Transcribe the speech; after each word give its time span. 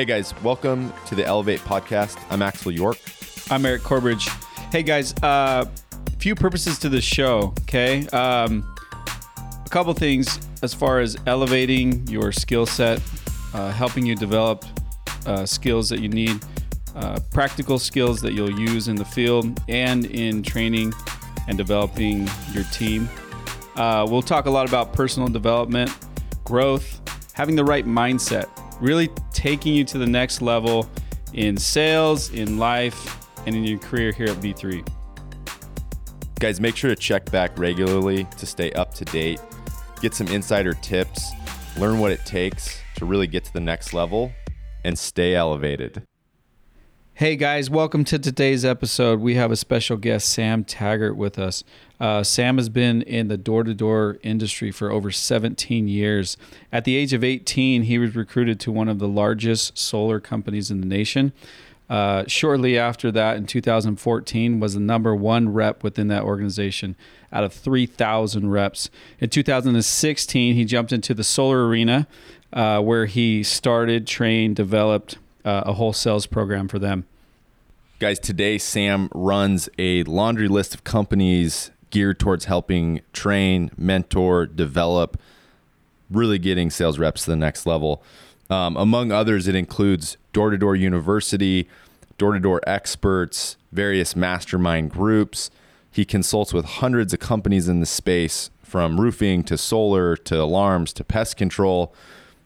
Hey 0.00 0.06
guys, 0.06 0.32
welcome 0.42 0.94
to 1.08 1.14
the 1.14 1.26
Elevate 1.26 1.60
podcast. 1.60 2.18
I'm 2.30 2.40
Axel 2.40 2.72
York. 2.72 2.96
I'm 3.50 3.66
Eric 3.66 3.82
Corbridge. 3.82 4.30
Hey 4.72 4.82
guys, 4.82 5.12
uh, 5.22 5.66
few 6.18 6.34
purposes 6.34 6.78
to 6.78 6.88
the 6.88 7.02
show. 7.02 7.52
Okay, 7.64 8.06
um, 8.06 8.74
a 9.62 9.68
couple 9.68 9.92
things 9.92 10.40
as 10.62 10.72
far 10.72 11.00
as 11.00 11.18
elevating 11.26 12.06
your 12.06 12.32
skill 12.32 12.64
set, 12.64 13.02
uh, 13.52 13.70
helping 13.72 14.06
you 14.06 14.16
develop 14.16 14.64
uh, 15.26 15.44
skills 15.44 15.90
that 15.90 16.00
you 16.00 16.08
need, 16.08 16.40
uh, 16.96 17.20
practical 17.30 17.78
skills 17.78 18.22
that 18.22 18.32
you'll 18.32 18.58
use 18.58 18.88
in 18.88 18.96
the 18.96 19.04
field 19.04 19.60
and 19.68 20.06
in 20.06 20.42
training 20.42 20.94
and 21.46 21.58
developing 21.58 22.26
your 22.54 22.64
team. 22.72 23.06
Uh, 23.76 24.06
we'll 24.08 24.22
talk 24.22 24.46
a 24.46 24.50
lot 24.50 24.66
about 24.66 24.94
personal 24.94 25.28
development, 25.28 25.94
growth, 26.44 27.02
having 27.34 27.54
the 27.54 27.64
right 27.64 27.84
mindset, 27.84 28.48
really 28.80 29.10
taking 29.40 29.72
you 29.72 29.84
to 29.84 29.96
the 29.96 30.06
next 30.06 30.42
level 30.42 30.86
in 31.32 31.56
sales, 31.56 32.30
in 32.30 32.58
life, 32.58 33.26
and 33.46 33.56
in 33.56 33.64
your 33.64 33.78
career 33.78 34.12
here 34.12 34.26
at 34.26 34.36
V3. 34.36 34.86
Guys, 36.38 36.60
make 36.60 36.76
sure 36.76 36.90
to 36.90 36.96
check 36.96 37.30
back 37.30 37.58
regularly 37.58 38.24
to 38.36 38.44
stay 38.44 38.70
up 38.72 38.92
to 38.92 39.06
date, 39.06 39.40
get 40.02 40.12
some 40.12 40.26
insider 40.28 40.74
tips, 40.74 41.30
learn 41.78 41.98
what 41.98 42.12
it 42.12 42.20
takes 42.26 42.80
to 42.96 43.06
really 43.06 43.26
get 43.26 43.42
to 43.44 43.52
the 43.54 43.60
next 43.60 43.94
level, 43.94 44.30
and 44.84 44.98
stay 44.98 45.34
elevated. 45.34 46.02
Hey 47.20 47.36
guys, 47.36 47.68
welcome 47.68 48.02
to 48.04 48.18
today's 48.18 48.64
episode. 48.64 49.20
We 49.20 49.34
have 49.34 49.50
a 49.50 49.56
special 49.56 49.98
guest, 49.98 50.30
Sam 50.30 50.64
Taggart, 50.64 51.18
with 51.18 51.38
us. 51.38 51.64
Uh, 52.00 52.22
Sam 52.22 52.56
has 52.56 52.70
been 52.70 53.02
in 53.02 53.28
the 53.28 53.36
door 53.36 53.62
to 53.62 53.74
door 53.74 54.16
industry 54.22 54.70
for 54.70 54.90
over 54.90 55.10
17 55.10 55.86
years. 55.86 56.38
At 56.72 56.86
the 56.86 56.96
age 56.96 57.12
of 57.12 57.22
18, 57.22 57.82
he 57.82 57.98
was 57.98 58.16
recruited 58.16 58.58
to 58.60 58.72
one 58.72 58.88
of 58.88 59.00
the 59.00 59.06
largest 59.06 59.76
solar 59.76 60.18
companies 60.18 60.70
in 60.70 60.80
the 60.80 60.86
nation. 60.86 61.34
Uh, 61.90 62.24
shortly 62.26 62.78
after 62.78 63.12
that, 63.12 63.36
in 63.36 63.44
2014, 63.44 64.58
was 64.58 64.72
the 64.72 64.80
number 64.80 65.14
one 65.14 65.52
rep 65.52 65.82
within 65.82 66.08
that 66.08 66.22
organization 66.22 66.96
out 67.30 67.44
of 67.44 67.52
3,000 67.52 68.48
reps. 68.48 68.88
In 69.18 69.28
2016, 69.28 70.54
he 70.54 70.64
jumped 70.64 70.90
into 70.90 71.12
the 71.12 71.24
solar 71.24 71.68
arena 71.68 72.06
uh, 72.54 72.80
where 72.80 73.04
he 73.04 73.42
started, 73.42 74.06
trained, 74.06 74.56
developed 74.56 75.18
uh, 75.44 75.62
a 75.66 75.74
whole 75.74 75.92
sales 75.92 76.26
program 76.26 76.68
for 76.68 76.78
them. 76.78 77.06
Guys, 77.98 78.18
today 78.18 78.56
Sam 78.58 79.08
runs 79.14 79.68
a 79.78 80.02
laundry 80.04 80.48
list 80.48 80.74
of 80.74 80.84
companies 80.84 81.70
geared 81.90 82.18
towards 82.18 82.46
helping 82.46 83.02
train, 83.12 83.70
mentor, 83.76 84.46
develop, 84.46 85.20
really 86.10 86.38
getting 86.38 86.70
sales 86.70 86.98
reps 86.98 87.24
to 87.24 87.30
the 87.30 87.36
next 87.36 87.66
level. 87.66 88.02
Um, 88.48 88.76
among 88.76 89.12
others, 89.12 89.46
it 89.48 89.54
includes 89.54 90.16
Door 90.32 90.50
to 90.50 90.58
Door 90.58 90.76
University, 90.76 91.68
Door 92.18 92.34
to 92.34 92.40
Door 92.40 92.60
Experts, 92.66 93.56
various 93.70 94.16
mastermind 94.16 94.90
groups. 94.90 95.50
He 95.90 96.04
consults 96.04 96.54
with 96.54 96.64
hundreds 96.64 97.12
of 97.12 97.20
companies 97.20 97.68
in 97.68 97.80
the 97.80 97.86
space, 97.86 98.50
from 98.62 99.00
roofing 99.00 99.42
to 99.42 99.58
solar 99.58 100.16
to 100.16 100.40
alarms 100.40 100.92
to 100.92 101.02
pest 101.02 101.36
control. 101.36 101.92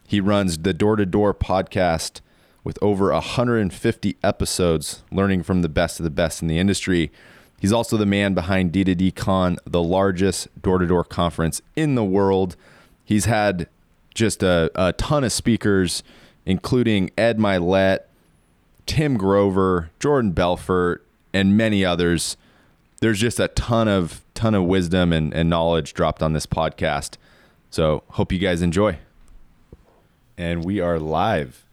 He 0.07 0.19
runs 0.19 0.57
the 0.57 0.73
Door 0.73 0.97
to 0.97 1.05
Door 1.05 1.35
podcast 1.35 2.21
with 2.65 2.79
over 2.81 3.11
150 3.13 4.17
episodes, 4.23 5.03
learning 5.11 5.43
from 5.43 5.61
the 5.61 5.69
best 5.69 5.99
of 5.99 6.03
the 6.03 6.09
best 6.09 6.41
in 6.41 6.49
the 6.49 6.57
industry. 6.57 7.11
He's 7.61 7.71
also 7.71 7.95
the 7.95 8.07
man 8.07 8.33
behind 8.33 8.73
D2D 8.73 9.15
Con, 9.15 9.57
the 9.65 9.83
largest 9.83 10.61
door 10.61 10.79
to 10.79 10.87
door 10.87 11.05
conference 11.05 11.61
in 11.75 11.95
the 11.95 12.03
world. 12.03 12.57
He's 13.05 13.25
had 13.25 13.69
just 14.13 14.41
a, 14.43 14.71
a 14.75 14.93
ton 14.93 15.23
of 15.23 15.31
speakers, 15.31 16.03
including 16.45 17.11
Ed 17.17 17.37
Mylett, 17.37 17.99
Tim 18.87 19.15
Grover, 19.15 19.91
Jordan 19.99 20.31
Belfort, 20.31 21.05
and 21.33 21.55
many 21.55 21.85
others. 21.85 22.35
There's 22.99 23.19
just 23.19 23.39
a 23.39 23.49
ton 23.49 23.87
of 23.87 24.21
ton 24.33 24.55
of 24.55 24.63
wisdom 24.63 25.13
and, 25.13 25.33
and 25.33 25.49
knowledge 25.49 25.93
dropped 25.93 26.23
on 26.23 26.33
this 26.33 26.47
podcast. 26.47 27.17
So 27.69 28.03
hope 28.11 28.31
you 28.31 28.39
guys 28.39 28.61
enjoy. 28.61 28.97
And 30.37 30.65
we 30.65 30.79
are 30.79 30.99
live. 30.99 31.64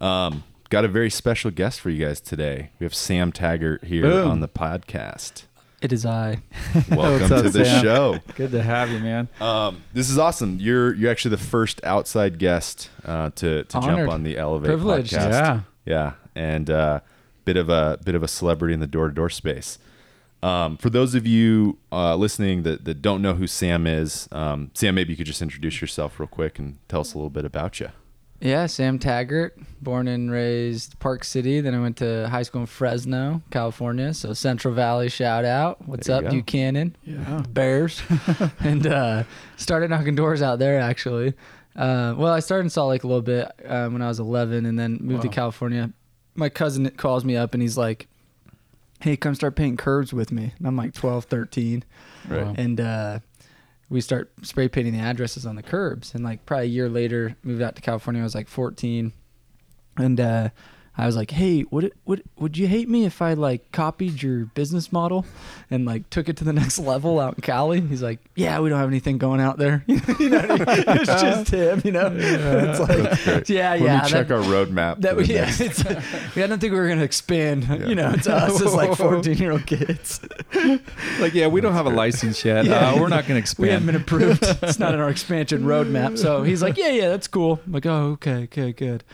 Um, 0.00 0.44
got 0.70 0.84
a 0.84 0.88
very 0.88 1.10
special 1.10 1.50
guest 1.50 1.80
for 1.80 1.90
you 1.90 2.04
guys 2.06 2.20
today. 2.20 2.70
We 2.78 2.84
have 2.84 2.94
Sam 2.94 3.32
Taggart 3.32 3.84
here 3.84 4.02
Boom. 4.02 4.30
on 4.30 4.40
the 4.40 4.48
podcast. 4.48 5.44
It 5.80 5.92
is 5.92 6.04
I. 6.04 6.42
Welcome 6.90 7.32
up, 7.32 7.42
to 7.44 7.50
the 7.50 7.64
Sam? 7.64 7.82
show. 7.82 8.18
Good 8.34 8.50
to 8.50 8.62
have 8.62 8.90
you, 8.90 8.98
man. 8.98 9.28
Um, 9.40 9.82
this 9.92 10.10
is 10.10 10.18
awesome. 10.18 10.58
You're 10.60 10.92
you're 10.94 11.10
actually 11.10 11.30
the 11.36 11.42
first 11.44 11.80
outside 11.84 12.38
guest 12.38 12.90
uh, 13.04 13.30
to 13.36 13.62
to 13.64 13.80
jump 13.80 14.10
on 14.10 14.24
the 14.24 14.36
Elevate 14.38 14.68
Privileged. 14.68 15.12
podcast. 15.12 15.30
Yeah. 15.30 15.60
yeah, 15.84 16.12
and 16.34 16.68
uh, 16.68 17.00
bit 17.44 17.56
of 17.56 17.68
a 17.68 17.98
bit 18.04 18.16
of 18.16 18.24
a 18.24 18.28
celebrity 18.28 18.74
in 18.74 18.80
the 18.80 18.88
door 18.88 19.08
to 19.08 19.14
door 19.14 19.30
space. 19.30 19.78
Um, 20.42 20.76
for 20.76 20.90
those 20.90 21.14
of 21.14 21.26
you 21.26 21.78
uh, 21.90 22.14
listening 22.16 22.62
that, 22.64 22.84
that 22.84 23.02
don't 23.02 23.22
know 23.22 23.34
who 23.34 23.46
Sam 23.48 23.86
is, 23.88 24.28
um, 24.30 24.70
Sam, 24.74 24.94
maybe 24.94 25.12
you 25.12 25.16
could 25.16 25.26
just 25.26 25.42
introduce 25.42 25.80
yourself 25.80 26.20
real 26.20 26.28
quick 26.28 26.58
and 26.60 26.78
tell 26.88 27.00
us 27.00 27.12
a 27.14 27.18
little 27.18 27.30
bit 27.30 27.44
about 27.44 27.80
you. 27.80 27.88
Yeah, 28.40 28.66
Sam 28.66 29.00
Taggart, 29.00 29.58
born 29.82 30.06
and 30.06 30.30
raised 30.30 30.98
Park 31.00 31.24
City. 31.24 31.60
Then 31.60 31.74
I 31.74 31.80
went 31.80 31.96
to 31.96 32.28
high 32.28 32.42
school 32.44 32.60
in 32.60 32.66
Fresno, 32.68 33.42
California. 33.50 34.14
So 34.14 34.32
Central 34.32 34.74
Valley, 34.74 35.08
shout 35.08 35.44
out. 35.44 35.86
What's 35.88 36.06
There 36.06 36.16
you 36.16 36.18
up, 36.18 36.24
go. 36.26 36.36
Buchanan? 36.36 36.96
Yeah. 37.02 37.42
Bears. 37.48 38.00
and 38.60 38.86
uh, 38.86 39.24
started 39.56 39.90
knocking 39.90 40.14
doors 40.14 40.40
out 40.40 40.60
there, 40.60 40.78
actually. 40.78 41.34
Uh, 41.74 42.14
well, 42.16 42.32
I 42.32 42.38
started 42.40 42.64
in 42.64 42.70
Salt 42.70 42.90
Lake 42.90 43.02
a 43.04 43.08
little 43.08 43.22
bit 43.22 43.50
um, 43.66 43.92
when 43.92 44.02
I 44.02 44.08
was 44.08 44.20
11 44.20 44.66
and 44.66 44.78
then 44.78 44.98
moved 45.00 45.22
to 45.22 45.28
California. 45.28 45.90
My 46.36 46.48
cousin 46.48 46.88
calls 46.90 47.24
me 47.24 47.36
up 47.36 47.54
and 47.54 47.62
he's 47.62 47.76
like, 47.76 48.06
hey, 49.00 49.16
come 49.16 49.34
start 49.34 49.56
painting 49.56 49.76
curbs 49.76 50.12
with 50.12 50.30
me. 50.30 50.52
And 50.58 50.66
I'm 50.66 50.76
like 50.76 50.94
12, 50.94 51.24
13. 51.24 51.84
Right. 52.28 52.58
And 52.58 52.80
uh, 52.80 53.18
we 53.90 54.00
start 54.00 54.30
spray 54.42 54.68
painting 54.68 54.92
the 54.92 55.00
addresses 55.00 55.46
on 55.46 55.56
the 55.56 55.62
curbs. 55.62 56.14
And 56.14 56.22
like 56.24 56.44
probably 56.46 56.66
a 56.66 56.70
year 56.70 56.88
later, 56.88 57.36
moved 57.42 57.62
out 57.62 57.76
to 57.76 57.82
California. 57.82 58.20
I 58.20 58.24
was 58.24 58.34
like 58.34 58.48
14, 58.48 59.12
and 59.96 60.20
uh, 60.20 60.48
I 60.98 61.06
was 61.06 61.14
like, 61.16 61.30
"Hey, 61.30 61.64
would 61.70 61.84
it 61.84 61.92
would 62.06 62.24
would 62.38 62.58
you 62.58 62.66
hate 62.66 62.88
me 62.88 63.04
if 63.04 63.22
I 63.22 63.34
like 63.34 63.70
copied 63.70 64.20
your 64.22 64.46
business 64.46 64.90
model 64.90 65.24
and 65.70 65.86
like 65.86 66.10
took 66.10 66.28
it 66.28 66.36
to 66.38 66.44
the 66.44 66.52
next 66.62 66.78
level 66.80 67.20
out 67.20 67.34
in 67.36 67.40
Cali?" 67.42 67.80
He's 67.80 68.02
like, 68.02 68.18
"Yeah, 68.34 68.58
we 68.60 68.68
don't 68.68 68.80
have 68.80 68.88
anything 68.88 69.16
going 69.16 69.40
out 69.40 69.58
there. 69.58 69.84
you 69.86 69.96
know, 70.28 70.44
it's 70.50 71.06
just 71.22 71.50
him. 71.52 71.80
You 71.84 71.92
know, 71.92 72.10
it's 72.12 72.80
like, 72.80 73.48
yeah, 73.48 73.70
Let 73.70 73.80
yeah." 73.80 74.02
me 74.02 74.08
check 74.08 74.28
that- 74.28 74.34
our 74.34 74.42
roadmap. 74.42 75.00
that 75.02 75.12
for 75.12 75.16
we, 75.18 75.26
the 75.26 75.32
yeah, 75.34 75.44
next- 75.44 75.60
it's, 75.60 75.84
we 75.84 76.42
didn't 76.42 76.58
think 76.58 76.72
we 76.72 76.78
were 76.80 76.88
gonna 76.88 77.02
expand, 77.04 77.64
Yeah. 77.64 77.86
you 77.86 77.94
know, 77.94 78.12
to 78.12 78.34
us 78.34 78.60
as 78.60 78.74
like 78.74 78.96
fourteen 78.96 79.38
year 79.38 79.52
old 79.52 79.66
kids. 79.66 80.20
Like, 81.20 81.34
yeah, 81.34 81.46
we 81.46 81.60
don't 81.60 81.74
have 81.74 81.86
a 81.86 81.90
license 81.90 82.44
yet. 82.44 82.64
Yeah. 82.64 82.90
Uh, 82.90 83.00
we're 83.00 83.08
not 83.08 83.26
going 83.26 83.34
to 83.34 83.38
expand. 83.38 83.62
We 83.66 83.68
haven't 83.70 83.86
been 83.86 83.96
approved. 83.96 84.42
it's 84.62 84.78
not 84.78 84.94
in 84.94 85.00
our 85.00 85.08
expansion 85.10 85.62
roadmap. 85.62 86.18
So 86.18 86.42
he's 86.42 86.62
like, 86.62 86.76
yeah, 86.76 86.88
yeah, 86.90 87.08
that's 87.08 87.28
cool. 87.28 87.60
I'm 87.66 87.72
like, 87.72 87.86
oh, 87.86 88.10
okay, 88.12 88.44
okay, 88.44 88.72
good. 88.72 89.04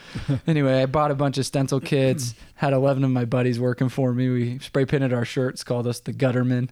Anyway, 0.46 0.82
I 0.82 0.86
bought 0.86 1.10
a 1.10 1.14
bunch 1.14 1.38
of 1.38 1.46
stencil 1.80 1.88
kits. 2.14 2.34
Had 2.56 2.72
11 2.72 3.02
of 3.04 3.10
my 3.10 3.24
buddies 3.24 3.58
working 3.58 3.88
for 3.88 4.14
me. 4.14 4.28
We 4.30 4.58
spray 4.60 4.86
painted 4.86 5.12
our 5.12 5.24
shirts, 5.24 5.64
called 5.64 5.88
us 5.88 5.98
the 5.98 6.12
Gutterman, 6.12 6.68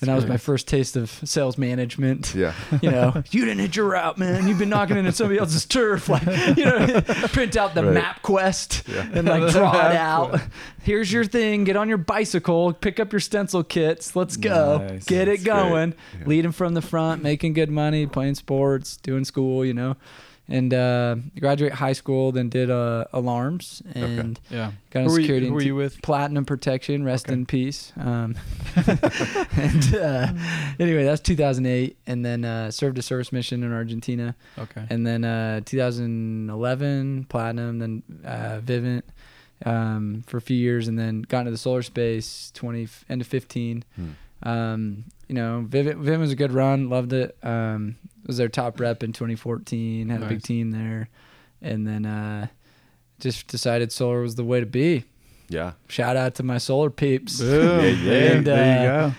that 0.00 0.14
was 0.16 0.26
my 0.26 0.38
first 0.38 0.66
taste 0.66 0.96
of 0.96 1.10
sales 1.10 1.58
management. 1.58 2.34
yeah. 2.34 2.54
You 2.82 2.90
know, 2.90 3.22
you 3.30 3.44
didn't 3.44 3.60
hit 3.60 3.76
your 3.76 3.86
route, 3.90 4.16
man. 4.18 4.48
You've 4.48 4.58
been 4.58 4.70
knocking 4.70 4.96
into 4.96 5.12
somebody 5.12 5.38
else's 5.38 5.66
turf. 5.66 6.08
Like, 6.16 6.24
you 6.56 6.64
know, 6.64 7.00
print 7.32 7.56
out 7.56 7.74
the 7.74 7.84
Right. 7.84 8.02
MapQuest 8.22 8.88
Yeah. 8.92 9.10
and 9.18 9.28
like 9.28 9.52
draw 9.52 9.72
it 9.90 9.94
out. 9.96 10.40
Here's 10.82 11.12
your 11.12 11.24
thing. 11.24 11.64
Get 11.64 11.76
on 11.76 11.88
your 11.88 11.98
bicycle. 11.98 12.72
Pick 12.72 12.98
up 12.98 13.12
your 13.12 13.20
stencil 13.20 13.62
kits. 13.62 14.16
Let's 14.16 14.36
go. 14.38 14.78
Nice. 14.78 15.04
Get 15.04 15.26
That's 15.26 15.42
it 15.42 15.44
going. 15.44 15.94
Yeah. 16.18 16.26
Leading 16.26 16.52
from 16.52 16.72
the 16.74 16.82
front, 16.82 17.22
making 17.22 17.52
good 17.52 17.70
money, 17.70 18.06
playing 18.06 18.36
sports, 18.36 18.96
doing 18.96 19.24
school. 19.26 19.64
You 19.64 19.74
know, 19.74 19.96
and 20.48 20.72
uh, 20.72 21.16
graduate 21.40 21.72
high 21.72 21.92
school. 21.94 22.32
Then 22.32 22.48
did 22.48 22.70
uh, 22.70 23.04
alarms 23.12 23.82
and 23.94 24.38
yeah. 24.50 24.72
got 24.90 25.00
Who 25.00 25.06
in 25.06 25.12
were, 25.12 25.18
you, 25.18 25.24
security. 25.24 25.46
who 25.48 25.54
were 25.54 25.62
you 25.62 25.74
with? 25.74 26.00
Platinum 26.02 26.44
protection. 26.44 27.04
Rest 27.04 27.26
Okay. 27.26 27.34
in 27.34 27.46
peace. 27.46 27.92
Um, 27.96 28.36
and 28.76 29.94
uh, 29.94 30.32
anyway, 30.78 31.04
that's 31.04 31.20
2008, 31.22 31.96
and 32.06 32.24
then 32.24 32.44
uh, 32.44 32.70
served 32.70 32.98
a 32.98 33.02
service 33.02 33.32
mission 33.32 33.62
in 33.62 33.72
Argentina 33.72 34.34
Okay. 34.58 34.84
and 34.90 35.06
then 35.06 35.24
uh, 35.24 35.60
2011 35.64 37.24
platinum 37.28 37.78
then 37.78 38.02
uh, 38.24 38.60
vivint 38.64 39.02
um, 39.64 40.22
for 40.26 40.36
a 40.36 40.40
few 40.40 40.56
years 40.56 40.88
and 40.88 40.98
then 40.98 41.22
got 41.22 41.40
into 41.40 41.50
the 41.50 41.56
solar 41.58 41.82
space 41.82 42.50
20 42.54 42.88
end 43.08 43.20
of 43.20 43.26
15 43.26 43.84
Hmm. 43.96 44.10
um, 44.48 45.04
you 45.28 45.34
know 45.34 45.64
vivint, 45.68 46.02
vivint 46.02 46.18
was 46.20 46.32
a 46.32 46.36
good 46.36 46.52
run 46.52 46.88
loved 46.90 47.12
it 47.12 47.36
um, 47.42 47.96
was 48.26 48.36
their 48.36 48.48
top 48.48 48.78
rep 48.80 49.02
in 49.02 49.12
2014 49.12 50.08
had 50.08 50.22
a 50.22 50.26
big 50.26 50.42
team 50.42 50.70
there 50.70 51.08
and 51.62 51.86
then 51.86 52.04
uh, 52.06 52.46
just 53.20 53.46
decided 53.46 53.92
solar 53.92 54.20
was 54.22 54.34
the 54.34 54.44
way 54.44 54.60
to 54.60 54.66
be 54.66 55.04
Yeah. 55.48 55.72
shout 55.88 56.16
out 56.16 56.34
to 56.36 56.42
my 56.42 56.58
solar 56.58 56.90
peeps. 56.90 57.40
Yeah, 57.40 57.80
yeah. 57.82 58.12
And, 58.32 58.46
there 58.46 58.82
you 58.82 58.88
uh, 58.90 59.08
go. 59.10 59.14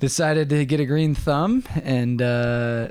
decided 0.00 0.48
to 0.50 0.64
get 0.64 0.80
a 0.80 0.86
green 0.86 1.14
thumb 1.14 1.64
and 1.82 2.20
uh, 2.22 2.88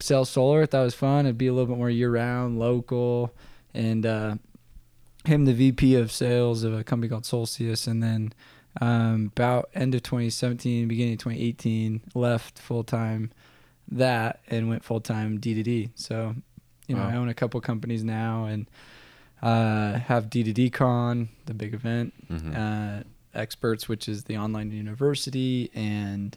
sell 0.00 0.24
solar. 0.24 0.66
Thought 0.66 0.82
it 0.82 0.84
was 0.84 0.94
fun. 0.94 1.26
It'd 1.26 1.38
be 1.38 1.46
a 1.46 1.52
little 1.52 1.66
bit 1.68 1.78
more 1.78 1.90
year 1.90 2.10
round, 2.10 2.58
local, 2.58 3.32
and 3.72 4.04
uh, 4.04 4.34
him 5.24 5.44
the 5.46 5.54
VP 5.54 5.94
of 5.96 6.12
sales 6.12 6.62
of 6.64 6.74
a 6.74 6.84
company 6.84 7.08
called 7.08 7.24
Solstice, 7.26 7.86
and 7.86 8.02
then 8.02 8.32
um, 8.80 9.30
about 9.36 9.70
end 9.74 9.94
of 9.94 10.02
2017, 10.02 10.88
beginning 10.88 11.14
of 11.14 11.20
2018, 11.20 12.02
left 12.14 12.58
full 12.58 12.84
time 12.84 13.30
that 13.88 14.40
and 14.48 14.68
went 14.68 14.84
full 14.84 15.00
time 15.00 15.38
D 15.38 15.54
to 15.54 15.62
D. 15.62 15.90
So, 15.94 16.34
you 16.88 16.94
know, 16.96 17.02
Wow. 17.02 17.08
I 17.10 17.16
own 17.16 17.28
a 17.28 17.34
couple 17.34 17.60
companies 17.60 18.02
now 18.04 18.44
and 18.46 18.68
uh, 19.42 19.98
have 19.98 20.30
D 20.30 20.42
to 20.42 20.52
D 20.52 20.70
Con, 20.70 21.28
the 21.46 21.54
big 21.54 21.74
event, 21.74 22.14
Mhm. 22.32 22.56
uh, 22.56 23.04
experts, 23.34 23.88
which 23.88 24.08
is 24.08 24.24
the 24.24 24.36
online 24.38 24.70
university, 24.70 25.70
and 25.74 26.36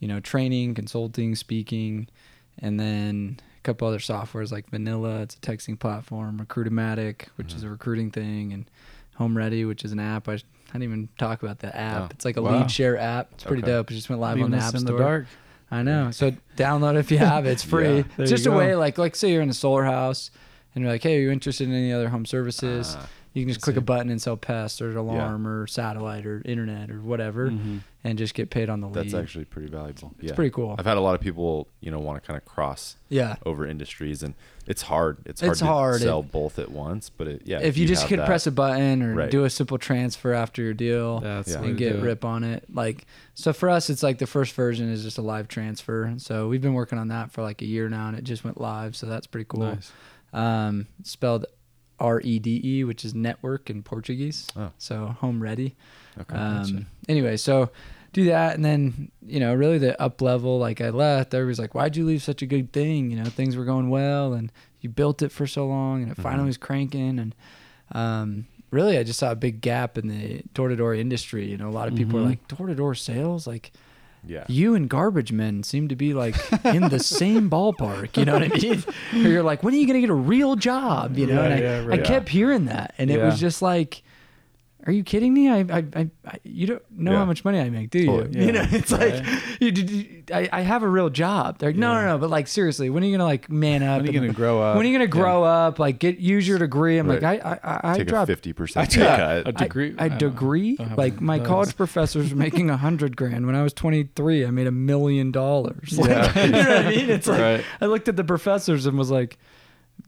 you 0.00 0.08
know, 0.08 0.20
training, 0.20 0.74
consulting, 0.74 1.34
speaking, 1.34 2.06
and 2.58 2.78
then 2.78 3.38
a 3.58 3.60
couple 3.62 3.88
other 3.88 3.98
softwares 3.98 4.52
like 4.52 4.68
Vanilla, 4.68 5.22
it's 5.22 5.34
a 5.36 5.38
texting 5.38 5.78
platform, 5.78 6.38
Recruitomatic, 6.38 7.28
which 7.36 7.54
is 7.54 7.62
a 7.62 7.70
recruiting 7.70 8.10
thing, 8.10 8.52
and 8.52 8.70
Home 9.16 9.36
Ready, 9.36 9.64
which 9.64 9.84
is 9.84 9.92
an 9.92 10.00
app. 10.00 10.28
I, 10.28 10.32
I 10.34 10.38
didn't 10.72 10.82
even 10.82 11.08
talk 11.18 11.42
about 11.42 11.60
the 11.60 11.74
app. 11.74 12.02
Oh. 12.02 12.08
It's 12.10 12.24
like 12.24 12.36
a 12.36 12.42
Wow. 12.42 12.58
lead 12.60 12.70
share 12.70 12.98
app. 12.98 13.30
It's 13.32 13.44
pretty 13.44 13.62
Okay. 13.62 13.70
dope. 13.72 13.90
It 13.90 13.94
just 13.94 14.08
went 14.10 14.20
live 14.20 14.34
Leaving 14.36 14.44
on 14.52 14.58
the 14.58 14.64
App 14.64 14.74
in 14.74 14.80
Store. 14.80 14.98
the 14.98 15.02
dark. 15.04 15.26
I 15.70 15.82
know. 15.82 16.10
So 16.10 16.32
download 16.56 16.94
it 16.94 16.98
if 16.98 17.10
you 17.10 17.18
have 17.32 17.46
it. 17.46 17.50
It's 17.52 17.64
free. 17.64 17.96
Yeah. 17.98 18.02
It's 18.18 18.30
just 18.30 18.46
a 18.46 18.50
go. 18.50 18.58
way, 18.58 18.74
like, 18.76 18.98
like 18.98 19.16
say 19.16 19.32
you're 19.32 19.42
in 19.42 19.50
a 19.50 19.54
solar 19.54 19.84
house 19.84 20.30
and 20.74 20.82
you're 20.84 20.92
like, 20.92 21.02
hey, 21.02 21.16
are 21.16 21.20
you 21.20 21.30
interested 21.30 21.68
in 21.68 21.74
any 21.74 21.92
other 21.92 22.08
home 22.08 22.26
services? 22.26 22.96
Ah, 22.98 23.08
you 23.32 23.42
can 23.42 23.48
just 23.48 23.62
click 23.62 23.76
a 23.76 23.80
button 23.80 24.10
and 24.10 24.22
sell 24.22 24.36
pests 24.36 24.80
or 24.80 24.96
alarm 24.96 25.46
or 25.46 25.66
satellite 25.66 26.26
or 26.26 26.42
internet 26.44 26.90
or 26.90 27.00
whatever, 27.00 27.50
Mhm. 27.50 27.80
And 28.06 28.18
just 28.18 28.34
get 28.34 28.50
paid 28.50 28.68
on 28.68 28.82
the 28.82 28.86
lead. 28.86 28.96
that's 28.96 29.14
actually 29.14 29.46
pretty 29.46 29.68
valuable. 29.68 30.12
it's 30.18 30.28
yeah. 30.28 30.34
pretty 30.34 30.50
cool. 30.50 30.76
I've 30.78 30.84
had 30.84 30.98
a 30.98 31.00
lot 31.00 31.14
of 31.14 31.22
people, 31.22 31.68
you 31.80 31.90
know, 31.90 31.98
want 31.98 32.22
to 32.22 32.26
kind 32.26 32.36
of 32.36 32.44
cross 32.44 32.96
yeah. 33.08 33.36
over 33.46 33.66
industries, 33.66 34.22
and 34.22 34.34
it's 34.66 34.82
hard. 34.82 35.18
It's 35.24 35.40
hard 35.40 35.52
It's 35.52 35.60
to 35.60 35.66
hard. 35.66 36.00
sell 36.02 36.20
It- 36.20 36.30
both 36.30 36.58
at 36.58 36.70
once. 36.70 37.08
But 37.08 37.28
it, 37.28 37.42
yeah, 37.46 37.60
if 37.60 37.78
you 37.78 37.86
just 37.86 38.06
could 38.06 38.18
that- 38.18 38.26
press 38.26 38.46
a 38.46 38.50
button 38.50 39.02
or 39.02 39.14
Right. 39.14 39.30
do 39.30 39.44
a 39.44 39.50
simple 39.50 39.78
transfer 39.78 40.34
after 40.34 40.60
your 40.62 40.74
deal 40.74 41.20
That's 41.20 41.52
Yeah. 41.52 41.62
and 41.62 41.78
get 41.78 42.00
rip 42.02 42.24
on 42.26 42.44
it, 42.44 42.64
like 42.72 43.06
so 43.32 43.52
for 43.54 43.70
us, 43.70 43.88
it's 43.88 44.02
like 44.02 44.18
the 44.18 44.26
first 44.26 44.54
version 44.54 44.90
is 44.90 45.02
just 45.02 45.16
a 45.16 45.22
live 45.22 45.48
transfer. 45.48 46.12
So 46.18 46.48
we've 46.48 46.62
been 46.62 46.74
working 46.74 46.98
on 46.98 47.08
that 47.08 47.32
for 47.32 47.42
like 47.42 47.62
a 47.62 47.66
year 47.66 47.88
now, 47.88 48.08
and 48.08 48.18
it 48.18 48.24
just 48.24 48.44
went 48.44 48.60
live. 48.60 48.94
So 48.96 49.06
that's 49.06 49.26
pretty 49.26 49.46
cool. 49.48 49.60
Nice. 49.62 49.90
um, 50.34 50.88
spelled 51.04 51.46
R 52.00 52.20
E 52.22 52.38
D 52.40 52.60
E, 52.62 52.84
which 52.84 53.04
is 53.04 53.14
network 53.14 53.70
in 53.70 53.82
Portuguese. 53.82 54.48
Oh. 54.56 54.72
So 54.78 55.06
home 55.20 55.40
ready. 55.42 55.76
Okay. 56.20 56.34
Um, 56.36 56.86
anyway, 57.08 57.36
so 57.36 57.70
do 58.14 58.24
that, 58.26 58.54
and 58.54 58.64
then 58.64 59.10
you 59.26 59.40
know, 59.40 59.52
really 59.54 59.78
the 59.78 60.00
up 60.00 60.22
level. 60.22 60.58
Like 60.58 60.80
I 60.80 60.90
left, 60.90 61.34
everybody's 61.34 61.58
like, 61.58 61.74
"Why'd 61.74 61.96
you 61.96 62.04
leave 62.06 62.22
such 62.22 62.40
a 62.42 62.46
good 62.46 62.72
thing? 62.72 63.10
You 63.10 63.16
know, 63.18 63.24
things 63.24 63.56
were 63.56 63.64
going 63.64 63.90
well, 63.90 64.32
and 64.32 64.50
you 64.80 64.88
built 64.88 65.20
it 65.22 65.32
for 65.32 65.46
so 65.46 65.66
long, 65.66 66.02
and 66.02 66.10
it 66.12 66.16
finally 66.16 66.44
Mhm. 66.44 66.46
was 66.48 66.56
cranking." 66.58 67.18
And 67.18 67.34
um, 67.92 68.46
really, 68.70 68.98
I 68.98 69.02
just 69.04 69.18
saw 69.18 69.30
a 69.32 69.36
big 69.36 69.60
gap 69.60 69.98
in 69.98 70.08
the 70.08 70.42
door 70.54 70.68
to 70.68 70.76
door 70.76 70.94
industry. 70.94 71.50
You 71.50 71.56
know, 71.56 71.68
a 71.68 71.70
lot 71.70 71.88
of 71.88 71.94
people 71.94 72.18
are 72.18 72.22
Mhm. 72.22 72.26
like, 72.28 72.48
"Door 72.48 72.68
to 72.68 72.74
door 72.74 72.94
sales, 72.94 73.46
like." 73.46 73.72
yeah. 74.26 74.44
you 74.48 74.74
and 74.74 74.88
garbage 74.88 75.32
men 75.32 75.62
seem 75.62 75.86
to 75.86 75.94
be 75.94 76.14
like 76.14 76.34
in 76.64 76.88
the 76.88 76.98
same 76.98 77.50
ballpark. 77.50 78.16
You 78.16 78.24
know 78.24 78.32
what 78.32 78.42
I 78.42 78.48
mean? 78.48 78.82
Or 79.12 79.28
you're 79.30 79.42
like, 79.42 79.62
when 79.62 79.74
are 79.74 79.76
you 79.76 79.86
going 79.86 79.98
to 79.98 80.00
get 80.00 80.08
a 80.08 80.14
real 80.14 80.56
job? 80.56 81.18
You 81.18 81.26
know, 81.26 81.42
Yeah, 81.42 81.44
and 81.44 81.54
I, 81.54 81.58
yeah, 81.60 81.76
I 81.82 81.84
right. 81.84 82.04
kept 82.04 82.30
hearing 82.30 82.64
that, 82.64 82.94
and 82.96 83.10
it 83.10 83.22
was 83.22 83.38
just 83.38 83.60
like, 83.60 84.02
are 84.86 84.92
you 84.92 85.02
kidding 85.02 85.32
me? 85.32 85.48
I, 85.48 85.60
I, 85.60 85.84
I, 85.96 86.10
I 86.26 86.38
you 86.44 86.66
don't 86.66 86.82
know 86.90 87.12
Yeah. 87.12 87.18
how 87.18 87.24
much 87.24 87.44
money 87.44 87.58
I 87.58 87.70
make, 87.70 87.90
do 87.90 87.98
you? 88.00 88.06
Totally. 88.06 88.46
You 88.46 88.52
know, 88.52 88.60
Yeah. 88.60 88.68
it's 88.76 88.92
like, 88.92 89.24
you, 89.60 89.70
did 89.72 89.90
you, 89.90 90.22
I, 90.32 90.48
I 90.52 90.60
have 90.60 90.82
a 90.82 90.88
real 90.88 91.08
job. 91.10 91.58
They're 91.58 91.70
like, 91.70 91.76
no, 91.76 91.92
Yeah. 91.94 92.00
no, 92.02 92.06
no. 92.08 92.18
But 92.18 92.28
like, 92.30 92.46
seriously, 92.48 92.90
when 92.90 93.02
are 93.02 93.06
you 93.06 93.12
going 93.12 93.20
to 93.20 93.24
like 93.24 93.48
man 93.50 93.82
up? 93.82 94.02
When 94.02 94.10
are 94.10 94.12
you 94.12 94.20
gonna 94.20 94.32
grow 94.34 94.60
up? 94.62 94.76
when 94.76 94.84
are 94.84 94.88
you 94.88 94.96
going 94.98 95.08
to 95.08 95.10
grow 95.10 95.42
up? 95.42 95.78
Like, 95.78 95.98
get 95.98 96.18
use 96.18 96.46
your 96.46 96.58
degree. 96.58 96.98
I'm 96.98 97.08
Right. 97.08 97.22
like, 97.22 97.44
I, 97.44 97.50
I, 97.50 97.58
I, 97.72 97.80
I 97.92 97.96
Take 97.98 98.02
a 98.08 98.10
dropped 98.10 98.26
fifty 98.26 98.50
I 98.50 98.52
percent 98.52 98.90
took 98.90 99.02
pay 99.02 99.12
a 99.12 99.16
cut. 99.16 99.48
a 99.48 99.52
degree. 99.52 99.94
I, 99.98 100.02
I 100.02 100.04
I 100.04 100.08
don't 100.08 100.20
know. 100.20 100.28
degree. 100.30 100.76
Don't 100.76 100.98
Like 100.98 101.20
my 101.20 101.38
those. 101.38 101.46
college 101.46 101.76
professors 101.78 102.30
were 102.30 102.36
making 102.38 102.68
a 102.70 102.76
hundred 102.76 103.16
grand 103.16 103.46
when 103.46 103.54
I 103.54 103.62
was 103.62 103.72
23. 103.72 104.44
I 104.44 104.50
made 104.50 104.66
a 104.66 104.70
million 104.72 105.30
dollars. 105.32 105.98
Like, 105.98 106.10
Yeah. 106.10 106.44
you 106.44 106.50
know 106.52 106.58
what 106.58 106.68
I 106.86 106.90
mean? 106.90 107.10
It's 107.14 107.26
like 107.26 107.40
Right. 107.40 107.64
I 107.80 107.86
looked 107.86 108.08
at 108.08 108.16
the 108.16 108.24
professors 108.24 108.84
and 108.86 108.98
was 108.98 109.10
like, 109.10 109.38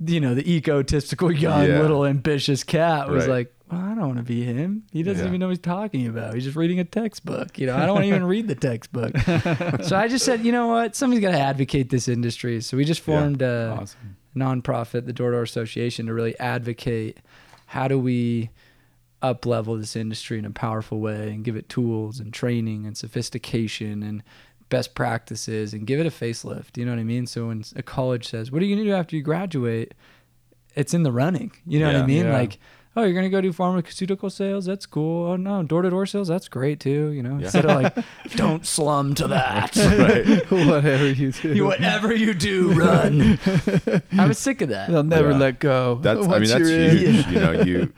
you 0.04 0.20
know, 0.20 0.34
the 0.34 0.50
egotistical 0.52 1.30
young 1.32 1.66
Yeah. 1.66 1.80
little 1.80 2.04
ambitious 2.04 2.62
cat 2.64 3.08
was 3.08 3.26
Right. 3.26 3.32
like, 3.46 3.52
well, 3.70 3.80
I 3.80 3.88
don't 3.94 4.06
want 4.06 4.16
to 4.18 4.22
be 4.22 4.42
him. 4.44 4.84
He 4.92 5.02
doesn't 5.02 5.22
Yeah. 5.24 5.28
even 5.28 5.40
know 5.40 5.46
what 5.46 5.52
he's 5.56 5.58
talking 5.58 6.06
about. 6.06 6.34
He's 6.34 6.44
just 6.44 6.56
reading 6.56 6.78
a 6.80 6.84
textbook. 6.84 7.58
You 7.58 7.66
know, 7.66 7.76
I 7.76 7.80
don't 7.86 7.94
want 7.94 8.04
to 8.04 8.08
even 8.08 8.24
read 8.24 8.48
the 8.48 8.54
textbook. 8.54 9.16
so 9.82 9.96
I 9.96 10.06
just 10.08 10.24
said, 10.24 10.44
you 10.44 10.52
know 10.52 10.68
what? 10.68 10.94
Somebody's 10.94 11.22
got 11.22 11.32
to 11.32 11.40
advocate 11.40 11.90
this 11.90 12.06
industry. 12.08 12.60
So 12.60 12.76
we 12.76 12.84
just 12.84 13.00
Yeah. 13.00 13.04
formed 13.20 13.42
a 13.42 13.76
Awesome. 13.80 14.16
nonprofit, 14.36 15.06
the 15.06 15.12
Door 15.12 15.32
Door 15.32 15.42
Association, 15.42 16.06
to 16.06 16.14
really 16.14 16.38
advocate 16.38 17.18
how 17.66 17.88
do 17.88 17.98
we 17.98 18.50
up 19.22 19.46
level 19.46 19.76
this 19.76 19.96
industry 19.96 20.38
in 20.38 20.44
a 20.44 20.50
powerful 20.50 21.00
way 21.00 21.30
and 21.32 21.42
give 21.44 21.56
it 21.56 21.68
tools 21.68 22.20
and 22.20 22.32
training 22.32 22.86
and 22.86 22.96
sophistication 22.96 24.02
and 24.02 24.22
best 24.68 24.94
practices 24.94 25.72
and 25.72 25.86
give 25.86 25.98
it 25.98 26.06
a 26.06 26.10
facelift. 26.10 26.76
You 26.76 26.84
know 26.84 26.92
what 26.92 27.00
I 27.00 27.04
mean? 27.04 27.26
So 27.26 27.48
when 27.48 27.64
a 27.74 27.82
college 27.82 28.28
says, 28.28 28.52
"What 28.52 28.60
are 28.62 28.64
you 28.64 28.74
going 28.76 28.84
to 28.84 28.90
do 28.90 28.94
after 28.96 29.16
you 29.16 29.22
graduate?" 29.22 29.94
It's 30.74 30.92
in 30.92 31.02
the 31.04 31.10
running. 31.12 31.52
You 31.66 31.80
know 31.80 31.86
what 31.86 31.96
I 31.96 32.04
mean? 32.06 32.26
Yeah. 32.26 32.32
Like, 32.34 32.58
oh, 32.96 33.02
you're 33.04 33.12
going 33.12 33.24
to 33.24 33.30
go 33.30 33.40
do 33.40 33.52
pharmaceutical 33.52 34.30
sales? 34.30 34.64
That's 34.64 34.86
cool. 34.86 35.26
Oh 35.30 35.36
no, 35.36 35.62
door 35.62 35.82
to 35.82 35.90
door 35.90 36.06
sales? 36.06 36.28
That's 36.28 36.48
great 36.48 36.80
too. 36.80 37.10
You 37.10 37.22
know, 37.22 37.36
Yeah. 37.38 37.44
instead 37.44 37.64
of 37.66 37.82
like, 37.82 38.04
don't 38.36 38.64
slum 38.66 39.14
to 39.16 39.28
that. 39.28 39.76
right. 39.76 40.50
Whatever 40.66 41.08
you 41.10 41.32
do, 41.32 41.54
You- 41.54 41.64
Whatever 41.66 42.14
you 42.14 42.34
do, 42.34 42.72
run. 42.72 43.38
I 44.18 44.26
was 44.26 44.38
sick 44.38 44.60
of 44.62 44.70
that. 44.70 44.90
they'll 44.90 45.02
never 45.02 45.30
Yeah. 45.32 45.38
let 45.38 45.58
go. 45.60 45.96
That's. 46.02 46.26
I 46.26 46.38
mean, 46.38 46.48
that's 46.48 46.58
you're 46.68 46.70
in. 46.80 46.96
huge. 46.96 47.26
You 47.28 47.40
know, 47.40 47.52
you. 47.52 47.92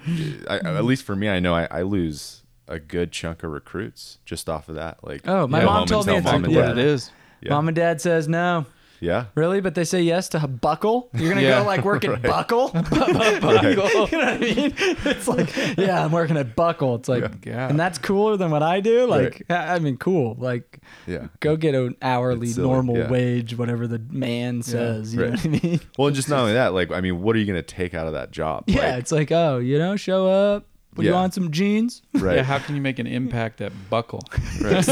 I, 0.49 0.56
at 0.59 0.85
least 0.85 1.05
for 1.05 1.15
me, 1.17 1.29
I 1.29 1.41
know 1.41 1.55
I, 1.55 1.69
I 1.71 1.83
lose 1.83 2.43
a 2.67 2.79
good 2.79 3.12
chunk 3.12 3.43
of 3.43 3.50
recruits 3.50 4.19
just 4.27 4.49
off 4.49 4.69
of 4.69 4.75
that. 4.75 5.03
Like, 5.03 5.27
Oh, 5.27 5.47
my 5.47 5.65
mom 5.65 5.87
told 5.87 6.06
me 6.06 6.12
tell 6.12 6.19
it's 6.19 6.27
mom 6.27 6.43
what 6.55 6.71
it 6.71 6.79
is. 6.79 7.11
Yeah. 7.41 7.50
Mom 7.50 7.69
and 7.69 7.75
dad 7.77 8.00
says 8.00 8.27
no. 8.29 8.67
Yeah. 9.00 9.27
Really? 9.35 9.61
But 9.61 9.75
they 9.75 9.85
say 9.85 10.03
yes 10.03 10.29
to 10.31 10.47
Buckle? 10.49 11.09
You're 11.15 11.31
going 11.33 11.37
to 11.37 11.43
Yeah. 11.43 11.61
go 11.61 11.67
like 11.67 11.85
work 11.85 12.05
at 12.06 12.11
Right. 12.11 12.23
Buckle? 12.23 12.71
Right. 12.75 13.62
you 13.62 13.77
know 13.77 14.06
what 14.06 14.15
I 14.15 14.39
mean? 14.39 14.75
It's 14.77 15.29
like, 15.29 15.55
yeah, 15.77 16.05
I'm 16.05 16.12
working 16.12 16.37
at 16.37 16.56
Buckle. 16.56 16.97
It's 16.97 17.09
like, 17.09 17.45
Yeah. 17.47 17.69
and 17.69 17.79
that's 17.79 17.99
cooler 17.99 18.37
than 18.37 18.50
what 18.50 18.62
I 18.62 18.81
do? 18.81 19.06
Like, 19.06 19.43
I 19.50 19.75
I 19.75 19.79
mean, 19.79 19.97
cool. 19.99 20.35
Like, 20.39 20.81
Yeah. 21.06 21.29
go 21.41 21.56
get 21.56 21.75
an 21.75 21.97
hourly 22.03 22.47
It's 22.49 22.56
silly, 22.56 22.69
normal 22.69 22.97
yeah. 22.99 23.11
wage, 23.11 23.56
whatever 23.56 23.87
the 23.87 24.00
man 24.11 24.62
says. 24.62 25.14
You 25.14 25.23
Right. 25.23 25.31
know 25.45 25.50
what 25.50 25.62
I 25.62 25.69
mean? 25.69 25.81
Well, 25.97 26.07
and 26.09 26.17
just 26.17 26.28
not 26.28 26.40
only 26.40 26.55
that, 26.55 26.75
like, 26.75 26.90
I 26.90 27.00
mean, 27.00 27.23
what 27.23 27.37
are 27.37 27.38
you 27.38 27.47
going 27.47 27.57
to 27.59 27.62
take 27.62 27.95
out 27.95 28.07
of 28.07 28.14
that 28.14 28.31
job? 28.33 28.64
Yeah, 28.67 28.78
Like, 28.90 28.99
it's 29.00 29.12
like, 29.12 29.31
oh, 29.33 29.59
you 29.59 29.78
know, 29.78 29.97
show 29.97 30.26
up. 30.28 30.64
Put 30.95 31.05
you 31.05 31.12
Yeah. 31.12 31.19
on 31.19 31.31
some 31.31 31.52
jeans. 31.52 32.02
right. 32.14 32.37
Yeah, 32.38 32.43
how 32.43 32.59
can 32.59 32.75
you 32.75 32.81
make 32.81 32.99
an 32.99 33.07
impact 33.07 33.61
at 33.61 33.71
Buckle? 33.88 34.21
right. 34.61 34.85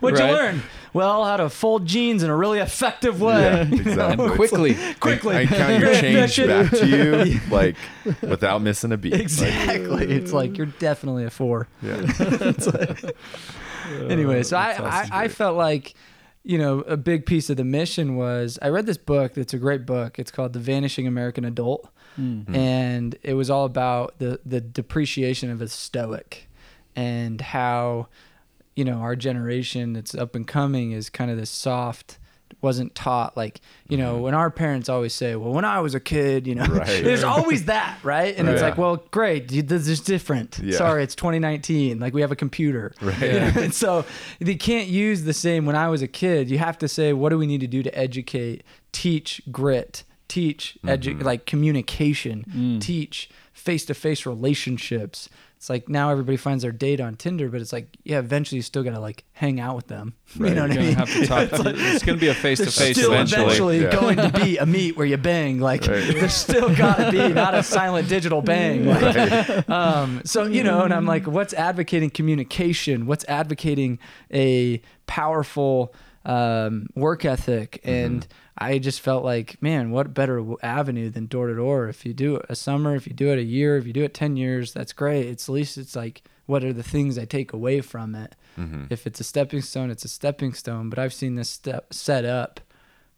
What'd 0.00 0.18
Right. 0.20 0.30
you 0.30 0.36
learn? 0.36 0.62
Well, 0.92 1.24
how 1.24 1.36
to 1.36 1.48
fold 1.48 1.86
jeans 1.86 2.22
in 2.22 2.30
a 2.30 2.36
really 2.36 2.58
effective 2.58 3.20
way. 3.20 3.40
Yeah, 3.40 3.62
You 3.64 3.76
know? 3.76 3.80
exactly. 3.90 4.26
And 4.26 4.34
quickly. 4.34 4.76
Quickly. 5.00 5.36
I 5.36 5.46
count 5.46 5.80
your 5.82 5.94
change 5.94 6.36
That 6.36 6.70
back 6.70 6.80
to 6.80 6.86
you, 6.86 7.40
like, 7.50 7.76
without 8.22 8.62
missing 8.62 8.92
a 8.92 8.96
beat. 8.96 9.12
Like, 9.12 9.22
Exactly. 9.22 10.10
it's 10.12 10.32
like 10.32 10.56
you're 10.56 10.66
definitely 10.66 11.24
a 11.24 11.30
four. 11.30 11.68
yeah. 11.82 12.00
anyway, 14.08 14.42
so 14.42 14.56
I, 14.56 14.72
I. 14.80 15.08
I 15.24 15.28
felt 15.28 15.56
like, 15.56 15.94
you 16.42 16.58
know, 16.58 16.80
a 16.80 16.96
big 16.96 17.26
piece 17.26 17.50
of 17.50 17.56
the 17.56 17.64
mission 17.64 18.16
was 18.16 18.58
I 18.62 18.68
read 18.68 18.86
this 18.86 18.98
book 18.98 19.34
that's 19.34 19.54
a 19.54 19.58
great 19.58 19.86
book. 19.86 20.18
It's 20.18 20.30
called 20.30 20.52
The 20.52 20.58
Vanishing 20.60 21.06
American 21.06 21.44
Adult. 21.44 21.88
Mm. 22.18 22.54
And 22.54 23.16
it 23.22 23.34
was 23.34 23.50
all 23.50 23.64
about 23.64 24.18
the, 24.18 24.40
the 24.44 24.60
depreciation 24.60 25.50
of 25.50 25.62
a 25.62 25.68
stoic 25.68 26.48
and 26.96 27.40
how, 27.40 28.08
you 28.76 28.84
know, 28.84 28.98
our 28.98 29.16
generation 29.16 29.92
that's 29.92 30.14
up 30.14 30.34
and 30.34 30.46
coming 30.46 30.92
is 30.92 31.10
kind 31.10 31.30
of 31.30 31.36
this 31.36 31.50
soft 31.50 32.18
wasn't 32.62 32.94
taught 32.94 33.36
like 33.38 33.60
you 33.88 33.96
know 33.96 34.18
when 34.18 34.34
our 34.34 34.50
parents 34.50 34.88
always 34.90 35.14
say 35.14 35.34
well 35.34 35.52
when 35.52 35.64
i 35.64 35.80
was 35.80 35.94
a 35.94 36.00
kid 36.00 36.46
you 36.46 36.54
know 36.54 36.64
Right. 36.64 36.86
there's 37.04 37.22
always 37.24 37.66
that 37.66 37.98
right 38.02 38.36
and 38.36 38.48
it's 38.48 38.60
Right. 38.60 38.70
like 38.70 38.76
well 38.76 38.96
great 39.12 39.48
this 39.48 39.88
is 39.88 40.00
different 40.00 40.58
Yeah. 40.62 40.76
sorry 40.76 41.02
it's 41.04 41.14
2019 41.14 41.98
like 42.00 42.12
we 42.12 42.20
have 42.20 42.32
a 42.32 42.36
computer 42.36 42.92
Right. 43.00 43.18
you 43.22 43.28
know? 43.40 43.52
and 43.56 43.72
so 43.72 44.04
they 44.40 44.56
can't 44.56 44.88
use 44.88 45.22
the 45.22 45.32
same 45.32 45.64
when 45.64 45.76
I 45.76 45.88
was 45.88 46.02
a 46.02 46.08
kid. 46.08 46.50
You 46.50 46.58
have 46.58 46.76
to 46.78 46.88
say, 46.88 47.12
what 47.14 47.30
do 47.30 47.38
we 47.38 47.46
need 47.46 47.60
to 47.60 47.66
do 47.68 47.82
to 47.82 47.98
educate, 47.98 48.62
teach 48.92 49.40
grit, 49.50 50.02
teach 50.28 50.76
edu- 50.84 51.14
Mm-hmm. 51.14 51.22
like 51.22 51.46
communication, 51.46 52.44
Mm. 52.54 52.80
teach 52.82 53.30
face 53.54 53.86
to 53.86 53.94
face 53.94 54.26
relationships. 54.26 55.28
It's 55.60 55.68
like 55.68 55.90
now 55.90 56.08
everybody 56.08 56.38
finds 56.38 56.62
their 56.62 56.72
date 56.72 57.00
on 57.02 57.16
Tinder, 57.16 57.50
but 57.50 57.60
it's 57.60 57.70
like, 57.70 57.94
yeah, 58.02 58.18
eventually 58.18 58.56
you 58.56 58.62
still 58.62 58.82
got 58.82 58.92
to 58.92 58.98
like 58.98 59.24
hang 59.32 59.60
out 59.60 59.76
with 59.76 59.88
them. 59.88 60.14
You 60.36 60.54
know 60.54 60.62
what 60.62 60.70
I 60.70 60.74
You're 60.74 60.82
mean? 60.84 60.94
gonna 60.94 61.06
have 61.06 61.12
to 61.20 61.26
talk. 61.26 61.48
it's 61.76 62.02
gonna 62.02 62.16
be 62.16 62.28
a 62.28 62.34
face 62.34 62.60
to 62.60 62.70
face 62.70 62.96
still 62.96 63.12
eventually. 63.12 63.42
eventually, 63.44 63.82
Yeah. 63.82 63.90
going 63.90 64.16
to 64.16 64.30
be 64.42 64.56
a 64.56 64.64
meet 64.64 64.96
where 64.96 65.04
you 65.04 65.18
bang. 65.18 65.60
Like 65.60 65.82
Right. 65.82 66.14
there's 66.14 66.32
still 66.32 66.74
got 66.74 66.96
to 66.96 67.10
be 67.12 67.28
not 67.34 67.54
a 67.54 67.62
silent 67.62 68.08
digital 68.08 68.40
bang. 68.40 68.86
Like, 68.86 69.68
um, 69.68 70.22
so 70.24 70.44
you 70.46 70.64
know, 70.64 70.80
and 70.84 70.94
I'm 70.94 71.04
like, 71.04 71.26
what's 71.26 71.52
advocating 71.52 72.08
communication? 72.08 73.04
What's 73.04 73.26
advocating 73.26 73.98
a 74.32 74.80
powerful 75.06 75.92
um, 76.24 76.86
work 76.94 77.26
ethic, 77.26 77.80
Mm-hmm. 77.84 78.20
And 78.60 78.72
I 78.72 78.78
just 78.78 79.00
felt 79.00 79.24
like, 79.24 79.60
man, 79.62 79.90
what 79.90 80.14
better 80.14 80.44
avenue 80.62 81.10
than 81.10 81.26
door 81.26 81.46
to 81.48 81.54
door? 81.54 81.88
If 81.88 82.04
you 82.04 82.12
do 82.12 82.36
it 82.36 82.46
a 82.48 82.54
summer, 82.56 82.94
if 82.94 83.06
you 83.06 83.12
do 83.12 83.30
it 83.32 83.38
a 83.38 83.42
year, 83.42 83.76
if 83.76 83.86
you 83.86 83.92
do 83.92 84.04
it 84.04 84.14
ten 84.14 84.36
years, 84.36 84.72
that's 84.72 84.92
great. 84.92 85.26
It's 85.26 85.48
at 85.48 85.52
least 85.52 85.78
it's 85.78 85.96
like, 85.96 86.22
what 86.46 86.64
are 86.64 86.72
the 86.72 86.82
things 86.82 87.18
I 87.18 87.24
take 87.24 87.52
away 87.52 87.80
from 87.80 88.14
it? 88.14 88.34
Mm-hmm. 88.58 88.84
If 88.90 89.06
it's 89.06 89.20
a 89.20 89.24
stepping 89.24 89.62
stone, 89.62 89.90
it's 89.90 90.04
a 90.04 90.08
stepping 90.08 90.52
stone. 90.52 90.90
But 90.90 90.98
I've 90.98 91.14
seen 91.14 91.36
this 91.36 91.48
step 91.48 91.92
set 91.94 92.24
up 92.24 92.60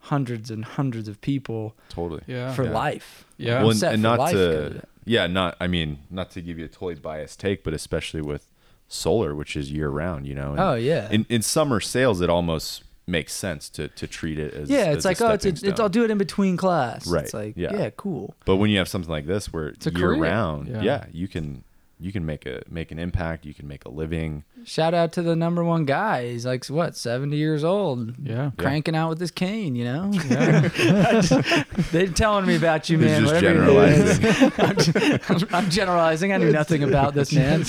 hundreds 0.06 0.50
and 0.50 0.64
hundreds 0.64 1.08
of 1.08 1.20
people 1.20 1.76
Totally. 1.88 2.22
Yeah. 2.26 2.52
for 2.52 2.64
Yeah. 2.64 2.70
life. 2.70 3.24
Yeah. 3.36 3.60
Well, 3.60 3.70
and, 3.70 3.78
set 3.78 3.94
and 3.94 4.02
for 4.02 4.08
not 4.08 4.18
life 4.18 4.32
to 4.32 4.82
yeah, 5.04 5.26
not 5.26 5.56
I 5.60 5.66
mean, 5.66 5.98
not 6.10 6.30
to 6.32 6.40
give 6.40 6.58
you 6.58 6.64
a 6.64 6.68
totally 6.68 6.94
biased 6.96 7.40
take, 7.40 7.64
but 7.64 7.72
especially 7.74 8.20
with 8.22 8.50
solar, 8.88 9.34
which 9.34 9.56
is 9.56 9.72
year 9.72 9.88
round, 9.88 10.26
you 10.26 10.34
know. 10.34 10.50
and 10.52 10.60
Oh 10.60 10.74
yeah. 10.74 11.08
In 11.10 11.26
in 11.28 11.42
summer 11.42 11.80
sales, 11.80 12.20
it 12.20 12.30
almost 12.30 12.84
makes 13.06 13.32
sense 13.32 13.68
to 13.70 13.88
to 13.88 14.06
treat 14.06 14.38
it 14.38 14.54
as 14.54 14.70
yeah, 14.70 14.78
as 14.78 14.96
it's 14.96 15.04
a 15.04 15.08
like 15.08 15.20
oh, 15.20 15.30
it's, 15.30 15.44
a, 15.44 15.48
it's, 15.48 15.80
I'll 15.80 15.88
do 15.88 16.04
it 16.04 16.10
in 16.10 16.18
between 16.18 16.56
class. 16.56 17.06
Right, 17.06 17.24
It's 17.24 17.34
like 17.34 17.56
yeah. 17.56 17.76
yeah, 17.76 17.90
cool. 17.90 18.34
But 18.44 18.56
when 18.56 18.70
you 18.70 18.78
have 18.78 18.88
something 18.88 19.10
like 19.10 19.26
this, 19.26 19.52
where 19.52 19.68
a 19.68 19.90
year 19.90 19.92
career. 19.92 20.22
round, 20.22 20.68
Yeah. 20.68 20.82
yeah. 20.82 21.04
you 21.12 21.28
can 21.28 21.64
you 22.02 22.10
can 22.12 22.26
make 22.26 22.46
a 22.46 22.62
make 22.68 22.90
an 22.90 22.98
impact. 22.98 23.46
You 23.46 23.54
can 23.54 23.68
make 23.68 23.84
a 23.84 23.88
living. 23.88 24.44
Shout 24.64 24.92
out 24.92 25.12
to 25.12 25.22
the 25.22 25.36
number 25.36 25.62
one 25.62 25.84
guy. 25.84 26.30
He's 26.30 26.44
like 26.44 26.64
what 26.66 26.96
seventy 26.96 27.36
years 27.36 27.62
old. 27.64 28.14
Yeah. 28.22 28.50
Cranking 28.56 28.96
out 28.96 29.08
with 29.10 29.20
his 29.20 29.30
cane, 29.30 29.76
you 29.76 29.84
know. 29.84 30.10
They're 31.92 32.08
telling 32.08 32.46
me 32.46 32.56
about 32.56 32.90
you, 32.90 32.98
man. 32.98 33.22
just 33.22 33.34
whatever 33.34 33.64
it 33.64 33.88
is. 33.92 34.18
generalizing. 34.18 35.20
I'm, 35.28 35.54
I'm 35.54 35.70
generalizing. 35.70 36.32
I 36.32 36.36
knew 36.38 36.52
nothing 36.52 36.82
about 36.82 37.14
this 37.14 37.32
man. 37.32 37.64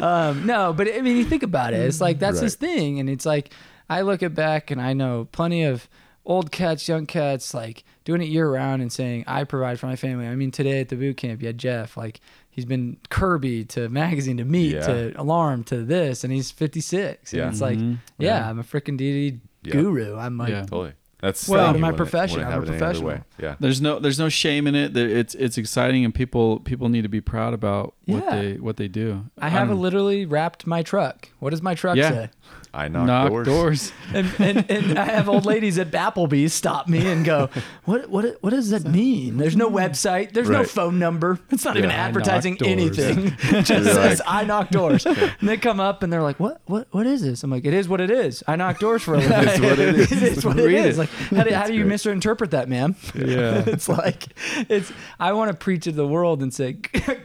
Um, 0.00 0.46
no, 0.46 0.72
but 0.72 0.88
I 0.88 1.00
mean, 1.02 1.16
you 1.16 1.24
think 1.24 1.42
about 1.42 1.74
it. 1.74 1.80
It's 1.80 2.00
like 2.00 2.18
that's 2.18 2.40
his 2.40 2.54
thing, 2.54 3.00
and 3.00 3.10
it's 3.10 3.26
like 3.26 3.52
I 3.88 4.00
look 4.02 4.22
at 4.22 4.34
back, 4.34 4.70
and 4.70 4.80
I 4.80 4.92
know 4.92 5.28
plenty 5.32 5.62
of 5.64 5.88
old 6.24 6.50
cats, 6.50 6.88
young 6.88 7.04
cats, 7.06 7.52
like 7.52 7.84
doing 8.04 8.22
it 8.22 8.28
year 8.28 8.50
round 8.50 8.80
and 8.82 8.90
saying 8.92 9.24
I 9.26 9.44
provide 9.44 9.78
for 9.78 9.86
my 9.86 9.96
family. 9.96 10.26
I 10.26 10.34
mean, 10.34 10.50
today 10.50 10.80
at 10.80 10.88
the 10.88 10.96
boot 10.96 11.16
camp, 11.18 11.40
you 11.42 11.48
had 11.48 11.58
Jeff, 11.58 11.96
like 11.96 12.20
he's 12.50 12.64
been 12.64 12.96
Kirby 13.10 13.64
to 13.66 13.88
magazine 13.90 14.38
to 14.38 14.44
meet 14.44 14.72
Yeah. 14.74 14.86
to 14.86 15.20
alarm 15.20 15.64
to 15.64 15.84
this, 15.84 16.24
and 16.24 16.32
he's 16.32 16.50
56. 16.50 17.32
And 17.32 17.40
Yeah. 17.42 17.48
it's 17.48 17.60
like, 17.60 17.78
Mhm. 17.78 17.98
yeah, 18.18 18.38
Yeah. 18.38 18.50
I'm 18.50 18.58
a 18.58 18.62
freaking 18.62 18.96
DD 18.96 19.40
Yeah. 19.64 19.72
guru. 19.72 20.16
I'm 20.16 20.38
like, 20.38 20.48
Yeah. 20.50 20.60
Totally. 20.62 20.92
That's 21.20 21.48
Well, 21.48 21.72
my 21.78 21.90
profession, 21.92 22.40
I'm 22.40 22.46
a 22.46 22.48
it 22.48 22.52
any 22.52 22.62
other 22.62 22.78
professional. 22.78 23.08
way. 23.08 23.20
Yeah. 23.40 23.54
There's 23.58 23.80
no 23.80 23.98
there's 23.98 24.18
no 24.18 24.28
shame 24.28 24.66
in 24.66 24.74
it. 24.74 24.94
It's 24.94 25.34
it's 25.34 25.56
exciting 25.56 26.04
and 26.04 26.14
people 26.14 26.60
people 26.60 26.90
need 26.90 27.00
to 27.02 27.08
be 27.08 27.22
proud 27.22 27.54
about 27.54 27.94
what 28.04 28.24
Yeah. 28.24 28.36
they 28.42 28.52
what 28.54 28.76
they 28.76 28.88
do. 28.88 29.24
I 29.38 29.48
have 29.48 29.68
I'm- 29.70 29.78
literally 29.80 30.26
wrapped 30.26 30.66
my 30.66 30.82
truck. 30.82 31.30
What 31.38 31.50
does 31.50 31.62
my 31.62 31.74
truck 31.74 31.96
Yeah. 31.96 32.10
say? 32.10 32.30
I 32.74 32.88
knock, 32.88 33.06
knock 33.06 33.28
doors. 33.28 33.46
doors. 33.46 33.92
and, 34.14 34.34
and, 34.38 34.70
and 34.70 34.98
I 34.98 35.04
have 35.04 35.28
old 35.28 35.46
ladies 35.46 35.78
at 35.78 35.90
Applebee's 35.92 36.52
stop 36.52 36.88
me 36.88 37.06
and 37.10 37.24
go, 37.24 37.48
"What 37.84 38.10
what 38.10 38.36
what 38.40 38.50
does 38.50 38.70
that 38.70 38.84
mean?" 38.84 39.36
There's 39.36 39.56
no 39.56 39.70
website. 39.70 40.32
There's 40.32 40.50
no 40.50 40.64
phone 40.64 40.98
number. 40.98 41.38
It's 41.50 41.64
not 41.64 41.76
even 41.76 41.90
Yeah. 41.90 41.96
I 41.96 41.98
knock 42.00 42.08
advertising 42.08 42.58
anything. 42.64 43.36
It 43.54 43.62
just 43.64 43.70
You're 43.70 43.94
says 43.94 44.18
like- 44.20 44.28
"I 44.28 44.44
knock 44.44 44.70
doors." 44.70 45.06
And 45.06 45.48
they 45.48 45.56
come 45.56 45.78
up 45.78 46.02
and 46.02 46.12
they're 46.12 46.22
like, 46.22 46.40
"What 46.40 46.60
what 46.66 46.88
what 46.90 47.06
is 47.06 47.22
this?" 47.22 47.42
I'm 47.44 47.50
like, 47.50 47.64
"It 47.64 47.74
is 47.74 47.88
what 47.88 48.00
it 48.00 48.10
is. 48.10 48.42
I 48.48 48.56
knock 48.56 48.78
doors 48.80 49.02
for 49.02 49.14
a 49.14 49.18
living. 49.18 49.38
It's 49.48 49.60
what 49.60 49.78
it 49.78 49.94
is. 49.94 50.12
it 50.12 50.22
is 50.22 50.44
what 50.44 50.58
it 50.58 50.66
Read 50.66 50.86
is." 50.86 50.98
it. 50.98 51.00
Like, 51.02 51.08
how 51.10 51.44
do, 51.44 51.54
how 51.54 51.66
do 51.66 51.74
you 51.74 51.82
great. 51.82 51.90
misinterpret 51.90 52.50
that, 52.50 52.68
ma'am? 52.68 52.96
Yeah. 53.14 53.62
it's 53.66 53.88
like 53.88 54.26
it's. 54.68 54.92
I 55.20 55.32
want 55.32 55.50
to 55.52 55.56
preach 55.56 55.84
to 55.84 55.92
the 55.92 56.06
world 56.06 56.42
and 56.42 56.52
say, 56.52 56.78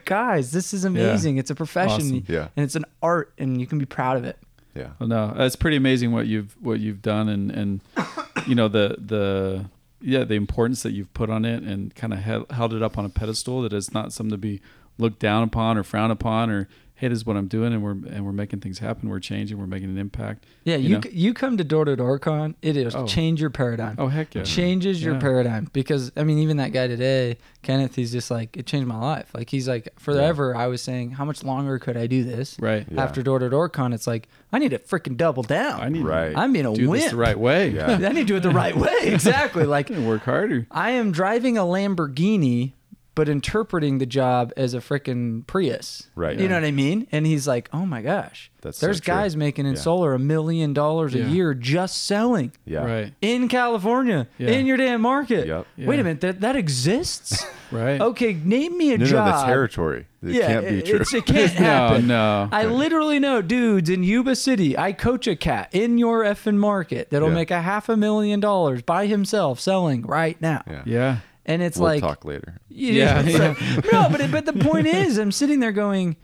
guys, 0.06 0.52
this 0.52 0.74
is 0.74 0.86
amazing. 0.86 1.38
It's 1.38 1.50
a 1.50 1.56
profession 1.56 2.02
Awesome. 2.02 2.24
Yeah. 2.28 2.48
and 2.56 2.64
it's 2.66 2.76
an 2.76 2.86
art, 3.02 3.34
and 3.38 3.60
you 3.60 3.66
can 3.68 3.80
be 3.80 3.86
proud 3.86 4.18
of 4.18 4.26
it. 4.26 4.38
Yeah. 4.80 4.90
Well, 5.00 5.10
no, 5.10 5.34
it's 5.38 5.56
pretty 5.56 5.78
amazing 5.78 6.12
what 6.12 6.28
you've 6.28 6.56
what 6.62 6.80
you've 6.80 7.02
done 7.02 7.30
and 7.30 7.52
and 7.52 7.82
you 8.48 8.56
know 8.56 8.68
the 8.68 8.96
the 8.98 9.66
yeah 10.02 10.24
the 10.24 10.36
importance 10.36 10.84
that 10.84 10.92
you've 10.92 11.14
put 11.14 11.30
on 11.30 11.46
it 11.46 11.64
and 11.64 11.94
kind 11.96 12.14
of 12.14 12.20
held, 12.20 12.74
it 12.74 12.82
up 12.82 12.98
on 12.98 13.06
a 13.06 13.10
pedestal 13.10 13.62
that 13.64 13.74
it's 13.74 13.94
not 13.94 14.14
something 14.14 14.32
to 14.32 14.38
be 14.38 14.62
looked 14.98 15.20
down 15.20 15.44
upon 15.44 15.78
or 15.78 15.84
frowned 15.84 16.12
upon 16.12 16.50
or 16.50 16.68
hey 17.00 17.08
this 17.08 17.18
is 17.20 17.26
what 17.26 17.36
I'm 17.38 17.48
doing 17.48 17.74
and 17.74 17.82
we're 17.82 17.92
and 17.92 18.26
we're 18.26 18.32
making 18.34 18.60
things 18.60 18.80
happen 18.80 19.10
we're 19.10 19.20
changing 19.22 19.58
we're 19.58 19.68
making 19.68 19.90
an 19.90 19.98
impact 19.98 20.46
Yeah, 20.66 20.76
You 20.76 20.90
you 20.90 20.96
know? 20.96 21.02
c 21.02 21.10
you 21.14 21.34
come 21.34 21.58
to 21.58 21.64
door 21.64 21.86
to 21.86 21.96
door 21.96 22.20
con, 22.20 22.56
it 22.62 22.76
is 22.78 22.94
Oh. 22.96 23.06
change 23.08 23.40
your 23.42 23.50
paradigm. 23.50 23.96
oh 23.98 24.08
heck 24.08 24.36
yeah 24.36 24.42
It 24.42 24.46
changes 24.46 25.02
your 25.04 25.14
Yeah. 25.16 25.20
paradigm 25.22 25.70
because 25.74 26.12
I 26.18 26.24
mean 26.24 26.38
even 26.40 26.58
that 26.58 26.72
guy 26.74 26.88
today, 26.88 27.38
Kenneth, 27.64 27.96
he's 27.96 28.12
just 28.12 28.30
like 28.30 28.56
it 28.58 28.66
changed 28.66 28.88
my 28.88 28.98
life. 29.00 29.30
Like 29.34 29.50
he's 29.50 29.68
like 29.68 29.88
forever 29.98 30.56
I 30.56 30.68
was 30.68 30.82
saying 30.82 31.12
how 31.12 31.26
much 31.26 31.44
longer 31.44 31.80
could 31.80 31.98
I 31.98 32.08
do 32.08 32.24
this? 32.24 32.58
right 32.60 32.86
Yeah. 32.92 33.04
After 33.04 33.24
door 33.24 33.40
to 33.40 33.50
door 33.50 33.70
con, 33.70 33.94
it's 33.94 34.06
like 34.08 34.28
I 34.52 34.60
need 34.60 34.70
to 34.72 34.80
freaking 34.80 35.16
double 35.18 35.44
down. 35.44 35.80
I 35.82 35.90
need 35.90 36.04
Right. 36.04 36.36
I'm 36.36 36.52
being 36.54 36.66
a 36.66 36.74
to 36.74 36.76
do 36.82 36.90
wimp. 36.90 37.02
this 37.04 37.12
the 37.12 37.18
right 37.18 37.40
way 37.40 37.70
Yeah. 37.70 37.92
I 38.10 38.12
need 38.12 38.28
to 38.28 38.34
do 38.34 38.36
it 38.38 38.44
the 38.44 38.50
right 38.64 38.76
way. 38.76 38.98
Exactly. 39.20 39.64
Like 39.66 39.90
I 39.92 40.00
work 40.00 40.24
harder 40.24 40.68
I 40.72 40.92
am 40.92 41.12
driving 41.12 41.58
a 41.58 41.62
Lamborghini, 41.64 42.74
but 43.20 43.28
interpreting 43.28 43.98
the 43.98 44.06
job 44.06 44.54
as 44.56 44.74
a 44.74 44.78
freaking 44.78 45.46
Prius. 45.46 46.08
Right. 46.16 46.40
You 46.40 46.48
know 46.48 46.56
what 46.56 46.64
I 46.64 46.72
mean? 46.72 47.06
And 47.12 47.26
he's 47.26 47.46
like, 47.50 47.68
oh 47.74 47.86
my 47.86 48.02
gosh, 48.02 48.50
That's 48.62 48.80
there's 48.80 49.02
true. 49.02 49.14
guys 49.14 49.36
making 49.36 49.66
in 49.66 49.74
Yeah. 49.74 49.80
solar 49.82 50.14
a 50.14 50.20
million 50.20 50.72
dollars 50.72 51.14
a 51.16 51.20
Yeah. 51.20 51.28
year 51.28 51.54
just 51.54 52.06
selling 52.06 52.54
Yeah. 52.66 52.86
right 52.86 53.14
in 53.22 53.50
California 53.50 54.28
Yeah. 54.38 54.52
in 54.52 54.66
your 54.66 54.78
damn 54.78 55.02
market. 55.02 55.48
Yep. 55.48 55.68
Wait 55.80 56.00
a 56.00 56.04
minute, 56.06 56.22
that 56.22 56.40
that 56.40 56.56
exists? 56.56 57.46
right 57.72 58.00
okay, 58.00 58.38
name 58.42 58.78
me 58.78 58.94
a 58.94 58.98
No, 58.98 59.04
no, 59.04 59.10
job. 59.12 59.28
that's 59.28 59.44
territory. 59.44 60.06
It 60.24 60.36
yeah, 60.36 60.48
can't 60.48 60.70
be 60.70 60.82
true. 60.82 60.96
it's- 61.02 61.14
it 61.14 61.26
can't 61.26 61.52
happen. 61.70 62.08
no 62.08 62.48
I 62.54 62.64
literally 62.64 63.20
know 63.20 63.42
dudes 63.42 63.90
in 63.90 64.04
Yuba 64.04 64.38
City. 64.38 64.78
I 64.78 64.94
coach 64.94 65.28
a 65.28 65.36
cat 65.36 65.68
in 65.74 65.98
your 65.98 66.24
effing 66.24 66.56
market 66.56 67.10
that'll 67.10 67.28
Yeah. 67.28 67.34
make 67.36 67.52
a 67.52 67.62
half 67.62 67.90
a 67.90 67.98
million 67.98 68.40
dollars 68.40 68.82
by 68.82 69.08
himself 69.08 69.60
selling 69.60 70.04
right 70.04 70.40
now. 70.42 70.64
yeah. 70.86 71.18
Yeah 71.50 71.54
And 71.54 71.64
it's 71.64 71.78
We'll 71.78 71.90
like 71.90 72.02
talk 72.02 72.26
later. 72.26 72.60
Yeah. 72.70 72.94
Yeah, 72.94 73.22
it's 73.26 73.40
like- 73.40 73.92
no, 73.92 74.08
but 74.10 74.22
it, 74.22 74.32
but 74.32 74.46
the 74.46 74.54
point 74.54 74.88
is, 74.88 75.18
I'm 75.18 75.32
sitting 75.32 75.60
there 75.60 75.72
going, 75.72 76.16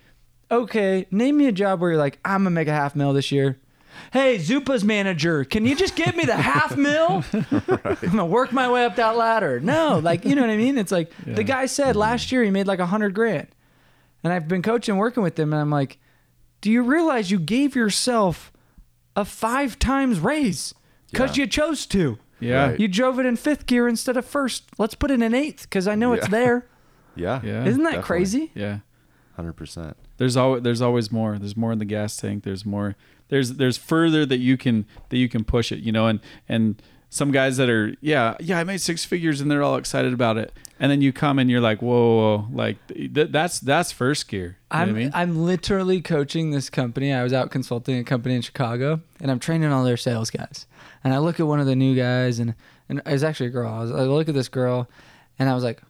okay, 0.52 1.08
name 1.12 1.38
me 1.38 1.48
a 1.48 1.52
job 1.52 1.82
where 1.82 1.92
you're 1.92 2.00
like, 2.00 2.20
I'm 2.24 2.42
gonna 2.42 2.52
make 2.52 2.68
a 2.68 2.74
half 2.74 2.96
mil 2.96 3.14
this 3.14 3.32
year. 3.32 3.58
Hey, 4.12 4.38
Zupas 4.38 4.84
manager, 4.84 5.46
can 5.46 5.66
you 5.66 5.76
just 5.76 5.96
give 5.96 6.16
me 6.16 6.26
the 6.26 6.36
half 6.36 6.76
mil? 6.76 7.24
I'm 7.34 7.96
gonna 8.02 8.26
work 8.26 8.52
my 8.52 8.70
way 8.70 8.86
up 8.86 8.98
that 8.98 9.16
ladder. 9.16 9.60
No, 9.60 10.00
like 10.00 10.26
you 10.26 10.36
know 10.36 10.42
what 10.42 10.50
I 10.50 10.58
mean? 10.58 10.78
It's 10.78 10.92
like 10.92 11.12
the 11.26 11.44
guy 11.44 11.66
said 11.66 11.96
last 11.96 12.28
mm-hmm. 12.28 12.36
year 12.36 12.44
he 12.44 12.52
made 12.52 12.68
like 12.68 12.80
a 12.80 12.86
hundred 12.86 13.14
grand, 13.14 13.48
and 14.24 14.34
I've 14.34 14.48
been 14.48 14.62
coaching, 14.62 14.98
working 14.98 15.24
with 15.24 15.40
him, 15.40 15.54
and 15.54 15.62
I'm 15.62 15.70
like, 15.70 15.98
do 16.62 16.70
you 16.70 16.84
realize 16.84 17.32
you 17.32 17.40
gave 17.40 17.76
yourself 17.76 18.52
a 19.16 19.24
five 19.24 19.80
times 19.80 20.20
raise 20.20 20.74
because 21.12 21.38
Yeah. 21.38 21.44
you 21.44 21.48
chose 21.48 21.86
to? 21.88 22.18
Yeah 22.40 22.70
Right. 22.70 22.80
You 22.80 22.88
drove 22.88 23.20
it 23.20 23.26
in 23.26 23.36
fifth 23.36 23.66
gear 23.66 23.88
instead 23.88 24.18
of 24.18 24.26
first. 24.26 24.64
Let's 24.78 24.96
put 24.96 25.12
it 25.12 25.22
in 25.22 25.34
eighth 25.34 25.64
because 25.64 25.88
I 25.88 25.96
know 25.96 26.14
it's 26.14 26.28
there. 26.28 26.66
Yeah. 27.18 27.40
yeah 27.46 27.64
Isn't 27.64 27.84
that 27.84 27.92
definitely. 27.92 28.02
crazy? 28.04 28.52
yeah 28.56 28.80
Hundred 29.38 29.54
percent. 29.54 29.96
there's 30.18 30.36
always 30.36 30.64
there's 30.64 30.82
always 30.82 31.12
more 31.14 31.38
there's 31.40 31.56
more 31.56 31.72
in 31.72 31.80
the 31.80 31.86
gas 31.86 32.18
tank 32.18 32.44
there's 32.44 32.66
more 32.66 32.96
there's 33.30 33.54
there's 33.54 33.78
further 33.78 34.26
that 34.26 34.40
you 34.40 34.58
can 34.58 34.86
that 35.10 35.18
you 35.18 35.30
can 35.30 35.46
push 35.46 35.72
it 35.72 35.80
you 35.80 35.94
know 35.94 36.08
and 36.08 36.20
and 36.50 36.82
some 37.10 37.32
guys 37.32 37.56
that 37.56 37.70
are 37.70 37.96
yeah 38.02 38.36
yeah 38.42 38.60
i 38.60 38.64
made 38.66 38.82
six 38.82 39.06
figures 39.06 39.40
and 39.40 39.50
they're 39.50 39.64
all 39.64 39.78
excited 39.78 40.12
about 40.12 40.38
it 40.38 40.52
and 40.80 40.92
then 40.92 41.02
you 41.02 41.14
come 41.14 41.40
and 41.40 41.50
you're 41.50 41.62
like 41.62 41.82
whoa, 41.82 41.90
whoa, 41.90 42.38
whoa. 42.38 42.48
like 42.52 42.78
th- 42.88 43.32
that's 43.32 43.60
that's 43.60 43.92
first 43.92 44.28
gear 44.28 44.46
you 44.46 44.56
I'm 44.72 44.88
what 44.90 44.96
i 44.96 45.00
mean 45.00 45.12
I'm 45.14 45.46
literally 45.46 46.02
coaching 46.02 46.52
this 46.52 46.70
company. 46.70 47.14
I 47.14 47.24
was 47.24 47.32
out 47.34 47.50
consulting 47.50 47.98
a 47.98 48.04
company 48.04 48.36
in 48.36 48.42
Chicago, 48.42 49.00
and 49.22 49.32
I'm 49.32 49.40
training 49.40 49.72
all 49.72 49.84
their 49.86 49.98
sales 49.98 50.30
guys. 50.30 50.66
And 51.04 51.14
I 51.14 51.20
look 51.20 51.40
at 51.40 51.48
one 51.48 51.60
of 51.62 51.66
the 51.66 51.76
new 51.76 51.96
guys, 51.96 52.40
and 52.40 52.56
and 52.90 53.00
it 53.00 53.06
was 53.06 53.24
actually 53.24 53.48
a 53.48 53.52
girl. 53.52 53.72
I, 53.72 53.80
was, 53.80 53.92
I 53.92 54.02
look 54.02 54.28
at 54.28 54.36
this 54.36 54.50
girl, 54.50 54.90
and 55.40 55.50
I 55.50 55.54
was 55.54 55.64
like, 55.64 55.82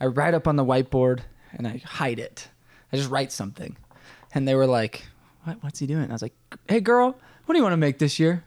I 0.00 0.06
write 0.06 0.34
up 0.34 0.48
on 0.48 0.56
the 0.56 0.64
whiteboard, 0.64 1.20
and 1.52 1.66
I 1.66 1.80
hide 1.84 2.18
it. 2.18 2.48
I 2.92 2.96
just 2.96 3.08
write 3.10 3.30
something, 3.30 3.76
and 4.34 4.48
they 4.48 4.54
were 4.56 4.66
like, 4.66 5.04
what, 5.44 5.62
"What's 5.62 5.78
he 5.78 5.86
doing?" 5.86 6.10
I 6.10 6.12
was 6.12 6.22
like, 6.22 6.34
"Hey, 6.68 6.80
girl, 6.80 7.16
what 7.44 7.52
do 7.54 7.58
you 7.58 7.62
want 7.62 7.74
to 7.74 7.78
make 7.78 7.98
this 7.98 8.18
year?" 8.18 8.42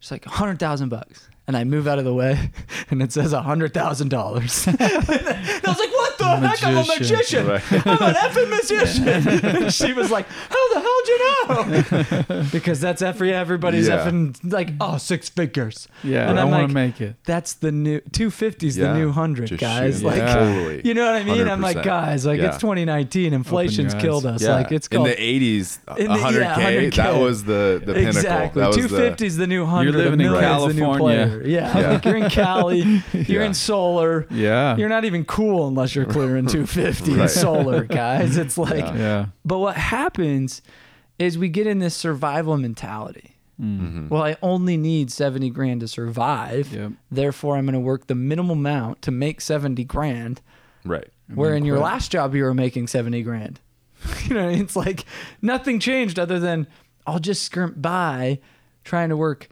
She's 0.00 0.10
like, 0.10 0.24
hundred 0.24 0.58
thousand 0.58 0.88
bucks." 0.88 1.28
And 1.46 1.58
I 1.58 1.64
move 1.64 1.86
out 1.86 1.98
of 1.98 2.06
the 2.06 2.14
way, 2.14 2.50
and 2.90 3.02
it 3.02 3.12
says 3.12 3.34
a 3.34 3.42
hundred 3.42 3.74
thousand 3.74 4.08
dollars. 4.08 4.66
I 4.68 4.72
was 4.72 5.78
like, 5.78 5.92
"What 5.92 6.16
the 6.18 6.36
heck? 6.36 6.64
I'm 6.64 6.76
a 6.78 6.84
Magician. 6.86 7.46
magician. 7.46 7.46
Right. 7.46 7.86
I'm 7.86 8.02
an 8.02 8.14
effing 8.14 8.48
magician." 8.48 9.54
And 9.64 9.72
she 9.74 9.92
was 9.92 10.10
like, 10.10 10.26
"How 10.48 10.74
the 10.74 10.80
hell 10.80 11.00
did 11.04 11.08
you 11.08 12.28
know?" 12.38 12.44
because 12.50 12.80
that's 12.80 13.02
every 13.02 13.34
everybody's 13.34 13.88
Yeah. 13.88 14.06
effing 14.08 14.36
like, 14.50 14.70
"Oh, 14.80 14.96
six 14.96 15.28
figures." 15.28 15.86
yeah 16.02 16.30
And 16.30 16.38
i 16.40 16.42
I'm 16.44 16.50
want 16.50 16.62
like, 16.62 16.68
to 16.70 16.74
make 16.74 17.00
it 17.02 17.16
That's 17.24 17.52
the 17.54 17.70
new 17.72 18.00
250 18.00 18.66
is 18.66 18.78
Yeah. 18.78 18.92
the 18.94 18.98
new 19.00 19.12
hundred, 19.12 19.48
Just 19.48 19.60
guys. 19.60 19.96
shooting 20.00 20.08
Like, 20.18 20.32
totally. 20.32 20.80
you 20.82 20.94
know 20.94 21.04
what 21.04 21.20
I 21.20 21.24
mean? 21.24 21.46
I'm 21.46 21.60
like, 21.60 21.82
guys, 21.82 22.24
like 22.24 22.40
Yeah. 22.40 22.48
it's 22.48 22.58
2019. 22.58 23.34
Inflation's 23.34 23.92
killed 23.94 24.24
us. 24.24 24.42
Yeah. 24.42 24.54
Like 24.54 24.72
it's 24.72 24.86
in 24.88 24.96
called 24.96 25.08
the 25.10 25.16
'80s, 25.16 25.78
In 25.98 26.06
the- 26.08 26.14
100k. 26.18 26.40
yeah, 26.40 26.56
100K. 26.56 26.96
That 26.96 27.20
was 27.20 27.44
the 27.44 27.82
the 27.84 27.92
pinnacle. 27.92 28.16
Exactly. 28.18 28.60
That 28.62 28.68
was 28.68 28.76
Two 28.76 28.88
the- 28.88 28.96
fifty 28.96 29.26
is 29.26 29.36
the 29.36 29.46
new 29.46 29.66
hundred. 29.66 29.92
You 29.92 29.98
living 29.98 30.20
in 30.20 30.26
a 30.26 30.30
million's 30.32 30.66
the 30.68 30.74
new 30.74 30.80
California. 30.80 31.33
Yeah. 31.42 31.78
Yeah. 31.78 31.90
Like 31.92 32.04
you're 32.04 32.16
in 32.16 32.30
Cali. 32.30 32.78
You're 33.12 33.42
Yeah. 33.42 33.46
in 33.46 33.54
solar. 33.54 34.26
yeah 34.30 34.76
You're 34.76 34.88
not 34.88 35.04
even 35.04 35.24
cool 35.24 35.68
unless 35.68 35.94
you're 35.94 36.04
clearing 36.06 36.46
250 36.48 37.12
in 37.12 37.18
Right. 37.20 37.30
solar, 37.30 37.84
guys. 37.84 38.36
It's 38.44 38.58
like, 38.58 38.84
Yeah. 38.84 39.26
but 39.44 39.58
what 39.58 39.76
happens 39.76 40.62
is 41.18 41.38
we 41.38 41.48
get 41.48 41.66
in 41.66 41.78
this 41.78 41.94
survival 41.94 42.56
mentality. 42.56 43.36
Mhm. 43.60 44.08
Well, 44.10 44.22
I 44.22 44.36
only 44.42 44.76
need 44.76 45.12
70 45.12 45.48
grand 45.50 45.80
to 45.80 45.88
survive. 45.88 46.72
Yep. 46.72 46.92
Therefore, 47.10 47.56
I'm 47.56 47.64
going 47.66 47.74
to 47.74 47.78
work 47.80 48.08
the 48.08 48.16
minimum 48.16 48.58
amount 48.58 49.00
to 49.02 49.10
make 49.12 49.40
70 49.40 49.84
grand. 49.84 50.40
Right. 50.84 51.06
Where 51.32 51.54
in 51.54 51.64
your 51.64 51.78
last 51.78 52.10
job, 52.10 52.34
you 52.34 52.42
were 52.42 52.52
making 52.52 52.88
70 52.88 53.22
grand. 53.22 53.60
you 54.26 54.34
know, 54.34 54.48
it's 54.48 54.74
like 54.76 55.04
nothing 55.40 55.78
changed 55.78 56.18
other 56.18 56.38
than 56.40 56.66
I'll 57.06 57.20
just 57.20 57.50
skirp 57.50 57.80
by 57.80 58.40
trying 58.82 59.08
to 59.10 59.16
work 59.16 59.48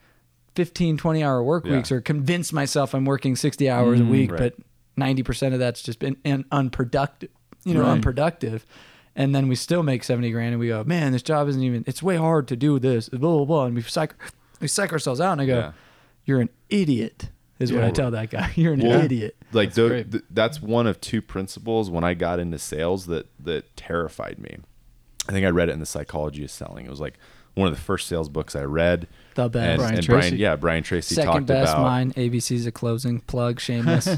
15, 0.54 0.96
20 0.96 1.22
hour 1.24 1.42
work 1.42 1.64
Yeah. 1.66 1.76
weeks 1.76 1.90
or 1.92 2.00
convince 2.00 2.52
myself 2.52 2.94
I'm 2.94 3.04
working 3.04 3.36
60 3.36 3.68
hours 3.70 4.00
a 4.00 4.02
mm, 4.02 4.10
week, 4.10 4.30
right. 4.32 4.38
but 4.38 5.02
90% 5.02 5.52
of 5.54 5.58
that's 5.58 5.82
just 5.82 5.98
been 5.98 6.16
unproductive, 6.50 7.30
you 7.64 7.74
know, 7.74 7.80
Right. 7.82 7.90
unproductive. 7.92 8.66
And 9.14 9.34
then 9.34 9.48
we 9.48 9.54
still 9.56 9.82
make 9.82 10.04
70 10.04 10.30
grand 10.30 10.52
and 10.52 10.60
we 10.60 10.68
go, 10.68 10.84
man, 10.84 11.12
this 11.12 11.22
job 11.22 11.48
isn't 11.48 11.62
even, 11.62 11.84
it's 11.86 12.02
way 12.02 12.16
hard 12.16 12.48
to 12.48 12.56
do 12.56 12.78
this, 12.78 13.08
blah, 13.08 13.18
blah, 13.18 13.44
blah. 13.44 13.64
And 13.66 13.74
we 13.76 13.82
psych, 13.82 14.14
we 14.60 14.68
psych 14.68 14.92
ourselves 14.92 15.20
out 15.20 15.32
and 15.32 15.40
I 15.42 15.46
go, 15.46 15.56
Yeah. 15.58 15.72
you're 16.24 16.40
an 16.40 16.48
idiot, 16.70 17.28
is 17.58 17.72
what 17.72 17.84
I 17.84 17.90
tell 17.90 18.10
that 18.10 18.28
guy. 18.30 18.50
You're 18.56 18.72
an 18.72 18.80
Well, 18.80 19.00
idiot. 19.04 19.36
Like 19.52 19.68
That's 19.68 19.76
tho- 19.76 19.88
great. 19.88 20.10
th- 20.10 20.24
that's 20.30 20.60
one 20.60 20.88
of 20.88 21.00
two 21.00 21.22
principles 21.22 21.90
when 21.90 22.02
I 22.02 22.14
got 22.14 22.40
into 22.40 22.58
sales 22.58 23.06
that 23.06 23.26
that 23.38 23.76
terrified 23.76 24.38
me. 24.40 24.56
I 25.28 25.32
think 25.32 25.46
I 25.46 25.50
read 25.50 25.68
it 25.68 25.72
in 25.72 25.78
the 25.78 25.86
Psychology 25.86 26.42
of 26.42 26.50
Selling. 26.50 26.86
It 26.86 26.90
was 26.90 27.00
like 27.00 27.18
one 27.54 27.68
of 27.68 27.74
the 27.74 27.80
first 27.80 28.08
sales 28.08 28.28
books 28.28 28.56
I 28.56 28.64
read. 28.64 29.06
The 29.34 29.48
best. 29.48 29.66
And, 29.70 29.78
Brian 29.78 29.94
and 29.94 30.04
Tracy. 30.04 30.28
Brian, 30.30 30.36
yeah, 30.38 30.56
Brian 30.56 30.82
Tracy 30.82 31.14
Second 31.14 31.32
talked 31.32 31.46
best, 31.46 31.72
about. 31.72 31.82
mine. 31.82 32.12
ABC's 32.12 32.66
a 32.66 32.72
closing 32.72 33.20
plug. 33.20 33.60
Shameless. 33.60 34.06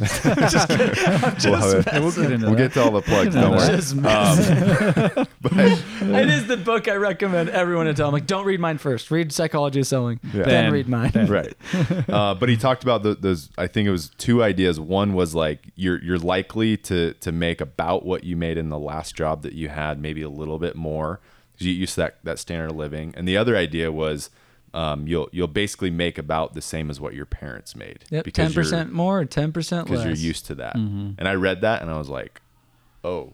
We'll, 1.44 1.56
have 1.56 1.86
it- 1.86 2.00
we'll 2.00 2.12
get 2.12 2.32
into 2.32 2.46
we'll 2.46 2.54
that. 2.54 2.56
get 2.56 2.72
to 2.74 2.82
all 2.82 2.90
the 2.90 3.02
plugs. 3.02 3.34
Don't 3.34 3.50
worry. 3.52 3.74
Um, 4.14 5.26
but 5.40 5.52
it 6.20 6.28
is 6.28 6.46
the 6.46 6.56
book 6.56 6.88
I 6.88 6.96
recommend 6.96 7.48
everyone 7.50 7.86
to 7.86 7.94
tell. 7.94 8.06
I'm 8.08 8.12
like, 8.12 8.26
don't 8.26 8.44
read 8.44 8.60
mine 8.60 8.78
first. 8.78 9.10
Read 9.10 9.32
Psychology 9.32 9.80
of 9.80 9.86
Selling, 9.86 10.20
Yeah. 10.24 10.30
then, 10.30 10.46
Then- 10.46 10.72
read 10.72 10.88
mine. 10.88 11.12
right. 11.28 11.54
Uh, 12.08 12.34
but 12.34 12.48
he 12.48 12.56
talked 12.56 12.82
about 12.82 13.02
the, 13.02 13.14
those. 13.14 13.50
I 13.58 13.66
think 13.66 13.86
it 13.88 13.90
was 13.92 14.10
two 14.18 14.42
ideas. 14.42 14.78
One 14.80 15.14
was 15.14 15.34
like 15.34 15.68
you're 15.76 16.02
you're 16.02 16.18
likely 16.18 16.76
to 16.78 17.14
to 17.14 17.32
make 17.32 17.60
about 17.60 18.04
what 18.04 18.24
you 18.24 18.36
made 18.36 18.58
in 18.58 18.68
the 18.68 18.78
last 18.78 19.14
job 19.14 19.42
that 19.42 19.52
you 19.54 19.68
had, 19.68 20.00
maybe 20.00 20.22
a 20.22 20.28
little 20.28 20.58
bit 20.58 20.76
more 20.76 21.20
because 21.52 21.66
you 21.66 21.72
used 21.72 21.96
that 21.96 22.16
that 22.24 22.38
standard 22.38 22.70
of 22.70 22.76
living. 22.76 23.14
And 23.16 23.26
the 23.28 23.36
other 23.36 23.56
idea 23.56 23.90
was 23.92 24.30
um, 24.74 25.06
you'll 25.06 25.28
you'll 25.32 25.46
basically 25.46 25.90
make 25.90 26.18
about 26.18 26.52
the 26.54 26.60
same 26.60 26.90
as 26.90 27.00
what 27.00 27.14
your 27.14 27.26
parents 27.26 27.74
made. 27.76 28.04
Yep, 28.10 28.24
because 28.24 28.46
ten 28.48 28.52
percent 28.52 28.92
more, 28.92 29.24
ten 29.24 29.52
percent 29.52 29.88
less. 29.88 30.00
because 30.04 30.20
you're 30.20 30.28
used 30.28 30.46
to 30.46 30.54
that. 30.56 30.74
Mm-hmm. 30.76 31.12
And 31.18 31.26
I 31.28 31.34
read 31.34 31.60
that 31.62 31.80
and 31.80 31.90
I 31.90 31.96
was 31.96 32.08
like, 32.08 32.42
oh 33.04 33.32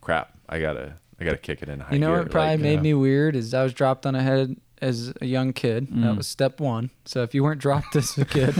crap, 0.00 0.36
I 0.48 0.60
gotta 0.60 0.94
I 1.20 1.24
gotta 1.24 1.36
kick 1.38 1.62
it 1.62 1.68
in 1.68 1.80
high 1.80 1.92
You 1.94 2.00
know 2.00 2.08
gear. 2.10 2.18
what 2.22 2.30
probably 2.30 2.52
Like, 2.54 2.60
made 2.60 2.74
yeah. 2.74 2.80
me 2.80 2.94
weird 2.94 3.36
is 3.36 3.54
I 3.54 3.62
was 3.62 3.72
dropped 3.72 4.04
on 4.04 4.14
a 4.14 4.22
head 4.22 4.56
as 4.80 5.12
a 5.20 5.26
young 5.26 5.52
kid. 5.52 5.88
Mm. 5.90 6.02
That 6.02 6.16
was 6.16 6.26
step 6.26 6.60
one. 6.60 6.90
So 7.04 7.22
if 7.22 7.34
you 7.34 7.42
weren't 7.42 7.60
dropped 7.60 7.96
as 7.96 8.16
a 8.16 8.24
kid, 8.24 8.54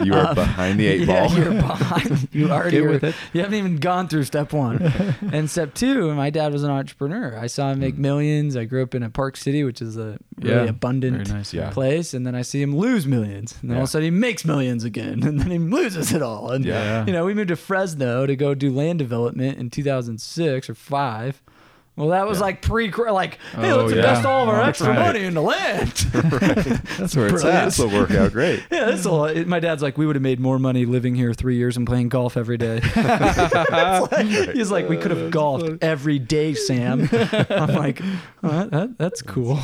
you 0.00 0.14
are 0.14 0.34
behind 0.34 0.78
the 0.80 0.86
eight 0.92 1.02
Um, 1.02 1.08
yeah, 1.08 1.26
ball. 1.28 1.36
you're 1.38 1.50
behind. 1.52 2.28
You 2.32 2.50
already 2.50 2.80
with 2.80 3.04
it. 3.04 3.14
You 3.32 3.40
haven't 3.42 3.58
even 3.58 3.76
gone 3.76 4.08
through 4.08 4.24
step 4.24 4.52
one. 4.52 4.80
and 5.32 5.50
step 5.50 5.74
two, 5.74 6.14
my 6.14 6.30
dad 6.30 6.52
was 6.52 6.62
an 6.62 6.70
entrepreneur. 6.70 7.36
I 7.38 7.46
saw 7.48 7.70
him 7.72 7.80
make 7.80 7.96
millions. 7.98 8.56
I 8.56 8.64
grew 8.64 8.82
up 8.82 8.94
in 8.94 9.02
a 9.02 9.10
Park 9.10 9.36
City, 9.36 9.64
which 9.64 9.82
is 9.82 9.96
a 9.96 10.18
really 10.40 10.54
Yeah. 10.64 10.70
abundant 10.70 11.28
nice. 11.28 11.52
Yeah. 11.52 11.70
place. 11.70 12.14
And 12.14 12.26
then 12.26 12.34
I 12.34 12.42
see 12.42 12.62
him 12.62 12.76
lose 12.76 13.06
millions. 13.06 13.56
And 13.60 13.70
then 13.70 13.76
all 13.78 13.82
of 13.84 13.88
a 13.88 13.90
sudden 13.90 14.04
he 14.04 14.10
makes 14.10 14.44
millions 14.44 14.84
again. 14.84 15.22
And 15.22 15.40
then 15.40 15.50
he 15.50 15.58
loses 15.58 16.12
it 16.12 16.22
all. 16.22 16.50
And 16.52 16.64
Yeah. 16.64 17.04
you 17.06 17.12
know, 17.12 17.24
we 17.24 17.34
moved 17.34 17.48
to 17.48 17.56
Fresno 17.56 18.24
to 18.26 18.36
go 18.36 18.54
do 18.54 18.70
land 18.70 18.98
development 18.98 19.58
in 19.58 19.70
2006 19.70 20.70
or 20.70 20.74
five. 20.74 21.42
Well, 21.96 22.08
that 22.08 22.28
was 22.28 22.38
Yeah. 22.38 22.44
like 22.44 22.60
pre, 22.62 22.90
like, 22.90 23.38
hey, 23.54 23.70
Oh, 23.72 23.78
let's 23.84 23.92
yeah. 23.92 23.98
invest 24.00 24.26
all 24.26 24.42
of 24.42 24.50
our 24.50 24.60
Oh, 24.60 24.64
extra 24.64 24.88
right. 24.90 24.98
money 24.98 25.24
into 25.24 25.40
land. 25.40 25.88
That's 25.92 27.16
where 27.16 27.28
it's 27.28 27.42
at. 27.42 27.64
this 27.64 27.78
will 27.78 27.88
work 27.90 28.10
out 28.10 28.32
great. 28.32 28.62
Yeah, 28.70 28.94
all. 29.06 29.24
it- 29.24 29.46
My 29.48 29.60
dad's 29.60 29.82
like, 29.82 29.96
we 29.96 30.06
would 30.06 30.14
have 30.14 30.22
made 30.22 30.38
more 30.38 30.58
money 30.58 30.84
living 30.84 31.14
here 31.14 31.32
three 31.32 31.56
years 31.56 31.76
and 31.78 31.86
playing 31.86 32.10
golf 32.10 32.36
every 32.36 32.58
day. 32.58 32.80
Like- 32.96 34.26
he's 34.54 34.70
like, 34.70 34.88
we 34.88 34.96
could 34.96 35.10
have 35.10 35.30
golfed 35.30 35.82
every 35.82 36.18
day, 36.18 36.52
Sam. 36.54 37.08
I'm 37.12 37.74
like, 37.74 38.00
oh, 38.42 38.48
that, 38.48 38.70
that, 38.70 38.98
that's 38.98 39.22
cool, 39.22 39.58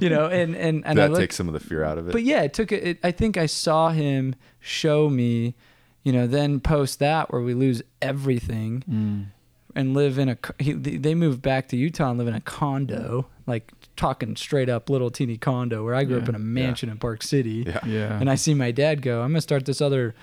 you 0.00 0.10
know. 0.10 0.26
And 0.26 0.54
and 0.54 0.84
and 0.86 0.98
that 0.98 1.10
look, 1.10 1.20
takes 1.20 1.36
some 1.36 1.48
of 1.48 1.54
the 1.54 1.60
fear 1.60 1.82
out 1.84 1.98
of 1.98 2.08
it. 2.08 2.12
but 2.12 2.22
yeah, 2.22 2.42
it 2.42 2.52
took 2.54 2.70
it, 2.72 2.84
it. 2.84 2.98
I 3.02 3.10
think 3.12 3.36
I 3.36 3.46
saw 3.46 3.90
him 3.90 4.34
show 4.60 5.08
me, 5.08 5.54
you 6.02 6.12
know, 6.12 6.26
then 6.26 6.60
post 6.60 6.98
that 6.98 7.32
where 7.32 7.40
we 7.40 7.54
lose 7.54 7.82
everything 8.00 8.84
Mm. 8.90 9.26
And 9.74 9.94
live 9.94 10.18
in 10.18 10.28
a. 10.28 10.38
He, 10.58 10.72
they 10.72 11.14
moved 11.14 11.42
back 11.42 11.68
to 11.68 11.76
Utah 11.76 12.10
and 12.10 12.18
live 12.18 12.28
in 12.28 12.34
a 12.34 12.40
condo, 12.40 13.22
mm-hmm. 13.22 13.50
like 13.50 13.72
talking 13.96 14.36
straight 14.36 14.68
up 14.68 14.90
little 14.90 15.10
teeny 15.10 15.36
condo 15.36 15.84
where 15.84 15.94
I 15.94 16.04
grew 16.04 16.18
up 16.18 16.28
in 16.28 16.34
a 16.34 16.40
mansion 16.40 16.88
in 16.88 16.98
Park 16.98 17.22
City. 17.22 17.64
yeah. 17.66 17.80
Yeah. 17.86 18.18
And 18.18 18.30
I 18.30 18.34
see 18.34 18.54
my 18.54 18.70
dad 18.70 19.02
go, 19.02 19.22
I'm 19.22 19.30
gonna 19.30 19.40
start 19.40 19.66
this 19.66 19.80
other 19.80 20.14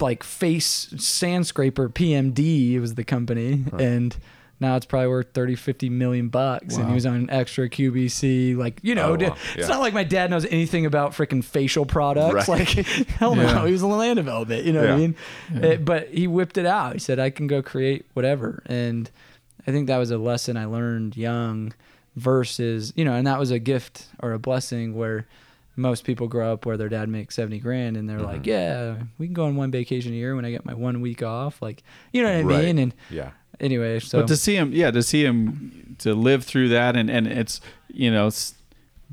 like 0.00 0.22
face 0.22 0.92
sand 0.98 1.46
scraper 1.46 1.88
PMD 1.88 2.80
was 2.80 2.94
the 2.94 3.04
company 3.04 3.64
and 3.78 4.16
now 4.60 4.76
it's 4.76 4.86
probably 4.86 5.08
worth 5.08 5.32
30 5.34 5.56
50 5.56 5.88
million 5.90 6.28
bucks 6.28 6.76
and 6.76 6.88
he 6.88 6.94
was 6.94 7.04
on 7.06 7.28
extra 7.30 7.68
QVC 7.68 8.56
like 8.56 8.78
you 8.82 8.94
know 8.94 9.08
Oh, 9.12 9.16
wow. 9.16 9.36
it's 9.54 9.56
Yeah. 9.56 9.66
not 9.66 9.80
like 9.80 9.92
my 9.94 10.04
dad 10.04 10.30
knows 10.30 10.44
anything 10.46 10.86
about 10.86 11.12
freaking 11.12 11.42
facial 11.44 11.84
products 11.86 12.48
Right. 12.48 12.48
like 12.48 12.68
hell 13.18 13.34
no 13.34 13.64
he 13.66 13.72
was 13.72 13.82
in 13.82 13.90
land 13.90 14.16
development 14.16 14.64
you 14.64 14.72
know 14.72 14.80
what 14.80 14.90
I 14.90 14.92
Yeah. 14.92 14.96
mean 14.98 15.16
Uh, 15.62 15.76
but 15.76 16.08
he 16.08 16.26
whipped 16.26 16.56
it 16.58 16.66
out 16.66 16.92
he 16.94 16.98
said 16.98 17.18
I 17.18 17.30
can 17.30 17.46
go 17.46 17.62
create 17.62 18.06
whatever 18.14 18.62
and 18.66 19.10
I 19.66 19.70
think 19.72 19.86
that 19.88 19.98
was 19.98 20.10
a 20.10 20.18
lesson 20.18 20.56
I 20.56 20.66
learned 20.66 21.16
young 21.16 21.72
versus 22.16 22.92
you 22.96 23.04
know 23.04 23.12
and 23.14 23.26
that 23.26 23.38
was 23.38 23.50
a 23.50 23.58
gift 23.58 24.06
or 24.20 24.32
a 24.32 24.38
blessing 24.38 24.94
where 24.94 25.26
most 25.76 26.04
people 26.04 26.28
grow 26.28 26.52
up 26.52 26.64
where 26.64 26.76
their 26.76 26.88
dad 26.88 27.08
makes 27.08 27.34
70 27.34 27.58
grand 27.58 27.96
and 27.96 28.08
they're 28.08 28.18
Mm-hmm. 28.18 28.26
like 28.26 28.46
yeah 28.46 28.94
we 29.18 29.26
can 29.26 29.34
go 29.34 29.46
on 29.46 29.56
one 29.56 29.72
vacation 29.72 30.12
a 30.12 30.16
year 30.16 30.36
when 30.36 30.44
i 30.44 30.50
get 30.52 30.64
my 30.64 30.74
one 30.74 31.00
week 31.00 31.22
off 31.24 31.60
like 31.60 31.82
you 32.12 32.22
know 32.22 32.28
what 32.28 32.36
i 32.38 32.42
Right. 32.56 32.64
mean 32.66 32.78
and 32.78 32.94
Yeah. 33.10 33.30
Anyway 33.60 33.98
so 34.00 34.20
but 34.20 34.28
to 34.28 34.36
see 34.36 34.54
him, 34.56 34.72
yeah, 34.72 34.90
to 34.90 35.02
see 35.02 35.24
him 35.24 35.96
to 36.00 36.14
live 36.14 36.44
through 36.44 36.68
that, 36.70 36.96
and 36.96 37.08
and 37.10 37.26
it's 37.26 37.60
you 37.88 38.10
know, 38.10 38.26
it's 38.26 38.54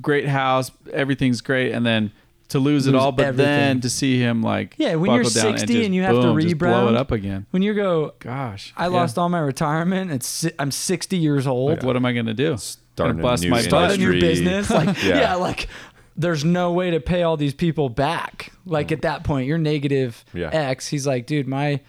great 0.01 0.27
house, 0.27 0.71
everything's 0.91 1.41
great, 1.41 1.71
and 1.71 1.85
then 1.85 2.11
to 2.49 2.59
lose, 2.59 2.85
it 2.87 2.95
all, 2.95 3.11
but 3.13 3.27
everything. 3.27 3.45
then 3.45 3.81
to 3.81 3.89
see 3.89 4.19
him 4.19 4.41
like 4.41 4.75
Yeah, 4.77 4.95
when 4.95 5.11
you're 5.11 5.23
buckle 5.23 5.41
down 5.41 5.57
60 5.59 5.73
just 5.73 5.85
and 5.85 5.95
you 5.95 6.01
have 6.01 6.15
to 6.15 6.21
boom, 6.21 6.39
just 6.41 6.57
blow 6.57 6.89
it 6.89 6.95
up 6.95 7.11
again. 7.11 7.45
when 7.51 7.61
you 7.61 7.73
go 7.73 8.13
Gosh, 8.19 8.73
i 8.75 8.83
yeah. 8.85 8.87
lost 8.89 9.17
all 9.17 9.29
my 9.29 9.39
retirement 9.39 10.11
it's 10.11 10.27
si- 10.27 10.51
i'm 10.59 10.69
60 10.69 11.15
years 11.17 11.47
old 11.47 11.69
Like, 11.69 11.83
what 11.83 11.95
am 11.95 12.05
I 12.05 12.11
gonna 12.11 12.33
do? 12.33 12.57
Starting 12.57 13.15
Gonna 13.17 13.21
bust 13.23 13.43
new 13.43 13.51
my 13.51 13.61
start 13.61 13.91
a 13.91 13.97
new 13.97 14.19
business 14.19 14.69
like 14.79 15.01
Yeah. 15.01 15.19
yeah. 15.19 15.35
like 15.35 15.69
there's 16.17 16.43
no 16.43 16.73
way 16.73 16.91
to 16.91 16.99
pay 16.99 17.23
all 17.23 17.37
these 17.37 17.53
people 17.53 17.87
back 17.87 18.51
like 18.65 18.89
mm. 18.89 18.93
at 18.93 19.03
that 19.03 19.23
point 19.23 19.47
you're 19.47 19.57
negative 19.57 20.25
Yeah. 20.33 20.49
x 20.51 20.87
he's 20.87 21.07
like 21.07 21.27
dude 21.27 21.47
my 21.47 21.79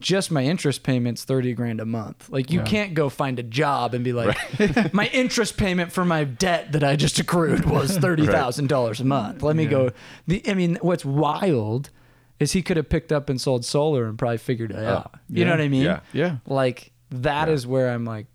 just 0.00 0.30
my 0.30 0.42
interest 0.42 0.82
payments 0.82 1.24
30 1.24 1.52
grand 1.54 1.80
a 1.80 1.84
month 1.86 2.28
like 2.30 2.50
you 2.50 2.60
Yeah. 2.60 2.64
can't 2.64 2.94
go 2.94 3.08
find 3.08 3.38
a 3.38 3.42
job 3.42 3.94
and 3.94 4.02
be 4.02 4.12
like 4.12 4.34
my 4.94 5.06
interest 5.08 5.56
payment 5.56 5.92
for 5.92 6.04
my 6.04 6.24
debt 6.24 6.72
that 6.72 6.82
i 6.82 6.96
just 6.96 7.18
accrued 7.18 7.64
was 7.66 7.98
$30000 7.98 9.00
a 9.00 9.04
month 9.04 9.42
let 9.42 9.54
me 9.56 9.64
Yeah. 9.64 9.70
go 9.70 9.90
the 10.26 10.42
i 10.48 10.54
mean 10.54 10.78
what's 10.82 11.04
wild 11.04 11.90
is 12.38 12.52
he 12.52 12.62
could 12.62 12.76
have 12.78 12.88
picked 12.88 13.12
up 13.12 13.28
and 13.28 13.40
sold 13.40 13.64
solar 13.64 14.06
and 14.06 14.18
probably 14.18 14.38
figured 14.38 14.70
it 14.70 14.82
out 14.84 15.14
you 15.28 15.44
know 15.44 15.50
what 15.50 15.60
i 15.60 15.68
mean 15.68 15.84
Yeah. 15.84 16.00
Yeah, 16.12 16.36
like 16.46 16.92
that 17.10 17.48
is 17.48 17.64
Yeah. 17.64 17.70
where 17.70 17.90
i'm 17.90 18.04
like 18.04 18.26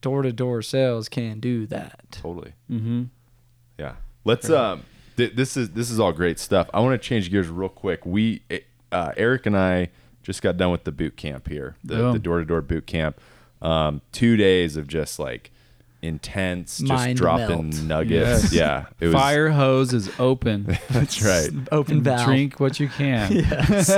door-to-door 0.00 0.62
sales 0.62 1.08
can 1.08 1.40
do 1.40 1.66
that 1.66 2.00
Totally. 2.10 2.52
mm-hmm. 2.70 3.04
Yeah. 3.78 3.94
Let's 4.24 4.48
um 4.50 4.84
th- 5.16 5.34
this 5.34 5.56
is 5.56 5.70
this 5.70 5.90
is 5.90 5.98
all 5.98 6.12
great 6.12 6.38
stuff. 6.38 6.68
I 6.72 6.80
want 6.80 7.00
to 7.00 7.08
change 7.08 7.30
gears 7.30 7.48
real 7.48 7.68
quick. 7.68 8.06
We 8.06 8.42
uh, 8.92 9.12
Eric 9.16 9.46
and 9.46 9.56
I 9.56 9.88
just 10.24 10.42
got 10.42 10.56
done 10.56 10.72
with 10.72 10.82
the 10.82 10.92
boot 10.92 11.16
camp 11.16 11.48
here. 11.48 11.76
The 11.84 12.12
the 12.12 12.18
door-to-door 12.18 12.62
boot 12.62 12.86
camp. 12.86 13.20
Um 13.62 14.00
2 14.12 14.36
days 14.36 14.76
of 14.76 14.88
just 14.88 15.18
like 15.18 15.52
intense 16.04 16.78
just 16.78 16.88
Mind 16.88 17.16
dropping 17.18 17.70
melt. 17.70 17.82
nuggets. 17.82 18.42
Yes. 18.44 18.52
Yeah. 18.52 18.86
It 19.00 19.06
was 19.06 19.14
fire 19.14 19.48
hose 19.50 19.92
is 19.92 20.10
open. 20.18 20.76
That's 20.90 21.22
right. 21.22 21.50
open 21.72 22.02
valve 22.02 22.24
Drink 22.26 22.60
what 22.60 22.78
you 22.78 22.88
can. 22.88 23.32
Yes. 23.44 23.88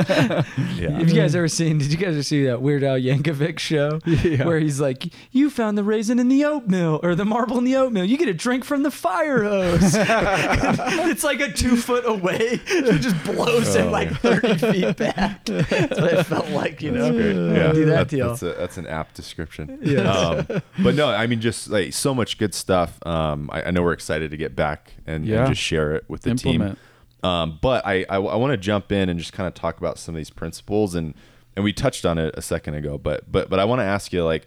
Yeah. 0.77 0.91
Have 0.91 1.09
you 1.09 1.15
guys 1.15 1.35
ever 1.35 1.49
seen? 1.49 1.79
Did 1.79 1.91
you 1.93 1.97
guys 1.99 2.15
ever 2.15 2.23
see 2.23 2.45
that 2.47 2.63
Weird 2.63 2.85
Al 2.85 2.99
Yankovic 2.99 3.59
show 3.59 4.01
Yeah. 4.07 4.45
where 4.47 4.59
he's 4.59 4.81
like, 4.81 5.13
"You 5.33 5.51
found 5.51 5.77
the 5.77 5.85
raisin 5.85 6.19
in 6.19 6.29
the 6.29 6.45
oatmeal 6.45 7.01
or 7.03 7.15
the 7.15 7.25
marble 7.25 7.59
in 7.59 7.65
the 7.65 7.77
oatmeal. 7.77 8.05
You 8.05 8.17
get 8.17 8.29
a 8.29 8.35
drink 8.35 8.65
from 8.65 8.83
the 8.83 8.91
fire 8.91 9.43
hose." 9.45 9.95
it's 9.95 11.25
like 11.25 11.41
a 11.41 11.53
two 11.53 11.77
foot 11.77 12.05
away. 12.07 12.61
It 12.67 13.01
just 13.01 13.23
blows 13.25 13.75
him 13.75 13.91
like 13.91 14.11
thirty 14.21 14.55
feet 14.57 14.97
back. 14.97 15.45
That's 15.45 16.01
what 16.01 16.13
it 16.13 16.25
felt 16.25 16.49
like, 16.51 16.83
you 16.83 16.91
know. 16.93 17.11
Great. 17.13 17.37
Yeah, 17.37 17.73
Do 17.73 17.85
that 17.87 18.09
that's, 18.09 18.11
to 18.11 18.17
that's, 18.17 18.43
a, 18.43 18.53
that's 18.59 18.77
an 18.79 18.87
apt 18.87 19.15
description. 19.15 19.79
Yes. 19.83 20.07
Um, 20.07 20.63
but 20.83 20.95
no, 20.95 21.09
I 21.09 21.27
mean, 21.27 21.41
just 21.41 21.69
like 21.69 21.93
so 21.97 22.15
much 22.15 22.39
good 22.39 22.55
stuff. 22.55 23.05
Um, 23.07 23.51
I, 23.53 23.65
I 23.65 23.71
know 23.71 23.83
we're 23.83 23.93
excited 23.93 24.31
to 24.31 24.37
get 24.37 24.55
back 24.55 24.95
and, 25.07 25.27
and 25.29 25.49
just 25.49 25.61
share 25.61 25.95
it 25.95 26.05
with 26.09 26.23
the 26.23 26.31
Implement. 26.31 26.79
team. 27.23 27.29
Um, 27.29 27.59
but 27.61 27.85
I, 27.87 28.05
I, 28.09 28.19
want 28.19 28.53
to 28.53 28.57
jump 28.57 28.93
in 28.93 29.09
and 29.09 29.19
just 29.19 29.33
kind 29.33 29.49
of 29.49 29.55
talk 29.55 29.79
about 29.79 29.99
some 29.99 30.15
of 30.15 30.19
these 30.19 30.31
principles 30.31 30.95
and 30.95 31.15
and 31.57 31.65
we 31.65 31.73
touched 31.73 32.05
on 32.05 32.19
it 32.19 32.35
a 32.37 32.43
second 32.43 32.75
ago. 32.75 32.99
But 32.99 33.31
but 33.33 33.49
but 33.51 33.59
I 33.59 33.65
want 33.65 33.81
to 33.81 33.85
ask 33.85 34.13
you 34.13 34.25
like, 34.25 34.47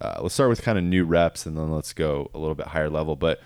uh, 0.00 0.18
let's 0.20 0.34
start 0.34 0.50
with 0.50 0.62
kind 0.62 0.76
of 0.76 0.84
new 0.84 1.04
reps 1.04 1.46
and 1.46 1.56
then 1.56 1.70
let's 1.70 1.92
go 1.92 2.30
a 2.34 2.38
little 2.38 2.54
bit 2.54 2.68
higher 2.68 2.90
level. 2.90 3.16
But 3.16 3.40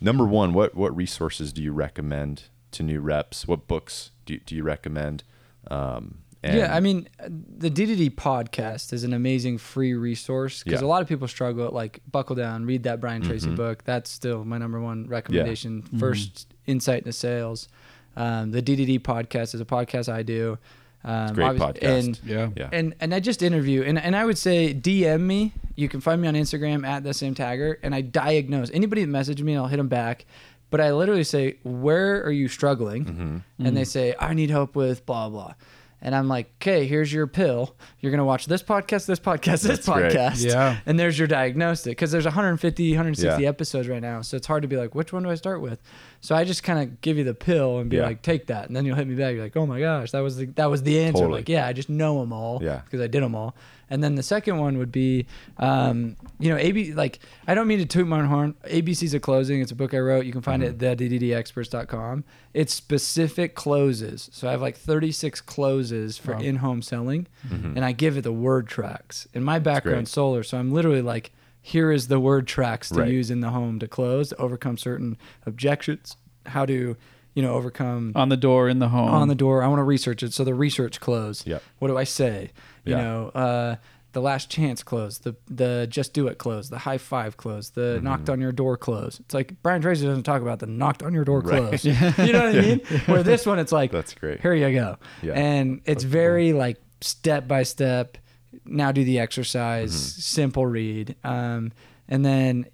number 0.00 0.26
one, 0.26 0.52
what 0.52 0.74
what 0.74 0.94
resources 0.94 1.52
do 1.52 1.62
you 1.62 1.72
recommend 1.72 2.44
to 2.72 2.82
new 2.82 3.00
reps? 3.00 3.48
What 3.48 3.66
books 3.66 4.10
do 4.26 4.38
do 4.38 4.54
you 4.54 4.62
recommend? 4.62 5.24
Um, 5.68 6.18
and 6.42 6.56
yeah, 6.56 6.74
I 6.74 6.80
mean, 6.80 7.08
the 7.28 7.70
DDD 7.70 8.10
podcast 8.14 8.92
is 8.92 9.04
an 9.04 9.12
amazing 9.12 9.58
free 9.58 9.92
resource 9.94 10.62
because 10.62 10.80
Yeah. 10.80 10.86
a 10.86 10.88
lot 10.88 11.02
of 11.02 11.08
people 11.08 11.28
struggle. 11.28 11.66
at, 11.66 11.72
Like, 11.74 12.00
buckle 12.10 12.34
down, 12.36 12.64
read 12.66 12.84
that 12.84 13.00
Brian 13.00 13.22
Tracy 13.22 13.48
Mhm. 13.50 13.56
book. 13.56 13.84
That's 13.84 14.08
still 14.10 14.44
my 14.44 14.56
number 14.58 14.80
one 14.80 15.06
recommendation. 15.08 15.82
First 15.98 16.46
insight 16.66 16.98
into 16.98 17.12
sales. 17.12 17.68
Um, 18.16 18.50
the 18.52 18.62
DDD 18.62 18.98
podcast 18.98 19.54
is 19.54 19.60
a 19.60 19.64
podcast 19.64 20.10
I 20.12 20.22
do. 20.22 20.58
Um, 21.04 21.34
great 21.34 21.56
podcast. 21.56 21.82
And 21.98 22.20
Yeah. 22.24 22.48
yeah, 22.56 22.68
and 22.72 22.94
and 23.00 23.14
I 23.14 23.20
just 23.20 23.42
interview 23.42 23.82
and, 23.82 23.98
and 23.98 24.14
I 24.14 24.24
would 24.26 24.36
say 24.36 24.74
DM 24.74 25.26
me. 25.26 25.52
You 25.74 25.88
can 25.88 26.00
find 26.00 26.20
me 26.20 26.28
on 26.28 26.34
Instagram 26.34 26.84
at 26.86 27.04
the 27.04 27.14
Sam 27.14 27.34
Taggart 27.34 27.80
and 27.82 27.94
I 27.94 28.02
diagnose 28.02 28.70
anybody 28.74 29.02
that 29.02 29.10
message 29.10 29.42
me. 29.42 29.56
I'll 29.56 29.66
hit 29.68 29.78
them 29.78 29.88
back, 29.88 30.26
but 30.70 30.78
I 30.78 30.92
literally 30.92 31.24
say, 31.24 31.56
"Where 31.62 32.22
are 32.22 32.30
you 32.32 32.48
struggling?" 32.48 33.04
Mm-hmm. 33.06 33.66
And 33.66 33.76
they 33.76 33.84
say, 33.84 34.14
"I 34.18 34.34
need 34.34 34.50
help 34.50 34.76
with 34.76 35.06
blah 35.06 35.30
blah." 35.30 35.54
And 36.02 36.14
I'm 36.14 36.28
like, 36.28 36.50
"Okay, 36.62 36.86
here's 36.86 37.12
your 37.12 37.26
pill. 37.26 37.76
You're 38.00 38.10
gonna 38.10 38.24
watch 38.24 38.46
this 38.46 38.62
podcast, 38.62 39.04
this 39.06 39.20
podcast, 39.20 39.62
this 39.62 39.84
That's 39.84 39.88
great. 39.88 40.12
podcast, 40.12 40.44
Yeah. 40.46 40.78
and 40.86 40.98
there's 40.98 41.18
your 41.18 41.28
diagnostic 41.28 41.92
because 41.92 42.10
there's 42.10 42.24
150, 42.24 42.92
160 42.92 43.42
Yeah. 43.42 43.48
episodes 43.48 43.86
right 43.88 44.00
now, 44.00 44.22
so 44.22 44.36
it's 44.36 44.46
hard 44.46 44.62
to 44.62 44.68
be 44.68 44.76
like, 44.76 44.94
which 44.94 45.12
one 45.12 45.22
do 45.22 45.30
I 45.30 45.34
start 45.34 45.60
with? 45.60 45.80
So 46.22 46.34
I 46.34 46.44
just 46.44 46.62
kind 46.62 46.78
of 46.80 47.00
give 47.02 47.18
you 47.18 47.24
the 47.24 47.34
pill 47.34 47.78
and 47.78 47.90
be 47.90 47.96
Yeah. 47.98 48.04
like, 48.04 48.22
take 48.22 48.46
that, 48.46 48.66
and 48.68 48.74
then 48.76 48.86
you'll 48.86 48.96
hit 48.96 49.06
me 49.08 49.14
back. 49.14 49.34
You're 49.34 49.42
like, 49.42 49.56
oh 49.56 49.66
my 49.66 49.78
gosh, 49.80 50.10
that 50.12 50.20
was 50.20 50.36
the 50.38 50.46
that 50.56 50.70
was 50.70 50.82
the 50.82 51.00
answer. 51.00 51.20
Totally. 51.20 51.40
Like, 51.40 51.48
yeah, 51.50 51.66
I 51.66 51.72
just 51.74 51.90
know 51.90 52.20
them 52.20 52.32
all 52.32 52.60
Yeah. 52.62 52.80
because 52.84 53.00
I 53.00 53.06
did 53.06 53.22
them 53.22 53.34
all. 53.34 53.54
And 53.90 54.02
then 54.04 54.14
the 54.14 54.22
second 54.22 54.58
one 54.58 54.78
would 54.78 54.92
be, 54.92 55.26
um, 55.58 56.16
you 56.38 56.48
know, 56.48 56.56
AB. 56.56 56.92
Like, 56.94 57.18
I 57.48 57.54
don't 57.54 57.66
mean 57.66 57.80
to 57.80 57.86
toot 57.86 58.06
my 58.06 58.20
own 58.20 58.26
horn. 58.26 58.54
ABC's 58.64 59.14
a 59.14 59.20
closing. 59.20 59.60
It's 59.60 59.72
a 59.72 59.74
book 59.74 59.92
I 59.92 59.98
wrote. 59.98 60.24
You 60.26 60.32
can 60.32 60.42
find 60.42 60.62
Mm-hmm. 60.62 60.82
it 60.84 60.90
at 60.92 60.98
theddexperts.com. 60.98 62.24
It's 62.54 62.72
specific 62.74 63.54
closes. 63.54 64.30
So 64.32 64.48
I 64.48 64.52
have 64.52 64.60
like 64.62 64.76
36 64.76 65.40
closes 65.40 66.18
for 66.18 66.34
Wow. 66.34 66.40
in-home 66.40 66.82
selling, 66.82 67.26
Mm-hmm. 67.48 67.76
and 67.76 67.84
I 67.84 67.92
give 67.92 68.16
it 68.16 68.22
the 68.22 68.32
word 68.32 68.66
tracks. 68.68 69.26
And 69.34 69.44
my 69.44 69.58
background 69.58 70.08
solar, 70.08 70.42
so 70.42 70.58
I'm 70.58 70.72
literally 70.72 71.02
like, 71.02 71.32
here 71.62 71.92
is 71.92 72.08
the 72.08 72.18
word 72.20 72.46
tracks 72.46 72.88
to 72.90 73.00
Right. 73.00 73.10
use 73.12 73.30
in 73.30 73.40
the 73.40 73.50
home 73.50 73.78
to 73.80 73.88
close 73.88 74.30
to 74.30 74.36
overcome 74.36 74.78
certain 74.78 75.18
objections. 75.46 76.16
How 76.46 76.64
to, 76.66 76.96
you 77.34 77.42
know, 77.42 77.54
overcome 77.54 78.12
On 78.14 78.28
the 78.28 78.36
door 78.36 78.68
in 78.68 78.78
the 78.80 78.88
home. 78.88 79.08
on 79.08 79.28
the 79.28 79.34
door. 79.34 79.62
I 79.62 79.68
want 79.68 79.78
to 79.80 79.84
research 79.84 80.22
it. 80.22 80.32
So 80.32 80.44
the 80.44 80.54
research 80.54 81.00
close. 81.00 81.46
Yep. 81.46 81.62
What 81.78 81.88
do 81.88 81.96
I 81.96 82.04
say? 82.04 82.50
You 82.84 82.96
Yeah. 82.96 83.02
know, 83.02 83.28
uh, 83.34 83.76
the 84.12 84.20
last 84.20 84.50
chance 84.50 84.82
close, 84.82 85.18
the 85.18 85.36
the 85.48 85.86
just 85.88 86.12
do 86.12 86.26
it 86.26 86.36
close, 86.38 86.68
the 86.68 86.78
high 86.78 86.98
five 86.98 87.36
close, 87.36 87.70
the 87.70 87.80
Mm-hmm. 87.96 88.04
knocked 88.04 88.28
on 88.28 88.40
your 88.40 88.50
door 88.50 88.76
close. 88.76 89.20
It's 89.20 89.32
like 89.34 89.54
Brian 89.62 89.80
Tracy 89.80 90.04
doesn't 90.04 90.24
talk 90.24 90.42
about 90.42 90.58
the 90.58 90.66
knocked 90.66 91.04
on 91.04 91.14
your 91.14 91.24
door 91.24 91.40
Right. 91.40 91.68
close. 91.68 91.84
you 91.84 91.92
know 92.32 92.46
what 92.46 92.56
I 92.56 92.60
mean? 92.60 92.80
Where 93.06 93.22
this 93.22 93.46
one, 93.46 93.60
it's 93.60 93.70
like 93.70 93.92
That's 93.92 94.14
great. 94.14 94.40
Here 94.40 94.52
you 94.54 94.72
go. 94.72 94.96
Yeah. 95.22 95.34
And 95.34 95.80
it's 95.84 96.02
very 96.02 96.52
like 96.52 96.78
step 97.00 97.46
by 97.46 97.62
step. 97.62 98.18
Now 98.64 98.90
do 98.90 99.04
the 99.04 99.20
exercise, 99.20 99.92
Mm-hmm. 99.92 100.20
simple 100.20 100.66
read. 100.66 101.14
Um, 101.22 101.70
and 102.08 102.24
then 102.24 102.66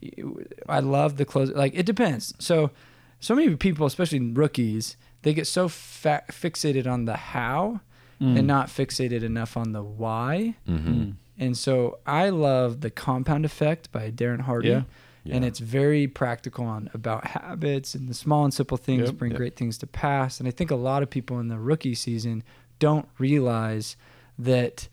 I 0.66 0.80
love 0.80 1.18
the 1.18 1.26
close. 1.26 1.50
Like 1.50 1.74
it 1.74 1.84
depends. 1.84 2.32
So, 2.38 2.70
so 3.20 3.34
many 3.34 3.54
people, 3.56 3.86
especially 3.86 4.20
rookies, 4.20 4.96
they 5.22 5.34
get 5.34 5.46
so 5.46 5.68
fa- 5.68 6.24
fixated 6.30 6.86
on 6.86 7.04
the 7.04 7.16
how 7.16 7.80
Mm. 8.20 8.38
and 8.38 8.46
not 8.46 8.68
fixated 8.68 9.22
enough 9.22 9.58
on 9.58 9.72
the 9.72 9.82
why. 9.82 10.54
Mm-hmm. 10.66 11.10
And 11.38 11.54
so 11.58 11.98
I 12.06 12.30
love 12.30 12.80
the 12.80 12.88
compound 12.88 13.44
effect 13.44 13.92
by 13.92 14.10
Darren 14.10 14.40
Hardy. 14.40 14.68
Yeah. 14.70 14.82
And 15.28 15.44
it's 15.44 15.58
very 15.58 16.06
practical 16.06 16.64
on 16.64 16.88
about 16.94 17.26
habits 17.26 17.94
and 17.94 18.08
the 18.08 18.14
small 18.14 18.44
and 18.44 18.54
simple 18.54 18.78
things 18.78 19.08
Yep. 19.10 19.18
bring 19.18 19.32
Yep. 19.32 19.36
great 19.36 19.56
things 19.56 19.76
to 19.78 19.86
pass. 19.86 20.38
And 20.40 20.48
I 20.48 20.50
think 20.50 20.70
a 20.70 20.76
lot 20.76 21.02
of 21.02 21.10
people 21.10 21.38
in 21.40 21.48
the 21.48 21.58
rookie 21.58 21.94
season 21.94 22.42
don't 22.78 23.06
realize 23.18 23.96
that 24.38 24.88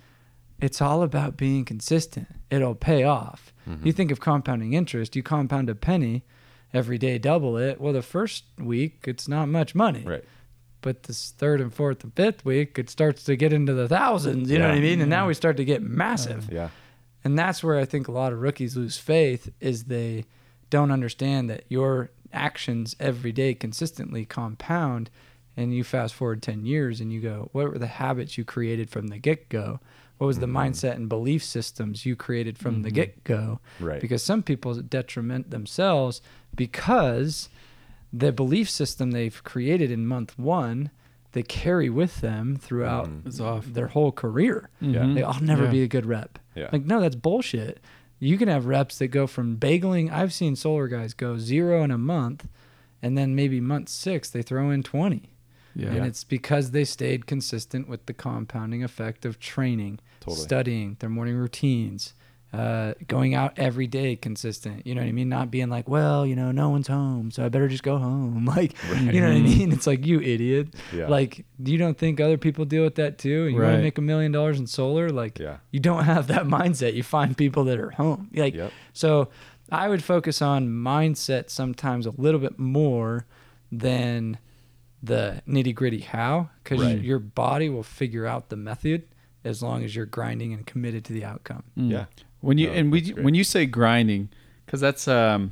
it's 0.59 0.81
all 0.81 1.01
about 1.01 1.37
being 1.37 1.63
consistent. 1.63 2.27
It'll 2.49 2.75
pay 2.75 3.03
off. 3.03 3.53
Mm-hmm. 3.69 3.85
You 3.87 3.93
think 3.93 4.11
of 4.11 4.19
compounding 4.19 4.73
interest, 4.73 5.15
you 5.15 5.23
compound 5.23 5.69
a 5.69 5.75
penny 5.75 6.23
every 6.73 6.97
day, 6.97 7.17
double 7.17 7.57
it. 7.57 7.79
Well, 7.79 7.93
the 7.93 8.01
first 8.01 8.45
week, 8.59 9.03
it's 9.05 9.27
not 9.27 9.47
much 9.47 9.75
money. 9.75 10.03
Right. 10.03 10.23
But 10.81 11.03
this 11.03 11.31
third 11.31 11.61
and 11.61 11.73
fourth 11.73 12.03
and 12.03 12.13
fifth 12.13 12.43
week, 12.43 12.77
it 12.77 12.89
starts 12.89 13.23
to 13.25 13.35
get 13.35 13.53
into 13.53 13.73
the 13.73 13.87
thousands. 13.87 14.51
You 14.51 14.59
know 14.59 14.67
what 14.67 14.75
I 14.77 14.81
mean? 14.81 14.99
And 14.99 15.09
now 15.09 15.27
we 15.27 15.33
start 15.33 15.57
to 15.57 15.65
get 15.65 15.81
massive. 15.81 16.51
Yeah. 16.51 16.69
And 17.23 17.39
that's 17.39 17.63
where 17.63 17.79
I 17.79 17.85
think 17.85 18.07
a 18.07 18.11
lot 18.11 18.33
of 18.33 18.41
rookies 18.41 18.75
lose 18.75 18.97
faith 18.97 19.51
is 19.61 19.85
they 19.85 20.25
don't 20.69 20.91
understand 20.91 21.49
that 21.49 21.63
your 21.69 22.11
actions 22.33 22.95
every 22.99 23.31
day 23.31 23.53
consistently 23.53 24.25
compound 24.25 25.09
and 25.55 25.73
you 25.73 25.83
fast 25.83 26.15
forward 26.15 26.41
10 26.41 26.65
years 26.65 26.99
and 26.99 27.13
you 27.13 27.21
go 27.21 27.49
what 27.51 27.69
were 27.69 27.77
the 27.77 27.85
habits 27.85 28.37
you 28.37 28.43
created 28.43 28.89
from 28.89 29.07
the 29.07 29.19
get-go 29.19 29.79
what 30.17 30.27
was 30.27 30.39
the 30.39 30.45
mm-hmm. 30.45 30.57
mindset 30.57 30.95
and 30.95 31.09
belief 31.09 31.43
systems 31.43 32.05
you 32.05 32.15
created 32.15 32.57
from 32.57 32.81
the 32.81 32.89
mm-hmm. 32.89 32.95
get-go 32.95 33.59
Right. 33.79 33.99
because 33.99 34.23
some 34.23 34.43
people 34.43 34.73
detriment 34.75 35.49
themselves 35.49 36.21
because 36.55 37.49
the 38.11 38.31
belief 38.31 38.69
system 38.69 39.11
they've 39.11 39.43
created 39.43 39.91
in 39.91 40.05
month 40.05 40.37
one 40.37 40.91
they 41.33 41.43
carry 41.43 41.89
with 41.89 42.21
them 42.21 42.55
throughout 42.55 43.07
mm-hmm. 43.07 43.27
It's 43.27 43.39
off. 43.39 43.65
their 43.65 43.87
whole 43.87 44.11
career 44.11 44.69
Yeah. 44.79 45.05
Like, 45.05 45.23
I'll 45.23 45.41
never 45.41 45.65
Yeah. 45.65 45.71
be 45.71 45.83
a 45.83 45.87
good 45.87 46.05
rep. 46.05 46.39
Yeah. 46.55 46.69
Like, 46.71 46.85
no, 46.85 47.01
that's 47.01 47.15
bullshit. 47.15 47.79
You 48.19 48.37
can 48.37 48.47
have 48.47 48.67
reps 48.67 48.99
that 48.99 49.07
go 49.07 49.27
from 49.27 49.57
bageling. 49.57 50.09
I've 50.11 50.31
seen 50.31 50.55
solar 50.55 50.87
guys 50.87 51.13
go 51.13 51.37
zero 51.37 51.83
in 51.83 51.91
a 51.91 51.97
month, 51.97 52.47
and 53.01 53.17
then 53.17 53.35
maybe 53.35 53.59
month 53.59 53.89
six 53.89 54.29
they 54.29 54.41
throw 54.43 54.69
in 54.69 54.81
twenty, 54.83 55.32
Yeah. 55.75 55.89
and 55.89 56.05
it's 56.05 56.23
because 56.23 56.71
they 56.71 56.83
stayed 56.85 57.25
consistent 57.25 57.87
with 57.89 58.05
the 58.05 58.13
compounding 58.13 58.83
effect 58.83 59.25
of 59.25 59.39
training, 59.39 59.99
Totally. 60.19 60.43
studying 60.43 60.97
their 60.99 61.09
morning 61.09 61.35
routines, 61.35 62.13
uh, 62.53 62.93
going 63.07 63.33
out 63.33 63.51
every 63.57 63.87
day 63.87 64.15
consistent. 64.15 64.85
You 64.85 64.93
know 64.93 65.01
what 65.01 65.07
I 65.07 65.11
mean? 65.11 65.27
Not 65.27 65.49
being 65.49 65.69
like, 65.69 65.89
well, 65.89 66.23
you 66.23 66.35
know, 66.35 66.51
no 66.51 66.69
one's 66.69 66.87
home, 66.87 67.31
so 67.31 67.43
I 67.43 67.49
better 67.49 67.67
just 67.67 67.81
go 67.81 67.97
home. 67.97 68.45
Like, 68.55 68.73
you 68.91 69.19
know 69.19 69.29
what 69.29 69.37
I 69.37 69.41
mean? 69.41 69.71
It's 69.71 69.87
like 69.87 70.05
you 70.05 70.21
idiot. 70.21 70.75
Yeah. 70.93 71.07
Like, 71.07 71.43
you 71.57 71.79
don't 71.79 71.97
think 71.97 72.19
other 72.19 72.37
people 72.37 72.65
deal 72.65 72.83
with 72.83 72.93
that 72.95 73.17
too? 73.17 73.45
And 73.47 73.55
you 73.55 73.61
want 73.61 73.77
to 73.77 73.81
make 73.81 73.97
a 73.97 74.01
million 74.01 74.31
dollars 74.31 74.59
in 74.59 74.67
solar? 74.67 75.09
Like, 75.09 75.39
Yeah. 75.39 75.57
you 75.71 75.79
don't 75.79 76.03
have 76.13 76.27
that 76.27 76.45
mindset. 76.45 76.93
You 76.93 77.01
find 77.01 77.35
people 77.35 77.63
that 77.63 77.79
are 77.79 77.89
home. 77.91 78.29
Like, 78.35 78.53
Yep. 78.53 78.71
so 78.93 79.29
I 79.71 79.89
would 79.89 80.03
focus 80.03 80.39
on 80.39 80.67
mindset 80.67 81.49
sometimes 81.49 82.05
a 82.05 82.11
little 82.11 82.39
bit 82.39 82.59
more 82.59 83.25
than 83.71 84.37
the 85.03 85.41
nitty 85.47 85.75
gritty 85.75 85.99
how, 85.99 86.49
because 86.63 86.81
Right. 86.81 87.01
your 87.01 87.19
body 87.19 87.69
will 87.69 87.83
figure 87.83 88.25
out 88.25 88.47
the 88.49 88.55
method 88.55 89.03
as 89.43 89.61
long 89.61 89.83
as 89.83 89.93
you're 89.95 90.05
grinding 90.05 90.53
and 90.53 90.65
committed 90.65 91.03
to 91.05 91.13
the 91.13 91.25
outcome. 91.25 91.63
Mm. 91.77 91.91
Yeah. 91.91 92.05
When 92.39 92.57
you 92.57 92.67
No, 92.67 92.73
and 92.73 92.91
we 92.91 93.01
great. 93.11 93.23
when 93.23 93.33
you 93.35 93.43
say 93.43 93.65
grinding, 93.65 94.29
because 94.65 94.79
that's 94.81 95.07
um, 95.07 95.51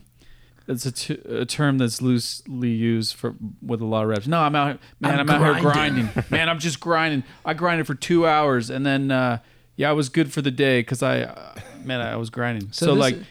that's 0.67 0.85
a, 0.85 0.91
t- 0.91 1.19
a 1.27 1.45
term 1.45 1.77
that's 1.77 2.01
loosely 2.01 2.69
used 2.69 3.15
for 3.15 3.35
with 3.61 3.81
a 3.81 3.85
lot 3.85 4.03
of 4.03 4.09
reps. 4.09 4.27
No, 4.27 4.39
I'm 4.39 4.55
out, 4.55 4.79
man. 5.01 5.19
I'm, 5.19 5.29
I'm 5.29 5.41
out 5.41 5.53
here 5.55 5.61
grinding. 5.61 6.05
grinding, 6.05 6.23
man. 6.31 6.47
I'm 6.49 6.59
just 6.59 6.79
grinding. 6.79 7.23
I 7.45 7.53
grinded 7.53 7.87
for 7.87 7.95
two 7.95 8.25
hours, 8.25 8.69
and 8.69 8.85
then 8.85 9.11
uh, 9.11 9.39
yeah, 9.75 9.89
I 9.89 9.93
was 9.93 10.07
good 10.09 10.31
for 10.31 10.41
the 10.41 10.51
day 10.51 10.79
because 10.79 11.01
I, 11.03 11.21
uh, 11.23 11.55
man, 11.83 11.99
I 12.01 12.15
was 12.15 12.29
grinding. 12.29 12.71
So, 12.71 12.87
this 12.87 12.97
like, 13.01 13.15
is- 13.15 13.25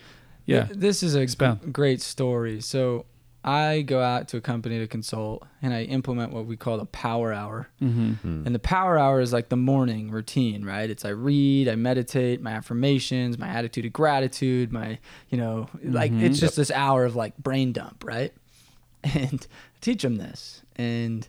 yeah, 0.47 0.67
This 0.71 1.03
is 1.03 1.15
a 1.15 1.25
g- 1.27 1.37
great 1.71 2.01
story. 2.03 2.61
So 2.61 3.07
I 3.43 3.81
go 3.83 4.03
out 4.03 4.29
to 4.29 4.37
a 4.37 4.41
company 4.43 4.79
to 4.81 4.87
consult 4.87 5.47
and 5.63 5.73
I 5.73 5.85
implement 5.85 6.33
what 6.33 6.45
we 6.47 6.57
call 6.57 6.77
the 6.77 6.85
power 6.85 7.33
hour. 7.33 7.69
mm-hmm. 7.81 8.45
And 8.47 8.55
the 8.55 8.59
power 8.59 8.99
hour 8.99 9.21
is 9.21 9.33
like 9.33 9.49
the 9.49 9.57
morning 9.57 10.11
routine, 10.11 10.65
right? 10.65 10.91
It's 10.91 11.05
I 11.07 11.11
read, 11.11 11.67
I 11.69 11.75
meditate, 11.77 12.43
my 12.43 12.51
affirmations, 12.53 13.39
my 13.39 13.49
attitude 13.49 13.87
of 13.87 13.93
gratitude, 13.95 14.73
my, 14.73 14.99
you 15.31 15.39
know, 15.39 15.69
like 15.83 16.13
Mhm. 16.13 16.23
it's 16.23 16.39
just 16.39 16.57
this 16.57 16.71
hour 16.71 17.05
of 17.07 17.17
like 17.17 17.37
brain 17.39 17.73
dump, 17.73 18.05
right? 18.05 18.33
And 19.15 19.47
I 19.51 19.79
teach 19.81 20.03
them 20.03 20.17
this. 20.17 20.61
And 20.77 21.27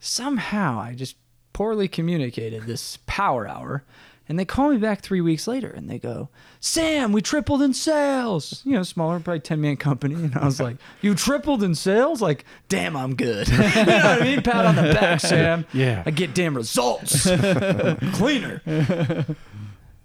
somehow 0.00 0.78
I 0.78 0.94
just 0.94 1.16
poorly 1.54 1.88
communicated 1.88 2.64
this 2.64 2.98
power 3.06 3.48
hour. 3.48 3.84
And 4.26 4.38
they 4.38 4.46
call 4.46 4.70
me 4.70 4.78
back 4.78 5.02
three 5.02 5.20
weeks 5.20 5.46
later 5.46 5.68
and 5.68 5.88
they 5.90 5.98
go, 5.98 6.30
Sam, 6.58 7.12
we 7.12 7.20
tripled 7.20 7.60
in 7.60 7.74
sales. 7.74 8.62
You 8.64 8.72
know, 8.72 8.82
smaller, 8.82 9.20
probably 9.20 9.40
10 9.40 9.60
man 9.60 9.76
company. 9.76 10.14
And 10.14 10.34
I 10.34 10.46
was 10.46 10.58
like, 10.60 10.76
You 11.02 11.14
tripled 11.14 11.62
in 11.62 11.74
sales? 11.74 12.22
Like, 12.22 12.46
damn, 12.70 12.96
I'm 12.96 13.16
good. 13.16 13.48
you 13.50 13.58
know 13.58 13.64
what 13.66 13.86
I 13.86 14.20
mean? 14.22 14.40
Pat 14.42 14.64
on 14.64 14.76
the 14.76 14.94
back, 14.94 15.20
Sam. 15.22 15.66
Yeah. 15.74 16.02
I 16.06 16.10
get 16.10 16.34
damn 16.34 16.56
results. 16.56 17.24
Cleaner. 18.14 18.62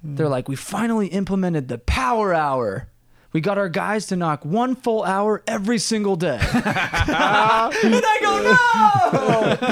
They're 0.04 0.28
like, 0.30 0.50
We 0.50 0.56
finally 0.58 1.08
implemented 1.08 1.70
the 1.70 1.78
power 1.78 2.34
hour. 2.34 2.90
We 3.32 3.42
got 3.42 3.58
our 3.60 3.70
guys 3.70 4.08
to 4.08 4.16
knock 4.16 4.44
one 4.44 4.76
full 4.76 5.04
hour 5.04 5.44
every 5.48 5.78
single 5.78 6.16
day. 6.16 6.40
and 6.42 6.64
I 6.66 8.18
go, 8.22 8.42
No. 8.42 9.68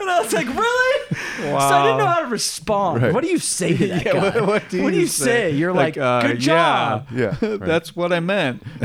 and 0.00 0.10
I 0.10 0.20
was 0.22 0.32
like, 0.32 0.46
Really? 0.46 0.99
So 1.42 1.56
I 1.56 1.82
didn't 1.84 1.98
know 1.98 2.06
how 2.06 2.20
to 2.20 2.26
respond. 2.26 3.02
Right. 3.02 3.12
What 3.14 3.22
do 3.24 3.30
you 3.30 3.38
say 3.38 3.76
to 3.76 3.86
that 3.88 4.04
Yeah, 4.06 4.12
guy? 4.12 4.40
what- 4.40 4.44
what 4.50 4.68
do 4.70 4.78
you 4.92 5.06
say? 5.06 5.24
say? 5.24 5.50
You're 5.52 5.72
like, 5.72 5.96
uh, 5.96 6.22
good 6.22 6.38
job. 6.40 7.08
Yeah. 7.14 7.30
That's 7.40 7.94
what 7.96 8.12
I 8.12 8.20
meant. 8.20 8.62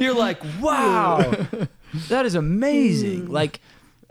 You're 0.00 0.14
like, 0.14 0.40
wow, 0.60 1.20
that 2.08 2.26
is 2.26 2.34
amazing. 2.34 3.28
Like, 3.30 3.60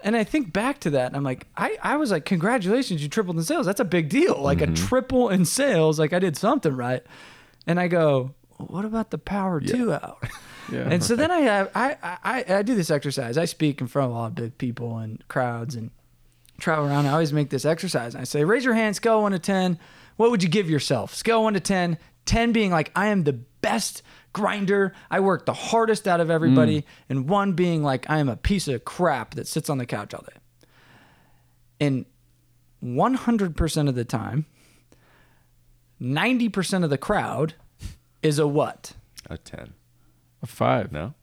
and 0.04 0.16
I 0.16 0.24
think 0.24 0.54
back 0.54 0.80
to 0.82 0.90
that, 0.92 1.08
and 1.08 1.16
I'm 1.16 1.24
like, 1.24 1.48
I, 1.58 1.78
I 1.82 1.98
was 1.98 2.12
like, 2.12 2.26
congratulations, 2.26 3.02
you 3.02 3.10
tripled 3.10 3.38
in 3.38 3.44
sales. 3.44 3.66
That's 3.66 3.80
a 3.80 3.86
big 3.86 4.10
deal. 4.10 4.40
Like 4.42 4.62
a 4.62 4.68
triple 4.68 5.30
in 5.30 5.46
sales, 5.46 5.98
like 6.00 6.14
I 6.14 6.20
did 6.20 6.38
something 6.38 6.76
right. 6.76 7.04
And 7.68 7.80
I 7.80 7.88
go, 7.88 8.34
what 8.58 8.86
about 8.86 9.10
the 9.12 9.18
power 9.18 9.60
two 9.60 9.92
hour? 9.94 10.18
Yeah. 10.72 10.88
And 10.90 11.04
so 11.04 11.16
then 11.16 11.30
I 11.32 11.40
have 11.42 11.70
I, 11.76 11.96
I 12.24 12.46
I 12.58 12.62
do 12.64 12.74
this 12.76 12.90
exercise. 12.90 13.38
I 13.38 13.46
speak 13.46 13.82
in 13.82 13.88
front 13.88 14.10
of 14.10 14.16
a 14.16 14.20
lot 14.20 14.26
of 14.28 14.36
big 14.36 14.58
people 14.58 14.98
and 14.98 15.24
crowds 15.28 15.76
and 15.76 15.92
travel 16.58 16.86
around. 16.88 17.06
I 17.08 17.12
always 17.12 17.34
make 17.34 17.50
this 17.50 17.66
exercise. 17.66 18.14
And 18.16 18.22
I 18.22 18.26
say, 18.26 18.44
raise 18.44 18.64
your 18.66 18.74
hand, 18.74 18.96
scale 18.96 19.22
one 19.22 19.32
to 19.34 19.40
ten. 19.40 19.80
What 20.18 20.32
would 20.32 20.42
you 20.44 20.50
give 20.50 20.70
yourself? 20.70 21.14
Scale 21.14 21.44
one 21.44 21.54
to 21.56 21.60
10. 21.60 21.98
10 22.26 22.52
being 22.54 22.72
like 22.72 22.90
I 22.96 23.08
am 23.08 23.24
the 23.26 23.34
best 23.34 24.02
grinder. 24.34 24.94
I 25.12 25.20
work 25.20 25.46
the 25.46 25.54
hardest 25.54 26.08
out 26.08 26.20
of 26.22 26.30
everybody. 26.32 26.82
Mm. 26.82 26.86
And 27.10 27.30
one 27.30 27.52
being 27.54 27.84
like 27.84 28.10
I 28.10 28.20
am 28.20 28.30
a 28.30 28.38
piece 28.38 28.68
of 28.70 28.86
crap 28.86 29.36
that 29.36 29.46
sits 29.48 29.70
on 29.70 29.78
the 29.78 29.86
couch 29.86 30.14
all 30.14 30.24
day. 30.24 30.38
And 31.82 32.06
100% 32.84 33.90
of 33.90 33.96
the 33.96 34.06
time, 34.06 34.46
90% 36.02 36.84
of 36.84 36.90
the 36.90 36.98
crowd 36.98 37.54
is 38.22 38.40
a 38.40 38.48
what? 38.48 38.94
A 39.30 39.38
10. 39.38 39.74
A 40.42 40.46
five. 40.48 40.92
No? 40.92 41.14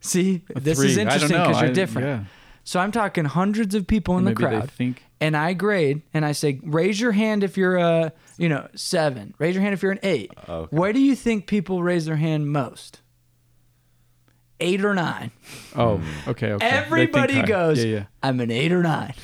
See, 0.00 0.44
A 0.54 0.60
this 0.60 0.78
three. 0.78 0.88
is 0.88 0.96
interesting 0.96 1.28
because 1.38 1.60
you're 1.60 1.70
I- 1.70 1.74
different. 1.74 2.06
yeah. 2.06 2.24
So 2.66 2.80
I'm 2.80 2.90
talking 2.90 3.26
hundreds 3.26 3.76
of 3.76 3.86
people 3.86 4.18
in 4.18 4.24
the 4.24 4.30
Maybe 4.32 4.42
they 4.42 4.50
crowd, 4.58 4.70
think 4.72 5.04
and 5.20 5.36
I 5.36 5.52
grade, 5.52 6.02
and 6.12 6.24
I 6.24 6.32
say, 6.32 6.58
raise 6.64 7.00
your 7.00 7.12
hand 7.12 7.44
if 7.44 7.56
you're 7.56 7.76
a, 7.76 8.12
you 8.38 8.48
know, 8.48 8.66
seven. 8.74 9.34
Raise 9.38 9.54
your 9.54 9.62
hand 9.62 9.72
if 9.72 9.84
you're 9.84 9.92
an 9.92 10.00
eight. 10.02 10.32
Okay. 10.48 10.76
Where 10.76 10.92
do 10.92 10.98
you 10.98 11.14
think 11.14 11.46
people 11.46 11.84
raise 11.84 12.06
their 12.06 12.16
hand 12.16 12.52
most? 12.52 13.02
Eight 14.58 14.84
or 14.84 14.94
nine. 14.94 15.30
Oh, 15.76 16.00
okay. 16.26 16.52
okay. 16.54 16.58
They 16.58 16.58
think 16.58 16.86
Everybody 16.86 17.42
goes, 17.42 17.84
Yeah, 17.84 17.90
yeah. 17.98 18.04
I'm 18.20 18.40
an 18.40 18.50
eight 18.50 18.72
or 18.72 18.82
nine. 18.82 19.14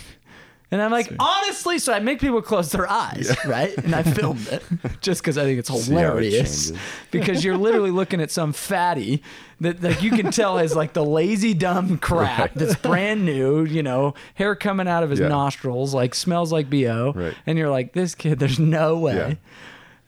And 0.73 0.81
I'm 0.83 0.91
like, 0.91 1.09
See. 1.11 1.17
honestly, 1.21 1.79
so 1.79 1.93
I 1.93 1.99
make 2.01 2.19
people 2.19 2.41
close 2.43 2.73
their 2.73 2.89
eyes, 2.91 3.31
right? 3.47 3.77
And 3.77 3.95
I 3.95 4.03
filmed 4.19 4.49
it 4.49 4.63
just 5.03 5.21
because 5.23 5.37
I 5.39 5.45
think 5.45 5.59
it's 5.59 5.69
how 5.69 5.77
it 5.77 5.85
hilarious. 5.85 6.73
because 7.11 7.45
you're 7.45 7.59
literally 7.59 7.91
looking 7.91 8.21
at 8.23 8.31
some 8.31 8.53
fatty 8.55 9.23
that 9.61 9.83
like 9.83 10.03
you 10.03 10.11
can 10.11 10.33
tell 10.33 10.59
is 10.59 10.75
like 10.75 10.95
the 10.95 11.05
lazy 11.05 11.53
dumb 11.55 11.99
crap 11.99 12.39
Right. 12.39 12.55
that's 12.55 12.75
brand 12.77 13.25
new, 13.25 13.65
you 13.65 13.83
know, 13.83 14.15
hair 14.35 14.57
coming 14.57 14.89
out 14.89 15.03
of 15.05 15.11
his 15.11 15.21
Yeah. 15.21 15.29
nostrils, 15.29 15.93
like 15.95 16.15
smells 16.15 16.51
like 16.53 16.69
BO. 16.71 17.13
Right. 17.15 17.35
And 17.47 17.59
you're 17.59 17.71
like, 17.71 17.93
this 17.93 18.15
kid, 18.15 18.39
there's 18.39 18.59
no 18.59 18.97
way. 18.99 19.15
Yeah. 19.15 19.35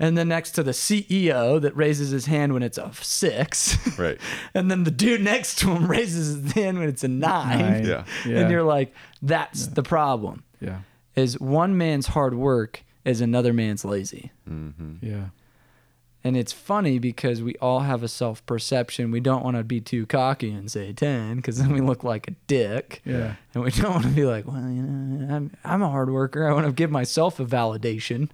And 0.00 0.18
then 0.18 0.26
next 0.28 0.52
to 0.52 0.64
the 0.64 0.72
CEO 0.72 1.60
that 1.60 1.76
raises 1.76 2.10
his 2.10 2.26
hand 2.26 2.52
when 2.52 2.64
it's 2.64 2.78
a 2.78 2.90
six. 3.00 3.76
Right. 3.98 4.18
and 4.54 4.68
then 4.70 4.82
the 4.84 4.90
dude 4.90 5.20
next 5.20 5.58
to 5.60 5.70
him 5.70 5.86
raises 5.88 6.42
his 6.42 6.52
hand 6.52 6.78
when 6.78 6.88
it's 6.88 7.04
a 7.04 7.08
nine. 7.08 7.58
Nine. 7.58 7.84
Yeah. 7.86 8.04
Yeah. 8.26 8.38
And 8.40 8.50
you're 8.50 8.64
like, 8.64 8.92
that's 9.22 9.68
the 9.68 9.82
problem. 9.84 10.42
Yeah. 10.64 10.78
Is 11.14 11.38
one 11.38 11.78
man's 11.78 12.08
hard 12.08 12.34
work 12.34 12.82
is 13.04 13.20
another 13.20 13.52
man's 13.52 13.84
lazy. 13.84 14.32
Mm-hmm. 14.48 14.94
Yeah. 15.00 15.26
And 16.26 16.38
it's 16.38 16.54
funny 16.54 16.98
because 16.98 17.42
we 17.42 17.54
all 17.56 17.80
have 17.80 18.02
a 18.02 18.08
self 18.08 18.44
perception. 18.46 19.10
We 19.10 19.20
don't 19.20 19.44
want 19.44 19.58
to 19.58 19.62
be 19.62 19.82
too 19.82 20.06
cocky 20.06 20.50
and 20.50 20.70
say 20.70 20.94
10 20.94 21.36
because 21.36 21.58
then 21.58 21.72
we 21.72 21.82
look 21.82 22.02
like 22.02 22.28
a 22.28 22.30
dick. 22.46 23.02
Yeah. 23.04 23.34
And 23.52 23.62
we 23.62 23.70
don't 23.70 23.90
want 23.90 24.04
to 24.04 24.10
be 24.10 24.24
like, 24.24 24.46
well, 24.46 24.56
you 24.56 24.82
know, 24.82 25.34
I'm, 25.34 25.50
I'm 25.64 25.82
a 25.82 25.90
hard 25.90 26.10
worker. 26.10 26.48
I 26.48 26.54
want 26.54 26.64
to 26.66 26.72
give 26.72 26.90
myself 26.90 27.38
a 27.38 27.44
validation. 27.44 28.30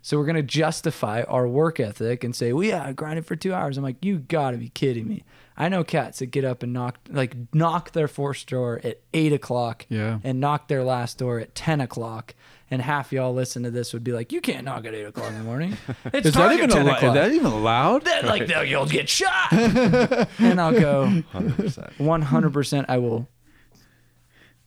So 0.00 0.18
we're 0.18 0.24
going 0.24 0.36
to 0.36 0.42
justify 0.42 1.22
our 1.22 1.46
work 1.46 1.80
ethic 1.80 2.24
and 2.24 2.34
say, 2.34 2.54
well, 2.54 2.64
yeah, 2.64 2.82
I 2.82 2.92
grinded 2.92 3.26
for 3.26 3.36
two 3.36 3.52
hours. 3.52 3.76
I'm 3.76 3.84
like, 3.84 4.02
you 4.02 4.18
got 4.18 4.52
to 4.52 4.56
be 4.56 4.70
kidding 4.70 5.06
me. 5.06 5.24
I 5.56 5.68
know 5.68 5.84
cats 5.84 6.18
that 6.18 6.26
get 6.26 6.44
up 6.44 6.62
and 6.64 6.72
knock, 6.72 6.98
like, 7.08 7.36
knock 7.54 7.92
their 7.92 8.08
first 8.08 8.48
door 8.48 8.80
at 8.82 9.00
eight 9.12 9.32
o'clock 9.32 9.86
Yeah. 9.88 10.18
and 10.24 10.40
knock 10.40 10.66
their 10.68 10.82
last 10.82 11.18
door 11.18 11.38
at 11.38 11.54
10 11.54 11.80
o'clock. 11.80 12.34
And 12.70 12.82
half 12.82 13.12
y'all 13.12 13.32
listen 13.32 13.62
to 13.62 13.70
this 13.70 13.92
would 13.92 14.02
be 14.02 14.10
like, 14.10 14.32
you 14.32 14.40
can't 14.40 14.64
knock 14.64 14.84
at 14.84 14.94
eight 14.94 15.04
o'clock 15.04 15.28
in 15.30 15.38
the 15.38 15.44
morning. 15.44 15.76
It's 16.12 16.26
Is 16.28 16.34
that 16.34 16.52
even 16.52 16.70
10 16.70 16.82
allowed? 16.82 17.04
Is 17.04 17.14
that 17.14 17.32
even 17.32 17.46
allowed? 17.46 18.04
Then, 18.04 18.26
like 18.26 18.48
they'll 18.48 18.64
you'll 18.64 18.86
get 18.86 19.08
shot. 19.08 19.52
and 19.52 20.60
I'll 20.60 20.72
go 20.72 21.22
100%. 21.32 21.92
100%. 21.98 22.84
I 22.88 22.98
will 22.98 23.28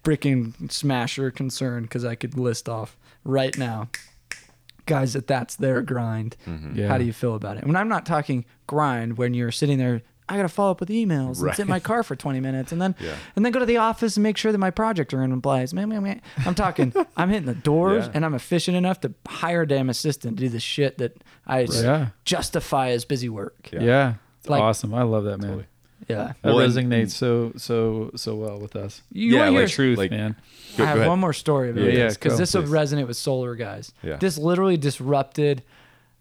freaking 0.04 0.71
smash 0.71 1.17
your 1.17 1.32
concern 1.32 1.84
because 1.84 2.06
I 2.06 2.15
could 2.15 2.38
list 2.38 2.69
off 2.69 2.97
right 3.26 3.58
now 3.58 3.89
guys 4.86 5.12
that 5.13 5.28
that's 5.28 5.56
their 5.58 5.82
grind. 5.82 6.38
Yeah. 6.73 6.88
How 6.88 6.97
do 6.97 7.04
you 7.04 7.12
feel 7.12 7.36
about 7.36 7.58
it? 7.58 7.65
When 7.65 7.76
I'm 7.76 7.89
not 7.89 8.06
talking 8.06 8.45
grind, 8.67 9.17
when 9.17 9.34
you're 9.34 9.52
sitting 9.52 9.78
there. 9.78 10.02
I 10.29 10.35
gotta 10.35 10.49
follow 10.49 10.71
up 10.71 10.79
with 10.79 10.89
emails 10.89 11.41
and 11.41 11.55
sit 11.55 11.59
in 11.63 11.67
my 11.69 11.79
car 11.79 12.03
for 12.03 12.15
20 12.15 12.39
minutes 12.39 12.71
and 12.71 12.81
then 12.81 12.95
Yeah. 12.99 13.15
and 13.35 13.45
then 13.45 13.51
go 13.53 13.59
to 13.59 13.65
the 13.65 13.77
office 13.77 14.17
and 14.17 14.23
make 14.23 14.35
sure 14.37 14.51
that 14.51 14.57
my 14.57 14.71
project 14.71 15.13
are 15.13 15.23
in 15.23 15.41
place. 15.41 15.71
Man, 15.73 15.89
man, 15.89 16.03
man. 16.03 16.21
I'm 16.45 16.55
talking. 16.55 16.93
I'm 17.17 17.29
hitting 17.29 17.45
the 17.45 17.55
doors 17.55 18.05
Yeah. 18.07 18.11
and 18.15 18.25
I'm 18.25 18.33
efficient 18.33 18.75
enough 18.75 18.99
to 19.01 19.13
hire 19.27 19.61
a 19.61 19.67
damn 19.67 19.89
assistant 19.89 20.37
to 20.37 20.43
do 20.43 20.49
the 20.49 20.59
shit 20.59 20.97
that 20.97 21.17
I 21.45 21.63
s- 21.63 21.81
Yeah. 21.81 22.07
justify 22.25 22.89
as 22.89 23.05
busy 23.05 23.29
work. 23.29 23.69
Yeah. 23.71 23.81
Yeah. 23.81 24.13
It's 24.39 24.49
Like- 24.49 24.61
awesome. 24.61 24.93
I 24.93 25.03
love 25.03 25.23
that, 25.23 25.37
man. 25.39 25.49
Totally. 25.49 25.65
Yeah. 26.09 26.33
That 26.41 26.53
Well, 26.53 26.59
and- 26.59 26.73
resonates 26.73 27.11
so 27.11 27.53
so 27.57 28.11
so 28.15 28.35
well 28.35 28.59
with 28.59 28.75
us. 28.75 29.01
You 29.11 29.35
Yeah, 29.35 29.45
wanna 29.49 29.61
like- 29.61 29.69
Truth, 29.69 29.97
like- 29.97 30.11
man. 30.11 30.35
Go- 30.77 30.83
I 30.83 30.87
have 30.87 30.97
ahead. 30.97 31.09
one 31.09 31.19
more 31.19 31.33
story 31.33 31.71
about 31.71 31.83
Yeah, 31.85 31.89
yeah, 31.91 32.03
this 32.05 32.15
because 32.15 32.33
go, 32.33 32.37
this 32.39 32.53
will 32.53 32.63
resonate 32.63 33.07
with 33.07 33.17
solar 33.17 33.55
guys. 33.55 33.93
Yeah. 34.03 34.17
This 34.17 34.37
literally 34.37 34.77
disrupted 34.77 35.63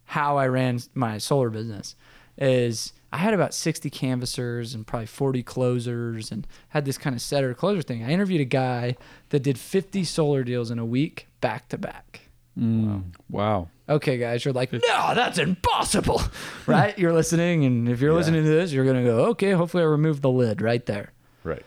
how 0.06 0.38
I 0.38 0.46
ran 0.46 0.78
my 0.94 1.18
solar 1.18 1.50
business. 1.50 1.94
Is 2.38 2.92
I 3.12 3.18
had 3.18 3.32
about 3.34 3.54
60 3.54 3.88
canvassers 3.90 4.74
and 4.74 4.86
probably 4.86 5.06
40 5.06 5.42
closers 5.44 6.30
and 6.32 6.46
had 6.70 6.84
this 6.84 6.98
kind 6.98 7.14
of 7.14 7.22
setter 7.22 7.54
closer 7.54 7.80
thing. 7.82 8.02
I 8.04 8.10
interviewed 8.10 8.40
a 8.40 8.44
guy 8.44 8.96
that 9.30 9.40
did 9.42 9.58
50 9.58 10.04
solar 10.04 10.42
deals 10.44 10.70
in 10.70 10.78
a 10.78 10.84
week 10.84 11.28
back 11.40 11.68
to 11.70 11.78
back. 11.78 12.22
Mm, 12.58 13.04
wow. 13.30 13.68
Okay, 13.88 14.16
guys, 14.18 14.44
you're 14.44 14.54
like, 14.54 14.72
no, 14.72 14.80
that's 15.14 15.38
impossible, 15.38 16.20
right? 16.66 16.98
You're 16.98 17.12
listening, 17.12 17.64
and 17.64 17.88
if 17.88 18.00
you're 18.00 18.10
Yeah. 18.12 18.16
listening 18.16 18.42
to 18.44 18.48
this, 18.48 18.72
you're 18.72 18.84
gonna 18.84 19.04
go, 19.04 19.26
okay, 19.26 19.52
hopefully 19.52 19.82
I 19.82 19.86
removed 19.86 20.22
the 20.22 20.30
lid 20.30 20.60
right 20.60 20.84
there. 20.86 21.12
Right. 21.44 21.62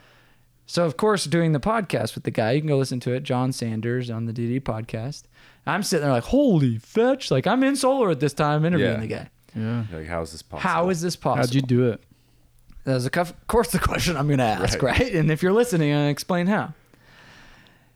So 0.66 0.86
of 0.86 0.98
course, 0.98 1.26
doing 1.26 1.54
the 1.54 1.60
podcast 1.60 2.16
with 2.16 2.26
the 2.26 2.32
guy, 2.32 2.52
you 2.52 2.62
can 2.62 2.68
go 2.68 2.78
listen 2.78 3.00
to 3.02 3.14
it, 3.14 3.24
John 3.24 3.52
Sanders 3.52 4.10
on 4.10 4.26
the 4.26 4.34
DD 4.34 4.60
podcast. 4.62 5.24
I'm 5.66 5.84
sitting 5.84 6.04
there 6.04 6.12
like, 6.14 6.26
holy 6.26 6.78
fetch! 6.78 7.32
Like 7.32 7.48
I'm 7.48 7.64
in 7.64 7.76
solar 7.76 8.10
at 8.10 8.20
this 8.20 8.34
time 8.34 8.66
interviewing 8.66 8.94
Yeah. 8.96 9.00
the 9.00 9.08
guy. 9.08 9.30
Yeah. 9.56 9.86
Like, 9.92 10.08
how 10.08 10.22
is 10.22 10.32
this 10.32 10.42
possible? 10.42 10.70
How 10.70 10.90
is 10.90 11.02
this 11.02 11.16
possible? 11.16 11.46
How'd 11.46 11.54
you 11.56 11.62
do 11.62 11.90
it? 11.90 12.02
That's 12.86 13.06
of 13.06 13.48
course 13.48 13.72
the 13.72 13.80
question 13.80 14.16
I'm 14.18 14.28
going 14.28 14.40
to 14.40 14.44
ask, 14.46 14.82
Right. 14.82 15.00
right. 15.00 15.14
And 15.14 15.30
if 15.32 15.44
you're 15.44 15.54
listening, 15.54 15.92
I'm 15.92 15.98
going 15.98 16.08
to 16.08 16.12
explain 16.12 16.48
how. 16.48 16.74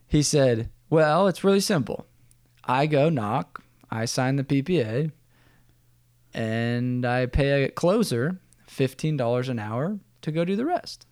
He 0.07 0.21
said, 0.21 0.69
"Well, 0.89 1.27
it's 1.27 1.43
really 1.43 1.59
simple. 1.61 2.05
I 2.65 2.85
go 2.85 3.09
knock, 3.09 3.63
I 3.89 4.05
sign 4.05 4.35
the 4.35 4.43
PPA, 4.43 5.11
and 6.33 7.05
I 7.05 7.25
pay 7.25 7.63
a 7.63 7.69
closer 7.69 8.39
fifteen 8.67 9.17
dollars 9.17 9.49
an 9.49 9.59
hour 9.59 9.99
to 10.21 10.31
go 10.31 10.45
do 10.45 10.55
the 10.55 10.65
rest." 10.65 11.05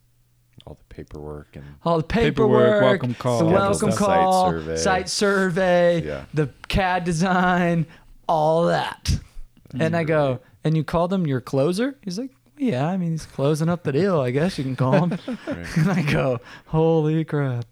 all 0.68 0.76
the 0.76 0.94
paperwork 0.94 1.56
and 1.56 1.66
all 1.84 1.98
the 1.98 2.04
Paperwork, 2.04 2.62
paperwork, 2.62 2.82
welcome 2.84 3.14
call, 3.16 3.40
the 3.40 3.46
welcome 3.46 3.92
call, 3.94 4.52
Site 4.52 4.60
survey. 4.60 4.78
site 4.78 5.10
survey, 5.10 6.06
Yeah. 6.06 6.26
the 6.36 6.50
CAD 6.68 7.04
design, 7.04 7.88
all 8.30 8.66
that. 8.68 9.18
And 9.80 9.96
I 9.96 10.04
mm. 10.04 10.08
go, 10.08 10.40
and 10.64 10.76
you 10.76 10.84
call 10.84 11.08
them 11.08 11.26
your 11.28 11.42
closer? 11.42 11.96
He's 12.02 12.20
like, 12.20 12.32
yeah, 12.58 12.88
I 12.88 12.98
mean, 12.98 13.12
he's 13.12 13.26
closing 13.26 13.70
up 13.70 13.84
the 13.84 13.92
deal, 13.92 14.20
I 14.20 14.32
guess 14.32 14.58
you 14.58 14.64
can 14.64 14.76
call 14.76 15.08
him. 15.08 15.18
and 15.48 15.92
I 15.92 16.02
go, 16.04 16.40
holy 16.68 17.24
crap. 17.26 17.66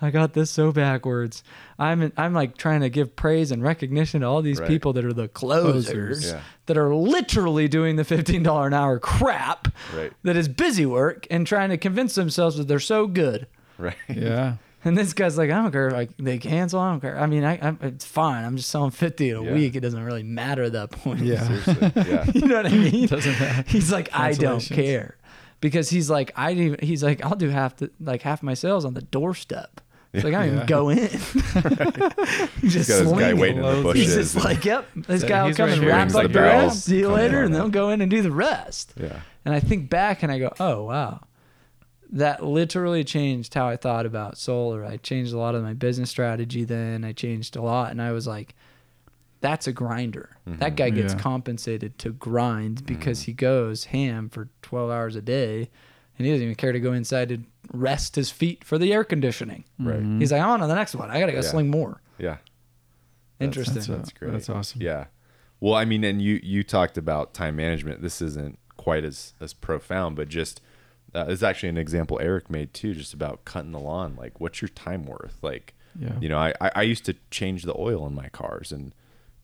I 0.00 0.10
got 0.10 0.34
this 0.34 0.50
so 0.50 0.72
backwards. 0.72 1.42
I'm 1.78 2.12
I'm 2.18 2.34
like 2.34 2.58
trying 2.58 2.82
to 2.82 2.90
give 2.90 3.16
praise 3.16 3.50
and 3.50 3.62
recognition 3.62 4.20
to 4.20 4.26
all 4.26 4.42
these 4.42 4.60
Right. 4.60 4.68
people 4.68 4.92
that 4.92 5.06
are 5.06 5.12
the 5.12 5.28
closers, 5.28 5.86
Closers. 5.86 6.32
Yeah. 6.32 6.40
that 6.66 6.76
are 6.76 6.94
literally 6.94 7.66
doing 7.66 7.96
the 7.96 8.04
fifteen 8.04 8.42
dollar 8.42 8.66
an 8.66 8.74
hour 8.74 8.98
crap 8.98 9.68
Right. 9.96 10.12
that 10.22 10.36
is 10.36 10.48
busy 10.48 10.84
work 10.84 11.26
and 11.30 11.46
trying 11.46 11.70
to 11.70 11.78
convince 11.78 12.14
themselves 12.14 12.56
that 12.58 12.68
they're 12.68 12.78
so 12.78 13.06
good. 13.06 13.46
right. 13.78 13.96
Yeah. 14.08 14.56
And 14.86 14.96
this 14.96 15.12
guy's 15.12 15.36
like, 15.36 15.50
I 15.50 15.60
don't 15.60 15.72
care. 15.72 15.90
Like 15.90 16.16
they 16.16 16.38
cancel, 16.38 16.80
I 16.80 16.90
don't 16.92 17.00
care. 17.00 17.18
I 17.18 17.26
mean, 17.26 17.44
I, 17.44 17.58
I 17.70 17.76
it's 17.82 18.04
fine. 18.06 18.44
I'm 18.44 18.56
just 18.56 18.70
selling 18.70 18.92
fifty 18.92 19.28
in 19.30 19.36
a 19.36 19.42
Yeah. 19.42 19.52
week. 19.52 19.74
It 19.76 19.80
doesn't 19.80 20.02
really 20.02 20.22
matter 20.22 20.62
at 20.62 20.72
that 20.72 20.90
point. 20.92 21.20
Yeah. 21.20 21.42
Yeah. 21.66 22.24
you 22.34 22.46
know 22.46 22.56
what 22.56 22.66
I 22.66 22.70
mean? 22.70 23.06
Doesn't 23.08 23.38
matter. 23.38 23.64
He's 23.68 23.92
like, 23.92 24.08
I 24.14 24.32
don't 24.32 24.60
care, 24.60 25.16
because 25.60 25.90
he's 25.90 26.08
like, 26.08 26.30
I 26.36 26.54
didn't 26.54 26.64
even. 26.74 26.86
He's 26.86 27.02
like, 27.04 27.22
I'll 27.24 27.34
do 27.36 27.48
half 27.50 27.76
the 27.76 27.90
like 28.00 28.22
half 28.22 28.42
my 28.42 28.54
sales 28.54 28.84
on 28.84 28.94
the 28.94 29.02
doorstep. 29.02 29.80
It's 30.12 30.24
like 30.24 30.32
I 30.34 30.46
don't 30.46 30.48
Yeah. 30.48 30.54
even 30.54 30.66
go 30.66 30.88
in. 30.88 31.08
He's 32.60 32.72
just 32.72 32.88
Got 32.88 33.02
this 33.04 33.12
guy 33.12 33.34
waiting 33.34 33.58
in 33.58 33.62
the 33.62 33.74
He's 33.74 33.82
bushes. 33.82 34.06
He's 34.06 34.14
just 34.14 34.34
and- 34.36 34.44
like, 34.44 34.64
yep, 34.64 34.86
this 34.94 35.22
Yeah, 35.22 35.28
guy 35.28 35.40
will 35.42 35.48
he's 35.48 35.56
come 35.56 35.66
right 35.66 35.72
and 35.74 35.82
here. 35.82 35.90
wrap 35.90 36.00
Rings 36.00 36.14
up 36.14 36.22
the 36.22 36.28
the 36.28 36.34
bells, 36.34 36.72
rest. 36.72 36.84
See 36.84 36.98
you 36.98 37.02
comes 37.06 37.16
later, 37.16 37.38
on 37.38 37.44
and 37.46 37.54
out. 37.54 37.58
they'll 37.58 37.68
go 37.70 37.90
in 37.90 38.00
and 38.00 38.10
do 38.10 38.22
the 38.22 38.30
rest. 38.30 38.94
yeah. 38.98 39.20
And 39.44 39.54
I 39.54 39.60
think 39.60 39.90
back 39.90 40.22
and 40.22 40.32
I 40.32 40.38
go, 40.38 40.52
oh 40.58 40.84
wow, 40.84 41.20
that 42.10 42.44
literally 42.44 43.02
changed 43.04 43.54
how 43.54 43.68
I 43.68 43.76
thought 43.76 44.06
about 44.06 44.38
solar. 44.38 44.84
I 44.84 44.96
changed 44.96 45.32
a 45.32 45.38
lot 45.38 45.54
of 45.54 45.62
my 45.62 45.74
business 45.74 46.10
strategy 46.10 46.64
then. 46.64 47.04
I 47.04 47.12
changed 47.12 47.56
a 47.56 47.62
lot 47.62 47.90
and 47.90 48.00
I 48.02 48.12
was 48.12 48.26
like 48.26 48.54
that's 49.42 49.66
a 49.66 49.72
grinder. 49.72 50.30
That 50.46 50.76
guy 50.76 50.90
gets 50.90 51.12
Yeah. 51.12 51.20
compensated 51.20 51.98
to 51.98 52.10
grind 52.12 52.86
because 52.86 53.22
he 53.22 53.32
goes 53.32 53.84
ham 53.84 54.28
for 54.30 54.48
12 54.62 54.90
hours 54.90 55.14
a 55.14 55.20
day 55.22 55.68
and 56.18 56.26
he 56.26 56.32
doesn't 56.32 56.42
even 56.44 56.54
care 56.56 56.72
to 56.72 56.80
go 56.80 56.92
inside 56.92 57.28
to 57.28 57.38
rest 57.72 58.16
his 58.16 58.30
feet 58.30 58.64
for 58.64 58.78
the 58.78 58.92
air 58.92 59.04
conditioning. 59.04 59.64
Right. 59.78 60.00
Mhm. 60.02 60.20
He's 60.20 60.32
like, 60.32 60.40
I'm 60.40 60.48
on 60.48 60.60
to 60.60 60.66
the 60.66 60.74
next 60.74 60.94
one. 60.94 61.10
I 61.10 61.20
got 61.20 61.26
to 61.26 61.32
go 61.32 61.38
Yeah. 61.38 61.42
sling 61.42 61.68
more. 61.70 62.00
Yeah. 62.18 62.38
Interesting. 63.38 63.74
That's, 63.74 63.86
That's 63.88 64.12
great. 64.12 64.32
That's 64.32 64.48
awesome. 64.48 64.80
Yeah. 64.80 65.06
Well, 65.60 65.74
I 65.74 65.84
mean, 65.84 66.02
and 66.04 66.20
you 66.22 66.40
you 66.42 66.62
talked 66.62 66.96
about 66.98 67.34
time 67.34 67.56
management. 67.56 68.00
This 68.02 68.22
isn't 68.22 68.58
quite 68.76 69.04
as 69.04 69.34
as 69.40 69.52
profound, 69.52 70.16
but 70.16 70.28
just 70.28 70.60
uh, 71.16 71.26
it's 71.28 71.42
actually 71.42 71.70
an 71.70 71.78
example 71.78 72.18
Eric 72.20 72.50
made 72.50 72.72
too, 72.74 72.94
just 72.94 73.14
about 73.14 73.44
cutting 73.44 73.72
the 73.72 73.80
lawn. 73.80 74.14
Like, 74.16 74.40
what's 74.40 74.60
your 74.60 74.68
time 74.68 75.06
worth? 75.06 75.36
Like, 75.42 75.74
Yeah. 75.98 76.12
you 76.20 76.28
know, 76.28 76.38
I 76.38 76.52
I 76.60 76.70
I 76.76 76.82
used 76.82 77.04
to 77.06 77.14
change 77.30 77.62
the 77.64 77.74
oil 77.78 78.06
in 78.06 78.14
my 78.14 78.28
cars, 78.28 78.70
and 78.72 78.92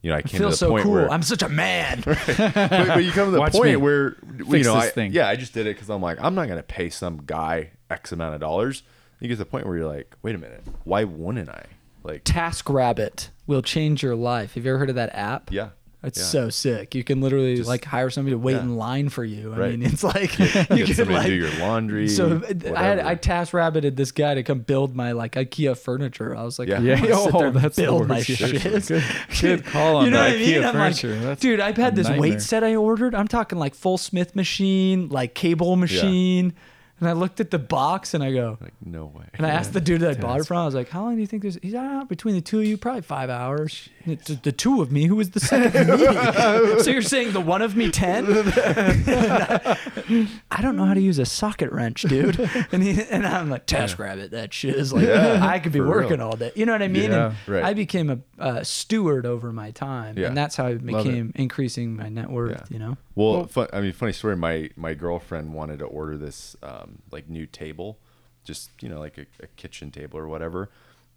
you 0.02 0.11
know, 0.11 0.16
I 0.16 0.18
I 0.18 0.22
came 0.22 0.38
feel 0.40 0.48
to 0.48 0.52
the 0.52 0.56
so 0.56 0.68
point 0.70 0.82
cool. 0.85 0.92
where 0.92 1.11
I'm 1.11 1.22
such 1.22 1.42
a 1.42 1.48
man. 1.48 2.02
but, 2.04 2.16
but 2.26 3.04
you 3.04 3.12
come 3.12 3.26
to 3.26 3.30
the 3.30 3.38
Watch 3.40 3.52
point 3.52 3.80
where 3.80 4.16
you 4.48 4.62
know, 4.64 4.74
I, 4.74 4.88
thing. 4.88 5.12
yeah, 5.12 5.28
I 5.28 5.37
just 5.37 5.54
did 5.54 5.66
it 5.66 5.76
because 5.76 5.88
I'm 5.90 6.02
like, 6.02 6.18
I'm 6.20 6.35
not 6.35 6.48
gonna 6.48 6.62
pay 6.62 6.90
some 6.90 7.22
guy 7.24 7.70
X 7.90 8.12
amount 8.12 8.35
of 8.35 8.40
dollars. 8.40 8.82
You 9.20 9.28
get 9.28 9.35
to 9.35 9.38
the 9.38 9.44
point 9.46 9.66
where 9.66 9.76
you're 9.76 9.87
like, 9.88 10.16
wait 10.22 10.35
a 10.35 10.38
minute, 10.38 10.64
why 10.85 11.04
wouldn't 11.04 11.48
I? 11.48 11.66
Like, 12.02 12.22
Task 12.24 12.68
Rabbit 12.68 13.30
will 13.46 13.62
change 13.62 14.02
your 14.02 14.16
life. 14.16 14.54
Have 14.54 14.64
you 14.64 14.72
ever 14.72 14.78
heard 14.80 14.90
of 14.90 14.96
that 14.96 15.14
app? 15.14 15.52
yeah, 15.52 15.68
It's 16.04 16.18
yeah. 16.18 16.24
so 16.24 16.50
sick. 16.50 16.96
You 16.96 17.04
can 17.04 17.20
literally 17.20 17.54
Just- 17.56 17.68
like 17.68 17.84
hire 17.84 18.10
somebody 18.10 18.34
to 18.34 18.38
wait 18.38 18.54
Yeah. 18.54 18.62
in 18.62 18.76
line 18.76 19.08
for 19.08 19.24
you. 19.24 19.54
I 19.54 19.56
Right. 19.56 19.78
mean, 19.78 19.82
it's 19.92 20.02
like 20.02 20.36
get 20.36 20.70
you 20.76 20.84
can 20.84 20.94
somebody 20.94 21.14
like 21.18 21.26
do 21.28 21.34
your 21.34 21.50
laundry. 21.60 22.08
So 22.08 22.42
I 22.74 22.82
had. 22.82 22.98
I 22.98 23.14
task 23.14 23.52
rabbited 23.52 23.94
this 23.94 24.10
guy 24.10 24.34
to 24.34 24.42
come 24.42 24.60
build 24.60 24.96
my 24.96 25.12
like 25.12 25.32
IKEA 25.34 25.78
furniture. 25.78 26.36
I 26.36 26.42
was 26.42 26.58
like, 26.58 26.68
Yeah. 26.68 26.80
Yeah. 26.80 27.00
Oh, 27.12 27.50
that's 27.52 27.76
the 27.76 27.82
build 27.82 28.08
my 28.08 28.20
shit. 28.22 28.62
Good, 28.88 29.04
good 29.40 29.64
call 29.66 29.96
on 29.98 30.06
You 30.06 30.10
know 30.10 30.18
the 30.18 30.24
what 30.24 30.32
I 30.32 30.36
mean? 30.38 30.48
IKEA 30.48 30.56
I'm 30.58 30.62
like, 30.64 30.96
furniture. 30.96 31.18
That's 31.20 31.40
Dude, 31.40 31.60
I've 31.60 31.76
had 31.76 31.94
this 31.94 32.08
nightmare. 32.08 32.20
weight 32.30 32.42
set 32.42 32.64
I 32.64 32.74
ordered. 32.74 33.14
I'm 33.14 33.28
talking 33.28 33.58
like 33.58 33.74
full 33.76 33.96
Smith 33.98 34.34
machine, 34.34 35.08
like 35.08 35.34
cable 35.34 35.76
machine. 35.76 36.54
And 37.00 37.08
I 37.08 37.14
looked 37.14 37.40
at 37.40 37.50
the 37.50 37.58
box 37.58 38.14
and 38.14 38.22
I 38.22 38.32
go, 38.32 38.58
like, 38.60 38.74
no 38.84 39.06
way. 39.06 39.24
and 39.34 39.44
I 39.44 39.50
asked 39.50 39.72
the 39.72 39.80
dude 39.80 40.02
that 40.02 40.18
I 40.18 40.20
bought 40.20 40.38
it 40.38 40.46
from, 40.46 40.58
I 40.58 40.64
was 40.64 40.74
like, 40.76 40.88
how 40.88 41.02
long 41.02 41.16
do 41.16 41.20
you 41.20 41.26
think 41.26 41.42
this? 41.42 41.58
He's 41.60 41.74
ah, 41.74 42.04
between 42.04 42.36
the 42.36 42.40
two 42.40 42.60
of 42.60 42.64
you, 42.64 42.76
probably 42.76 43.02
five 43.02 43.28
hours. 43.28 43.88
And 44.04 44.14
it's 44.14 44.28
The 44.28 44.52
two 44.52 44.82
of 44.82 44.90
me, 44.90 45.06
who 45.06 45.16
was 45.16 45.30
the 45.30 45.40
second 45.40 45.88
me? 45.88 46.78
so 46.82 46.90
you're 46.90 47.02
saying 47.02 47.32
the 47.32 47.40
one 47.40 47.62
of 47.62 47.76
me 47.76 47.90
10? 47.90 48.26
I 50.50 50.60
don't 50.60 50.76
know 50.76 50.84
how 50.84 50.94
to 50.94 51.00
use 51.00 51.18
a 51.18 51.26
socket 51.26 51.70
wrench, 51.72 52.02
dude. 52.02 52.38
And 52.72 52.82
he, 52.82 53.00
and 53.02 53.26
I'm 53.26 53.50
like, 53.50 53.66
task 53.66 53.98
rabbit, 53.98 54.30
that 54.32 54.52
shit 54.52 54.76
is 54.76 54.92
like, 54.92 55.06
Yeah, 55.06 55.38
I 55.44 55.58
could 55.58 55.72
be 55.72 55.80
working 55.80 56.18
real. 56.18 56.28
all 56.28 56.36
day. 56.36 56.52
You 56.54 56.66
know 56.66 56.72
what 56.72 56.82
I 56.82 56.88
mean? 56.88 57.10
Yeah, 57.10 57.26
and 57.26 57.34
right. 57.48 57.64
I 57.64 57.74
became 57.74 58.10
a 58.10 58.18
uh, 58.38 58.62
steward 58.64 59.26
over 59.26 59.52
my 59.52 59.70
time. 59.70 60.18
Yeah. 60.18 60.28
And 60.28 60.36
that's 60.36 60.56
how 60.56 60.66
I 60.66 60.74
became 60.74 61.32
increasing 61.34 61.96
my 61.96 62.08
net 62.08 62.30
worth, 62.30 62.50
Yeah. 62.52 62.64
you 62.70 62.78
know? 62.78 62.96
Well, 63.14 63.32
Well- 63.34 63.46
fun, 63.46 63.68
I 63.72 63.80
mean, 63.80 63.92
funny 63.92 64.12
story. 64.12 64.36
My 64.36 64.70
my 64.76 64.94
girlfriend 64.94 65.54
wanted 65.54 65.78
to 65.80 65.84
order 65.84 66.16
this 66.16 66.56
um, 66.62 66.98
like 67.10 67.28
new 67.28 67.46
table, 67.46 67.98
just 68.44 68.70
you 68.80 68.88
know, 68.88 68.98
like 68.98 69.18
a, 69.18 69.26
a 69.42 69.46
kitchen 69.56 69.90
table 69.90 70.18
or 70.18 70.28
whatever, 70.28 70.70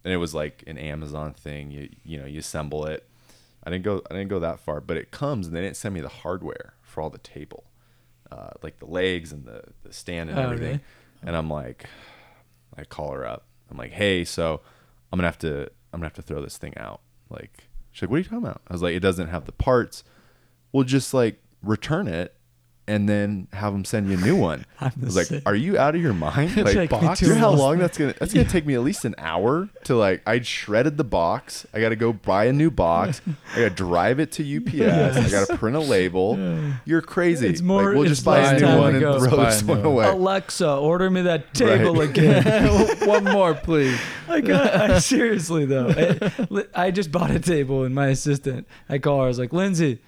and 0.06 0.14
it 0.14 0.18
was 0.18 0.34
like 0.34 0.64
an 0.68 0.78
Amazon 0.78 1.34
thing. 1.34 1.72
You 1.72 1.90
you 2.06 2.18
know, 2.20 2.26
you 2.26 2.40
assemble 2.40 2.86
it. 2.86 3.06
I 3.66 3.70
didn't 3.72 3.84
go 3.84 4.02
I 4.10 4.14
didn't 4.14 4.30
go 4.30 4.40
that 4.40 4.60
far, 4.62 4.80
but 4.80 4.96
it 4.96 5.12
comes 5.12 5.48
and 5.48 5.56
they 5.56 5.62
didn't 5.62 5.76
send 5.76 5.94
me 5.94 6.00
the 6.02 6.08
hardware 6.08 6.76
for 6.82 7.02
all 7.02 7.10
the 7.10 7.18
table, 7.18 7.66
uh, 8.32 8.52
like 8.62 8.78
the 8.78 8.86
legs 8.86 9.34
and 9.34 9.44
the 9.46 9.64
the 9.84 9.92
stand 9.92 10.30
and 10.30 10.40
Oh, 10.40 10.44
everything. 10.44 10.66
really? 10.68 10.82
And 11.24 11.36
I'm 11.36 11.50
like, 11.50 11.86
I 12.78 12.84
call 12.86 13.12
her 13.12 13.26
up. 13.26 13.46
I'm 13.72 13.78
like, 13.78 13.92
hey, 13.92 14.24
so 14.24 14.62
I'm 15.12 15.18
gonna 15.18 15.28
have 15.28 15.40
to 15.40 15.64
I'm 15.92 16.00
gonna 16.00 16.06
have 16.06 16.14
to 16.14 16.22
throw 16.22 16.42
this 16.42 16.58
thing 16.58 16.78
out. 16.78 17.02
Like, 17.30 17.68
she's 17.92 18.04
like, 18.04 18.12
what 18.12 18.16
are 18.18 18.20
you 18.20 18.24
talking 18.26 18.38
about? 18.40 18.62
I 18.68 18.74
was 18.74 18.82
like, 18.84 18.94
it 18.96 19.00
doesn't 19.00 19.28
have 19.30 19.46
the 19.46 19.52
parts. 19.52 20.04
Well, 20.72 20.84
just 20.84 21.14
like 21.14 21.42
return 21.64 22.08
it 22.08 22.36
and 22.88 23.10
then 23.10 23.48
have 23.52 23.74
them 23.74 23.84
send 23.84 24.10
you 24.10 24.18
a 24.18 24.22
new 24.22 24.36
one. 24.36 24.66
I'm 24.80 24.92
I 25.02 25.06
was 25.06 25.16
like, 25.16 25.26
same. 25.28 25.42
are 25.46 25.56
you 25.56 25.78
out 25.78 25.96
of 25.96 26.02
your 26.02 26.14
mind? 26.14 26.56
Like, 26.66 26.74
Take 26.74 26.92
me 26.92 27.00
box? 27.00 27.20
two 27.20 27.28
you 27.28 27.34
know 27.34 27.40
how 27.40 27.52
long 27.52 27.78
that's 27.80 27.98
gonna 27.98 28.14
that's 28.20 28.34
gonna 28.34 28.48
take 28.48 28.66
me 28.66 28.76
at 28.76 28.82
least 28.82 29.06
an 29.06 29.16
hour 29.18 29.70
to 29.86 29.96
like 29.96 30.22
I 30.28 30.40
shredded 30.42 30.98
the 30.98 31.04
box. 31.04 31.66
I 31.74 31.80
gotta 31.82 31.96
go 31.96 32.14
buy 32.14 32.46
a 32.46 32.54
new 32.54 32.70
box. 32.72 33.22
I 33.54 33.56
gotta 33.56 33.70
drive 33.72 34.20
it 34.20 34.32
to 34.34 34.58
UPS. 34.58 35.18
I 35.18 35.30
gotta 35.30 35.58
print 35.58 35.76
a 35.76 35.80
label. 35.80 36.38
You're 36.86 37.02
crazy. 37.02 37.48
It's 37.48 37.62
more- 37.62 37.86
Like, 37.90 37.96
we'll 37.96 38.08
just 38.08 38.26
buy 38.26 38.40
a 38.54 38.60
new 38.60 38.78
one 38.80 38.96
and 38.96 39.02
throw 39.02 39.44
this 39.46 39.64
one 39.64 39.84
away. 39.86 40.06
Alexa, 40.08 40.76
order 40.76 41.10
me 41.10 41.22
that 41.24 41.54
table 41.54 42.02
again. 42.02 42.88
One 43.08 43.24
more, 43.24 43.54
please. 43.54 44.00
I 44.28 44.42
got 44.42 44.74
I, 44.74 45.00
seriously 45.00 45.66
though. 45.66 45.90
I, 45.90 46.66
I 46.88 46.92
just 46.92 47.12
bought 47.12 47.32
a 47.32 47.40
table 47.40 47.84
and 47.84 47.94
my 47.94 48.08
assistant. 48.08 48.68
I 48.90 48.98
call 48.98 49.20
her. 49.20 49.26
I 49.26 49.28
was 49.28 49.40
like, 49.40 49.54
Lindsay, 49.54 50.00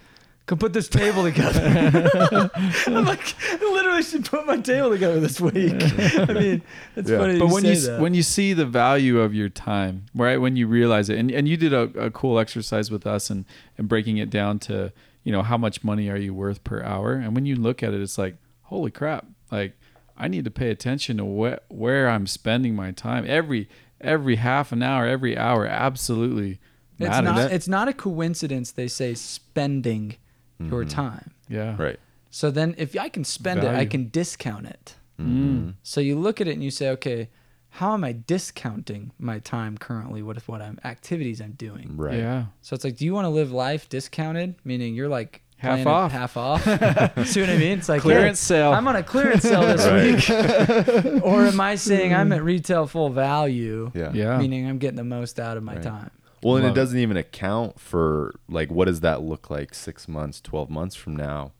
come 0.47 0.57
put 0.57 0.73
this 0.73 0.87
table 0.87 1.21
together. 1.23 2.49
I'm 2.87 3.05
like, 3.05 3.35
literally, 3.61 4.01
she 4.01 4.19
put 4.19 4.45
my 4.47 4.57
table 4.57 4.89
together 4.89 5.19
this 5.19 5.39
week. 5.39 5.73
I 5.75 6.33
mean, 6.33 6.61
it's 6.95 7.09
Yeah. 7.09 7.17
funny. 7.19 7.37
But 7.39 7.45
you 7.47 7.53
when 7.53 7.63
say 7.63 7.73
you 7.73 7.79
that. 7.81 7.99
when 8.01 8.13
you 8.15 8.23
see 8.23 8.53
the 8.53 8.65
value 8.65 9.19
of 9.19 9.35
your 9.35 9.49
time, 9.49 10.07
right? 10.15 10.37
When 10.37 10.55
you 10.55 10.65
realize 10.67 11.09
it, 11.09 11.19
and, 11.19 11.29
and 11.29 11.47
you 11.47 11.57
did 11.57 11.73
a, 11.73 11.81
a 12.05 12.09
cool 12.11 12.39
exercise 12.39 12.89
with 12.89 13.05
us 13.05 13.29
and 13.29 13.45
and 13.77 13.87
breaking 13.87 14.17
it 14.17 14.29
down 14.31 14.57
to 14.59 14.91
you 15.23 15.31
know 15.31 15.43
how 15.43 15.57
much 15.57 15.83
money 15.83 16.09
are 16.09 16.17
you 16.17 16.33
worth 16.33 16.63
per 16.63 16.81
hour, 16.81 17.13
and 17.13 17.35
when 17.35 17.45
you 17.45 17.55
look 17.55 17.83
at 17.83 17.93
it, 17.93 18.01
it's 18.01 18.17
like 18.17 18.37
holy 18.63 18.89
crap! 18.91 19.25
Like 19.51 19.73
I 20.17 20.27
need 20.27 20.45
to 20.45 20.51
pay 20.51 20.69
attention 20.71 21.17
to 21.17 21.25
where 21.25 21.59
where 21.67 22.09
I'm 22.09 22.25
spending 22.25 22.75
my 22.75 22.91
time 22.91 23.25
every 23.27 23.67
every 23.99 24.37
half 24.37 24.71
an 24.71 24.81
hour, 24.81 25.05
every 25.05 25.37
hour. 25.37 25.65
Absolutely 25.65 26.59
it's 26.99 27.09
matters. 27.09 27.23
not 27.35 27.51
it's 27.51 27.67
not 27.67 27.87
a 27.89 27.93
coincidence. 27.93 28.71
They 28.71 28.87
say 28.87 29.13
spending 29.13 30.15
your 30.59 30.83
Mm-hmm. 30.83 30.89
time. 30.89 31.31
yeah, 31.49 31.75
Right. 31.77 31.99
So 32.29 32.51
then, 32.51 32.75
if 32.77 32.95
I 32.99 33.09
can 33.09 33.23
spend 33.23 33.63
it, 33.63 33.73
I 33.73 33.85
can 33.85 34.09
discount 34.09 34.67
it. 34.67 34.95
Mm. 35.19 35.73
So 35.81 36.01
you 36.01 36.19
look 36.19 36.39
at 36.41 36.47
it 36.47 36.51
and 36.51 36.63
you 36.63 36.69
say, 36.71 36.89
okay, 36.91 37.29
how 37.69 37.93
am 37.93 38.03
I 38.03 38.11
discounting 38.11 39.11
my 39.17 39.39
time 39.39 39.77
currently 39.77 40.21
with 40.21 40.47
what 40.47 40.61
I'm 40.61 40.77
activities 40.83 41.41
I'm 41.41 41.53
doing? 41.53 41.93
Right. 41.95 42.17
Yeah. 42.17 42.45
So 42.61 42.75
it's 42.75 42.83
like, 42.83 42.97
do 42.97 43.05
you 43.05 43.13
want 43.13 43.25
to 43.25 43.29
live 43.29 43.51
life 43.51 43.87
discounted? 43.89 44.55
Meaning 44.63 44.93
you're 44.93 45.09
like 45.09 45.41
Half 45.57 45.87
off. 45.87 46.11
half 46.11 46.37
off. 46.37 46.63
See 47.27 47.41
what 47.41 47.49
I 47.49 47.57
mean? 47.57 47.79
It's 47.79 47.89
like 47.89 48.01
Clearance 48.01 48.39
hey, 48.47 48.55
sale. 48.55 48.73
I'm 48.73 48.87
on 48.87 48.95
a 48.95 49.01
clearance 49.03 49.41
sale 49.43 49.61
this 49.61 49.85
Right. 50.29 51.03
week, 51.13 51.23
or 51.23 51.45
am 51.45 51.59
I 51.59 51.75
saying 51.75 52.13
I'm 52.13 52.31
at 52.31 52.43
retail 52.43 52.85
full 52.85 53.09
value? 53.09 53.91
Yeah. 53.95 54.11
Yeah. 54.13 54.37
Meaning 54.37 54.67
I'm 54.69 54.77
getting 54.77 54.97
the 54.97 55.03
most 55.03 55.39
out 55.39 55.57
of 55.57 55.63
my 55.63 55.75
Right. 55.75 55.83
time. 55.83 56.11
Well, 56.47 56.55
and 56.57 56.65
it 56.65 56.69
Love 56.69 56.77
it. 56.77 56.79
doesn't 56.81 56.99
even 56.99 57.17
account 57.17 57.79
for 57.79 58.39
like 58.47 58.71
what 58.71 58.85
does 58.85 59.01
that 59.01 59.21
look 59.21 59.49
like 59.49 59.73
six 59.73 60.07
months, 60.07 60.39
twelve 60.39 60.69
months 60.69 60.95
from 60.95 61.15
now? 61.15 61.51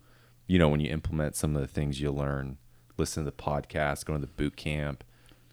You 0.48 0.60
know, 0.60 0.70
when 0.70 0.80
you 0.80 0.90
implement 0.90 1.36
some 1.36 1.56
of 1.56 1.62
the 1.62 1.68
things 1.68 2.00
you 2.00 2.10
learn, 2.12 2.58
listen 2.98 3.26
to 3.26 3.30
the 3.32 3.36
podcast, 3.36 4.06
going 4.06 4.22
to 4.22 4.26
the 4.28 4.32
boot 4.34 4.56
camp, 4.56 5.04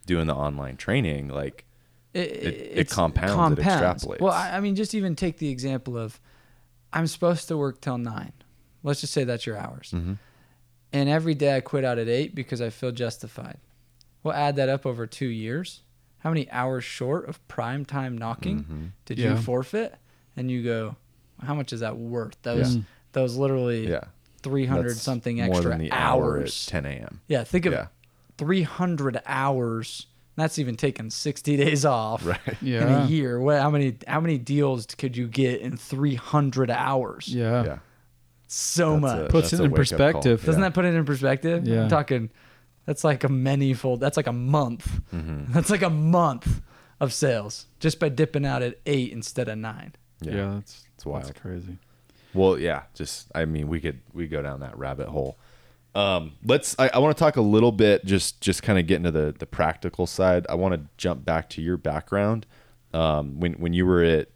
doing 0.07 0.27
the 0.29 0.35
online 0.35 0.77
training, 0.77 1.29
like 1.29 1.64
It, 2.12 2.20
it 2.79 2.90
compounds, 2.90 3.59
it 3.59 3.64
extrapolates. 3.64 4.20
Well, 4.20 4.33
I, 4.33 4.57
I 4.57 4.61
mean, 4.61 4.77
just 4.77 4.94
even 4.94 5.16
take 5.16 5.38
the 5.38 5.49
example 5.49 5.99
of 5.99 6.20
I'm 6.92 7.09
supposed 7.09 7.49
to 7.49 7.57
work 7.57 7.81
till 7.81 7.99
nine. 7.99 8.33
Let's 8.85 9.01
just 9.01 9.12
say 9.12 9.25
that's 9.25 9.47
your 9.47 9.57
hours. 9.57 9.90
Mhm. 9.92 10.18
And 10.92 11.09
every 11.09 11.35
day 11.35 11.57
I 11.57 11.61
quit 11.61 11.85
out 11.85 11.99
at 11.99 12.07
eight 12.09 12.37
because 12.37 12.61
I 12.61 12.70
feel 12.70 12.92
justified. 12.92 13.59
We'll 14.23 14.35
add 14.35 14.55
that 14.57 14.68
up 14.68 14.87
over 14.87 15.09
two 15.09 15.27
years. 15.27 15.81
How 16.25 16.31
many 16.31 16.51
hours 16.51 16.83
short 16.85 17.29
of 17.29 17.47
prime 17.49 17.85
time 17.85 18.17
knocking 18.19 18.65
Mhm. 18.65 18.89
did 19.05 19.19
Yeah. 19.19 19.33
you 19.33 19.37
forfeit? 19.37 19.95
And 20.37 20.51
you 20.51 20.65
go, 20.65 20.97
how 21.43 21.55
much 21.55 21.73
is 21.73 21.81
that 21.81 21.97
worth? 21.99 22.41
Those 22.43 22.77
Yeah. 22.77 22.83
those 23.13 23.37
literally 23.37 23.89
yeah, 23.89 24.05
300 24.43 24.89
That's 24.91 25.03
something 25.03 25.37
more 25.37 25.47
extra 25.47 25.71
than 25.71 25.79
the 25.81 25.93
hour 25.93 26.37
at 26.37 26.41
hours. 26.43 26.67
ten 26.67 26.87
a.m. 26.87 27.21
Yeah, 27.29 27.45
think 27.45 27.67
of 27.67 27.73
Yeah, 27.75 27.87
300 28.39 29.21
hours. 29.27 30.07
That's 30.37 30.59
even 30.59 30.77
taking 30.77 31.11
60 31.11 31.57
days 31.57 31.85
off 31.85 32.27
right. 32.27 32.63
in 32.63 32.83
a 32.83 33.07
year. 33.07 33.39
What? 33.39 33.61
How 33.61 33.71
many? 33.71 33.97
How 34.09 34.21
many 34.21 34.39
deals 34.39 34.87
could 34.87 35.17
you 35.17 35.29
get 35.29 35.61
in 35.61 35.77
300 35.77 36.71
hours? 36.71 37.29
Yeah. 37.29 37.65
Yeah, 37.65 37.79
So 38.49 38.93
That's 38.93 39.01
much. 39.03 39.19
a- 39.21 39.29
Puts 39.31 39.53
it 39.53 39.57
in 39.61 39.63
wake-up 39.65 39.77
perspective. 39.77 40.45
Doesn't 40.45 40.61
that 40.63 40.75
put 40.75 40.85
it 40.87 40.95
in 40.95 41.05
perspective? 41.05 41.69
Yeah. 41.69 41.83
I'm 41.83 41.89
talking. 41.89 42.31
That's 42.87 43.05
like 43.05 43.25
a 43.25 43.29
manyfold. 43.29 44.01
That's 44.01 44.17
like 44.17 44.27
a 44.27 44.33
month. 44.33 45.01
Mhm. 45.13 45.49
That's 45.53 45.71
like 45.71 45.83
a 45.83 45.91
month 45.91 46.61
of 47.01 47.13
sales 47.13 47.67
just 47.81 47.99
by 47.99 48.09
dipping 48.09 48.45
out 48.47 48.63
at 48.63 48.79
eight 48.87 49.13
instead 49.13 49.49
of 49.49 49.59
nine. 49.59 49.95
Yeah. 50.21 50.33
Yeah. 50.35 50.55
that's 50.55 50.85
It's 50.95 51.07
wild. 51.07 51.25
That's 51.25 51.39
crazy. 51.41 51.79
Well, 52.35 52.59
yeah, 52.59 52.83
just 52.95 53.29
I 53.35 53.45
mean, 53.45 53.69
we 53.69 53.81
could 53.81 54.01
we 54.13 54.27
go 54.27 54.43
down 54.43 54.61
that 54.61 54.77
rabbit 54.79 55.09
hole. 55.09 55.39
Um, 55.95 56.33
let's. 56.45 56.75
I, 56.79 56.89
I 56.93 56.99
want 56.99 57.17
to 57.17 57.21
talk 57.23 57.37
a 57.37 57.41
little 57.41 57.71
bit, 57.71 58.05
just 58.05 58.41
just 58.41 58.63
kind 58.65 58.79
of 58.79 58.87
get 58.87 58.97
into 58.97 59.13
the 59.13 59.35
the 59.39 59.47
practical 59.47 60.07
side. 60.07 60.45
I 60.49 60.57
want 60.57 60.75
to 60.75 60.89
jump 60.97 61.25
back 61.25 61.49
to 61.51 61.63
your 61.63 61.77
background. 61.77 62.47
Um, 62.93 63.39
when 63.39 63.53
when 63.55 63.73
you 63.73 63.87
were 63.87 64.03
at, 64.03 64.29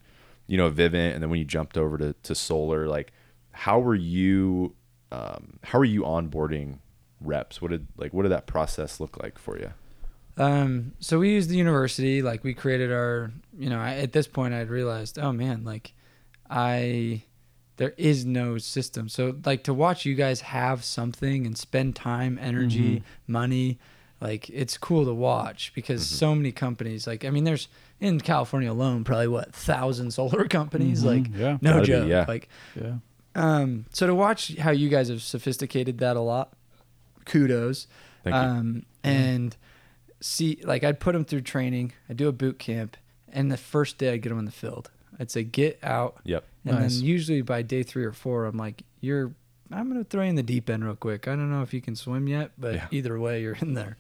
you 0.47 0.57
know, 0.57 0.71
Vivint, 0.71 1.15
and 1.15 1.23
then 1.23 1.31
when 1.31 1.41
you 1.41 1.45
jumped 1.45 1.77
over 1.77 1.99
to 1.99 2.13
to 2.23 2.35
solar, 2.37 2.87
like, 2.87 3.13
how 3.51 3.81
were 3.81 3.97
you? 3.97 4.75
Um, 5.11 5.59
how 5.65 5.79
are 5.81 5.85
you 5.85 6.03
onboarding 6.03 6.79
reps? 7.21 7.61
What 7.61 7.71
did 7.71 7.87
like 7.97 8.13
what 8.13 8.23
did 8.23 8.33
that 8.33 8.47
process 8.47 9.01
look 9.01 9.21
like 9.23 9.39
for 9.39 9.59
you? 9.59 9.73
Um, 10.37 10.93
so 11.01 11.19
we 11.19 11.31
used 11.33 11.51
the 11.51 11.57
university, 11.57 12.23
like 12.23 12.45
we 12.45 12.55
created 12.55 12.93
our, 12.93 13.33
you 13.59 13.69
know, 13.69 13.81
I, 13.81 13.95
at 13.97 14.13
this 14.13 14.29
point 14.29 14.55
I'd 14.55 14.69
realized, 14.69 15.19
oh 15.19 15.33
man, 15.33 15.65
like 15.65 15.93
I, 16.49 17.25
there 17.77 17.93
is 17.97 18.25
no 18.25 18.57
system. 18.57 19.09
So 19.09 19.37
like 19.45 19.65
to 19.65 19.75
watch 19.75 20.05
you 20.07 20.15
guys 20.15 20.43
have 20.43 20.85
something 20.85 21.45
and 21.45 21.59
spend 21.59 21.97
time, 21.97 22.39
energy, 22.41 23.03
money, 23.27 23.81
like 24.21 24.49
it's 24.51 24.79
cool 24.79 25.05
to 25.07 25.15
watch 25.15 25.73
because 25.75 26.07
so 26.07 26.37
many 26.37 26.53
companies, 26.53 27.07
like, 27.09 27.25
I 27.25 27.31
mean, 27.31 27.43
there's 27.43 27.67
in 28.01 28.21
California 28.21 28.71
alone, 28.71 29.03
probably 29.03 29.29
what 29.29 29.53
thousand 29.53 30.13
solar 30.13 30.47
companies, 30.47 31.03
like 31.03 31.27
yeah, 31.35 31.59
no 31.61 31.73
Gotta 31.73 31.81
be, 31.81 31.87
joke. 31.87 32.09
yeah. 32.09 32.25
Like, 32.29 32.49
yeah. 32.81 32.95
um, 33.35 33.87
so 33.93 34.07
to 34.07 34.15
watch 34.15 34.57
how 34.57 34.71
you 34.71 34.89
guys 34.89 35.09
have 35.09 35.23
sophisticated 35.23 35.99
that 35.99 36.17
a 36.17 36.21
lot, 36.21 36.53
kudos. 37.29 37.87
Thank 38.25 38.35
you. 38.35 38.41
um, 38.41 38.83
and 39.05 39.57
see, 40.21 40.59
like 40.65 40.83
I'd 40.85 40.99
put 41.01 41.13
them 41.13 41.25
through 41.25 41.43
training. 41.43 41.93
I'd 42.11 42.17
do 42.17 42.29
a 42.29 42.33
boot 42.33 42.59
camp, 42.59 42.97
and 43.33 43.51
the 43.53 43.57
first 43.57 43.99
day 43.99 44.13
I'd 44.13 44.23
get 44.23 44.31
them 44.31 44.39
in 44.39 44.45
the 44.45 44.51
field. 44.51 44.91
I'd 45.21 45.31
say 45.31 45.45
get 45.45 45.79
out, 45.83 46.19
Yep. 46.25 46.45
and 46.65 46.79
Nice. 46.81 46.97
then 46.97 47.05
usually 47.07 47.43
by 47.43 47.63
day 47.63 47.83
three 47.83 48.05
or 48.05 48.13
four, 48.13 48.45
I'm 48.47 48.57
like, 48.57 48.83
you're. 49.01 49.33
I'm 49.71 49.89
gonna 49.89 50.03
throw 50.05 50.23
you 50.23 50.31
in 50.31 50.35
the 50.37 50.43
deep 50.43 50.71
end 50.71 50.83
real 50.85 50.97
quick. 50.97 51.29
I 51.29 51.33
don't 51.37 51.51
know 51.51 51.63
if 51.63 51.75
you 51.75 51.81
can 51.83 51.95
swim 51.95 52.27
yet, 52.27 52.53
but 52.59 52.75
Yeah. 52.75 52.87
either 52.91 53.19
way, 53.21 53.43
you're 53.43 53.59
in 53.61 53.75
there, 53.75 53.99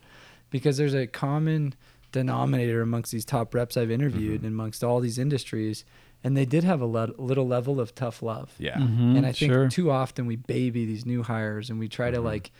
because 0.51 0.76
there's 0.79 0.95
a 0.95 1.07
common 1.07 1.74
denominator 2.11 2.81
amongst 2.81 3.12
these 3.12 3.24
top 3.26 3.55
reps 3.55 3.76
I've 3.76 3.91
interviewed 3.91 4.41
Mhm. 4.41 4.45
and 4.47 4.55
amongst 4.55 4.83
all 4.83 4.99
these 5.01 5.18
industries, 5.18 5.85
and 6.24 6.35
they 6.37 6.47
did 6.47 6.64
have 6.64 6.81
a 6.81 6.87
le- 6.87 7.12
little 7.18 7.47
level 7.47 7.81
of 7.81 7.95
tough 7.95 8.22
love. 8.22 8.55
Yeah. 8.59 8.79
Mhm, 8.79 9.16
And 9.18 9.26
I 9.26 9.33
think 9.33 9.53
sure. 9.53 9.68
too 9.68 9.91
often 9.91 10.24
we 10.26 10.37
baby 10.37 10.87
these 10.87 11.05
new 11.05 11.22
hires 11.22 11.68
and 11.68 11.79
we 11.79 11.87
try 11.87 12.11
to 12.11 12.18
Mhm. 12.18 12.24
like, 12.24 12.51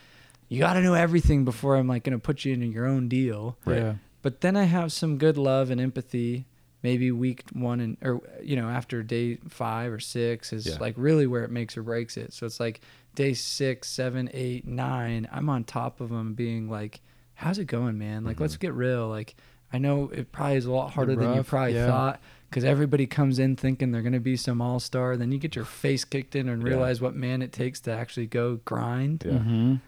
you 0.49 0.59
got 0.61 0.75
to 0.75 0.81
know 0.81 0.95
everything 0.95 1.45
before 1.45 1.77
I'm 1.77 1.87
like 1.89 2.05
going 2.05 2.13
to 2.19 2.23
put 2.23 2.45
you 2.45 2.53
into 2.55 2.67
your 2.67 2.87
own 2.87 3.09
deal. 3.09 3.57
Right. 3.65 3.77
Yeah. 3.79 3.95
But 4.23 4.41
then 4.41 4.57
I 4.57 4.65
have 4.65 4.93
some 4.93 5.19
good 5.19 5.37
love 5.37 5.71
and 5.71 5.81
empathy. 5.81 6.47
Maybe 6.83 7.11
week 7.11 7.43
one 7.53 7.81
and 7.81 7.97
or 8.03 8.21
you 8.41 8.55
know 8.55 8.69
after 8.69 9.03
day 9.03 9.39
five 9.49 9.93
or 9.93 9.99
six 9.99 10.53
is 10.53 10.67
Yeah. 10.67 10.77
like 10.79 10.95
really 10.97 11.27
where 11.27 11.43
it 11.43 11.51
makes 11.51 11.77
or 11.77 11.83
breaks 11.83 12.17
it. 12.17 12.33
So 12.33 12.47
it's 12.47 12.61
like 12.61 12.81
day 13.17 13.35
six, 13.35 13.89
seven, 13.89 14.31
eight, 14.33 14.65
nine. 14.67 15.29
I'm 15.33 15.49
on 15.51 15.65
top 15.65 16.01
of 16.01 16.09
them, 16.11 16.35
being 16.35 16.71
like, 16.71 17.01
"How's 17.35 17.59
it 17.59 17.65
going, 17.65 17.99
man? 17.99 18.23
Like, 18.25 18.39
let's 18.39 18.57
Mhm. 18.57 18.61
get 18.61 18.75
real. 18.75 19.09
Like, 19.09 19.35
I 19.73 19.79
know 19.79 20.09
it 20.11 20.31
probably 20.31 20.57
is 20.57 20.67
a 20.67 20.73
lot 20.73 20.93
harder 20.93 21.17
than 21.17 21.35
you 21.35 21.43
probably 21.43 21.75
yeah. 21.75 21.87
thought 21.89 22.21
because 22.49 22.63
everybody 22.65 23.07
comes 23.09 23.41
in 23.41 23.57
thinking 23.57 23.91
they're 23.91 24.03
going 24.03 24.13
to 24.13 24.21
be 24.21 24.37
some 24.37 24.61
all 24.63 24.79
star. 24.79 25.17
Then 25.17 25.33
you 25.33 25.39
get 25.39 25.57
your 25.57 25.65
face 25.65 26.05
kicked 26.05 26.37
in 26.37 26.49
and 26.49 26.63
Yeah. 26.63 26.69
realize 26.69 27.01
what 27.01 27.17
man 27.17 27.43
it 27.43 27.53
takes 27.53 27.81
to 27.81 27.93
actually 27.93 28.27
go 28.29 28.61
grind. 28.65 29.25
Yeah. 29.27 29.33
Mhm. 29.39 29.81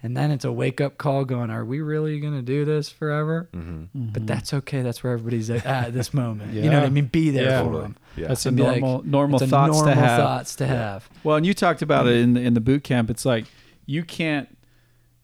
And 0.00 0.16
then 0.16 0.30
it's 0.30 0.44
a 0.44 0.52
wake 0.52 0.80
up 0.80 0.96
call 0.96 1.24
going, 1.24 1.50
Are 1.50 1.64
we 1.64 1.80
really 1.80 2.20
going 2.20 2.34
to 2.34 2.42
do 2.42 2.64
this 2.64 2.88
forever? 2.88 3.48
Mm-hmm. 3.52 4.10
But 4.12 4.22
Mhm. 4.22 4.26
that's 4.28 4.54
okay. 4.54 4.82
That's 4.82 5.02
where 5.02 5.12
everybody's 5.14 5.50
at 5.50 5.66
at 5.66 5.92
this 5.92 6.14
moment. 6.14 6.52
You 6.54 6.70
know 6.70 6.78
what 6.78 6.86
I 6.86 6.90
mean? 6.90 7.06
Be 7.06 7.30
there 7.30 7.44
Yeah. 7.46 7.58
for 7.60 7.64
Totally. 7.66 7.82
them. 7.82 7.96
Yeah. 8.16 8.28
that's 8.28 8.46
a 8.46 8.48
And 8.48 8.56
be 8.56 8.62
like, 8.62 8.80
normal 8.80 9.02
normal 9.04 9.36
It's 9.42 9.46
a 9.46 9.50
thoughts 9.50 9.72
normal 9.76 9.94
to 9.94 10.00
have. 10.00 10.20
thoughts 10.20 10.56
to 10.56 10.64
Yeah. 10.64 10.70
have. 10.92 11.08
Well, 11.24 11.36
and 11.36 11.44
you 11.46 11.52
talked 11.54 11.82
about 11.82 12.06
it 12.06 12.16
in 12.16 12.34
the, 12.34 12.40
in 12.40 12.54
the 12.54 12.60
boot 12.60 12.84
camp. 12.84 13.10
It's 13.10 13.24
like 13.24 13.46
you 13.86 14.04
can't, 14.04 14.48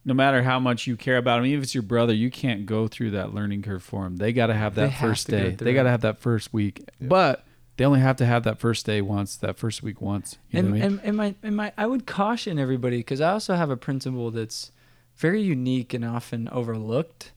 no 0.03 0.13
matter 0.13 0.43
how 0.43 0.59
much 0.59 0.87
you 0.87 0.97
care 0.97 1.17
about 1.17 1.37
them, 1.37 1.45
even 1.45 1.59
if 1.59 1.63
it's 1.63 1.73
your 1.75 1.81
brother, 1.81 2.13
you 2.13 2.29
can't 2.29 2.65
go 2.65 2.87
through 2.89 3.11
that 3.11 3.33
learning 3.33 3.61
curve 3.61 3.81
for 3.81 4.03
them. 4.03 4.17
They 4.17 4.33
got 4.33 4.47
to 4.47 4.53
have 4.55 4.75
that 4.75 4.89
have 4.89 5.09
first 5.09 5.27
to 5.27 5.31
go 5.31 5.37
day. 5.37 5.55
through 5.55 5.65
They 5.65 5.73
got 5.73 5.83
to 5.83 5.89
have 5.89 6.01
that 6.01 6.19
first 6.19 6.53
week. 6.53 6.81
Yeah. 6.99 7.07
But 7.07 7.44
they 7.77 7.85
only 7.85 7.99
have 7.99 8.15
to 8.17 8.25
have 8.25 8.43
that 8.43 8.59
first 8.59 8.85
day 8.85 9.01
once, 9.01 9.35
that 9.37 9.57
first 9.57 9.83
week 9.83 10.01
once. 10.01 10.37
You 10.49 10.61
know 10.61 10.67
and, 10.67 10.71
what 10.71 10.85
I 10.85 10.89
mean? 10.89 10.99
and, 10.99 11.07
and 11.07 11.17
my 11.17 11.35
and 11.43 11.55
my 11.55 11.73
I 11.77 11.87
would 11.87 12.05
caution 12.05 12.57
everybody 12.57 12.97
because 12.97 13.21
I 13.21 13.31
also 13.31 13.55
have 13.55 13.69
a 13.69 13.77
principle 13.77 14.31
that's 14.31 14.71
very 15.15 15.41
unique 15.41 15.93
and 15.93 16.03
often 16.03 16.49
overlooked, 16.49 17.31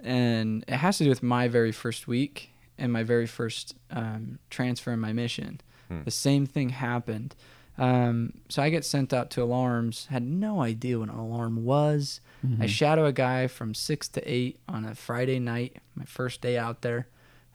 and 0.00 0.64
it 0.66 0.76
has 0.76 0.98
to 0.98 1.04
do 1.04 1.10
with 1.10 1.22
my 1.22 1.48
very 1.48 1.72
first 1.72 2.06
week 2.06 2.50
and 2.78 2.92
my 2.92 3.02
very 3.02 3.26
first 3.26 3.74
um, 3.90 4.38
transfer 4.50 4.92
in 4.92 5.00
my 5.00 5.12
mission. 5.12 5.60
Hmm. 5.88 6.02
The 6.04 6.10
same 6.10 6.46
thing 6.46 6.70
happened. 6.70 7.34
Um, 7.78 8.32
so 8.48 8.62
I 8.62 8.70
get 8.70 8.84
sent 8.84 9.12
out 9.12 9.30
to 9.32 9.42
alarms. 9.42 10.06
Had 10.06 10.22
no 10.22 10.62
idea 10.62 10.98
what 10.98 11.10
an 11.10 11.14
alarm 11.14 11.64
was. 11.64 12.20
Mm-hmm. 12.46 12.62
I 12.62 12.66
shadow 12.66 13.04
a 13.04 13.12
guy 13.12 13.46
from 13.46 13.74
six 13.74 14.08
to 14.08 14.30
eight 14.30 14.58
on 14.68 14.84
a 14.84 14.94
Friday 14.94 15.38
night, 15.38 15.76
my 15.94 16.04
first 16.04 16.40
day 16.40 16.56
out 16.56 16.82
there, 16.82 17.08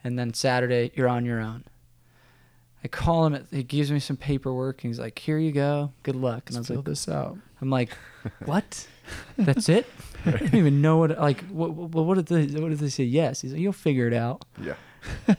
and 0.03 0.17
then 0.19 0.33
Saturday 0.33 0.91
you're 0.95 1.07
on 1.07 1.25
your 1.25 1.39
own. 1.39 1.63
I 2.83 2.87
call 2.87 3.27
him. 3.27 3.47
He 3.51 3.63
gives 3.63 3.91
me 3.91 3.99
some 3.99 4.17
paperwork, 4.17 4.83
and 4.83 4.89
he's 4.89 4.99
like, 4.99 5.17
"Here 5.19 5.37
you 5.37 5.51
go. 5.51 5.93
Good 6.03 6.15
luck." 6.15 6.49
And 6.49 6.57
I 6.57 6.59
Let's 6.59 6.59
was 6.59 6.67
fill 6.67 6.75
like, 6.77 6.85
this 6.85 7.09
out. 7.09 7.37
"I'm 7.61 7.69
like, 7.69 7.91
what? 8.45 8.87
That's 9.37 9.69
it? 9.69 9.85
I 10.25 10.31
don't 10.31 10.53
even 10.55 10.81
know 10.81 10.97
what. 10.97 11.17
Like, 11.19 11.43
what? 11.47 11.71
What, 11.73 12.05
what 12.05 12.15
did 12.15 12.25
they? 12.27 12.59
What 12.59 12.69
did 12.69 12.79
they 12.79 12.89
say? 12.89 13.03
Yes. 13.03 13.41
He's 13.41 13.51
like, 13.53 13.61
"You'll 13.61 13.73
figure 13.73 14.07
it 14.07 14.13
out." 14.13 14.45
Yeah. 14.59 14.75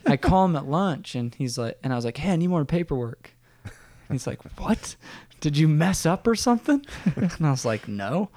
I 0.05 0.17
call 0.17 0.45
him 0.45 0.55
at 0.55 0.65
lunch, 0.67 1.15
and 1.15 1.33
he's 1.35 1.57
like, 1.57 1.77
and 1.83 1.91
I 1.93 1.95
was 1.95 2.05
like, 2.05 2.17
"Hey, 2.17 2.31
I 2.31 2.35
need 2.35 2.47
more 2.47 2.63
paperwork." 2.65 3.31
He's 4.11 4.27
like, 4.27 4.41
"What? 4.59 4.95
Did 5.39 5.57
you 5.57 5.67
mess 5.67 6.05
up 6.05 6.27
or 6.27 6.35
something?" 6.35 6.85
And 7.15 7.45
I 7.45 7.51
was 7.51 7.65
like, 7.65 7.87
"No." 7.87 8.29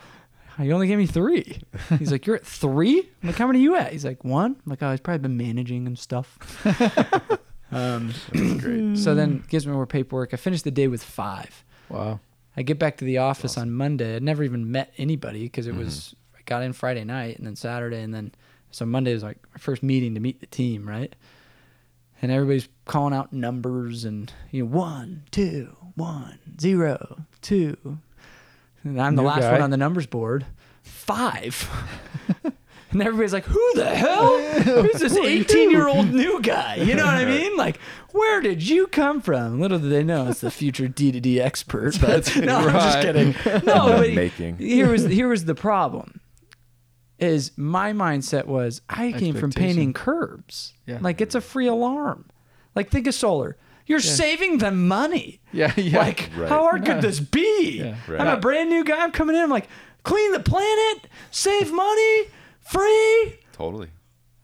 You 0.58 0.72
only 0.72 0.86
gave 0.86 0.96
me 0.96 1.06
three. 1.06 1.58
He's 1.98 2.10
like, 2.10 2.26
"You're 2.26 2.36
at 2.36 2.46
three? 2.46 3.00
I'm 3.22 3.28
like, 3.28 3.36
"How 3.36 3.46
many 3.46 3.58
are 3.58 3.62
you 3.62 3.76
at?" 3.76 3.92
He's 3.92 4.04
like, 4.06 4.24
"One." 4.24 4.52
I'm 4.64 4.70
like, 4.70 4.82
"Oh, 4.82 4.90
he's 4.90 5.00
probably 5.00 5.18
been 5.18 5.36
managing 5.36 5.86
and 5.86 5.98
stuff." 5.98 6.38
um, 7.72 8.12
great. 8.58 8.96
so 8.98 9.14
then 9.14 9.44
gives 9.48 9.66
me 9.66 9.72
more 9.72 9.86
paperwork. 9.86 10.32
I 10.34 10.36
finished 10.36 10.64
the 10.64 10.70
day 10.70 10.88
with 10.88 11.02
five. 11.02 11.64
Wow. 11.88 12.20
I 12.56 12.62
get 12.62 12.78
back 12.78 12.96
to 12.98 13.04
the 13.04 13.18
office 13.18 13.52
awesome. 13.52 13.68
on 13.68 13.72
Monday. 13.72 14.16
I'd 14.16 14.22
never 14.22 14.42
even 14.42 14.70
met 14.72 14.92
anybody 14.98 15.42
because 15.44 15.66
it 15.66 15.74
Mhm. 15.74 15.78
was 15.78 16.14
I 16.36 16.40
got 16.46 16.62
in 16.62 16.72
Friday 16.72 17.04
night 17.04 17.36
and 17.38 17.46
then 17.46 17.56
Saturday 17.56 18.00
and 18.02 18.14
then 18.14 18.32
so 18.70 18.84
Monday 18.86 19.12
was 19.14 19.22
like 19.22 19.38
my 19.52 19.58
first 19.58 19.82
meeting 19.82 20.14
to 20.14 20.20
meet 20.20 20.40
the 20.40 20.46
team, 20.46 20.88
right? 20.88 21.14
And 22.22 22.32
everybody's 22.32 22.68
calling 22.86 23.12
out 23.12 23.32
numbers 23.32 24.04
and 24.04 24.32
you 24.50 24.62
know 24.64 24.70
one, 24.70 25.24
two, 25.30 25.76
one, 25.96 26.38
zero, 26.60 27.24
two. 27.42 27.98
And 28.84 29.00
I'm 29.00 29.16
the 29.16 29.22
last 29.22 29.42
guy. 29.42 29.52
one 29.52 29.62
on 29.62 29.70
the 29.70 29.76
numbers 29.76 30.06
board. 30.06 30.46
Five. 30.82 31.68
and 32.90 33.02
everybody's 33.02 33.32
like, 33.32 33.44
"Who 33.44 33.72
the 33.74 33.84
hell? 33.94 34.38
Who's 34.62 35.00
this 35.00 35.16
18 35.16 35.70
year 35.70 35.88
old 35.88 36.12
new 36.12 36.40
guy?" 36.40 36.76
You 36.76 36.94
know 36.94 37.04
what 37.04 37.14
I 37.14 37.24
mean? 37.38 37.56
Like, 37.56 37.78
where 38.12 38.40
did 38.40 38.66
you 38.66 38.86
come 38.86 39.20
from? 39.20 39.60
Little 39.60 39.78
did 39.78 39.90
they 39.90 40.04
know 40.04 40.28
it's 40.28 40.40
the 40.40 40.50
future 40.50 40.88
D 40.88 41.12
to 41.12 41.20
D 41.20 41.40
expert. 41.40 41.98
But 42.00 42.34
no, 42.42 42.56
I'm 42.58 42.72
just 42.72 42.96
right. 42.96 43.02
kidding. 43.04 43.34
No, 43.66 43.86
but 43.98 44.12
Making. 44.14 44.56
here 44.58 44.90
was 44.90 45.04
here 45.04 45.28
was 45.28 45.44
the 45.46 45.54
problem. 45.54 46.20
Is 47.18 47.52
my 47.56 47.92
mindset 47.94 48.44
was 48.44 48.82
I 48.90 49.12
came 49.12 49.34
from 49.34 49.50
painting 49.50 49.94
curbs. 49.94 50.74
Yeah. 50.86 50.98
Like 51.00 51.20
it's 51.22 51.34
a 51.34 51.40
free 51.40 51.66
alarm. 51.66 52.26
Like 52.74 52.90
think 52.90 53.06
of 53.06 53.14
solar. 53.14 53.56
You're 53.86 54.00
saving 54.00 54.58
them 54.58 54.86
money. 54.86 55.40
Yeah. 55.50 55.72
Yeah. 55.76 56.00
Like 56.00 56.28
Right. 56.36 56.48
how 56.48 56.60
hard 56.60 56.86
Yeah. 56.86 56.94
could 56.94 57.02
this 57.02 57.20
be? 57.20 57.78
Yeah. 57.78 57.96
Right. 58.06 58.20
I'm 58.20 58.26
a 58.26 58.36
brand 58.38 58.68
new 58.68 58.84
guy. 58.84 59.02
I'm 59.02 59.12
coming 59.12 59.34
in. 59.34 59.40
I'm 59.42 59.48
like 59.50 59.68
clean 60.02 60.30
the 60.32 60.40
planet, 60.40 61.08
save 61.30 61.72
money, 61.72 62.24
free. 62.68 63.38
Totally. 63.52 63.88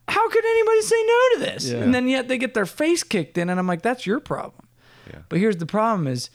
How 0.07 0.29
could 0.29 0.45
anybody 0.45 0.81
say 0.81 1.03
no 1.05 1.19
to 1.33 1.39
this? 1.51 1.69
Yeah. 1.69 1.77
And 1.77 1.93
then 1.93 2.07
yet 2.07 2.27
they 2.27 2.37
get 2.37 2.53
their 2.53 2.65
face 2.65 3.03
kicked 3.03 3.37
in, 3.37 3.49
and 3.49 3.59
I'm 3.59 3.67
like, 3.67 3.81
that's 3.81 4.05
your 4.05 4.19
problem. 4.19 4.67
Yeah. 5.09 5.19
But 5.29 5.39
here's 5.39 5.57
the 5.57 5.65
problem: 5.65 6.07
is 6.07 6.29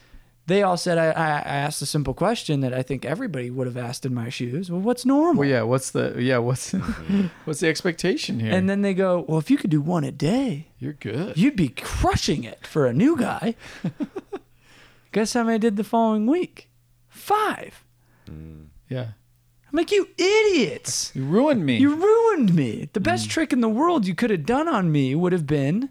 they 0.47 0.63
all 0.63 0.79
said 0.79 0.97
I, 0.97 1.09
I, 1.09 1.27
I 1.27 1.57
asked 1.57 1.83
a 1.83 1.87
simple 1.87 2.15
question 2.15 2.61
that 2.61 2.73
I 2.73 2.83
think 2.83 3.05
everybody 3.05 3.51
would 3.51 3.67
have 3.67 3.77
asked 3.77 4.07
in 4.07 4.15
my 4.15 4.31
shoes. 4.31 4.71
Well, 4.71 4.81
what's 4.81 5.05
normal? 5.05 5.41
well, 5.41 5.49
yeah. 5.49 5.63
What's 5.63 5.91
the 5.91 6.17
yeah? 6.19 6.39
What's 6.39 6.73
what's 7.45 7.61
the 7.61 7.69
expectation 7.69 8.41
here? 8.41 8.53
And 8.53 8.69
then 8.69 8.81
they 8.83 8.95
go, 8.95 9.27
well, 9.29 9.39
if 9.39 9.51
you 9.51 9.59
could 9.59 9.71
do 9.71 9.83
one 9.83 10.05
a 10.05 10.13
day, 10.13 10.69
you're 10.79 10.95
good. 10.95 11.37
you'd 11.37 11.57
be 11.57 11.69
crushing 11.69 12.45
it 12.45 12.67
for 12.67 12.87
a 12.87 12.95
new 12.95 13.17
guy. 13.17 13.55
Guess 15.13 15.35
how 15.35 15.45
many 15.45 15.55
I 15.55 15.59
did 15.59 15.77
the 15.77 15.85
following 15.85 16.27
week? 16.27 16.71
Five. 17.09 17.85
Mm. 18.31 18.67
yeah. 18.89 19.09
I'm 19.71 19.77
like, 19.77 19.91
you 19.93 20.09
idiots. 20.17 21.13
You 21.15 21.25
ruined 21.25 21.65
me. 21.67 21.77
You 21.79 21.95
ruined 21.95 22.55
me. 22.55 22.89
The 22.93 23.01
best 23.01 23.29
trick 23.31 23.53
in 23.53 23.61
the 23.61 23.69
world 23.69 24.07
you 24.07 24.15
could 24.15 24.31
have 24.31 24.47
done 24.47 24.67
on 24.69 24.91
me 24.91 25.15
would 25.15 25.33
have 25.33 25.47
been 25.47 25.91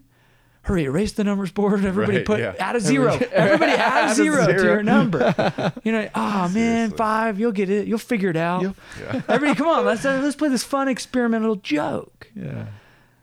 hurry, 0.64 0.84
erase 0.84 1.14
the 1.14 1.24
numbers 1.24 1.52
board. 1.52 1.86
Everybody 1.86 2.18
Right, 2.18 2.26
put 2.26 2.40
yeah. 2.40 2.56
add 2.60 2.76
a 2.76 2.80
zero. 2.80 3.14
Everybody 3.32 3.72
add 3.74 4.10
a 4.10 4.12
a 4.12 4.16
zero, 4.16 4.46
to 4.48 4.54
your 4.64 4.84
number. 4.84 5.74
You 5.84 5.92
know, 5.94 6.10
oh 6.16 6.50
man, 6.50 6.92
five, 6.92 7.40
you'll 7.40 7.52
get 7.54 7.70
it. 7.70 7.88
You'll 7.88 8.00
figure 8.00 8.30
it 8.30 8.36
out. 8.36 8.64
Yeah. 8.64 9.22
Everybody, 9.30 9.56
come 9.56 9.68
on, 9.68 9.86
let's 9.86 10.04
uh, 10.04 10.20
let's 10.24 10.36
play 10.36 10.50
this 10.50 10.64
fun 10.64 10.88
experimental 10.88 11.56
joke. 11.56 12.30
yeah. 12.36 12.66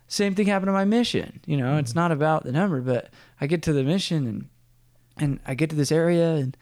Same 0.06 0.34
thing 0.34 0.46
happened 0.46 0.68
to 0.68 0.72
my 0.72 0.84
mission. 0.84 1.40
You 1.46 1.56
know, 1.56 1.76
it's 1.78 1.94
not 1.94 2.12
about 2.12 2.44
the 2.44 2.52
number, 2.52 2.80
but 2.80 3.10
I 3.40 3.46
get 3.48 3.62
to 3.64 3.72
the 3.72 3.82
mission 3.82 4.26
and 4.26 4.48
and 5.18 5.40
I 5.46 5.54
get 5.54 5.68
to 5.70 5.76
this 5.76 5.90
area 5.92 6.34
and 6.36 6.56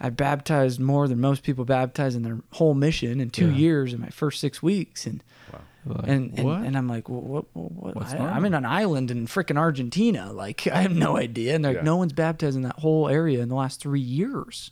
I 0.00 0.10
baptized 0.10 0.78
more 0.80 1.08
than 1.08 1.20
most 1.20 1.42
people 1.42 1.64
baptize 1.64 2.14
in 2.14 2.22
their 2.22 2.38
whole 2.52 2.74
mission 2.74 3.20
in 3.20 3.30
two 3.30 3.50
Yeah. 3.50 3.56
years 3.56 3.92
in 3.92 4.00
my 4.00 4.10
first 4.10 4.40
six 4.40 4.62
weeks 4.62 5.06
and 5.06 5.22
Like, 5.86 6.06
and 6.06 6.38
and, 6.38 6.66
and 6.66 6.76
I'm 6.76 6.86
like, 6.88 7.08
well, 7.08 7.20
what? 7.20 7.44
what, 7.54 7.94
what? 7.96 8.06
I, 8.14 8.18
I'm 8.18 8.44
in 8.44 8.52
an 8.54 8.66
island 8.66 9.10
in 9.10 9.26
freaking 9.26 9.56
Argentina. 9.56 10.32
Like, 10.32 10.66
I 10.72 10.82
have 10.82 10.94
no 10.94 11.16
idea. 11.16 11.54
And 11.54 11.64
they're 11.64 11.72
like, 11.72 11.78
Yeah. 11.82 11.84
no 11.84 11.96
one's 11.96 12.12
baptized 12.12 12.56
in 12.56 12.62
that 12.62 12.78
whole 12.80 13.08
area 13.08 13.40
in 13.42 13.48
the 13.48 13.54
last 13.54 13.80
three 13.80 14.00
years. 14.00 14.70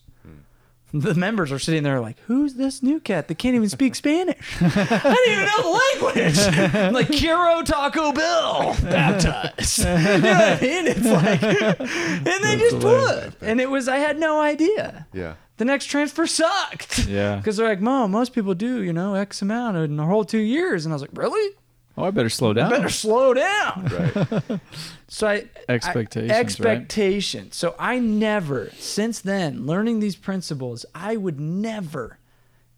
The 0.92 1.14
members 1.14 1.50
are 1.50 1.58
sitting 1.58 1.82
there 1.82 2.00
like, 2.00 2.18
"Who's 2.26 2.54
this 2.54 2.82
new 2.82 3.00
cat 3.00 3.28
that 3.28 3.38
can't 3.38 3.56
even 3.56 3.68
speak 3.68 3.94
Spanish? 3.94 4.56
I 4.60 4.68
didn't 4.68 5.32
even 5.32 5.46
know 5.46 5.62
the 5.62 6.14
language." 6.14 6.74
I'm 6.74 6.94
like, 6.94 7.08
"Quiero 7.08 7.62
Taco 7.62 8.12
Bell 8.12 8.76
baptized." 8.82 9.78
you 9.80 9.84
know 9.84 9.98
what 9.98 10.22
I 10.22 10.58
mean? 10.60 10.86
It's 10.86 11.04
like, 11.04 11.42
and 11.82 12.44
they 12.44 12.56
just 12.56 12.76
would, 12.84 13.36
and 13.42 13.60
it 13.60 13.68
was 13.68 13.88
I 13.88 13.96
had 13.96 14.18
no 14.18 14.40
idea. 14.40 15.06
Yeah. 15.12 15.34
The 15.58 15.64
next 15.64 15.86
transfer 15.86 16.26
sucked. 16.26 17.06
Yeah. 17.06 17.36
Because 17.36 17.56
they're 17.56 17.68
like, 17.68 17.80
Mom, 17.80 18.10
most 18.10 18.34
people 18.34 18.54
do, 18.54 18.82
you 18.82 18.92
know, 18.92 19.14
X 19.14 19.40
amount 19.40 19.76
in 19.78 19.98
a 19.98 20.04
whole 20.06 20.24
two 20.24 20.38
years. 20.38 20.84
And 20.84 20.92
I 20.92 20.94
was 20.96 21.02
like, 21.02 21.10
Really? 21.14 21.54
Oh, 21.98 22.04
I 22.04 22.10
better 22.10 22.28
slow 22.28 22.52
down. 22.52 22.70
Better 22.70 22.88
slow 22.90 23.32
down. 23.34 23.88
Right. 24.48 24.60
So 25.08 25.28
I 25.28 25.44
Expectations, 25.68 26.30
I, 26.30 26.34
right? 26.34 26.40
expectation. 26.40 27.52
So 27.52 27.74
I 27.78 27.98
never, 27.98 28.70
since 28.78 29.20
then, 29.20 29.64
learning 29.66 30.00
these 30.00 30.16
principles, 30.16 30.84
I 30.94 31.16
would 31.16 31.38
never 31.40 32.18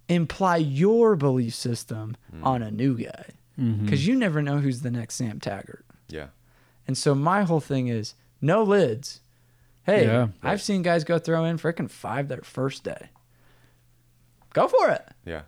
imply 0.09 0.57
your 0.59 1.17
belief 1.17 1.55
system 1.55 2.17
Hmm. 2.31 2.45
on 2.45 2.63
a 2.63 2.71
new 2.71 2.97
guy 2.97 3.27
Mm-hmm. 3.59 3.85
because 3.85 4.07
you 4.07 4.15
never 4.15 4.41
know 4.41 4.59
who's 4.59 4.83
the 4.83 4.91
next 4.91 5.17
Sam 5.17 5.41
Taggart. 5.41 5.85
Yeah. 6.09 6.29
And 6.87 6.97
so 6.97 7.13
my 7.15 7.43
whole 7.43 7.59
thing 7.61 7.89
is 7.89 8.15
no 8.41 8.63
lids. 8.63 9.21
Hey, 9.83 10.05
Yeah. 10.05 10.29
I've 10.45 10.63
seen 10.63 10.83
guys 10.83 11.03
go 11.03 11.19
throw 11.19 11.45
in 11.45 11.59
freaking 11.59 11.91
five 11.91 12.29
their 12.29 12.43
first 12.43 12.85
day. 12.85 13.09
Go 14.55 14.69
for 14.69 14.91
it. 14.91 15.05
Yeah. 15.25 15.43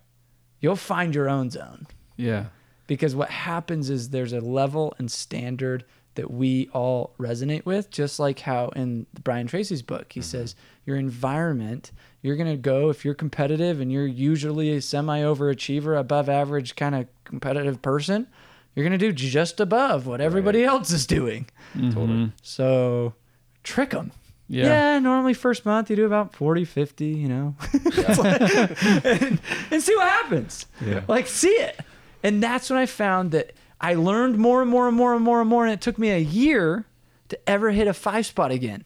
You'll 0.61 0.77
find 0.77 1.15
your 1.15 1.29
own 1.29 1.51
zone. 1.51 1.87
Yeah. 2.17 2.47
Because 2.91 3.15
what 3.15 3.31
happens 3.31 3.89
is 3.89 4.09
there's 4.11 4.33
a 4.33 4.41
level 4.41 4.93
and 4.99 5.09
standard 5.11 5.85
that 6.17 6.29
we 6.29 6.69
all 6.73 7.15
resonate 7.21 7.65
with 7.65 7.89
just 7.91 8.19
like 8.19 8.41
how 8.41 8.67
in 8.75 9.07
brian 9.23 9.47
tracy's 9.47 9.81
book 9.81 10.13
he 10.13 10.21
says 10.21 10.57
your 10.85 10.97
environment 10.97 11.93
you're 12.21 12.35
going 12.37 12.51
to 12.51 12.57
go 12.57 12.91
if 12.91 13.05
you're 13.05 13.15
competitive 13.15 13.81
and 13.81 13.93
you're 13.93 14.07
usually 14.09 14.75
a 14.75 14.81
semi 14.83 15.21
overachiever 15.21 15.99
above 15.99 16.29
average 16.29 16.75
kind 16.75 16.95
of 16.97 17.07
competitive 17.25 17.81
person 17.81 18.27
you're 18.75 18.85
going 18.85 18.99
to 18.99 19.07
do 19.07 19.13
just 19.13 19.61
above 19.61 20.07
what 20.09 20.21
everybody 20.21 20.65
else 20.65 20.91
is 20.91 21.07
doing 21.07 21.47
Mhm. 21.77 22.33
so 22.43 23.15
trick 23.63 23.91
them 23.91 24.11
Yeah. 24.49 24.65
yeah. 24.95 24.99
normally 24.99 25.35
first 25.35 25.65
month 25.65 25.91
you 25.91 25.97
do 25.97 26.07
about 26.07 26.35
40, 26.35 26.65
50, 26.65 27.05
you 27.07 27.29
know, 27.29 27.55
It's 27.73 28.19
like- 28.19 29.05
and, 29.23 29.41
and 29.71 29.81
see 29.83 29.95
what 29.95 30.09
happens. 30.09 30.67
Yeah. 30.85 31.03
Like, 31.07 31.29
see 31.29 31.49
it. 31.51 31.79
And 32.23 32.43
that's 32.43 32.69
when 32.71 32.79
I 32.79 32.87
found 32.87 33.31
that 33.33 33.53
I 33.81 33.95
learned 33.95 34.37
more 34.39 34.61
and 34.63 34.71
more 34.71 34.89
and 34.89 34.97
more 34.97 35.15
and 35.15 35.25
more 35.25 35.41
and 35.41 35.49
more. 35.49 35.65
And 35.65 35.73
it 35.73 35.81
took 35.81 35.99
me 35.99 36.11
a 36.11 36.19
year 36.19 36.85
to 37.29 37.39
ever 37.49 37.71
hit 37.71 37.87
a 37.89 37.95
five 37.95 38.27
spot 38.27 38.51
again. 38.51 38.85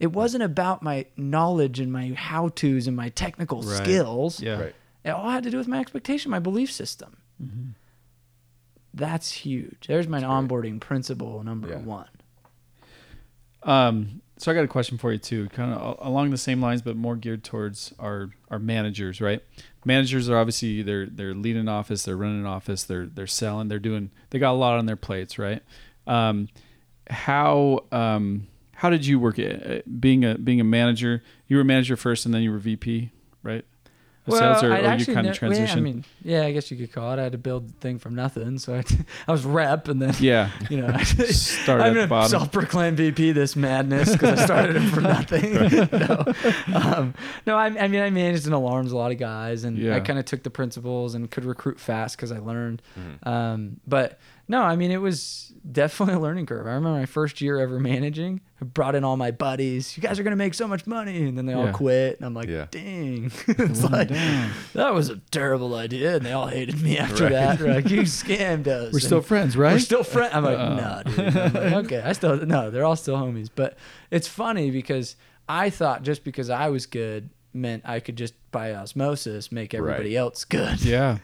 It 0.00 0.08
wasn't 0.08 0.42
about 0.42 0.82
my 0.82 1.06
knowledge 1.16 1.80
and 1.80 1.92
my 1.92 2.08
how 2.16 2.48
to's 2.48 2.86
and 2.86 2.96
my 2.96 3.08
technical 3.10 3.62
Right. 3.62 3.76
skills. 3.76 4.40
Yeah. 4.42 4.60
Right. 4.60 4.74
It 5.04 5.10
all 5.10 5.30
had 5.30 5.44
to 5.44 5.50
do 5.50 5.56
with 5.58 5.68
my 5.68 5.78
expectation, 5.78 6.30
my 6.30 6.38
belief 6.40 6.70
system. 6.72 7.16
Mm-hmm. 7.42 7.70
That's 8.92 9.30
huge. 9.30 9.86
There's 9.86 10.08
my 10.08 10.20
onboarding 10.22 10.80
principle 10.80 11.42
number 11.44 11.68
Yeah. 11.68 11.78
one. 11.78 12.08
Um, 13.62 14.22
so 14.38 14.50
I 14.50 14.54
got 14.54 14.64
a 14.64 14.68
question 14.68 14.98
for 14.98 15.12
you 15.12 15.18
too, 15.18 15.48
kind 15.50 15.72
of 15.72 15.96
along 16.00 16.30
the 16.30 16.36
same 16.38 16.60
lines, 16.60 16.82
but 16.82 16.96
more 16.96 17.16
geared 17.16 17.42
towards 17.44 17.92
our 17.98 18.30
our 18.50 18.58
managers, 18.58 19.20
right? 19.20 19.42
Managers 19.86 20.28
are 20.28 20.36
obviously 20.36 20.82
they're 20.82 21.06
they're 21.06 21.32
leading 21.32 21.60
an 21.62 21.68
office, 21.68 22.02
they're 22.02 22.16
running 22.16 22.40
an 22.40 22.46
office, 22.46 22.82
they're 22.82 23.06
they're 23.06 23.26
selling, 23.28 23.68
they're 23.68 23.78
doing 23.78 24.10
they 24.30 24.38
got 24.40 24.50
a 24.50 24.58
lot 24.58 24.78
on 24.78 24.86
their 24.86 24.96
plates, 24.96 25.38
right? 25.38 25.62
Um, 26.08 26.48
how 27.08 27.84
um, 27.92 28.48
how 28.74 28.90
did 28.90 29.06
you 29.06 29.20
work 29.20 29.38
it? 29.38 29.84
Uh, 29.86 29.90
Being 30.00 30.24
a 30.24 30.36
being 30.36 30.60
a 30.60 30.64
manager, 30.64 31.22
you 31.46 31.56
were 31.56 31.64
manager 31.64 31.96
first, 31.96 32.26
and 32.26 32.34
then 32.34 32.42
you 32.42 32.50
were 32.50 32.58
VP, 32.58 33.12
right? 33.44 33.64
Of 34.26 34.38
sales, 34.38 34.62
or, 34.64 34.72
I'd 34.72 34.80
or 34.80 34.82
you 34.82 34.88
actually 34.88 35.14
kind 35.14 35.24
ne- 35.26 35.30
of 35.30 35.36
transition? 35.38 35.66
Yeah, 35.78 35.80
I 35.80 35.80
mean, 35.84 36.04
yeah, 36.24 36.42
I 36.46 36.52
guess 36.52 36.70
you 36.70 36.76
could 36.76 36.92
call 36.92 37.12
it. 37.12 37.18
I 37.18 37.22
had 37.24 37.32
to 37.32 37.38
build 37.38 37.68
the 37.68 37.72
thing 37.74 37.98
from 37.98 38.14
nothing, 38.14 38.58
so 38.58 38.74
I, 38.74 38.84
I 39.28 39.32
was 39.32 39.44
rep, 39.44 39.88
and 39.88 40.02
then 40.02 40.14
yeah, 40.18 40.50
you 40.70 40.78
know, 40.78 40.88
I 40.88 41.02
Start 41.04 41.80
I'm 41.80 41.90
at 41.92 41.94
gonna 41.94 42.06
bottom. 42.08 42.30
self-proclaimed 42.30 42.96
VP 42.96 43.32
this 43.32 43.54
madness 43.56 44.12
because 44.12 44.38
I 44.40 44.44
started 44.44 44.76
it 44.76 44.88
from 44.90 45.04
nothing. 45.04 45.52
no, 45.52 46.24
um, 46.74 47.14
no, 47.46 47.56
I, 47.56 47.66
I 47.66 47.88
mean, 47.88 48.00
I 48.02 48.10
managed 48.10 48.46
and 48.46 48.54
alarms 48.54 48.92
a 48.92 48.96
lot 48.96 49.12
of 49.12 49.18
guys, 49.18 49.64
and 49.64 49.78
Yeah. 49.78 49.94
I 49.96 50.00
kind 50.00 50.18
of 50.18 50.24
took 50.24 50.42
the 50.42 50.50
principles 50.50 51.14
and 51.14 51.30
could 51.30 51.44
recruit 51.44 51.78
fast 51.78 52.16
because 52.16 52.32
I 52.32 52.38
learned. 52.38 52.82
Um, 53.22 53.80
but 53.86 54.18
no, 54.48 54.62
I 54.62 54.76
mean, 54.76 54.90
it 54.90 55.00
was 55.00 55.52
definitely 55.70 56.14
a 56.14 56.20
learning 56.20 56.46
curve. 56.46 56.66
I 56.66 56.70
remember 56.74 56.98
my 57.00 57.06
first 57.06 57.40
year 57.40 57.58
ever 57.58 57.80
managing. 57.80 58.40
I 58.60 58.64
brought 58.64 58.94
in 58.94 59.02
all 59.04 59.16
my 59.16 59.32
buddies. 59.32 59.96
You 59.96 60.02
guys 60.02 60.18
are 60.18 60.22
gonna 60.22 60.36
make 60.36 60.54
so 60.54 60.68
much 60.68 60.86
money, 60.86 61.26
and 61.28 61.36
then 61.36 61.46
they 61.46 61.52
all 61.54 61.72
quit, 61.72 62.16
and 62.18 62.24
I'm 62.26 62.32
like, 62.34 62.48
Yeah. 62.48 62.66
dang, 62.70 63.32
it's 63.48 63.82
like 63.82 64.08
Damn. 64.08 64.52
that 64.74 64.94
was 64.94 65.08
a 65.10 65.16
terrible 65.30 65.74
idea, 65.74 66.16
and 66.16 66.24
they 66.24 66.32
all 66.32 66.46
hated 66.46 66.80
me 66.80 66.96
after 66.98 67.24
Right. 67.24 67.32
that. 67.32 67.58
They're 67.58 67.74
like, 67.74 67.90
you 67.90 68.00
scammed 68.02 68.66
us. 68.68 68.92
we're 68.92 69.00
still 69.00 69.20
friends, 69.20 69.56
right? 69.56 69.72
we're 69.72 69.78
still 69.80 70.04
friends. 70.04 70.32
I'm 70.34 70.44
like, 70.44 70.58
Uh. 70.58 70.74
no, 70.76 71.02
dude. 71.04 71.36
I'm 71.36 71.52
like, 71.54 71.72
okay, 71.86 72.02
I 72.02 72.12
still 72.12 72.36
no. 72.46 72.70
They're 72.70 72.84
all 72.84 72.96
still 72.96 73.16
homies. 73.16 73.50
But 73.54 73.76
it's 74.10 74.28
funny 74.28 74.70
because 74.70 75.16
I 75.48 75.70
thought 75.70 76.02
just 76.02 76.22
because 76.24 76.48
I 76.50 76.68
was 76.68 76.86
good 76.86 77.30
meant 77.52 77.82
I 77.86 78.00
could 78.00 78.16
just 78.16 78.34
by 78.52 78.74
osmosis 78.74 79.50
make 79.50 79.74
everybody 79.74 80.16
else 80.16 80.44
good. 80.44 80.82
yeah, 80.84 81.18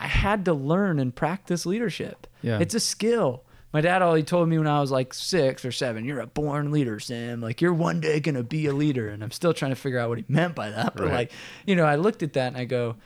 I 0.00 0.06
had 0.06 0.46
to 0.46 0.54
learn 0.54 0.98
and 0.98 1.14
practice 1.14 1.66
leadership. 1.66 2.26
Yeah. 2.42 2.58
it's 2.58 2.74
a 2.74 2.80
skill. 2.80 3.44
My 3.72 3.80
dad 3.80 4.02
always 4.02 4.24
told 4.24 4.48
me 4.48 4.58
when 4.58 4.66
I 4.66 4.80
was 4.80 4.90
like 4.90 5.14
six 5.14 5.64
or 5.64 5.70
seven, 5.70 6.04
"You're 6.04 6.20
a 6.20 6.26
born 6.26 6.72
leader, 6.72 6.98
Sam. 6.98 7.40
Like 7.40 7.60
you're 7.60 7.74
one 7.74 8.00
day 8.00 8.18
gonna 8.18 8.42
be 8.42 8.66
a 8.66 8.72
leader." 8.72 9.08
And 9.10 9.22
I'm 9.22 9.30
still 9.30 9.54
trying 9.54 9.70
to 9.70 9.76
figure 9.76 9.98
out 10.00 10.08
what 10.08 10.18
he 10.18 10.24
meant 10.26 10.56
by 10.56 10.70
that. 10.70 10.96
But 10.96 11.04
Right. 11.04 11.12
like, 11.12 11.32
you 11.66 11.76
know, 11.76 11.84
I 11.84 11.94
looked 11.94 12.24
at 12.24 12.32
that 12.32 12.48
and 12.48 12.56
I 12.56 12.64
go, 12.64 12.96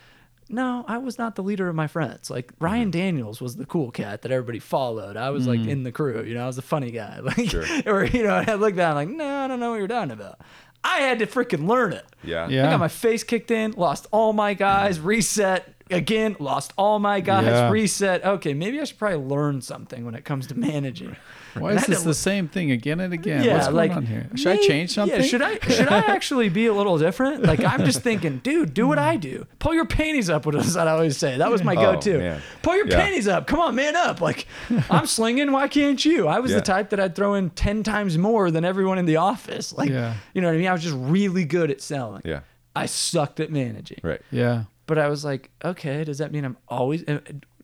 no, 0.48 0.84
I 0.86 0.98
was 0.98 1.18
not 1.18 1.36
the 1.36 1.42
leader 1.42 1.68
of 1.68 1.74
my 1.74 1.86
friends. 1.86 2.30
Like 2.30 2.48
mm-hmm. 2.52 2.64
Ryan 2.64 2.90
Daniels 2.90 3.40
was 3.40 3.56
the 3.56 3.66
cool 3.66 3.90
cat 3.90 4.22
that 4.22 4.32
everybody 4.32 4.58
followed. 4.58 5.16
I 5.16 5.30
was 5.30 5.46
like 5.46 5.60
mm-hmm. 5.60 5.70
in 5.70 5.82
the 5.82 5.92
crew, 5.92 6.22
you 6.22 6.34
know, 6.34 6.44
I 6.44 6.46
was 6.46 6.56
the 6.56 6.62
funny 6.62 6.90
guy. 6.90 7.20
Like, 7.24 7.48
Sure. 7.50 7.64
or 7.86 8.04
you 8.04 8.22
know, 8.22 8.34
I 8.46 8.54
looked 8.54 8.76
down 8.76 8.94
like, 8.94 9.08
no, 9.08 9.26
I 9.26 9.48
don't 9.48 9.60
know 9.60 9.70
what 9.70 9.78
you're 9.78 9.88
talking 9.88 10.10
about. 10.10 10.40
I 10.82 10.98
had 10.98 11.18
to 11.20 11.26
freaking 11.26 11.66
learn 11.66 11.94
it. 11.94 12.04
Yeah. 12.22 12.48
Yeah. 12.48 12.66
I 12.66 12.70
got 12.70 12.80
my 12.80 12.88
face 12.88 13.24
kicked 13.24 13.50
in, 13.50 13.72
lost 13.72 14.06
all 14.10 14.32
my 14.34 14.52
guys, 14.54 14.98
mm-hmm. 14.98 15.06
reset 15.08 15.73
again, 15.90 16.36
lost 16.38 16.72
all 16.76 16.98
my 16.98 17.20
guys, 17.20 17.46
Yeah. 17.46 17.70
reset. 17.70 18.24
Okay, 18.24 18.54
maybe 18.54 18.80
I 18.80 18.84
should 18.84 18.98
probably 18.98 19.18
learn 19.18 19.60
something 19.60 20.04
when 20.04 20.14
it 20.14 20.24
comes 20.24 20.46
to 20.48 20.54
managing. 20.58 21.16
Why 21.56 21.70
And 21.70 21.78
is 21.80 21.86
this 21.86 22.00
to- 22.02 22.08
the 22.08 22.14
same 22.14 22.48
thing 22.48 22.72
again 22.72 22.98
and 22.98 23.12
again? 23.14 23.44
Yeah, 23.44 23.52
What's 23.54 23.66
going 23.66 23.76
like 23.76 23.92
on 23.96 24.06
here? 24.06 24.26
Should 24.34 24.48
I 24.48 24.56
change 24.56 24.90
something? 24.90 25.20
Yeah, 25.20 25.24
should 25.26 25.40
I 25.42 25.58
should 25.60 25.86
I 25.88 25.98
actually 25.98 26.48
be 26.48 26.66
a 26.66 26.72
little 26.74 26.98
different? 26.98 27.44
Like 27.44 27.60
I'm 27.64 27.84
just 27.84 28.00
thinking, 28.08 28.38
dude, 28.38 28.74
do 28.74 28.88
what 28.88 28.98
I 28.98 29.16
do. 29.16 29.46
Pull 29.60 29.72
your 29.74 29.84
panties 29.86 30.28
up. 30.28 30.46
What 30.46 30.56
I 30.56 30.90
always 30.90 31.16
say. 31.16 31.38
That 31.38 31.50
was 31.52 31.62
my 31.62 31.74
Oh, 31.76 31.92
go-to. 31.92 32.18
man. 32.18 32.40
Pull 32.62 32.76
your 32.76 32.88
Yeah. 32.88 32.96
panties 32.96 33.28
up. 33.28 33.46
Come 33.46 33.60
on, 33.60 33.76
man 33.76 33.94
up. 33.94 34.20
Like 34.20 34.46
I'm 34.90 35.06
slinging. 35.06 35.52
Why 35.52 35.68
can't 35.68 36.04
you? 36.04 36.26
I 36.26 36.40
was 36.40 36.50
Yeah. 36.50 36.56
the 36.56 36.62
type 36.64 36.90
that 36.90 36.98
I'd 36.98 37.14
throw 37.14 37.34
in 37.34 37.50
ten 37.50 37.84
times 37.84 38.18
more 38.18 38.50
than 38.50 38.64
everyone 38.64 38.98
in 38.98 39.04
the 39.06 39.16
office. 39.18 39.72
Like, 39.72 39.90
Yeah. 39.90 40.14
you 40.34 40.40
know 40.40 40.48
what 40.48 40.54
I 40.54 40.58
mean? 40.58 40.66
I 40.68 40.72
was 40.72 40.82
just 40.82 40.96
really 40.98 41.44
good 41.44 41.70
at 41.70 41.80
selling. 41.80 42.22
Yeah. 42.24 42.40
I 42.74 42.86
sucked 42.86 43.38
at 43.38 43.52
managing. 43.52 43.98
Right. 44.02 44.20
Yeah. 44.32 44.64
But 44.86 44.98
I 44.98 45.08
was 45.08 45.24
like, 45.24 45.50
okay, 45.64 46.04
does 46.04 46.18
that 46.18 46.30
mean 46.32 46.44
I'm 46.44 46.56
always? 46.68 47.02
Am, 47.08 47.20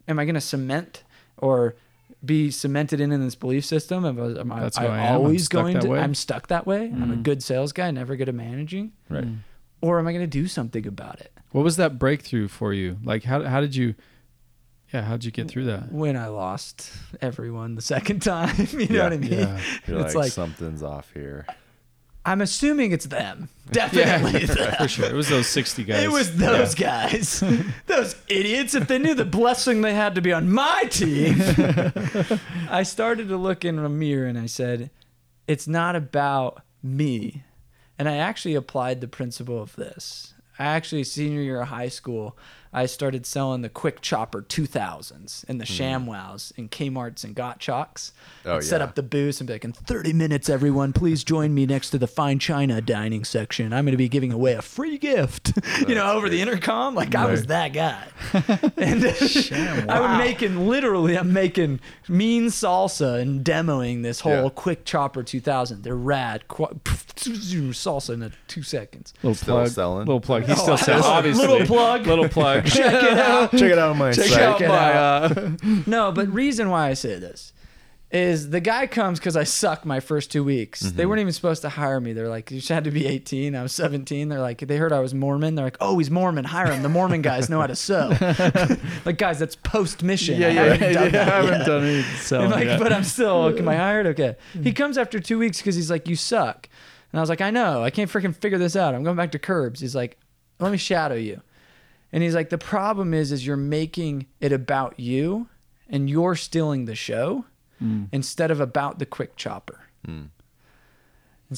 am 0.09 0.19
I 0.19 0.25
going 0.25 0.35
to 0.35 0.41
cement 0.41 1.03
or 1.37 1.75
be 2.25 2.51
cemented 2.51 3.01
in 3.01 3.13
in 3.13 3.21
this 3.21 3.35
belief 3.35 3.65
system? 3.65 4.05
Am, 4.05 4.19
I- 4.21 4.41
am 4.41 4.53
I, 4.53 4.57
I 4.65 4.69
who 4.81 4.87
I 4.87 4.99
am. 4.99 5.15
I'm 5.15 5.21
always 5.21 5.49
going 5.49 5.79
to? 5.81 5.89
way. 5.89 6.01
I'm 6.01 6.15
stuck 6.15 6.49
that 6.49 6.67
way. 6.67 6.85
I'm 6.85 7.13
a 7.13 7.17
Mm. 7.17 7.23
good 7.23 7.43
sales 7.43 7.73
guy, 7.73 7.91
never 7.91 8.17
good 8.17 8.29
at 8.29 8.35
managing. 8.35 8.93
Right. 9.09 9.27
Or 9.83 9.99
am 9.99 10.07
I 10.07 10.13
going 10.13 10.23
to 10.25 10.27
do 10.27 10.47
something 10.47 10.87
about 10.87 11.21
it? 11.21 11.33
What 11.53 11.65
was 11.65 11.77
that 11.77 11.99
breakthrough 11.99 12.49
for 12.49 12.73
you? 12.73 12.99
Like, 13.05 13.25
how 13.25 13.43
how 13.45 13.61
did 13.61 13.75
you? 13.75 13.95
Yeah, 14.93 15.03
how 15.03 15.13
did 15.13 15.25
you 15.25 15.31
get 15.31 15.47
through 15.49 15.67
that? 15.67 15.93
When 15.93 16.17
I 16.17 16.27
lost 16.27 16.91
everyone 17.21 17.77
the 17.77 17.83
second 17.83 18.21
time, 18.25 18.55
you 18.73 18.89
know 18.89 18.95
Yeah, 18.97 19.03
what 19.05 19.13
I 19.13 19.17
mean? 19.19 19.33
yeah. 19.33 19.61
You're 19.87 20.01
it's 20.01 20.15
like, 20.17 20.25
like, 20.25 20.33
something's 20.33 20.83
off 20.83 21.11
here. 21.15 21.47
I'm 22.25 22.41
assuming 22.41 22.93
it's 22.93 23.07
them. 23.07 23.49
Definitely 23.71 24.45
them. 24.47 24.75
for 24.75 24.89
sure. 24.89 25.07
It 25.07 25.15
was 25.15 25.29
those 25.29 25.47
sixty 25.47 25.85
guys. 25.85 26.03
It 26.05 26.11
was 26.11 26.37
those 26.37 26.75
guys, 26.75 27.43
those 27.87 28.17
idiots. 28.29 28.75
If 28.75 28.89
they 28.89 28.99
knew 28.99 29.15
the 29.15 29.25
blessing 29.25 29.81
they 29.81 29.95
had 29.95 30.15
to 30.17 30.21
be 30.21 30.33
on 30.33 30.51
my 30.51 30.85
team, 30.91 31.37
I 32.71 32.83
started 32.83 33.29
to 33.29 33.37
look 33.37 33.65
in 33.65 33.79
a 33.79 33.89
mirror 33.89 34.27
and 34.27 34.39
I 34.39 34.47
said, 34.47 34.91
"It's 35.47 35.67
not 35.69 35.97
about 35.97 36.63
me." 36.83 37.45
And 37.99 38.09
I 38.09 38.17
actually 38.17 38.55
applied 38.55 39.01
the 39.01 39.09
principle 39.09 39.61
of 39.63 39.77
this. 39.77 40.35
I 40.59 40.65
actually 40.65 41.05
senior 41.05 41.43
year 41.43 41.61
of 41.61 41.69
high 41.69 41.89
school, 41.89 42.37
I 42.73 42.87
started 42.87 43.27
selling 43.27 43.63
the 43.63 43.69
Quick 43.69 44.01
Chopper 44.01 44.43
2000s 44.43 45.45
and 45.49 45.61
the 45.61 45.65
hmm. 45.65 45.73
ShamWows 45.73 46.57
and 46.57 46.71
Kmart's 46.71 47.25
and 47.25 47.35
Got 47.35 47.59
Chalks. 47.59 48.13
Oh, 48.45 48.57
I'd 48.57 48.65
set 48.65 48.81
up 48.81 48.95
the 48.95 49.03
booth 49.03 49.41
and 49.41 49.49
be 49.49 49.55
like, 49.55 49.65
in 49.65 49.73
30 49.73 50.13
minutes, 50.13 50.49
everyone, 50.49 50.93
please 50.93 51.25
join 51.25 51.53
me 51.53 51.67
next 51.67 51.91
to 51.91 51.99
the 51.99 52.07
fine 52.07 52.39
china 52.39 52.81
dining 52.81 53.25
section. 53.25 53.73
I'm 53.73 53.85
going 53.85 53.93
to 53.93 53.99
be 53.99 54.09
giving 54.09 54.33
away 54.33 54.53
a 54.53 54.63
free 54.63 54.99
gift, 54.99 55.53
you 55.89 55.97
know, 55.97 56.13
over 56.13 56.29
the 56.29 56.41
intercom. 56.41 56.95
Like 56.95 57.15
I 57.17 57.27
was 57.27 57.47
that 57.47 57.73
guy. 57.73 58.07
and 58.77 59.05
uh, 59.05 59.93
I'm 59.93 60.19
making, 60.19 60.69
literally, 60.69 61.19
I'm 61.19 61.33
making 61.33 61.81
mean 62.09 62.47
salsa 62.47 63.21
and 63.21 63.45
demoing 63.45 64.03
this 64.05 64.21
whole 64.21 64.45
Yeah. 64.45 64.49
Quick 64.55 64.85
Chopper 64.85 65.25
2000. 65.25 65.83
They're 65.83 65.97
rad. 65.97 66.47
Qu- 66.47 66.67
salsa 66.85 68.15
in 68.15 68.33
two 68.47 68.63
seconds. 68.63 69.13
Little 69.23 69.35
Still 69.35 69.57
plug. 69.57 69.69
selling? 69.69 70.07
Little 70.07 70.21
plug. 70.21 70.45
He's 70.45 70.59
Oh, 70.61 70.63
still 70.63 70.77
selling. 70.77 71.05
Obviously. 71.05 71.47
Little 71.47 71.67
plug. 71.67 72.07
Little 72.07 72.29
plug. 72.29 72.60
Check 72.67 73.03
it 73.03 73.19
out. 73.19 73.51
Check 73.53 73.63
it 73.73 73.79
out 73.79 73.91
on 73.91 73.99
my 73.99 74.13
Check 74.13 74.27
site. 74.27 74.43
out 74.43 74.61
it 74.61 74.69
my. 74.69 74.93
out. 74.95 75.39
Uh, 75.39 75.51
No, 75.87 76.13
but 76.13 76.33
reason 76.33 76.69
why 76.71 76.89
I 76.89 76.95
say 76.95 77.19
this 77.19 77.53
is 78.13 78.51
the 78.51 78.59
guy 78.61 78.89
comes 78.89 79.21
because 79.21 79.37
I 79.37 79.45
suck 79.45 79.85
my 79.85 80.01
first 80.01 80.33
two 80.33 80.43
weeks. 80.43 80.81
They 80.81 81.07
weren't 81.07 81.21
even 81.21 81.33
supposed 81.33 81.63
to 81.63 81.69
hire 81.69 82.01
me. 82.01 82.13
They're 82.13 82.29
like, 82.29 82.51
you 82.51 82.57
just 82.59 82.69
had 82.69 82.83
to 82.83 82.91
be 82.91 83.07
18. 83.07 83.55
I 83.55 83.63
was 83.63 83.73
17. 83.73 84.29
They're 84.29 84.41
like, 84.41 84.59
they 84.59 84.77
heard 84.79 84.93
I 84.93 84.99
was 84.99 85.15
Mormon. 85.15 85.55
They're 85.55 85.65
like, 85.65 85.77
oh, 85.81 85.97
he's 85.97 86.11
Mormon. 86.11 86.45
Hire 86.45 86.73
him. 86.73 86.83
The 86.83 86.89
Mormon 86.89 87.23
guys 87.23 87.49
know 87.49 87.61
how 87.61 87.69
to 87.69 87.77
sew. 87.77 88.09
like, 89.05 89.17
guys, 89.17 89.39
that's 89.39 89.55
post 89.55 90.03
mission. 90.03 90.41
yeah, 90.41 90.49
yeah, 90.49 90.63
I 90.63 90.65
haven't 90.77 90.81
yeah. 90.83 90.93
done 90.93 91.07
I 91.07 91.11
that 91.11 91.29
haven't 91.29 91.59
yet. 91.61 91.67
done 91.67 92.03
selling 92.17 92.47
I'm 92.47 92.51
like, 92.51 92.65
yet. 92.65 92.81
but 92.81 92.93
I'm 92.93 93.05
still, 93.05 93.57
am 93.57 93.69
I 93.69 93.77
hired? 93.77 94.07
Okay. 94.09 94.35
He 94.61 94.73
comes 94.73 94.99
after 94.99 95.21
two 95.21 95.39
weeks 95.39 95.59
because 95.59 95.77
he's 95.77 95.91
like, 95.91 96.09
you 96.09 96.17
suck. 96.17 96.69
And 97.13 97.21
I 97.21 97.23
was 97.23 97.29
like, 97.31 97.41
I 97.41 97.51
know. 97.53 97.85
I 97.85 97.91
can't 97.91 98.11
freaking 98.11 98.35
figure 98.35 98.59
this 98.59 98.75
out. 98.75 98.93
I'm 98.93 99.05
going 99.05 99.17
back 99.17 99.31
to 99.33 99.39
curbs. 99.39 99.79
He's 99.79 99.95
like, 99.95 100.17
let 100.59 100.73
me 100.73 100.79
shadow 100.79 101.15
you. 101.15 101.43
And 102.13 102.23
he's 102.23 102.35
like, 102.35 102.51
the 102.51 102.59
problem 102.59 103.15
is, 103.15 103.31
is 103.33 103.47
you're 103.47 103.57
making 103.57 104.27
it 104.41 104.53
about 104.53 104.99
you 104.99 105.49
and 105.89 106.09
you're 106.11 106.35
stealing 106.35 106.85
the 106.87 106.95
show 106.95 107.45
instead 108.13 108.51
of 108.51 108.61
about 108.61 108.99
the 108.99 109.07
quick 109.07 109.37
chopper. 109.37 109.81
And 110.07 110.31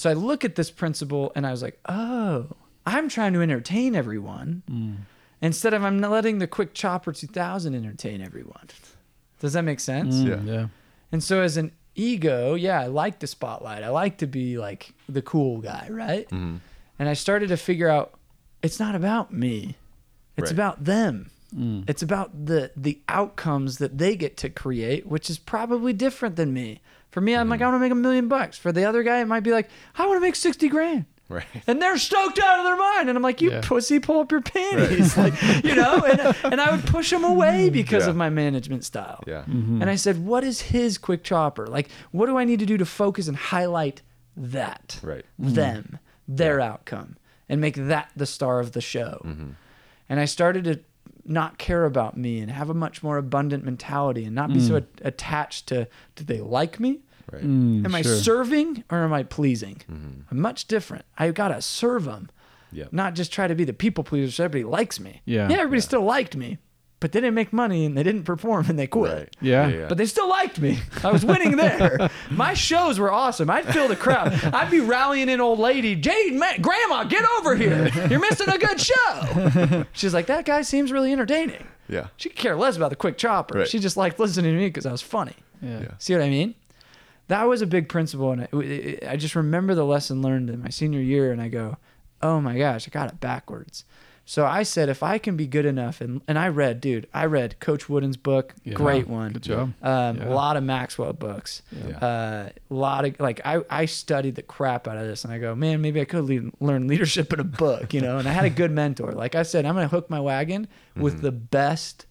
so 0.01 0.09
I 0.11 0.13
look 0.15 0.45
at 0.45 0.55
this 0.55 0.71
principle 0.71 1.33
and 1.35 1.47
I 1.47 1.51
was 1.51 1.63
like, 1.63 1.79
oh, 1.89 2.47
I'm 2.87 3.09
trying 3.09 3.33
to 3.35 3.41
entertain 3.43 3.95
everyone 3.95 4.63
instead 5.41 5.75
of 5.75 5.85
I'm 5.85 6.01
letting 6.01 6.39
the 6.39 6.47
quick 6.47 6.75
chopper 6.75 7.13
2000 7.13 7.75
entertain 7.75 8.21
everyone. 8.23 8.69
Does 9.41 9.53
that 9.55 9.63
make 9.63 9.81
sense? 9.81 10.17
Mm, 10.17 10.29
Yeah. 10.47 10.53
yeah. 10.53 10.67
And 11.11 11.23
so 11.23 11.43
as 11.43 11.57
an 11.57 11.73
ego, 11.95 12.55
yeah, 12.55 12.81
I 12.81 12.87
like 12.87 13.19
the 13.19 13.27
spotlight. 13.27 13.83
I 13.83 13.89
like 13.91 14.19
to 14.19 14.27
be 14.27 14.57
like 14.59 14.95
the 15.09 15.21
cool 15.23 15.59
guy, 15.61 15.89
right? 15.91 16.27
Mm-hmm. 16.29 16.57
And 16.99 17.09
I 17.09 17.15
started 17.15 17.49
to 17.49 17.57
figure 17.57 17.89
out 17.89 18.15
it's 18.63 18.79
not 18.79 18.95
about 18.95 19.33
me. 19.33 19.77
It's 20.37 20.51
Right. 20.51 20.53
about 20.53 20.85
them. 20.85 21.31
Mm. 21.55 21.85
It's 21.89 22.03
about 22.03 22.47
the 22.47 22.71
the 22.77 23.01
outcomes 23.09 23.79
that 23.79 23.99
they 23.99 24.17
get 24.17 24.37
to 24.39 24.49
create, 24.49 25.07
which 25.07 25.29
is 25.29 25.39
probably 25.39 25.93
different 25.93 26.37
than 26.37 26.53
me. 26.53 26.81
For 27.11 27.21
me, 27.21 27.35
I'm 27.37 27.49
like, 27.51 27.59
Mm-hmm. 27.61 27.65
I 27.65 27.69
want 27.73 27.77
to 27.77 27.81
make 27.85 27.93
a 27.93 27.95
million 27.95 28.29
bucks. 28.29 28.57
For 28.57 28.73
the 28.73 28.85
other 28.85 29.03
guy, 29.03 29.21
it 29.21 29.27
might 29.27 29.41
be 29.43 29.51
like, 29.53 29.69
I 29.99 30.07
want 30.07 30.17
to 30.17 30.21
make 30.21 30.35
60 30.35 30.69
grand. 30.71 31.05
Right. 31.29 31.45
And 31.67 31.81
they're 31.81 31.97
stoked 31.99 32.39
out 32.39 32.59
of 32.59 32.65
their 32.65 32.77
mind. 32.77 33.09
And 33.11 33.17
I'm 33.17 33.23
like, 33.23 33.41
you 33.43 33.51
Yeah. 33.53 33.61
pussy, 33.63 33.99
pull 34.01 34.21
up 34.21 34.33
your 34.33 34.41
panties. 34.43 35.17
like, 35.17 35.35
you 35.65 35.75
know, 35.75 35.99
and, 36.05 36.37
and 36.53 36.61
I 36.61 36.71
would 36.75 36.87
push 36.87 37.11
them 37.11 37.25
away 37.25 37.69
because 37.71 38.05
Yeah. 38.05 38.11
of 38.11 38.17
my 38.17 38.29
management 38.31 38.85
style. 38.85 39.23
Yeah. 39.27 39.45
And 39.47 39.85
I 39.91 39.97
said, 39.97 40.25
what 40.25 40.45
is 40.45 40.61
his 40.63 40.97
quick 40.99 41.23
chopper? 41.23 41.67
Like, 41.67 41.89
what 42.13 42.27
do 42.27 42.37
I 42.39 42.45
need 42.45 42.61
to 42.61 42.67
do 42.67 42.77
to 42.79 42.85
focus 42.87 43.29
and 43.29 43.37
highlight 43.37 44.01
that? 44.37 44.99
Right. 45.03 45.25
Them, 45.39 45.99
their 46.27 46.61
outcome, 46.61 47.17
and 47.49 47.61
make 47.61 47.77
that 47.77 48.11
the 48.17 48.27
star 48.27 48.61
of 48.61 48.73
the 48.73 48.81
show. 48.83 49.21
Mm-hmm. 49.25 49.51
And 50.09 50.21
I 50.21 50.25
started 50.27 50.65
to 50.65 50.81
not 51.25 51.57
care 51.59 51.85
about 51.85 52.17
me 52.17 52.41
and 52.41 52.51
have 52.51 52.69
a 52.69 52.75
much 52.75 53.03
more 53.03 53.17
abundant 53.17 53.65
mentality 53.65 54.25
and 54.25 54.35
not 54.35 54.53
be 54.53 54.61
so 54.61 54.77
a- 54.77 54.83
attached 55.03 55.69
to, 55.69 55.87
do 56.17 56.25
they 56.25 56.41
like 56.41 56.81
me? 56.81 57.01
Right. 57.31 57.45
Mm, 57.45 57.85
Am 57.85 57.95
I 57.95 58.03
sure. 58.03 58.17
serving 58.17 58.83
or 58.91 58.99
am 59.05 59.13
I 59.13 59.23
pleasing? 59.23 59.77
Mm-hmm. 59.91 60.21
I'm 60.31 60.41
much 60.41 60.67
different. 60.67 61.05
I 61.17 61.31
gotta 61.31 61.63
serve 61.63 62.05
them, 62.05 62.29
Yep. 62.73 62.93
not 62.93 63.15
just 63.15 63.33
try 63.33 63.47
to 63.47 63.55
be 63.55 63.65
the 63.65 63.73
people 63.73 64.03
pleaser 64.05 64.33
so 64.33 64.45
everybody 64.45 64.69
likes 64.69 64.99
me. 64.99 65.23
Yeah. 65.25 65.49
yeah, 65.49 65.59
everybody 65.59 65.81
still 65.81 66.03
liked 66.03 66.37
me, 66.37 66.59
but 67.03 67.13
they 67.13 67.21
didn't 67.21 67.35
make 67.35 67.53
money 67.53 67.85
and 67.85 67.99
they 67.99 68.03
didn't 68.03 68.23
perform 68.23 68.65
and 68.71 68.79
they 68.79 68.87
quit. 68.87 69.13
Right. 69.13 69.29
Yeah. 69.43 69.87
But 69.89 69.99
they 69.99 70.07
still 70.07 70.29
liked 70.29 70.59
me. 70.61 70.79
I 71.05 71.11
was 71.13 71.25
winning 71.25 71.57
there. 71.57 72.09
My 72.31 72.55
shows 72.55 72.99
were 72.99 73.13
awesome. 73.13 73.51
I'd 73.51 73.67
fill 73.67 73.89
the 73.89 73.97
crowd. 73.97 74.33
I'd 74.45 74.71
be 74.71 74.81
rallying 74.81 75.29
an 75.29 75.41
old 75.41 75.59
lady, 75.59 75.97
Jade, 75.97 76.33
man, 76.35 76.63
Grandma, 76.63 77.05
get 77.05 77.25
over 77.39 77.57
here. 77.57 77.89
You're 78.09 78.21
missing 78.21 78.49
a 78.49 78.57
good 78.57 78.81
show. 78.81 79.85
She's 79.93 80.15
like, 80.15 80.27
that 80.27 80.45
guy 80.47 80.63
seems 80.63 80.93
really 80.93 81.13
entertaining. 81.13 81.67
yeah. 81.89 82.07
She 82.17 82.29
could 82.31 82.39
care 82.39 82.57
less 82.57 82.77
about 82.77 82.91
the 82.91 82.97
quick 82.97 83.19
chopper. 83.19 83.59
Right. 83.59 83.69
She 83.69 83.79
just 83.81 83.97
liked 83.97 84.19
listening 84.19 84.53
to 84.53 84.59
me 84.59 84.69
because 84.69 84.87
I 84.87 84.93
was 84.93 85.03
funny. 85.03 85.35
Yeah. 85.61 85.81
Yeah. 85.81 85.91
See 85.99 86.15
what 86.15 86.23
I 86.23 86.31
mean? 86.31 86.55
That 87.29 87.45
was 87.49 87.63
a 87.63 87.67
big 87.67 87.89
principle, 87.89 88.31
and 88.33 88.43
it, 88.43 88.51
it, 88.55 89.09
I 89.09 89.17
just 89.17 89.35
remember 89.35 89.75
the 89.75 89.85
lesson 89.85 90.23
learned 90.23 90.51
in 90.51 90.61
my 90.63 90.69
senior 90.71 91.01
year, 91.01 91.33
and 91.33 91.41
I 91.41 91.49
go, 91.49 91.79
"Oh 92.21 92.41
my 92.41 92.59
gosh, 92.59 92.87
I 92.87 92.91
got 92.91 93.09
it 93.11 93.21
backwards." 93.21 93.85
So 94.25 94.47
I 94.47 94.63
said, 94.63 94.89
if 94.89 95.03
I 95.03 95.19
can 95.19 95.37
be 95.37 95.47
good 95.49 95.67
enough, 95.67 96.01
and 96.01 96.23
and 96.29 96.39
I 96.39 96.49
read, 96.49 96.81
dude, 96.81 97.09
I 97.13 97.25
read 97.25 97.59
Coach 97.59 97.89
Wooden's 97.89 98.17
book, 98.17 98.55
Yeah. 98.65 98.75
great 98.75 99.09
one. 99.09 99.33
Good 99.33 99.43
job. 99.43 99.73
Um, 99.83 100.17
Yeah. 100.19 100.29
A 100.29 100.31
lot 100.33 100.57
of 100.57 100.63
Maxwell 100.63 101.13
books. 101.13 101.63
Yeah. 101.73 101.97
Uh, 101.99 102.49
a 102.71 102.75
lot 102.75 103.05
of 103.05 103.19
like 103.19 103.41
I, 103.45 103.63
I 103.69 103.87
studied 103.87 104.37
the 104.37 104.43
crap 104.43 104.87
out 104.87 104.97
of 104.97 105.07
this, 105.07 105.25
and 105.25 105.33
I 105.33 105.39
go, 105.39 105.55
man, 105.57 105.81
maybe 105.81 106.01
I 106.01 106.05
could 106.05 106.53
learn 106.61 106.87
leadership 106.87 107.33
in 107.33 107.41
a 107.41 107.45
book, 107.45 107.93
you 107.93 108.01
know. 108.01 108.19
And 108.19 108.29
I 108.29 108.33
had 108.33 108.45
a 108.45 108.51
good 108.63 108.71
mentor. 108.71 109.11
Like 109.13 109.35
I 109.35 109.43
said, 109.43 109.67
I'm 109.67 109.75
gonna 109.75 109.89
hook 109.89 110.09
my 110.09 110.21
wagon 110.21 110.69
with 110.97 111.15
Mm-hmm. 111.15 111.23
the 111.23 111.33
best 111.33 112.07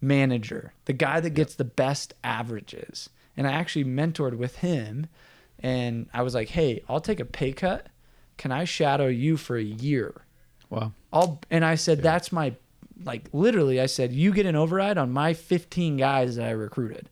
manager, 0.00 0.72
the 0.86 0.92
guy 0.92 1.20
that 1.20 1.30
gets 1.30 1.54
the 1.54 1.64
best 1.64 2.14
averages. 2.24 3.10
And 3.36 3.46
I 3.46 3.52
actually 3.52 3.84
mentored 3.84 4.36
with 4.36 4.56
him, 4.58 5.08
and 5.58 6.08
I 6.14 6.22
was 6.22 6.34
like, 6.34 6.50
hey, 6.50 6.82
I'll 6.88 7.00
take 7.00 7.20
a 7.20 7.24
pay 7.24 7.52
cut. 7.52 7.86
Can 8.36 8.52
I 8.52 8.64
shadow 8.64 9.06
you 9.08 9.36
for 9.36 9.56
a 9.56 9.62
year? 9.62 10.22
Wow. 10.70 10.92
I'll 11.14 11.40
and 11.50 11.64
I 11.64 11.76
said 11.76 12.02
that's 12.02 12.30
my 12.32 12.54
like 13.04 13.28
literally 13.32 13.80
I 13.80 13.86
said 13.86 14.12
you 14.12 14.32
get 14.32 14.44
an 14.46 14.56
override 14.56 14.98
on 14.98 15.10
my 15.12 15.32
15 15.34 15.96
guys 15.96 16.36
that 16.36 16.46
I 16.46 16.50
recruited. 16.50 17.08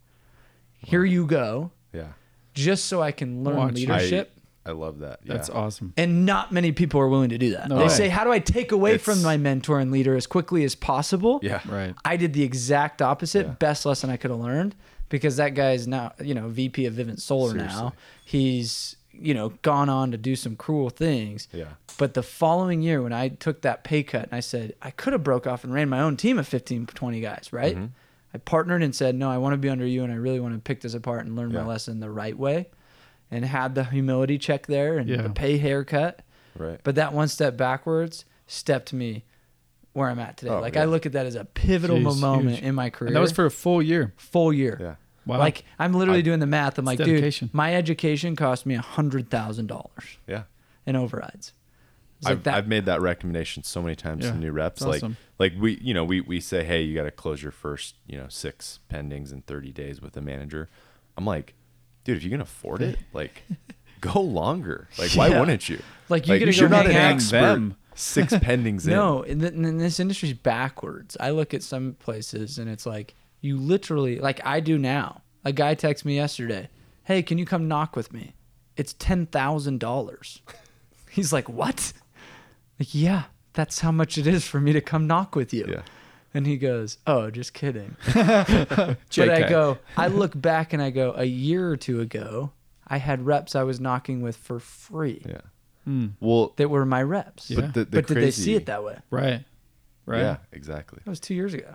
Here 0.85 1.05
you 1.05 1.27
go, 1.27 1.71
Yeah. 1.93 2.09
just 2.55 2.87
so 2.87 3.01
I 3.01 3.13
can 3.13 3.45
learn 3.45 3.57
Watch. 3.57 3.75
leadership. 3.75 4.33
I, 4.67 4.71
I 4.71 4.73
love 4.73 4.99
that. 5.01 5.21
Yeah. 5.25 5.35
That's 5.35 5.51
awesome. 5.51 5.93
and 5.97 6.25
not 6.27 6.53
many 6.53 6.71
people 6.73 7.01
are 7.01 7.09
willing 7.09 7.31
to 7.31 7.39
do 7.39 7.51
that. 7.53 7.69
No 7.69 7.77
they 7.79 7.83
way. 7.85 7.89
say, 7.89 8.09
"How 8.09 8.23
do 8.25 8.31
I 8.33 8.39
take 8.39 8.71
away 8.73 8.99
from 8.99 9.23
my 9.23 9.37
mentor 9.37 9.81
and 9.81 9.91
leader 9.91 10.15
as 10.17 10.27
quickly 10.27 10.63
as 10.65 10.75
possible?" 10.75 11.41
Yeah. 11.43 11.61
Right. 11.69 11.95
I 12.05 12.17
did 12.17 12.33
the 12.33 12.43
exact 12.43 13.01
opposite. 13.03 13.47
Yeah. 13.47 13.53
Best 13.55 13.85
lesson 13.87 14.11
I 14.11 14.17
could 14.17 14.31
have 14.31 14.41
learned 14.41 14.75
because 15.09 15.37
that 15.37 15.51
guy 15.55 15.73
is 15.73 15.87
now, 15.89 16.13
you 16.23 16.35
know, 16.35 16.49
VP 16.49 16.87
of 16.87 16.95
Vivint 16.95 17.21
Solar 17.21 17.55
now. 17.55 17.93
He's, 18.25 18.97
you 19.13 19.35
know, 19.35 19.51
gone 19.63 19.89
on 19.89 20.11
to 20.13 20.17
do 20.17 20.35
some 20.37 20.57
cruel 20.57 20.91
things. 20.91 21.49
Yeah. 21.53 21.67
But 21.99 22.15
the 22.15 22.23
following 22.23 22.83
year 22.83 23.03
when 23.03 23.13
I 23.13 23.29
took 23.29 23.63
that 23.63 23.85
pay 23.85 24.03
cut 24.03 24.25
and 24.25 24.33
I 24.35 24.41
said, 24.41 24.75
I 24.81 24.91
could 24.91 25.13
have 25.13 25.23
broke 25.23 25.47
off 25.47 25.65
and 25.65 25.73
ran 25.73 25.89
my 25.89 26.01
own 26.01 26.17
team 26.17 26.39
of 26.39 26.49
15, 26.49 26.87
20 26.87 27.21
guys, 27.21 27.49
right? 27.53 27.75
Mm-hmm. 27.77 27.87
I 28.35 28.39
partnered 28.39 28.83
and 28.83 28.95
said, 28.95 29.15
no, 29.15 29.31
I 29.31 29.37
want 29.39 29.53
to 29.53 29.59
be 29.59 29.69
under 29.69 29.87
you 29.87 30.03
and 30.05 30.13
I 30.13 30.17
really 30.17 30.41
want 30.41 30.55
to 30.55 30.61
pick 30.61 30.81
this 30.81 30.95
apart 30.95 31.27
and 31.27 31.37
learn 31.37 31.51
Yeah. 31.51 31.61
my 31.63 31.67
lesson 31.67 32.01
the 32.01 32.11
right 32.11 32.37
way 32.37 32.71
and 33.31 33.45
had 33.45 33.75
the 33.75 33.85
humility 33.85 34.39
check 34.39 34.67
there 34.67 34.97
and 34.99 35.09
Yeah. 35.09 35.23
the 35.23 35.31
pay 35.31 35.59
haircut. 35.59 36.23
Right. 36.57 36.81
But 36.83 36.95
that 36.95 37.13
one 37.13 37.29
step 37.29 37.57
backwards 37.57 38.25
stepped 38.47 38.93
me 38.95 39.25
where 39.93 40.09
I'm 40.09 40.19
at 40.19 40.39
today. 40.39 40.53
Oh, 40.53 40.61
like 40.61 40.75
yeah. 40.77 40.83
I 40.83 40.85
look 40.87 41.05
at 41.05 41.13
that 41.13 41.27
as 41.27 41.35
a 41.35 41.45
pivotal 41.45 41.99
Jeez, 41.99 42.19
moment 42.21 42.57
huge. 42.57 42.63
in 42.65 42.75
my 42.75 42.89
career. 42.89 43.09
And 43.09 43.17
that 43.17 43.21
was 43.21 43.33
for 43.33 43.45
a 43.45 43.51
full 43.51 43.83
year. 43.83 44.15
full 44.17 44.53
year. 44.53 44.79
yeah. 44.81 44.95
Wow. 45.27 45.39
Like 45.39 45.65
I'm 45.79 45.93
literally 45.93 46.19
I- 46.21 46.23
doing 46.23 46.41
the 46.41 46.47
math. 46.47 46.79
I'm 46.79 46.85
like, 46.85 46.99
dedication. 46.99 47.49
dude, 47.49 47.55
my 47.55 47.75
education 47.75 48.35
cost 48.37 48.67
me 48.67 48.75
a 48.75 48.81
hundred 48.81 49.31
thousand 49.31 49.67
dollars 49.69 50.19
Yeah. 50.27 50.45
in 50.87 50.97
overrides. 50.97 51.53
I've, 52.25 52.45
that. 52.45 52.55
I've 52.55 52.69
made 52.69 52.85
that 52.87 53.01
recommendation 53.01 53.65
so 53.65 53.83
many 53.83 53.97
times 53.97 54.25
Yeah. 54.25 54.31
to 54.33 54.39
new 54.39 54.53
reps. 54.53 54.81
Like, 54.83 54.97
awesome. 54.99 55.17
like 55.41 55.55
we, 55.59 55.79
you 55.81 55.93
know, 55.93 56.05
we, 56.05 56.21
we 56.21 56.39
say, 56.41 56.63
Hey, 56.65 56.83
you 56.83 56.95
got 56.95 57.03
to 57.03 57.11
close 57.11 57.43
your 57.43 57.51
first, 57.51 57.97
you 58.07 58.17
know, 58.17 58.27
six 58.29 58.79
pendings 58.89 59.33
in 59.33 59.43
30 59.43 59.73
days 59.73 60.01
with 60.01 60.17
a 60.17 60.21
manager. 60.21 60.69
I'm 61.17 61.25
like, 61.27 61.55
dude, 62.05 62.17
if 62.17 62.23
you 62.25 62.31
can 62.31 62.41
afford 62.41 62.81
it, 62.81 62.97
like 63.13 63.43
go 64.01 64.21
longer. 64.21 64.89
Like, 64.99 65.11
why 65.13 65.29
Yeah. 65.29 65.41
wouldn't 65.41 65.69
you? 65.69 65.81
Like, 66.09 66.29
you 66.29 66.39
gotta 66.39 66.53
you're 66.55 66.69
not 66.69 66.87
an 66.87 66.93
expert. 66.93 67.41
Them. 67.41 67.77
Six 67.95 68.33
pendings 68.35 68.85
in. 68.87 68.91
no, 68.93 69.23
in, 69.23 69.41
th- 69.41 69.53
this 69.55 69.99
industry's 70.01 70.33
backwards. 70.35 71.17
I 71.21 71.31
look 71.31 71.53
at 71.55 71.63
some 71.65 71.95
places 71.99 72.57
and 72.59 72.71
it's 72.71 72.87
like 72.87 73.15
you 73.43 73.59
literally, 73.59 74.19
like 74.19 74.41
I 74.47 74.61
do 74.61 74.79
now. 74.79 75.21
A 75.45 75.53
guy 75.53 75.75
texted 75.75 76.07
me 76.07 76.15
yesterday, 76.15 76.71
"Hey, 77.05 77.23
can 77.23 77.37
you 77.37 77.45
come 77.45 77.69
knock 77.69 77.95
with 77.95 78.13
me?" 78.13 78.33
It's 78.77 78.95
ten 78.95 79.27
thousand 79.27 79.81
dollars. 79.81 80.41
He's 81.11 81.33
like, 81.33 81.49
"What?" 81.49 81.93
Like, 82.79 82.95
yeah, 82.95 83.25
that's 83.53 83.81
how 83.81 83.93
much 83.93 84.17
it 84.17 84.27
is 84.27 84.47
for 84.47 84.61
me 84.61 84.73
to 84.73 84.81
come 84.81 85.07
knock 85.07 85.37
with 85.37 85.53
you. 85.53 85.67
Yeah. 85.69 85.83
And 86.33 86.47
he 86.47 86.57
goes, 86.57 86.97
"Oh, 87.07 87.31
just 87.31 87.53
kidding." 87.53 87.97
but 88.15 88.97
I 89.19 89.49
go, 89.49 89.79
I 89.97 90.07
look 90.07 90.41
back 90.41 90.73
and 90.73 90.81
I 90.81 90.91
go, 90.91 91.13
a 91.15 91.25
year 91.25 91.69
or 91.69 91.77
two 91.77 92.01
ago, 92.01 92.53
I 92.87 92.99
had 92.99 93.27
reps 93.27 93.55
I 93.55 93.65
was 93.65 93.81
knocking 93.81 94.23
with 94.23 94.37
for 94.37 94.59
free 94.59 95.23
Yeah. 95.27 95.41
Hmm. 95.85 96.07
Well, 96.21 96.53
that 96.57 96.71
were 96.71 96.87
my 96.87 97.03
reps. 97.03 97.51
Yeah. 97.51 97.63
but 97.63 97.75
the, 97.75 97.85
the 97.85 98.03
but 98.03 98.07
did 98.07 98.17
they 98.19 98.31
see 98.31 98.55
it 98.55 98.67
that 98.67 98.85
way? 98.85 98.99
Right. 99.11 99.45
Right. 100.07 100.21
Yeah, 100.21 100.37
exactly. 100.53 101.01
That 101.05 101.11
was 101.11 101.21
two 101.21 101.35
years 101.35 101.55
ago. 101.55 101.75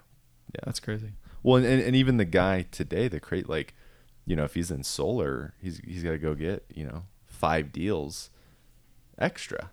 Yeah, 0.55 0.61
that's 0.65 0.80
crazy. 0.80 1.11
Well, 1.48 1.64
and, 1.64 1.82
and 1.82 1.95
even 1.95 2.18
the 2.18 2.26
guy 2.26 2.66
today, 2.72 3.08
the 3.08 3.22
create 3.22 3.48
like, 3.48 3.74
you 4.26 4.36
know, 4.36 4.43
if 4.43 4.54
he's 4.54 4.70
in 4.70 4.84
solar, 4.84 5.54
he's 5.62 5.80
he's 5.80 6.04
got 6.04 6.12
to 6.12 6.18
go 6.18 6.36
get 6.36 6.66
you 6.76 6.84
know 6.84 7.04
five 7.26 7.72
deals 7.72 8.30
extra. 9.18 9.72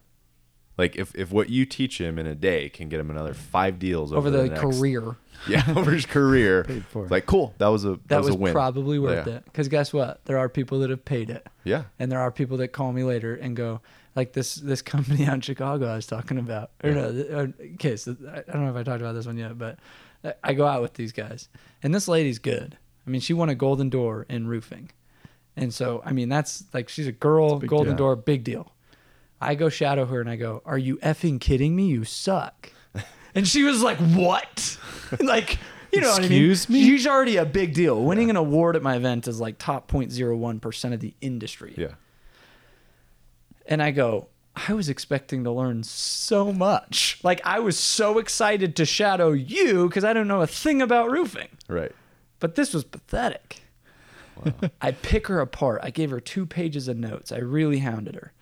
Like 0.79 0.95
if, 0.95 1.13
if 1.17 1.33
what 1.33 1.51
you 1.51 1.67
teach 1.67 2.01
him 2.01 2.17
in 2.17 2.27
a 2.27 2.35
day 2.37 2.69
can 2.69 2.89
get 2.89 3.01
him 3.01 3.11
another 3.11 3.35
five 3.35 3.81
deals 3.81 4.13
over, 4.13 4.29
over 4.29 4.31
the, 4.31 4.49
next, 4.51 4.61
career. 4.61 5.17
yeah, 5.49 5.65
over 5.75 5.91
his 5.91 6.07
career. 6.07 6.65
Like 6.95 7.27
cool. 7.27 7.55
That 7.59 7.69
was 7.69 7.85
a 7.85 7.91
that, 7.91 8.09
That 8.09 8.17
was, 8.19 8.27
was 8.29 8.37
a 8.37 8.39
win. 8.39 8.53
probably 8.53 9.01
worth 9.01 9.27
Yeah. 9.27 9.35
it. 9.35 9.45
Because 9.45 9.67
guess 9.67 9.93
what? 9.93 10.25
There 10.27 10.39
are 10.39 10.49
people 10.49 10.79
that 10.81 10.91
have 10.91 11.05
paid 11.05 11.29
it, 11.29 11.45
Yeah, 11.65 11.85
and 11.99 12.11
there 12.11 12.21
are 12.21 12.31
people 12.31 12.57
that 12.59 12.69
call 12.69 12.93
me 12.93 13.03
later 13.03 13.35
and 13.35 13.57
go, 13.57 13.81
like 14.15 14.33
this 14.33 14.55
this 14.55 14.81
company 14.95 15.27
out 15.27 15.35
in 15.35 15.41
Chicago 15.41 15.87
I 15.89 15.97
was 15.97 16.07
talking 16.07 16.39
about. 16.39 16.71
Or 16.85 16.91
Yeah. 16.91 16.95
no, 16.95 17.25
or, 17.37 17.53
okay, 17.75 17.97
so 17.97 18.17
I 18.33 18.39
I 18.39 18.43
don't 18.53 18.65
know 18.65 18.71
if 18.71 18.77
I 18.77 18.85
talked 18.85 19.01
about 19.01 19.15
this 19.15 19.27
one 19.27 19.39
yet, 19.39 19.59
but 19.59 19.79
I- 20.43 20.55
go 20.55 20.67
out 20.67 20.81
with 20.83 20.95
these 20.95 21.13
guys, 21.13 21.49
and 21.83 21.95
this 21.95 22.09
lady's 22.09 22.39
good. 22.39 22.79
I 23.07 23.11
mean, 23.11 23.21
she 23.21 23.35
won 23.35 23.49
a 23.51 23.55
Golden 23.55 23.91
Door 23.91 24.27
in 24.31 24.47
roofing, 24.47 24.91
and 25.57 25.73
so 25.75 26.03
I 26.05 26.13
mean 26.13 26.29
that's 26.29 26.65
like 26.73 26.89
she's 26.89 27.07
a 27.07 27.13
girl, 27.13 27.59
big 27.59 27.69
Golden 27.71 27.89
deal. 27.97 27.97
Door, 28.07 28.17
big 28.17 28.45
deal. 28.45 28.73
I 29.41 29.55
go 29.57 29.69
shadow 29.69 30.07
her 30.07 30.21
and 30.21 30.31
I 30.31 30.37
go, 30.37 30.63
"Are 30.65 30.79
you 30.79 30.97
effing 30.99 31.41
kidding 31.41 31.77
me? 31.77 31.87
You 31.89 32.05
suck." 32.05 32.71
And 33.37 33.49
she 33.49 33.65
was 33.65 33.83
like, 33.83 33.99
"What?" 33.99 34.79
like, 35.21 35.59
you 35.93 36.01
know 36.01 36.15
Excuse 36.17 36.71
I 36.71 36.73
mean? 36.73 36.83
me? 36.85 36.89
She's 36.89 37.05
already 37.05 37.37
a 37.37 37.45
big 37.45 37.75
deal. 37.75 38.01
Winning 38.01 38.31
an 38.31 38.37
award 38.37 38.77
at 38.77 38.83
my 38.83 38.95
event 38.95 39.27
is 39.27 39.41
like 39.41 39.59
top 39.59 39.91
0.01 39.91 40.61
percent 40.61 40.95
of 40.95 41.01
the 41.01 41.15
industry. 41.21 41.75
yeah, 41.77 41.95
And 43.67 43.83
I 43.83 43.91
go, 43.91 44.29
I 44.57 44.73
was 44.73 44.89
expecting 44.89 45.45
to 45.45 45.51
learn 45.51 45.83
so 45.83 46.53
much. 46.53 47.19
Like 47.23 47.41
I 47.45 47.59
was 47.59 47.79
so 47.79 48.19
excited 48.19 48.77
to 48.77 48.85
shadow 48.85 49.33
you 49.33 49.89
because 49.89 50.05
I 50.05 50.13
don't 50.13 50.29
know 50.29 50.43
a 50.43 50.47
thing 50.47 50.81
about 50.81 51.11
roofing. 51.11 51.49
right. 51.69 51.93
But 52.41 52.57
this 52.57 52.75
was 52.75 52.85
pathetic. 52.85 53.63
I 54.81 54.93
pick 54.93 55.29
her 55.29 55.41
apart. 55.41 55.81
I 55.83 55.91
gave 55.91 56.11
her 56.11 56.21
two 56.21 56.45
pages 56.47 56.89
of 56.89 56.97
notes. 56.97 57.33
I 57.33 57.39
really 57.39 57.79
hounded 57.79 58.17
her. 58.17 58.33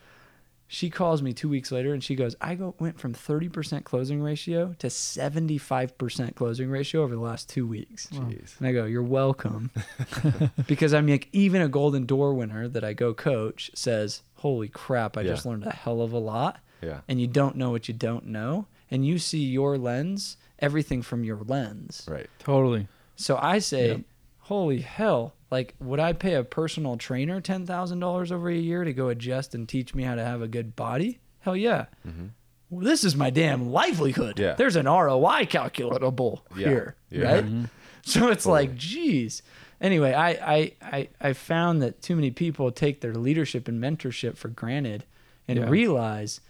She 0.66 0.88
calls 0.88 1.20
me 1.20 1.34
two 1.34 1.50
weeks 1.50 1.70
later 1.70 1.92
and 1.92 2.02
she 2.02 2.14
goes, 2.14 2.34
I 2.40 2.54
go 2.54 2.74
went 2.78 2.98
from 2.98 3.12
30% 3.12 3.84
closing 3.84 4.22
ratio 4.22 4.74
to 4.78 4.86
75% 4.86 6.34
closing 6.34 6.70
ratio 6.70 7.02
over 7.02 7.14
the 7.14 7.20
last 7.20 7.50
two 7.50 7.66
weeks. 7.66 8.08
Jeez. 8.10 8.58
And 8.58 8.66
I 8.66 8.72
go, 8.72 8.86
You're 8.86 9.02
welcome. 9.02 9.70
because 10.66 10.94
I'm 10.94 11.06
like, 11.06 11.28
even 11.32 11.60
a 11.60 11.68
golden 11.68 12.06
door 12.06 12.32
winner 12.32 12.68
that 12.68 12.84
I 12.84 12.94
go 12.94 13.12
coach 13.12 13.70
says, 13.74 14.22
Holy 14.42 14.68
crap, 14.68 15.16
I 15.16 15.20
Yeah. 15.22 15.30
just 15.34 15.46
learned 15.46 15.64
a 15.64 15.70
hell 15.70 16.02
of 16.02 16.12
a 16.12 16.18
lot. 16.18 16.58
Yeah, 16.82 17.02
And 17.08 17.20
you 17.20 17.28
don't 17.28 17.54
know 17.56 17.70
what 17.70 17.86
you 17.86 17.94
don't 17.94 18.26
know. 18.26 18.66
And 18.90 19.06
you 19.06 19.18
see 19.20 19.38
your 19.44 19.78
lens, 19.78 20.36
everything 20.58 21.00
from 21.00 21.22
your 21.22 21.38
lens. 21.46 22.04
right. 22.10 22.28
Totally. 22.40 22.88
So 23.14 23.38
I 23.40 23.60
say, 23.60 23.88
Yep. 23.88 24.00
holy 24.40 24.80
hell! 24.80 25.34
Like, 25.50 25.74
would 25.78 26.00
I 26.00 26.12
pay 26.12 26.34
a 26.34 26.42
personal 26.42 26.96
trainer 26.96 27.40
ten 27.40 27.66
thousand 27.66 28.00
dollars 28.00 28.32
over 28.32 28.48
a 28.50 28.54
year 28.56 28.82
to 28.84 28.92
go 28.92 29.08
adjust 29.10 29.54
and 29.54 29.68
teach 29.68 29.94
me 29.94 30.02
how 30.02 30.16
to 30.16 30.24
have 30.24 30.42
a 30.42 30.48
good 30.48 30.74
body? 30.74 31.20
Hell 31.40 31.56
yeah! 31.56 31.86
Mm-hmm. 32.06 32.26
Well, 32.70 32.84
this 32.84 33.04
is 33.04 33.14
my 33.14 33.30
damn 33.30 33.70
livelihood. 33.70 34.38
Yeah. 34.40 34.54
There's 34.54 34.76
an 34.76 34.86
ROI 34.86 35.46
calculable 35.46 36.44
Yeah. 36.56 36.68
here, 36.68 36.96
Yeah. 37.10 37.32
right? 37.32 37.44
Mm-hmm. 37.44 37.64
So 38.04 38.28
it's 38.30 38.46
like, 38.46 38.74
geez. 38.74 39.42
Anyway, 39.82 40.12
I, 40.14 40.30
I 40.30 40.72
I 40.80 41.08
I 41.20 41.32
found 41.34 41.82
that 41.82 42.00
too 42.00 42.14
many 42.16 42.30
people 42.30 42.70
take 42.72 43.00
their 43.02 43.14
leadership 43.14 43.66
and 43.68 43.82
mentorship 43.82 44.36
for 44.38 44.48
granted, 44.48 45.04
and 45.48 45.58
Yeah. 45.58 45.68
realize 45.68 46.40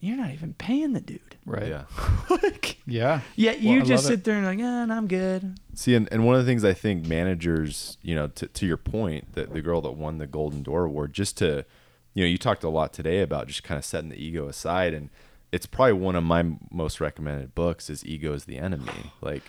you're 0.00 0.16
not 0.16 0.30
even 0.30 0.54
paying 0.54 0.92
the 0.92 1.00
dude. 1.00 1.20
Right. 1.46 1.68
Yeah. 1.68 1.84
like, 2.30 2.76
Yeah. 2.86 3.20
yet 3.36 3.60
you 3.60 3.80
I 3.80 3.84
just 3.84 4.04
love 4.04 4.12
it. 4.12 4.16
sit 4.16 4.24
there 4.24 4.36
and 4.36 4.44
like, 4.46 4.58
yeah, 4.58 4.86
I'm 4.88 5.06
good. 5.08 5.58
See, 5.74 5.94
and, 5.94 6.08
and 6.12 6.24
one 6.26 6.36
of 6.36 6.44
the 6.44 6.50
things 6.50 6.62
I 6.64 6.74
think 6.74 7.06
managers, 7.06 7.96
you 8.02 8.14
know, 8.14 8.28
to, 8.28 8.46
to 8.46 8.66
your 8.66 8.76
point, 8.76 9.32
that 9.34 9.52
the 9.54 9.62
girl 9.62 9.80
that 9.82 9.92
won 9.92 10.18
the 10.18 10.26
Golden 10.26 10.62
Door 10.62 10.84
Award, 10.86 11.12
just 11.14 11.38
to, 11.38 11.64
you 12.12 12.22
know, 12.22 12.28
you 12.28 12.36
talked 12.38 12.64
a 12.64 12.68
lot 12.68 12.92
today 12.92 13.20
about 13.22 13.46
just 13.48 13.62
kind 13.64 13.78
of 13.78 13.84
setting 13.84 14.10
the 14.10 14.22
ego 14.22 14.46
aside, 14.46 14.92
and 14.94 15.08
it's 15.52 15.66
probably 15.66 15.94
one 15.94 16.16
of 16.16 16.24
my 16.24 16.44
most 16.70 17.00
recommended 17.00 17.54
books 17.54 17.88
is 17.90 18.04
"Ego 18.06 18.32
is 18.34 18.44
the 18.44 18.58
Enemy." 18.58 19.12
Like, 19.22 19.42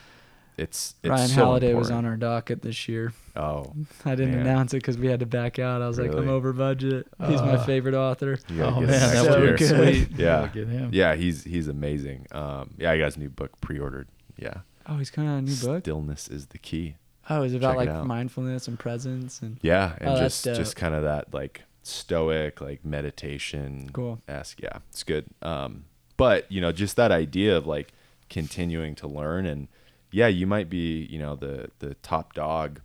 it's, 0.57 0.95
it's 1.03 1.09
Ryan 1.09 1.27
so 1.27 1.45
Holiday 1.45 1.73
was 1.73 1.91
on 1.91 2.05
our 2.05 2.15
docket 2.17 2.61
this 2.61 2.87
year. 2.87 3.11
Oh, 3.35 3.73
I 4.05 4.15
didn't 4.15 4.31
Man. 4.31 4.41
announce 4.41 4.73
it 4.73 4.77
because 4.77 4.97
we 4.97 5.07
had 5.07 5.19
to 5.19 5.25
back 5.25 5.59
out. 5.59 5.81
I 5.81 5.87
was 5.87 5.99
like, 5.99 6.11
I'm 6.13 6.29
over 6.29 6.53
budget. 6.53 7.07
He's 7.27 7.41
my 7.41 7.53
Uh, 7.55 7.65
favorite 7.65 7.95
author. 7.95 8.37
Oh 8.59 8.79
man, 8.79 8.87
that 8.87 9.25
so 9.25 9.39
would 9.39 9.57
be 9.57 9.57
good. 9.65 9.69
sweet. 10.07 10.09
Yeah. 10.17 10.41
Gotta 10.47 10.47
get 10.59 10.67
him. 10.67 10.89
Yeah, 10.93 11.15
he's 11.15 11.43
he's 11.43 11.67
amazing. 11.67 12.27
Um, 12.31 12.71
yeah, 12.77 12.91
I 12.91 12.97
got 12.97 13.05
his 13.05 13.17
new 13.17 13.29
book 13.29 13.59
pre-ordered. 13.61 14.07
Yeah, 14.37 14.59
Oh, 14.87 14.97
he's 14.97 15.09
coming 15.11 15.29
out 15.29 15.37
a 15.37 15.41
new 15.41 15.55
book. 15.55 15.83
Stillness 15.83 16.27
is 16.29 16.47
the 16.47 16.57
key. 16.57 16.95
Oh, 17.29 17.41
is 17.43 17.53
it 17.53 17.57
about 17.57 17.77
Check 17.77 17.87
like 17.87 18.05
mindfulness 18.05 18.67
and 18.67 18.77
presence 18.77 19.41
and 19.41 19.57
Yeah, 19.61 19.95
and 19.99 20.09
Oh, 20.11 20.17
just 20.19 20.43
just 20.45 20.75
kind 20.75 20.93
of 20.95 21.03
that 21.03 21.33
like 21.33 21.63
stoic 21.83 22.61
like 22.61 22.83
meditation 22.85 23.89
Cool. 23.93 24.21
esque. 24.27 24.61
Yeah, 24.61 24.79
it's 24.89 25.03
good. 25.03 25.25
Um, 25.41 25.85
but 26.17 26.51
you 26.51 26.61
know, 26.61 26.71
just 26.71 26.95
that 26.97 27.11
idea 27.11 27.55
of 27.57 27.65
like 27.65 27.93
continuing 28.29 28.95
to 28.95 29.07
learn 29.07 29.45
and 29.45 29.67
yeah, 30.15 30.27
you 30.27 30.47
might 30.47 30.69
be 30.69 31.05
you 31.11 31.19
know 31.19 31.35
the 31.35 31.69
the 31.79 31.95
top 31.95 32.33
dog 32.33 32.79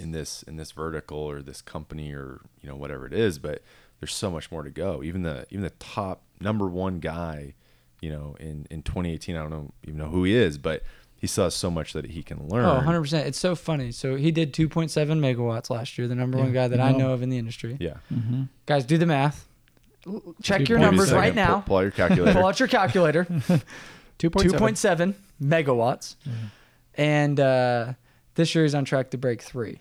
in 0.00 0.12
this 0.12 0.42
in 0.44 0.54
this 0.56 0.70
vertical 0.70 1.18
or 1.18 1.42
this 1.42 1.60
company 1.60 2.12
or 2.12 2.40
you 2.62 2.68
know 2.68 2.76
whatever 2.76 3.06
it 3.06 3.12
is, 3.12 3.38
but 3.40 3.62
there's 3.98 4.14
so 4.14 4.30
much 4.30 4.52
more 4.52 4.62
to 4.62 4.70
go. 4.70 5.02
Even 5.02 5.22
the 5.22 5.46
even 5.50 5.62
the 5.62 5.70
top 5.70 6.22
number 6.40 6.68
one 6.68 7.00
guy, 7.00 7.54
you 8.00 8.08
know, 8.10 8.36
in 8.38 8.66
in 8.70 8.82
2018, 8.82 9.34
I 9.34 9.40
don't 9.40 9.50
know 9.50 9.72
even 9.82 9.98
know 9.98 10.08
who 10.10 10.22
he 10.22 10.32
is, 10.34 10.56
but 10.58 10.82
he 11.16 11.26
still 11.26 11.44
has 11.44 11.54
so 11.54 11.70
much 11.72 11.92
that 11.94 12.04
he 12.06 12.22
can 12.22 12.48
learn. 12.48 12.64
Oh, 12.66 12.82
100%. 12.86 13.24
It's 13.24 13.38
so 13.38 13.54
funny. 13.56 13.90
So 13.92 14.14
he 14.16 14.30
did 14.30 14.52
2.7 14.52 14.90
megawatts 15.18 15.70
last 15.70 15.96
year, 15.98 16.06
the 16.06 16.14
number 16.14 16.36
one 16.38 16.52
guy 16.52 16.68
that 16.68 16.78
I 16.80 16.88
I 16.88 16.92
know. 16.92 16.98
know 16.98 17.10
of 17.14 17.22
in 17.22 17.30
the 17.30 17.38
industry. 17.38 17.78
Yeah. 17.80 17.94
Mm-hmm. 18.12 18.42
Guys, 18.66 18.84
do 18.84 18.98
the 18.98 19.06
math. 19.06 19.48
L- 20.06 20.22
Check 20.42 20.68
your 20.68 20.76
Give 20.78 20.78
me 20.78 20.82
a 20.82 20.86
numbers 20.86 21.08
Second, 21.08 21.20
right 21.20 21.34
pull- 21.34 21.42
now. 21.56 21.60
Pull, 21.60 21.76
out 21.78 21.80
your 21.82 21.90
calculator. 21.92 22.32
Pull 22.38 22.46
out 22.46 22.60
your 22.60 22.68
calculator. 22.68 23.26
Two 24.18 24.30
point 24.30 24.78
seven. 24.78 25.14
2.7 25.40 25.48
megawatts. 25.48 26.16
And 26.96 27.40
uh, 27.40 27.94
this 28.34 28.54
year 28.54 28.64
he's 28.64 28.74
on 28.74 28.84
track 28.84 29.10
to 29.10 29.18
break 29.18 29.42
three. 29.42 29.80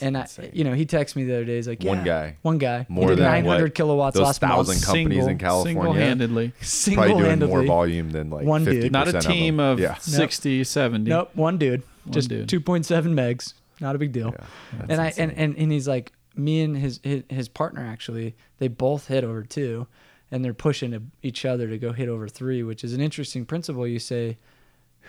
and 0.00 0.16
I, 0.16 0.26
you 0.52 0.64
know, 0.64 0.72
he 0.72 0.86
texted 0.86 1.16
me 1.16 1.24
the 1.24 1.34
other 1.34 1.44
day. 1.44 1.56
He's 1.56 1.68
like, 1.68 1.82
One 1.82 2.04
guy. 2.04 2.36
one 2.42 2.58
guy, 2.58 2.86
More 2.88 3.14
than 3.14 3.24
900 3.24 3.62
what 3.62 3.74
kilowatts 3.74 4.16
those 4.16 4.26
last 4.26 4.40
thousand 4.40 4.76
month. 4.76 4.86
companies 4.86 5.26
in 5.26 5.38
California. 5.38 5.74
Single-handedly. 5.82 6.48
Probably 6.50 6.52
doing 6.52 6.64
Single-handedly. 6.64 7.54
more 7.54 7.64
volume 7.64 8.10
than 8.10 8.30
like 8.30 8.44
One 8.46 8.64
dude. 8.64 8.84
50% 8.84 8.90
Not 8.92 9.08
a 9.08 9.20
team 9.20 9.60
of, 9.60 9.74
of, 9.74 9.80
yeah. 9.80 9.94
60, 9.98 10.64
70. 10.64 11.08
Nope, 11.10 11.30
one 11.34 11.58
dude, 11.58 11.82
One 12.04 12.12
just 12.12 12.28
dude. 12.28 12.48
2.7 12.48 12.86
megs. 13.14 13.54
Not 13.80 13.94
a 13.96 13.98
big 13.98 14.12
deal. 14.12 14.30
Yeah. 14.38 14.46
That's 14.78 14.90
and 14.90 15.00
I 15.00 15.06
insane. 15.08 15.30
and, 15.30 15.38
and 15.38 15.56
and 15.58 15.72
he's 15.72 15.88
like 15.88 16.12
me 16.36 16.62
and 16.62 16.76
his, 16.76 17.00
his 17.02 17.24
his 17.28 17.48
partner 17.48 17.84
actually 17.84 18.34
they 18.58 18.68
both 18.68 19.08
hit 19.08 19.24
over 19.24 19.42
two, 19.42 19.86
and 20.34 20.44
they're 20.44 20.52
pushing 20.52 21.12
each 21.22 21.44
other 21.44 21.68
to 21.68 21.78
go 21.78 21.92
hit 21.92 22.08
over 22.08 22.26
three, 22.28 22.62
which 22.64 22.82
is 22.82 22.92
an 22.92 23.00
interesting 23.00 23.44
principle. 23.46 23.86
You 23.86 24.00
say, 24.00 24.36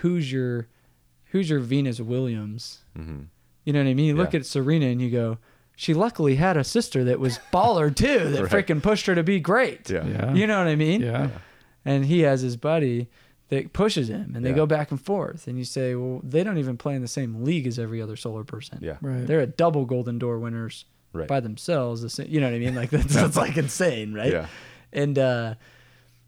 who's 0.02 0.32
your 0.32 0.68
who's 1.32 1.50
your 1.50 1.60
Venus 1.60 2.00
Williams? 2.00 2.82
Mhm. 2.98 3.26
You 3.64 3.74
know 3.74 3.80
what 3.84 3.90
I 3.90 3.94
mean? 3.96 4.06
You 4.06 4.16
look 4.16 4.36
at 4.36 4.46
Serena 4.46 4.86
and 4.86 5.02
you 5.02 5.10
go, 5.10 5.38
she 5.76 5.94
luckily 5.94 6.36
had 6.36 6.56
a 6.58 6.64
sister 6.64 7.04
that 7.06 7.20
was 7.20 7.40
baller 7.54 7.94
too, 7.94 8.30
that 8.32 8.44
Right. 8.44 8.66
freaking 8.68 8.82
pushed 8.84 9.08
her 9.08 9.16
to 9.16 9.24
be 9.24 9.40
great. 9.40 9.90
Yeah. 9.90 10.06
Yeah. 10.06 10.34
You 10.34 10.46
know 10.48 10.60
what 10.60 10.68
I 10.68 10.76
mean? 10.76 11.02
Yeah. 11.02 11.30
And 11.84 12.06
he 12.06 12.20
has 12.22 12.42
his 12.42 12.56
buddy 12.56 13.10
that 13.50 13.74
pushes 13.74 14.10
him, 14.10 14.34
and 14.36 14.46
they 14.46 14.50
Yeah. 14.52 14.56
go 14.56 14.66
back 14.66 14.90
and 14.92 15.00
forth. 15.02 15.48
And 15.48 15.58
you 15.58 15.66
say, 15.66 15.94
well, 15.96 16.22
they 16.24 16.44
don't 16.44 16.58
even 16.58 16.78
play 16.78 16.96
in 16.96 17.02
the 17.02 17.08
same 17.08 17.44
league 17.44 17.68
as 17.68 17.78
every 17.78 18.02
other 18.02 18.16
solar 18.16 18.44
person. 18.44 18.80
Yeah. 18.82 18.98
Right. 19.02 19.26
They're 19.28 19.42
a 19.42 19.48
double 19.48 19.86
Golden 19.86 20.18
Door 20.20 20.40
winners 20.40 20.86
Right. 21.14 21.28
by 21.28 21.40
themselves. 21.42 22.20
You 22.20 22.40
know 22.42 22.48
what 22.48 22.56
I 22.56 22.60
mean? 22.60 22.76
Like 22.76 22.90
that's, 22.92 23.14
that's 23.14 23.36
like 23.38 23.58
insane, 23.58 24.14
right? 24.14 24.32
Yeah. 24.32 24.48
And 24.94 25.18
uh, 25.20 25.56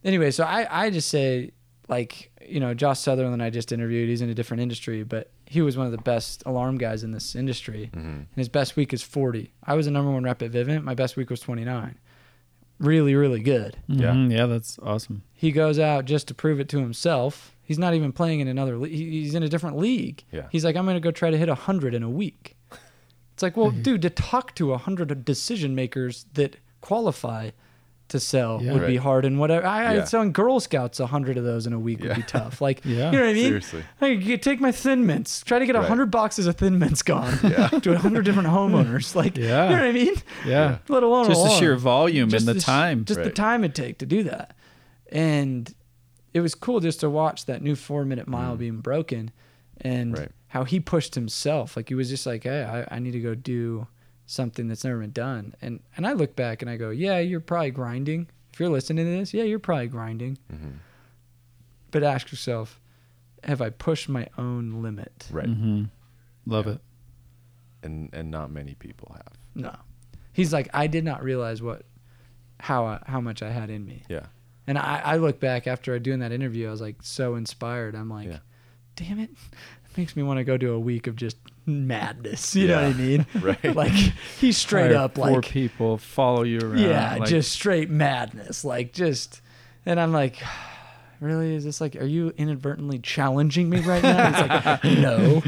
anyway, 0.04 0.32
so 0.32 0.44
I 0.44 0.86
I 0.86 0.90
just 0.90 1.10
say 1.10 1.52
like 1.88 2.32
you 2.46 2.60
know 2.60 2.74
Josh 2.74 3.00
Sutherland 3.00 3.42
I 3.44 3.50
just 3.50 3.72
interviewed. 3.72 4.10
He's 4.10 4.22
in 4.22 4.30
a 4.30 4.34
different 4.34 4.62
industry, 4.62 5.04
but 5.04 5.30
he 5.46 5.62
was 5.62 5.78
one 5.78 5.86
of 5.86 5.92
the 5.94 5.98
best 6.00 6.44
alarm 6.46 6.78
guys 6.78 7.04
in 7.04 7.12
this 7.12 7.36
industry. 7.36 7.90
Mhm. 7.94 8.04
And 8.06 8.28
his 8.36 8.50
best 8.50 8.76
week 8.76 8.94
is 8.94 9.02
40. 9.02 9.52
I 9.64 9.76
was 9.76 9.86
the 9.86 9.92
number 9.92 10.12
one 10.12 10.24
rep 10.24 10.42
at 10.42 10.52
Vivint. 10.52 10.84
My 10.84 10.94
best 10.94 11.16
week 11.16 11.30
was 11.30 11.40
29. 11.40 11.96
Really, 12.80 13.16
really 13.16 13.40
good. 13.42 13.78
Yeah. 13.88 14.12
Mhm. 14.12 14.32
Yeah, 14.32 14.46
that's 14.46 14.78
awesome. 14.84 15.24
He 15.34 15.52
goes 15.52 15.80
out 15.80 16.06
just 16.06 16.28
to 16.28 16.34
prove 16.36 16.60
it 16.60 16.68
to 16.70 16.80
himself. 16.80 17.56
He's 17.64 17.80
not 17.80 17.94
even 17.96 18.12
playing 18.12 18.40
in 18.40 18.48
another 18.48 18.78
league. 18.78 18.92
He's 18.94 19.34
in 19.36 19.42
a 19.44 19.50
different 19.50 19.78
league. 19.78 20.24
Yeah. 20.32 20.48
He's 20.52 20.64
like, 20.64 20.76
I'm 20.76 20.86
going 20.86 20.96
to 20.96 21.02
go 21.02 21.12
try 21.12 21.32
to 21.32 21.38
hit 21.38 21.50
100 21.50 21.94
in 21.94 22.04
a 22.04 22.10
week. 22.10 22.56
It's 23.34 23.42
like, 23.44 23.58
well, 23.58 23.72
dude, 23.86 24.02
to 24.04 24.10
talk 24.10 24.54
to 24.56 24.68
100 24.68 25.26
decision 25.26 25.76
makers 25.76 26.26
that 26.34 26.58
qualify 26.82 27.52
to 28.10 28.20
sell 28.20 28.60
Yeah. 28.64 28.74
would 28.74 28.88
be 28.88 28.98
hard. 28.98 29.26
And 29.26 29.40
whatever. 29.40 29.66
I, 29.66 29.94
Yeah. 29.96 30.02
I 30.02 30.06
selling 30.06 30.32
Girl 30.32 30.60
Scouts 30.60 31.00
a 31.00 31.04
100 31.04 31.38
of 31.38 31.44
those 31.44 31.68
in 31.68 31.74
a 31.74 31.80
week 31.80 32.00
would 32.02 32.16
be 32.16 32.22
tough. 32.24 32.62
Like, 32.62 32.82
Yeah. 32.86 33.12
you 33.12 33.18
know 33.18 33.24
what 33.24 33.30
I 33.30 33.34
mean? 33.34 33.46
Seriously. 33.46 33.84
Hey, 34.00 34.14
you 34.14 34.38
take 34.38 34.60
my 34.62 34.72
Thin 34.72 35.06
Mints. 35.06 35.42
Try 35.42 35.60
to 35.60 35.66
get 35.66 35.76
a 35.76 35.80
Right. 35.80 35.90
100 35.90 36.12
boxes 36.12 36.48
of 36.48 36.56
Thin 36.56 36.80
Mints 36.80 37.02
gone 37.04 37.38
Yeah. 37.44 37.68
to 37.68 37.92
100 37.92 38.24
different 38.26 38.48
homeowners. 38.50 39.14
Like, 39.16 39.36
Yeah. 39.38 39.66
you 39.66 39.76
know 39.76 39.82
what 39.82 39.90
I 39.90 39.92
mean? 39.92 40.16
Yeah. 40.46 40.78
Let 40.88 41.04
alone 41.04 41.28
Just 41.28 41.44
the 41.44 41.50
sheer 41.60 41.76
volume 41.76 42.30
Just 42.30 42.48
and 42.48 42.56
the 42.56 42.62
sh- 42.62 42.66
time. 42.66 43.06
just 43.06 43.22
the 43.24 43.30
time 43.32 43.64
it 43.64 43.76
take 43.76 43.98
to 44.00 44.06
do 44.06 44.24
that 44.24 44.56
and 45.12 45.74
it 46.34 46.42
was 46.42 46.54
cool 46.56 46.80
just 46.80 47.00
to 47.00 47.10
watch 47.10 47.46
that 47.46 47.62
new 47.62 47.76
four 47.76 48.04
minute 48.06 48.28
mile 48.28 48.56
being 48.56 48.78
broken 48.80 49.32
and 49.82 50.14
Mm. 50.16 50.20
Right. 50.20 50.32
how 50.48 50.64
he 50.66 50.80
pushed 50.80 51.16
himself 51.16 51.76
like 51.78 51.88
he 51.90 51.96
was 51.96 52.10
just 52.10 52.26
like 52.26 52.44
hey 52.44 52.64
I, 52.64 52.96
I 52.96 53.00
need 53.00 53.12
to 53.12 53.20
go 53.20 53.34
do 53.36 53.88
something 54.28 54.68
that's 54.68 54.84
never 54.84 55.00
been 55.00 55.12
done 55.12 55.54
and 55.62 55.80
and 55.96 56.06
i 56.06 56.12
look 56.14 56.36
back 56.36 56.62
and 56.62 56.70
i 56.70 56.76
go 56.78 56.90
yeah 56.92 57.18
you're 57.18 57.40
probably 57.40 57.72
grinding 57.72 58.28
if 58.54 58.60
you're 58.60 58.70
listening 58.70 59.06
to 59.06 59.12
this, 59.12 59.36
yeah, 59.36 59.44
you're 59.44 59.60
probably 59.60 59.88
grinding. 59.88 60.36
Mhm. 60.52 60.78
But 61.92 62.02
ask 62.02 62.32
yourself, 62.32 62.80
have 63.44 63.62
I 63.62 63.70
pushed 63.70 64.10
my 64.10 64.28
own 64.36 64.82
limit? 64.82 65.28
Right. 65.32 65.46
Mm-hmm. 65.46 65.84
Love 66.48 66.66
Yeah. 66.66 66.72
it. 66.74 66.82
And 67.84 68.10
and 68.14 68.32
not 68.32 68.50
many 68.52 68.74
people 68.74 69.12
have. 69.16 69.34
No. 69.54 69.76
He's 70.34 70.54
like, 70.54 70.70
I 70.74 70.88
did 70.88 71.04
not 71.06 71.22
realize 71.24 71.62
what, 71.62 71.84
how 72.60 72.86
I, 72.86 73.00
how 73.06 73.22
much 73.22 73.44
I 73.44 73.52
had 73.52 73.70
in 73.70 73.86
me. 73.86 74.02
Yeah. 74.10 74.26
And 74.66 74.80
I, 74.80 75.02
I 75.06 75.18
look 75.18 75.40
back 75.40 75.68
after 75.68 75.98
doing 76.00 76.20
that 76.20 76.32
interview, 76.32 76.68
I 76.68 76.72
was 76.72 76.82
like 76.82 77.04
so 77.04 77.36
inspired. 77.36 77.94
I'm 77.94 78.10
like, 78.10 78.28
Yeah. 78.28 78.40
damn 78.96 79.20
it, 79.20 79.30
it 79.92 79.98
makes 79.98 80.16
me 80.16 80.24
want 80.24 80.40
to 80.40 80.44
go 80.44 80.58
do 80.58 80.74
a 80.74 80.80
week 80.80 81.06
of 81.06 81.16
just 81.16 81.38
madness. 81.68 82.56
You 82.56 82.68
know 82.70 82.76
what 82.76 82.84
I 82.84 82.94
mean? 82.94 83.26
Right. 83.42 83.58
Like 83.76 83.92
he's 83.92 84.58
straight 84.58 84.92
Hire 84.92 85.04
up 85.04 85.16
four 85.16 85.32
like, 85.32 85.46
people 85.46 85.98
follow 85.98 86.44
you 86.44 86.60
around. 86.60 86.80
yeah, 86.80 87.18
like, 87.20 87.30
just 87.30 87.52
straight 87.52 87.90
madness. 87.90 88.64
Like 88.66 88.94
just, 88.94 89.42
and 89.86 90.00
I'm 90.00 90.12
like, 90.12 90.38
really? 91.20 91.54
Is 91.54 91.64
this 91.64 91.82
like, 91.82 91.96
are 91.96 92.06
you 92.06 92.34
inadvertently 92.38 93.00
challenging 93.00 93.70
me 93.70 93.82
right 93.82 94.02
now? 94.02 94.32
He's 94.32 94.50
like, 94.50 94.84
no. 95.00 95.42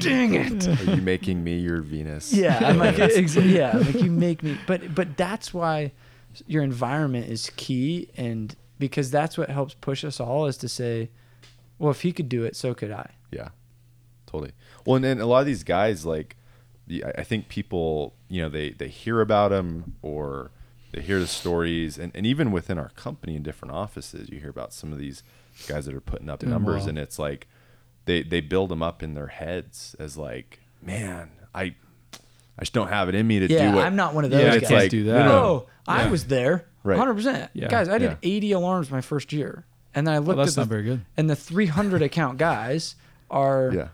Dang 0.00 0.34
it. 0.34 0.66
Are 0.68 0.94
you 0.96 1.02
making 1.02 1.44
me 1.44 1.58
your 1.58 1.82
Venus? 1.82 2.32
Yeah, 2.32 2.58
I'm 2.62 2.78
like, 2.78 2.98
ex- 2.98 3.36
yeah, 3.36 3.76
like 3.76 4.00
you 4.02 4.10
make 4.10 4.42
me. 4.42 4.58
But 4.66 4.94
but 4.94 5.16
that's 5.16 5.52
why 5.54 5.92
your 6.46 6.62
environment 6.62 7.28
is 7.28 7.50
key, 7.56 8.08
and 8.16 8.54
because 8.78 9.10
that's 9.10 9.36
what 9.36 9.50
helps 9.50 9.74
push 9.74 10.04
us 10.04 10.20
all 10.20 10.46
is 10.46 10.56
to 10.58 10.68
say, 10.68 11.10
well, 11.78 11.90
if 11.90 12.02
he 12.02 12.12
could 12.12 12.28
do 12.28 12.44
it, 12.44 12.56
so 12.56 12.72
could 12.74 12.90
I. 12.90 13.10
Yeah, 13.30 13.48
totally. 14.26 14.52
Well, 14.84 14.96
and, 14.96 15.04
and 15.04 15.20
a 15.20 15.26
lot 15.26 15.40
of 15.40 15.46
these 15.46 15.62
guys, 15.64 16.04
like, 16.06 16.36
I 16.90 17.12
I 17.18 17.22
think 17.24 17.48
people, 17.48 18.14
you 18.28 18.42
know, 18.42 18.48
they 18.48 18.70
they 18.70 18.88
hear 18.88 19.20
about 19.20 19.50
them 19.50 19.96
or 20.02 20.50
they 20.92 21.00
hear 21.02 21.20
the 21.20 21.26
stories, 21.26 21.98
and, 21.98 22.10
and 22.14 22.26
even 22.26 22.50
within 22.50 22.78
our 22.78 22.88
company 22.90 23.36
in 23.36 23.42
different 23.42 23.72
offices, 23.74 24.28
you 24.30 24.40
hear 24.40 24.50
about 24.50 24.72
some 24.72 24.92
of 24.92 24.98
these 24.98 25.22
guys 25.68 25.86
that 25.86 25.94
are 25.94 26.00
putting 26.00 26.28
up 26.28 26.40
Doing 26.40 26.50
numbers, 26.50 26.80
well. 26.82 26.88
and 26.90 26.98
it's 26.98 27.18
like 27.18 27.46
they 28.06 28.22
they 28.22 28.40
build 28.40 28.70
them 28.70 28.82
up 28.82 29.02
in 29.02 29.14
their 29.14 29.28
heads 29.28 29.94
as 30.00 30.16
like, 30.16 30.58
man, 30.82 31.30
I 31.54 31.74
I 32.58 32.62
just 32.62 32.72
don't 32.72 32.88
have 32.88 33.08
it 33.08 33.14
in 33.14 33.26
me 33.26 33.38
to 33.40 33.46
Yeah, 33.46 33.70
do 33.70 33.76
what 33.76 33.84
I'm 33.86 33.94
not 33.96 34.14
one 34.14 34.24
of 34.24 34.30
those 34.30 34.40
Yeah, 34.42 34.50
guys. 34.58 34.60
can't 34.68 34.72
like, 34.72 34.90
do 34.90 35.04
no, 35.04 35.12
that. 35.12 35.24
no, 35.26 35.32
Oh, 35.44 35.66
I 35.86 36.04
Yeah. 36.04 36.10
was 36.10 36.24
there, 36.24 36.66
Right. 36.82 36.98
100. 36.98 37.14
percent 37.14 37.50
Yeah. 37.54 37.68
Guys, 37.68 37.88
I 37.88 37.98
did 37.98 38.10
Yeah. 38.10 38.16
80 38.22 38.52
alarms 38.52 38.90
my 38.90 39.00
first 39.00 39.32
year, 39.32 39.64
and 39.94 40.06
then 40.06 40.14
I 40.14 40.18
Well, 40.18 40.28
looked 40.28 40.38
that's 40.38 40.50
at 40.52 40.54
the 40.56 40.60
not 40.62 40.68
very 40.68 40.82
good. 40.82 41.02
and 41.16 41.30
the 41.30 41.36
300 41.36 42.02
account 42.02 42.38
guys 42.38 42.96
are 43.30 43.70
Yeah, 43.72 43.88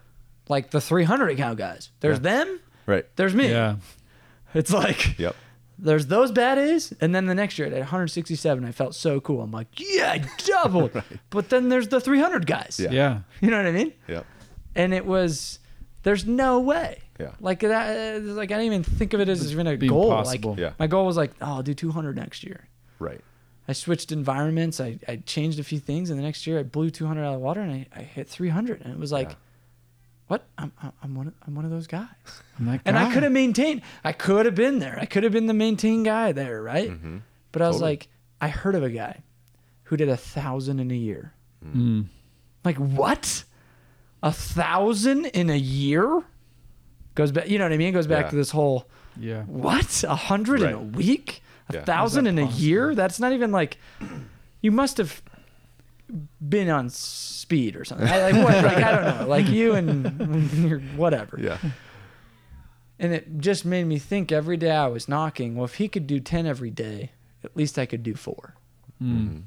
like 0.48 0.70
the 0.70 0.80
300 0.80 1.30
account 1.30 1.58
guys. 1.58 1.90
There's 2.00 2.18
Yeah. 2.18 2.22
them, 2.44 2.60
right. 2.86 3.04
there's 3.16 3.34
me. 3.34 3.48
Yeah. 3.50 3.76
It's 4.54 4.72
like 4.72 5.18
Yep. 5.18 5.36
there's 5.78 6.06
those 6.06 6.32
bad 6.32 6.56
A's, 6.56 6.92
and 7.00 7.14
then 7.14 7.26
the 7.26 7.34
next 7.34 7.58
year 7.58 7.68
at 7.68 7.74
167, 7.74 8.64
I 8.64 8.72
felt 8.72 8.94
so 8.94 9.20
cool. 9.20 9.42
I'm 9.42 9.50
like, 9.50 9.66
yeah, 9.76 10.12
I 10.12 10.24
doubled. 10.46 10.92
But 11.28 11.50
then 11.50 11.68
there's 11.68 11.88
the 11.88 12.00
300 12.00 12.46
guys. 12.46 12.78
Yeah. 12.82 12.90
Yeah. 12.90 13.18
You 13.42 13.50
know 13.50 13.58
what 13.58 13.66
I 13.66 13.72
mean? 13.72 13.92
Yep. 14.08 14.24
And 14.74 14.94
it 14.94 15.04
was, 15.04 15.58
there's 16.04 16.24
no 16.26 16.60
way. 16.60 17.02
Yeah. 17.20 17.32
Like 17.40 17.60
that. 17.60 18.22
Like 18.22 18.50
I 18.50 18.54
didn't 18.54 18.66
even 18.66 18.82
think 18.82 19.12
of 19.12 19.20
it 19.20 19.28
as 19.28 19.50
even 19.52 19.66
a 19.66 19.76
be 19.76 19.88
goal. 19.88 20.04
impossible. 20.12 20.50
Like 20.52 20.58
Yeah. 20.60 20.72
my 20.78 20.86
goal 20.86 21.04
was 21.04 21.16
like, 21.18 21.32
oh, 21.42 21.56
I'll 21.56 21.62
do 21.62 21.74
200 21.74 22.16
next 22.16 22.44
year. 22.44 22.68
Right. 22.98 23.20
I 23.68 23.72
switched 23.74 24.12
environments. 24.12 24.80
I, 24.80 24.98
I 25.08 25.16
changed 25.16 25.58
a 25.58 25.64
few 25.64 25.80
things, 25.80 26.08
and 26.08 26.18
the 26.18 26.22
next 26.22 26.46
year 26.46 26.58
I 26.58 26.62
blew 26.62 26.88
200 26.88 27.20
out 27.22 27.26
of 27.28 27.32
the 27.34 27.38
water, 27.40 27.60
and 27.60 27.72
I, 27.72 27.86
I 27.94 28.02
hit 28.02 28.28
300, 28.28 28.80
and 28.82 28.92
it 28.94 28.98
was 28.98 29.10
like, 29.12 29.30
Yeah. 29.30 29.34
What? 30.28 30.46
I'm, 30.58 30.72
I'm- 30.82 30.92
I'm 31.02 31.14
one 31.14 31.28
of, 31.28 31.34
I'm 31.46 31.54
one 31.54 31.64
of 31.64 31.70
those 31.70 31.86
guys. 31.86 32.06
I'm 32.58 32.66
that 32.66 32.80
And 32.84 32.98
I 32.98 33.12
could 33.12 33.22
have 33.22 33.32
maintained. 33.32 33.82
I 34.04 34.12
could 34.12 34.46
have 34.46 34.54
been 34.54 34.78
there. 34.80 34.98
I 35.00 35.04
could 35.06 35.22
have 35.24 35.32
been 35.32 35.46
the 35.46 35.54
maintain 35.54 36.02
guy 36.02 36.32
there, 36.32 36.62
right? 36.62 36.90
Mhm. 36.90 37.22
But 37.52 37.62
I 37.62 37.68
was 37.68 37.76
Totally. 37.76 37.90
like, 37.92 38.08
I 38.40 38.48
heard 38.48 38.74
of 38.74 38.82
a 38.82 38.90
guy 38.90 39.22
who 39.84 39.96
did 39.96 40.08
a 40.08 40.16
thousand 40.16 40.80
in 40.80 40.90
a 40.90 40.94
year. 40.96 41.32
Mm. 41.64 42.06
Like 42.64 42.76
what? 42.76 43.44
A 44.22 44.32
thousand 44.32 45.26
in 45.26 45.48
a 45.50 45.56
year? 45.56 46.22
Goes 47.14 47.30
back. 47.32 47.48
You 47.48 47.58
know 47.58 47.64
what 47.64 47.72
I 47.72 47.76
mean? 47.76 47.88
It 47.88 47.92
goes 47.92 48.06
back 48.06 48.24
Yeah. 48.26 48.30
to 48.30 48.36
this 48.36 48.50
whole 48.50 48.88
Yeah. 49.18 49.42
what? 49.44 50.04
A 50.04 50.14
hundred 50.16 50.60
in 50.62 50.72
a 50.72 50.76
Right. 50.78 50.96
week? 50.96 51.42
A 51.70 51.74
Yeah. 51.74 51.84
thousand 51.84 52.26
in 52.26 52.34
that 52.36 52.42
a 52.42 52.46
year? 52.46 52.94
That's 52.94 53.18
not 53.20 53.32
even 53.32 53.52
like. 53.52 53.78
You 54.60 54.72
must 54.72 54.98
have 54.98 55.22
been 56.46 56.68
on 56.68 56.88
speed 56.90 57.76
or 57.76 57.84
something. 57.84 58.06
I, 58.06 58.30
like, 58.30 58.44
what, 58.44 58.64
like 58.64 58.76
I 58.82 58.90
don't 58.92 59.18
know. 59.20 59.26
Like 59.28 59.48
you 59.48 59.74
and 59.74 60.96
whatever. 60.96 61.38
Yeah. 61.40 61.58
And 62.98 63.12
it 63.12 63.38
just 63.38 63.64
made 63.64 63.84
me 63.84 63.98
think 63.98 64.32
every 64.32 64.56
day 64.56 64.70
I 64.70 64.86
was 64.86 65.08
knocking, 65.08 65.54
well, 65.54 65.64
if 65.66 65.74
he 65.74 65.88
could 65.88 66.06
do 66.06 66.18
10 66.20 66.46
every 66.46 66.70
day, 66.70 67.10
at 67.44 67.56
least 67.56 67.78
I 67.78 67.84
could 67.86 68.02
do 68.02 68.14
four. 68.14 68.54
Mm. 69.02 69.42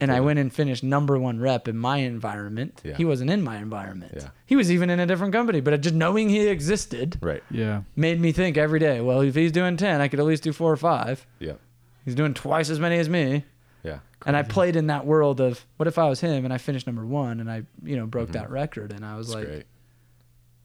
And 0.00 0.10
I 0.10 0.18
went 0.20 0.40
and 0.40 0.52
finished 0.52 0.82
number 0.82 1.16
one 1.16 1.38
rep 1.38 1.68
in 1.68 1.76
my 1.76 1.98
environment. 1.98 2.80
Yeah. 2.82 2.96
He 2.96 3.04
wasn't 3.04 3.30
in 3.30 3.40
my 3.42 3.58
environment. 3.58 4.14
Yeah. 4.16 4.30
He 4.46 4.56
was 4.56 4.72
even 4.72 4.90
in 4.90 4.98
a 4.98 5.06
different 5.06 5.32
company, 5.32 5.60
but 5.60 5.80
just 5.80 5.94
knowing 5.94 6.28
he 6.28 6.48
existed 6.48 7.18
Right. 7.20 7.42
Yeah. 7.52 7.82
made 7.94 8.18
me 8.20 8.32
think 8.32 8.56
every 8.56 8.80
day, 8.80 9.00
well, 9.00 9.20
if 9.20 9.34
he's 9.36 9.52
doing 9.52 9.76
10, 9.76 10.00
I 10.00 10.08
could 10.08 10.18
at 10.18 10.26
least 10.26 10.42
do 10.42 10.52
four 10.52 10.72
or 10.72 10.76
five. 10.76 11.24
Yep. 11.38 11.60
He's 12.04 12.16
doing 12.16 12.34
twice 12.34 12.68
as 12.68 12.80
many 12.80 12.98
as 12.98 13.08
me. 13.08 13.44
Yeah. 13.84 13.98
And 14.26 14.36
I 14.36 14.42
played 14.42 14.76
in 14.76 14.86
that 14.88 15.04
world 15.06 15.40
of 15.40 15.64
what 15.76 15.86
if 15.88 15.98
I 15.98 16.08
was 16.08 16.20
him 16.20 16.44
and 16.44 16.52
I 16.52 16.58
finished 16.58 16.86
number 16.86 17.04
one 17.04 17.40
and 17.40 17.50
I, 17.50 17.62
you 17.82 17.96
know, 17.96 18.06
broke 18.06 18.28
Mhm. 18.30 18.32
that 18.34 18.50
record 18.50 18.92
and 18.92 19.04
I 19.04 19.16
was 19.16 19.28
That's 19.28 19.34
like, 19.36 19.46
great. 19.46 19.66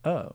oh, 0.05 0.31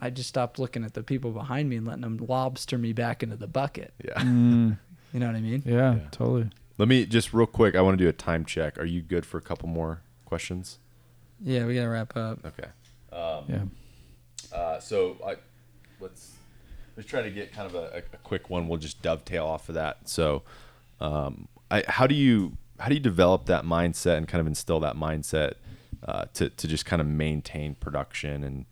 I 0.00 0.10
just 0.10 0.28
stopped 0.28 0.58
looking 0.58 0.84
at 0.84 0.94
the 0.94 1.02
people 1.02 1.32
behind 1.32 1.68
me 1.68 1.76
and 1.76 1.86
letting 1.86 2.02
them 2.02 2.18
lobster 2.28 2.78
me 2.78 2.92
back 2.92 3.22
into 3.22 3.36
the 3.36 3.46
bucket. 3.48 3.92
Yeah. 4.04 4.14
Mm. 4.22 4.78
You 5.12 5.20
know 5.20 5.26
what 5.26 5.36
I 5.36 5.40
mean? 5.40 5.62
Yeah, 5.64 5.94
Yeah. 5.94 6.00
Totally. 6.10 6.50
Let 6.76 6.86
me 6.86 7.06
just 7.06 7.32
real 7.32 7.46
quick. 7.46 7.74
I 7.74 7.80
want 7.80 7.98
to 7.98 8.04
do 8.04 8.08
a 8.08 8.12
time 8.12 8.44
check. 8.44 8.78
Are 8.78 8.84
you 8.84 9.00
good 9.02 9.24
for 9.26 9.38
a 9.38 9.40
couple 9.40 9.68
more 9.68 10.02
questions? 10.26 10.78
Yeah, 11.40 11.64
we 11.66 11.74
gotta 11.74 11.88
wrap 11.88 12.16
up. 12.16 12.40
Okay. 12.44 12.68
Um, 13.12 13.44
Yeah. 13.48 14.56
Uh, 14.56 14.78
so 14.80 15.16
I, 15.26 15.36
let's 16.00 16.36
let's 16.96 17.08
try 17.08 17.22
to 17.22 17.30
get 17.30 17.52
kind 17.52 17.66
of 17.66 17.74
a, 17.74 18.02
a 18.12 18.16
quick 18.18 18.50
one. 18.50 18.68
We'll 18.68 18.78
just 18.78 19.02
dovetail 19.02 19.46
off 19.46 19.68
of 19.68 19.74
that. 19.76 20.08
So, 20.08 20.42
um, 21.00 21.48
I, 21.70 21.84
how 21.88 22.06
do 22.06 22.14
you 22.14 22.56
how 22.80 22.88
do 22.88 22.94
you 22.94 23.00
develop 23.00 23.46
that 23.46 23.64
mindset 23.64 24.16
and 24.16 24.26
kind 24.28 24.40
of 24.40 24.46
instill 24.46 24.80
that 24.80 24.96
mindset 24.96 25.54
uh, 26.06 26.26
to 26.34 26.48
to 26.50 26.68
just 26.68 26.86
kind 26.86 27.00
of 27.00 27.06
maintain 27.08 27.74
production 27.74 28.44
and 28.44 28.66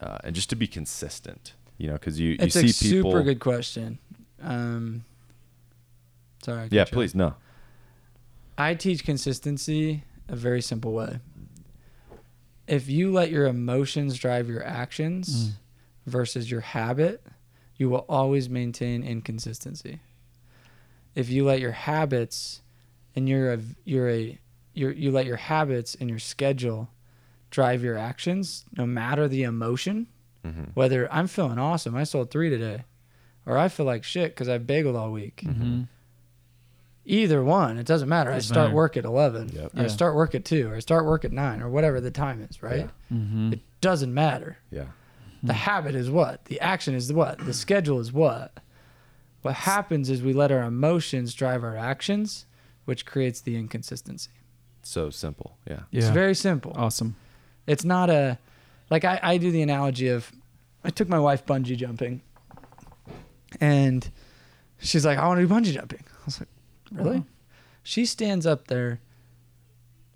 uh, 0.00 0.18
and 0.24 0.34
just 0.34 0.50
to 0.50 0.56
be 0.56 0.66
consistent? 0.66 1.54
You 1.78 1.88
know, 1.88 1.94
because 1.94 2.20
you 2.20 2.30
you 2.30 2.36
It's 2.40 2.56
a 2.56 2.68
see 2.68 2.90
people. 2.92 3.10
super 3.12 3.22
good 3.24 3.40
question. 3.40 3.98
Um, 4.42 5.04
sorry. 6.42 6.62
I 6.62 6.68
Yeah, 6.70 6.70
you 6.70 6.80
off. 6.82 6.90
please 6.90 7.14
no. 7.14 7.34
I 8.56 8.74
teach 8.74 9.04
consistency 9.04 10.04
a 10.28 10.36
very 10.36 10.60
simple 10.62 10.92
way. 10.92 11.18
If 12.66 12.88
you 12.88 13.12
let 13.12 13.30
your 13.30 13.46
emotions 13.46 14.16
drive 14.18 14.48
your 14.48 14.64
actions 14.64 15.48
Mm. 15.48 15.52
versus 16.06 16.50
your 16.50 16.60
habit, 16.60 17.26
you 17.76 17.90
will 17.90 18.04
always 18.08 18.48
maintain 18.48 19.02
inconsistency. 19.02 20.00
If 21.14 21.30
you 21.30 21.44
let 21.44 21.60
your 21.60 21.72
habits 21.72 22.60
and 23.14 23.28
you're 23.28 23.52
a 23.54 23.58
you're 23.84 24.10
a 24.10 24.38
you're, 24.72 24.92
you 24.92 25.10
let 25.12 25.26
your 25.26 25.36
habits 25.36 25.94
and 26.00 26.10
your 26.10 26.18
schedule 26.18 26.90
drive 27.50 27.84
your 27.84 27.96
actions, 27.96 28.64
no 28.76 28.84
matter 28.86 29.28
the 29.28 29.44
emotion, 29.44 30.08
hmm 30.42 30.64
whether 30.74 31.10
I'm 31.12 31.26
feeling 31.28 31.58
awesome, 31.58 31.94
I 31.94 32.04
sold 32.04 32.30
three 32.30 32.50
today, 32.50 32.82
or 33.46 33.56
I 33.56 33.68
feel 33.68 33.86
like 33.86 34.02
shit 34.04 34.32
because 34.34 34.48
I've 34.48 34.62
bageled 34.62 34.96
all 34.96 35.12
week. 35.12 35.42
Mm-hmm. 35.46 35.82
Either 37.06 37.44
one, 37.44 37.76
it 37.78 37.86
doesn't 37.86 38.08
matter. 38.08 38.30
I 38.30 38.34
Doesn't 38.36 38.54
start 38.54 38.66
matter. 38.68 38.76
work 38.76 38.96
at 38.96 39.04
11, 39.04 39.50
Yep. 39.54 39.76
or 39.76 39.82
I 39.82 39.86
start 39.88 40.14
work 40.14 40.34
at 40.34 40.46
2, 40.46 40.70
or 40.70 40.76
I 40.76 40.78
start 40.78 41.04
work 41.04 41.24
at 41.26 41.32
9, 41.32 41.60
or 41.60 41.68
whatever 41.68 42.00
the 42.00 42.10
time 42.10 42.40
is, 42.40 42.62
right? 42.62 42.88
Mm-hmm. 43.12 43.52
It 43.52 43.60
doesn't 43.82 44.12
matter. 44.14 44.56
Yeah. 44.70 44.86
The 45.42 45.52
habit 45.52 45.94
is 45.94 46.10
what? 46.10 46.46
The 46.46 46.58
action 46.60 46.94
is 46.94 47.12
what? 47.12 47.38
The 47.44 47.52
schedule 47.52 48.00
is 48.00 48.10
what? 48.10 48.58
What 49.44 49.56
happens 49.56 50.08
is 50.08 50.22
we 50.22 50.32
let 50.32 50.50
our 50.50 50.62
emotions 50.62 51.34
drive 51.34 51.62
our 51.62 51.76
actions, 51.76 52.46
which 52.86 53.04
creates 53.04 53.42
the 53.42 53.56
inconsistency. 53.56 54.30
So 54.82 55.10
simple. 55.10 55.58
Yeah. 55.68 55.80
Yeah. 55.90 55.98
It's 55.98 56.08
very 56.08 56.34
simple. 56.34 56.72
awesome. 56.74 57.14
It's 57.66 57.84
not 57.84 58.08
a 58.08 58.38
like 58.88 59.04
I, 59.04 59.20
I 59.22 59.36
do 59.36 59.50
the 59.50 59.60
analogy 59.60 60.08
of 60.08 60.32
I 60.82 60.88
took 60.88 61.10
my 61.10 61.18
wife 61.18 61.44
bungee 61.44 61.76
jumping 61.76 62.22
and 63.60 64.10
she's 64.78 65.04
like, 65.04 65.18
I 65.18 65.26
want 65.26 65.40
to 65.40 65.46
do 65.46 65.52
bungee 65.54 65.74
jumping. 65.74 66.04
I 66.08 66.24
was 66.24 66.40
like, 66.40 66.48
Really? 66.90 67.18
Wow. 67.18 67.26
She 67.82 68.06
stands 68.06 68.46
up 68.46 68.68
there, 68.68 69.02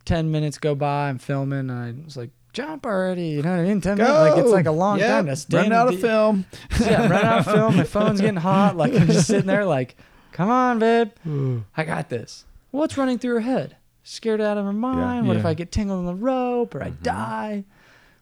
ten 0.07 0.31
minutes 0.31 0.57
go 0.57 0.75
by, 0.75 1.11
I'm 1.11 1.19
filming, 1.19 1.69
and 1.71 1.73
I 1.73 1.95
was 2.03 2.17
like, 2.17 2.31
Jump 2.53 2.87
already, 2.87 3.29
you 3.29 3.43
know 3.43 3.51
what 3.51 3.61
I 3.61 3.65
mean? 3.65 3.81
Ten 3.81 3.99
minutes. 3.99 4.15
Like 4.15 4.39
it's 4.39 4.51
like 4.51 4.67
a 4.67 4.71
long 4.73 4.99
time 4.99 5.27
to 5.27 5.37
stand 5.37 5.71
Running 5.71 5.73
out 5.79 5.89
of 5.89 5.95
be- 5.95 6.01
film. 6.01 6.45
yeah, 6.81 7.03
I'm 7.03 7.11
running 7.11 7.27
out 7.27 7.39
of 7.41 7.45
film, 7.55 7.77
my 7.77 7.85
phone's 7.85 8.21
getting 8.21 8.37
hot, 8.37 8.77
like 8.77 8.95
I'm 8.95 9.07
just 9.07 9.27
sitting 9.27 9.47
there 9.47 9.65
like, 9.65 9.97
Come 10.33 10.51
on, 10.51 10.79
babe. 10.79 11.11
I 11.77 11.85
got 11.85 12.09
this. 12.09 12.45
What's 12.71 12.97
running 12.97 13.19
through 13.19 13.35
her 13.35 13.41
head? 13.41 13.77
Scared 14.03 14.41
out 14.41 14.57
of 14.57 14.65
her 14.65 14.73
mind. 14.73 15.29
What 15.29 15.37
if 15.37 15.45
I 15.45 15.55
get 15.55 15.71
tangled 15.73 16.01
in 16.01 16.07
the 16.07 16.15
rope 16.15 16.75
or 16.75 16.83
I 16.83 16.91
Mhm. 16.91 17.03
die? 17.03 17.65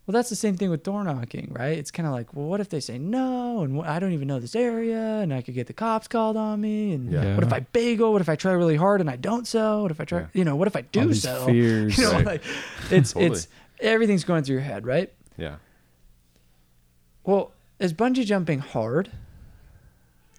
Well, 0.07 0.13
that's 0.13 0.31
the 0.31 0.37
same 0.37 0.57
thing 0.57 0.71
with 0.71 0.85
door 0.85 1.03
knocking, 1.03 1.53
right? 1.59 1.77
It's 1.77 1.91
kind 1.91 2.07
of 2.07 2.13
like, 2.13 2.33
well, 2.33 2.47
what 2.47 2.61
if 2.61 2.69
they 2.69 2.79
say 2.79 2.97
no, 2.97 3.63
and 3.63 3.77
wh- 3.81 3.89
I 3.89 3.99
don't 3.99 4.13
even 4.13 4.29
know 4.29 4.39
this 4.39 4.55
area, 4.55 5.01
and 5.19 5.35
I 5.35 5.43
could 5.43 5.55
get 5.55 5.67
the 5.67 5.73
cops 5.73 6.07
called 6.07 6.37
on 6.37 6.61
me, 6.61 6.93
and 6.93 7.11
Yeah. 7.11 7.35
what 7.35 7.43
if 7.43 7.53
I 7.53 7.61
bagel? 7.61 8.13
What 8.13 8.21
if 8.21 8.29
I 8.29 8.37
try 8.37 8.53
really 8.53 8.77
hard 8.77 9.01
and 9.01 9.11
I 9.11 9.17
don't 9.17 9.47
sell? 9.49 9.83
What 9.83 9.91
if 9.91 10.01
I 10.01 10.05
try, 10.05 10.21
Yeah. 10.21 10.27
you 10.33 10.45
know, 10.45 10.55
what 10.55 10.69
if 10.69 10.77
I 10.77 10.83
do 10.83 11.07
these 11.07 11.23
sell? 11.23 11.45
fears. 11.47 11.99
You 11.99 12.05
know, 12.05 12.13
Right. 12.13 12.27
like 12.27 12.43
it's 12.91 13.13
Totally. 13.15 13.33
it's 13.33 13.49
everything's 13.81 14.25
going 14.25 14.45
through 14.45 14.55
your 14.57 14.63
head, 14.65 14.87
right? 14.87 15.13
Yeah. 15.37 15.57
Well, 17.25 17.53
is 17.79 17.93
bungee 17.93 18.25
jumping 18.25 18.61
hard? 18.61 19.11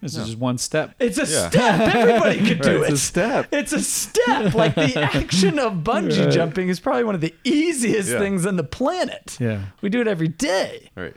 This 0.00 0.14
No. 0.14 0.22
is 0.22 0.28
just 0.28 0.38
one 0.38 0.58
step. 0.58 0.94
It's 1.00 1.18
a 1.18 1.22
Yeah. 1.30 1.48
step. 1.50 1.94
Everybody 1.94 2.46
could 2.46 2.60
do 2.62 2.82
It's 2.82 2.88
it. 2.88 2.92
It's 2.92 2.92
a 2.92 2.96
step. 3.04 3.48
It's 3.52 3.72
a 3.72 3.80
step. 3.80 4.54
Like 4.54 4.74
the 4.76 5.00
action 5.00 5.58
of 5.58 5.74
bungee 5.84 6.24
Right. 6.24 6.30
jumping 6.32 6.68
is 6.68 6.78
probably 6.80 7.04
one 7.04 7.14
of 7.16 7.20
the 7.20 7.34
easiest 7.44 8.10
Yeah. 8.10 8.18
things 8.18 8.46
on 8.46 8.56
the 8.56 8.64
planet. 8.64 9.36
Yeah. 9.40 9.66
We 9.80 9.88
do 9.88 10.00
it 10.00 10.06
every 10.08 10.28
day. 10.28 10.90
Right. 10.96 11.16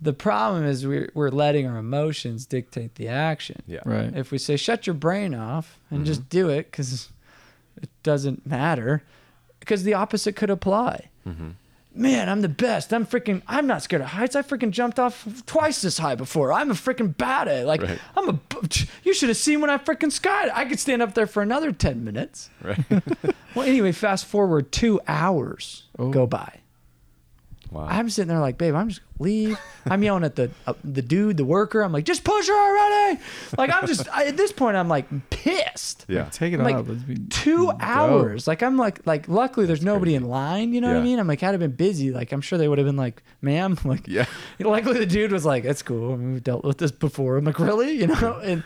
The 0.00 0.12
problem 0.12 0.64
is 0.66 0.86
we're, 0.86 1.08
we're 1.14 1.30
letting 1.30 1.66
our 1.66 1.78
emotions 1.78 2.44
dictate 2.44 2.96
the 2.96 3.08
action. 3.08 3.62
Yeah. 3.66 3.80
Right. 3.86 4.14
If 4.14 4.30
we 4.30 4.36
say 4.38 4.56
shut 4.56 4.86
your 4.86 4.94
brain 4.94 5.34
off 5.34 5.78
and 5.90 6.00
Mm-hmm. 6.00 6.06
just 6.06 6.28
do 6.28 6.50
it 6.50 6.70
because 6.70 7.08
it 7.80 7.88
doesn't 8.02 8.46
matter, 8.46 9.02
because 9.64 9.82
the 9.82 9.94
opposite 9.94 10.36
could 10.36 10.50
apply. 10.50 11.08
Mm-hmm. 11.26 11.50
Man, 11.96 12.28
I'm 12.28 12.40
the 12.40 12.48
best. 12.48 12.92
I'm 12.92 13.06
freaking. 13.06 13.40
I'm 13.46 13.66
not 13.68 13.82
scared 13.82 14.02
of 14.02 14.08
heights. 14.08 14.34
I 14.34 14.42
freaking 14.42 14.72
jumped 14.72 14.98
off 14.98 15.24
twice 15.46 15.80
this 15.80 15.96
high 15.98 16.16
before. 16.16 16.52
I'm 16.52 16.70
a 16.72 16.74
freaking 16.74 17.16
bad 17.16 17.46
at 17.46 17.62
it. 17.62 17.66
Like 17.66 17.82
Right. 17.82 17.98
I'm 18.16 18.28
a. 18.30 18.40
You 19.04 19.14
should 19.14 19.28
have 19.28 19.38
seen 19.38 19.60
when 19.60 19.70
I 19.70 19.78
freaking 19.78 20.10
skied. 20.10 20.50
I 20.52 20.64
could 20.64 20.80
stand 20.80 21.02
up 21.02 21.14
there 21.14 21.28
for 21.28 21.40
another 21.42 21.70
ten 21.72 22.04
minutes. 22.04 22.50
Right. 22.62 22.78
Well, 23.54 23.64
anyway, 23.68 23.92
fast 23.92 24.26
forward 24.26 24.72
two 24.72 25.00
hours 25.06 25.84
Oh. 25.96 26.10
go 26.10 26.26
by. 26.26 26.58
Wow. 27.74 27.86
I'm 27.90 28.08
sitting 28.08 28.28
there 28.28 28.38
like, 28.38 28.56
babe, 28.56 28.74
I'm 28.74 28.88
just 28.88 29.00
gonna 29.00 29.28
leave. 29.28 29.58
I'm 29.86 30.02
yelling 30.02 30.22
at 30.24 30.36
the 30.36 30.50
uh, 30.66 30.74
the 30.84 31.02
dude, 31.02 31.36
the 31.36 31.44
worker. 31.44 31.82
I'm 31.82 31.92
like, 31.92 32.04
just 32.04 32.22
push 32.24 32.46
her 32.48 32.54
already. 32.54 33.20
Like 33.58 33.70
I'm 33.74 33.86
just 33.86 34.08
I, 34.08 34.26
at 34.26 34.36
this 34.36 34.52
point, 34.52 34.76
I'm 34.76 34.88
like 34.88 35.06
pissed. 35.30 36.06
yeah. 36.08 36.28
Take 36.30 36.52
it 36.52 36.60
Like, 36.60 36.76
off. 36.76 36.86
Let's 36.88 37.02
Two 37.30 37.66
go. 37.66 37.76
hours. 37.80 38.46
Like 38.46 38.62
I'm 38.62 38.76
like 38.76 39.06
like 39.06 39.28
luckily 39.28 39.66
there's 39.66 39.84
nobody 39.84 40.14
in 40.14 40.24
line. 40.28 40.72
You 40.72 40.80
know 40.80 40.88
what 40.88 40.96
I 40.98 41.02
mean? 41.02 41.18
I'm 41.18 41.26
like 41.26 41.40
had 41.40 41.54
I 41.54 41.58
been 41.58 41.72
busy, 41.72 42.10
like 42.12 42.32
I'm 42.32 42.40
sure 42.40 42.58
they 42.58 42.68
would 42.68 42.78
have 42.78 42.86
been 42.86 42.96
like, 42.96 43.22
ma'am, 43.42 43.76
like 43.84 44.06
Yeah. 44.06 44.26
luckily 44.60 44.98
the 45.00 45.06
dude 45.06 45.32
was 45.32 45.44
like, 45.44 45.64
that's 45.64 45.82
cool. 45.82 46.12
I 46.12 46.16
mean, 46.16 46.32
we've 46.34 46.44
dealt 46.44 46.64
with 46.64 46.78
this 46.78 46.92
before. 46.92 47.36
I'm 47.36 47.44
like, 47.44 47.58
really? 47.58 47.92
You 48.00 48.06
know? 48.08 48.40
And 48.42 48.62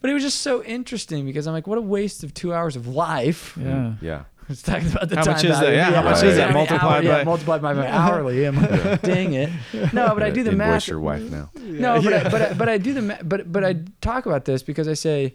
but 0.00 0.10
it 0.10 0.14
was 0.14 0.22
just 0.22 0.40
so 0.40 0.62
interesting 0.64 1.26
because 1.26 1.46
I'm 1.46 1.52
like, 1.52 1.66
what 1.66 1.78
a 1.78 1.82
waste 1.82 2.24
of 2.24 2.34
two 2.34 2.52
hours 2.52 2.74
of 2.76 2.86
life. 2.88 3.56
Yeah. 3.60 3.94
Yeah. 4.00 4.22
I 4.48 4.52
was 4.52 4.62
talking 4.62 4.90
about 4.90 5.08
the 5.08 5.16
How 5.16 5.22
time 5.22 5.34
much 5.34 5.44
is 5.44 5.50
that? 5.50 5.60
value. 5.60 5.76
Yeah, 5.76 5.90
how 5.92 6.02
much 6.02 6.22
is 6.22 6.36
that? 6.36 6.50
how 6.50 6.54
many 6.54 6.54
Multiplied 6.70 6.82
hours- 6.96 7.04
yeah, 7.04 7.18
by- 7.18 7.24
multiplied 7.24 7.62
by 7.62 7.72
my 7.74 7.88
hourly. 7.90 8.44
I'm 8.44 8.56
like, 8.60 9.02
dang 9.02 9.32
it. 9.34 9.50
No, 9.92 10.14
but 10.14 10.22
I 10.22 10.30
do 10.30 10.42
the 10.42 10.50
Invoice 10.50 10.66
math. 10.66 10.88
your 10.88 11.00
wife 11.00 11.22
now. 11.30 11.50
No, 11.56 12.02
but 12.02 12.12
I, 12.12 12.28
but 12.28 12.42
I, 12.42 12.52
but 12.54 12.68
I 12.68 12.78
do 12.78 12.92
the 12.94 13.02
ma- 13.02 13.22
but 13.22 13.50
but 13.52 13.64
I 13.64 13.76
talk 14.00 14.26
about 14.26 14.44
this 14.44 14.62
because 14.62 14.88
I 14.88 14.94
say 14.94 15.34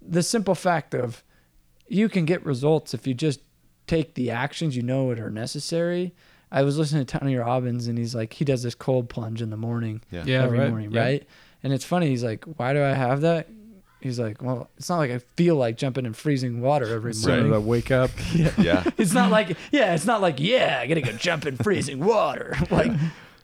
the 0.00 0.22
simple 0.22 0.54
fact 0.54 0.94
of 0.94 1.22
you 1.88 2.08
can 2.08 2.24
get 2.26 2.44
results 2.44 2.92
if 2.94 3.06
you 3.06 3.14
just 3.14 3.40
take 3.86 4.14
the 4.14 4.30
actions 4.30 4.76
you 4.76 4.82
know 4.82 5.08
that 5.08 5.18
are 5.20 5.30
necessary. 5.30 6.14
I 6.52 6.62
was 6.62 6.78
listening 6.78 7.04
to 7.06 7.18
Tony 7.18 7.36
Robbins 7.36 7.86
and 7.88 7.98
he's 7.98 8.14
like 8.14 8.32
he 8.34 8.44
does 8.44 8.62
this 8.62 8.74
cold 8.74 9.08
plunge 9.08 9.42
in 9.42 9.50
the 9.50 9.56
morning 9.56 10.02
Yeah. 10.10 10.24
Yeah. 10.26 10.42
every 10.44 10.58
right. 10.58 10.68
morning, 10.70 10.92
Yeah. 10.92 11.00
right? 11.00 11.26
And 11.62 11.72
it's 11.72 11.84
funny. 11.84 12.08
He's 12.08 12.22
like, 12.24 12.44
"Why 12.44 12.72
do 12.72 12.82
I 12.82 12.92
have 12.94 13.22
that?" 13.22 13.48
He's 14.00 14.18
like, 14.18 14.40
"Well, 14.42 14.70
it's 14.76 14.88
not 14.88 14.98
like 14.98 15.10
I 15.10 15.18
feel 15.18 15.56
like 15.56 15.76
jumping 15.76 16.06
in 16.06 16.12
freezing 16.12 16.60
water 16.60 16.86
every 16.86 17.12
morning. 17.14 17.46
as 17.46 17.52
I 17.52 17.58
wake 17.58 17.90
up. 17.90 18.10
Yeah. 18.58 18.84
It's 18.96 19.12
not 19.12 19.30
like, 19.30 19.56
yeah, 19.72 19.94
it's 19.94 20.06
not 20.06 20.20
like, 20.20 20.38
yeah, 20.38 20.78
I 20.80 20.86
gotta 20.86 21.00
go 21.00 21.12
jump 21.12 21.46
in 21.46 21.56
freezing 21.56 21.98
water. 22.04 22.56
Like, 22.70 22.92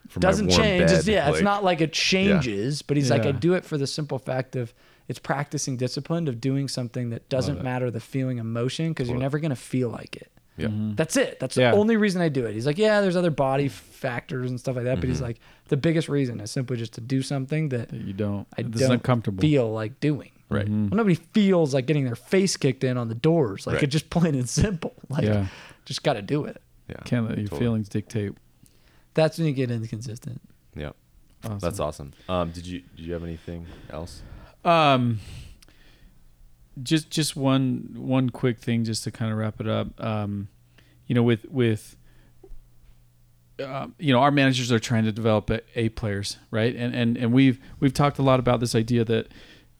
From 0.08 0.20
my 0.20 0.20
doesn't 0.20 0.46
warm 0.48 0.62
change. 0.62 0.82
It's, 0.92 1.06
bed, 1.06 1.12
yeah, 1.12 1.30
it's 1.30 1.40
not 1.42 1.64
like 1.64 1.80
it 1.80 1.92
changes, 1.92 2.82
but 2.82 2.96
he's 2.96 3.10
like, 3.10 3.24
I 3.26 3.32
do 3.32 3.54
it 3.54 3.64
for 3.64 3.76
the 3.78 3.86
simple 3.86 4.18
fact 4.18 4.54
of 4.54 4.72
it's 5.08 5.18
practicing 5.18 5.76
discipline 5.76 6.28
of 6.28 6.40
doing 6.40 6.68
something 6.68 7.10
that 7.10 7.28
doesn't 7.28 7.62
matter 7.62 7.90
the 7.90 8.00
feeling 8.00 8.38
emotion 8.38 8.90
because 8.92 9.08
you're 9.08 9.18
never 9.18 9.38
gonna 9.40 9.56
feel 9.56 9.88
like 9.88 10.14
it. 10.16 10.30
Yeah. 10.56 10.68
Mhm. 10.68 10.94
That's 10.96 11.16
it. 11.16 11.40
That's 11.40 11.56
Yeah. 11.56 11.72
the 11.72 11.76
only 11.78 11.96
reason 11.96 12.22
I 12.22 12.28
do 12.28 12.46
it. 12.46 12.52
He's 12.54 12.64
like, 12.64 12.78
yeah, 12.78 13.00
there's 13.00 13.16
other 13.16 13.32
body 13.32 13.66
factors 13.68 14.50
and 14.50 14.60
stuff 14.60 14.76
like 14.76 14.84
that, 14.84 15.00
but 15.00 15.08
he's 15.08 15.18
Mhm. 15.18 15.22
like, 15.24 15.40
the 15.66 15.76
biggest 15.76 16.08
reason 16.08 16.38
is 16.38 16.52
simply 16.52 16.76
just 16.76 16.92
to 16.92 17.00
do 17.00 17.22
something 17.22 17.70
that 17.70 17.88
That 17.88 18.00
you 18.00 18.12
don't. 18.12 18.46
I 18.56 18.60
It's 18.60 18.78
don't 18.78 18.92
uncomfortable. 18.92 19.40
feel 19.42 19.72
like 19.72 19.98
doing. 19.98 20.30
Right. 20.54 20.66
Mhm. 20.66 20.90
Well, 20.90 20.96
nobody 20.98 21.14
feels 21.16 21.74
like 21.74 21.86
getting 21.86 22.04
their 22.04 22.16
face 22.16 22.56
kicked 22.56 22.84
in 22.84 22.96
on 22.96 23.08
the 23.08 23.14
doors. 23.14 23.66
Like 23.66 23.74
Right. 23.74 23.82
it's 23.84 23.92
just 23.92 24.10
plain 24.10 24.34
and 24.34 24.48
simple. 24.48 24.94
Like 25.08 25.24
yeah. 25.24 25.46
just 25.84 26.02
got 26.02 26.14
to 26.14 26.22
do 26.22 26.44
it. 26.44 26.60
Yeah. 26.88 26.96
Can't 27.04 27.28
let 27.28 27.38
your 27.38 27.46
Totally. 27.48 27.60
feelings 27.60 27.88
dictate. 27.88 28.32
That's 29.14 29.38
when 29.38 29.46
you 29.46 29.52
get 29.54 29.70
inconsistent. 29.70 30.40
Yeah. 30.76 30.90
Awesome. 31.44 31.58
That's 31.58 31.80
awesome. 31.80 32.12
Um, 32.28 32.50
did 32.50 32.66
you 32.66 32.82
did 32.96 33.04
you 33.06 33.12
have 33.12 33.22
anything 33.22 33.66
else? 33.90 34.22
Um, 34.64 35.20
just 36.82 37.10
just 37.10 37.36
one 37.36 37.90
one 37.96 38.30
quick 38.30 38.58
thing, 38.58 38.84
just 38.84 39.04
to 39.04 39.10
kind 39.10 39.30
of 39.30 39.38
wrap 39.38 39.60
it 39.60 39.68
up. 39.68 39.88
Um, 40.02 40.48
you 41.06 41.14
know, 41.14 41.22
with 41.22 41.44
with 41.50 41.96
uh, 43.62 43.86
you 43.98 44.12
know, 44.12 44.18
our 44.20 44.30
managers 44.32 44.72
are 44.72 44.80
trying 44.80 45.04
to 45.04 45.12
develop 45.12 45.48
a, 45.50 45.60
A 45.76 45.88
players, 45.90 46.38
right? 46.50 46.74
And 46.74 46.94
and 46.94 47.16
and 47.16 47.32
we've 47.32 47.60
we've 47.78 47.94
talked 47.94 48.18
a 48.18 48.22
lot 48.22 48.40
about 48.40 48.60
this 48.60 48.74
idea 48.74 49.04
that 49.04 49.28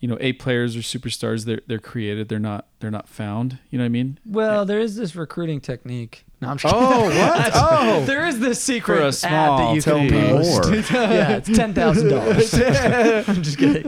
you 0.05 0.09
know, 0.09 0.19
A 0.21 0.35
players 0.35 0.77
or 0.77 0.81
superstars. 0.81 1.47
They're 1.47 1.63
they're 1.67 1.79
created. 1.79 2.29
They're 2.29 2.39
not 2.39 2.67
they're 2.81 2.91
not 2.91 3.09
found. 3.09 3.59
You 3.71 3.79
know 3.79 3.85
what 3.85 3.87
I 3.87 3.89
mean? 3.89 4.19
Well, 4.27 4.67
there 4.67 4.79
is 4.79 4.97
this 4.97 5.17
recruiting 5.17 5.63
technique. 5.63 6.27
No, 6.43 6.51
I'm 6.51 6.59
just 6.59 6.75
Oh, 6.77 7.09
kidding. 7.09 7.19
what? 7.21 7.51
Oh. 7.55 8.05
there 8.05 8.27
is 8.27 8.39
this 8.39 8.63
secret 8.63 8.97
For 9.15 9.27
a 9.27 9.31
ad 9.31 9.59
that 9.61 9.75
you 9.75 9.81
tell 9.81 9.97
can 9.97 10.11
me 10.11 10.21
post. 10.29 10.69
more. 10.69 10.75
yeah, 11.01 11.37
it's 11.37 11.49
ten 11.49 11.73
thousand 11.73 12.11
dollars. 12.11 12.53
I'm 12.55 13.43
just 13.43 13.57
kidding. 13.57 13.87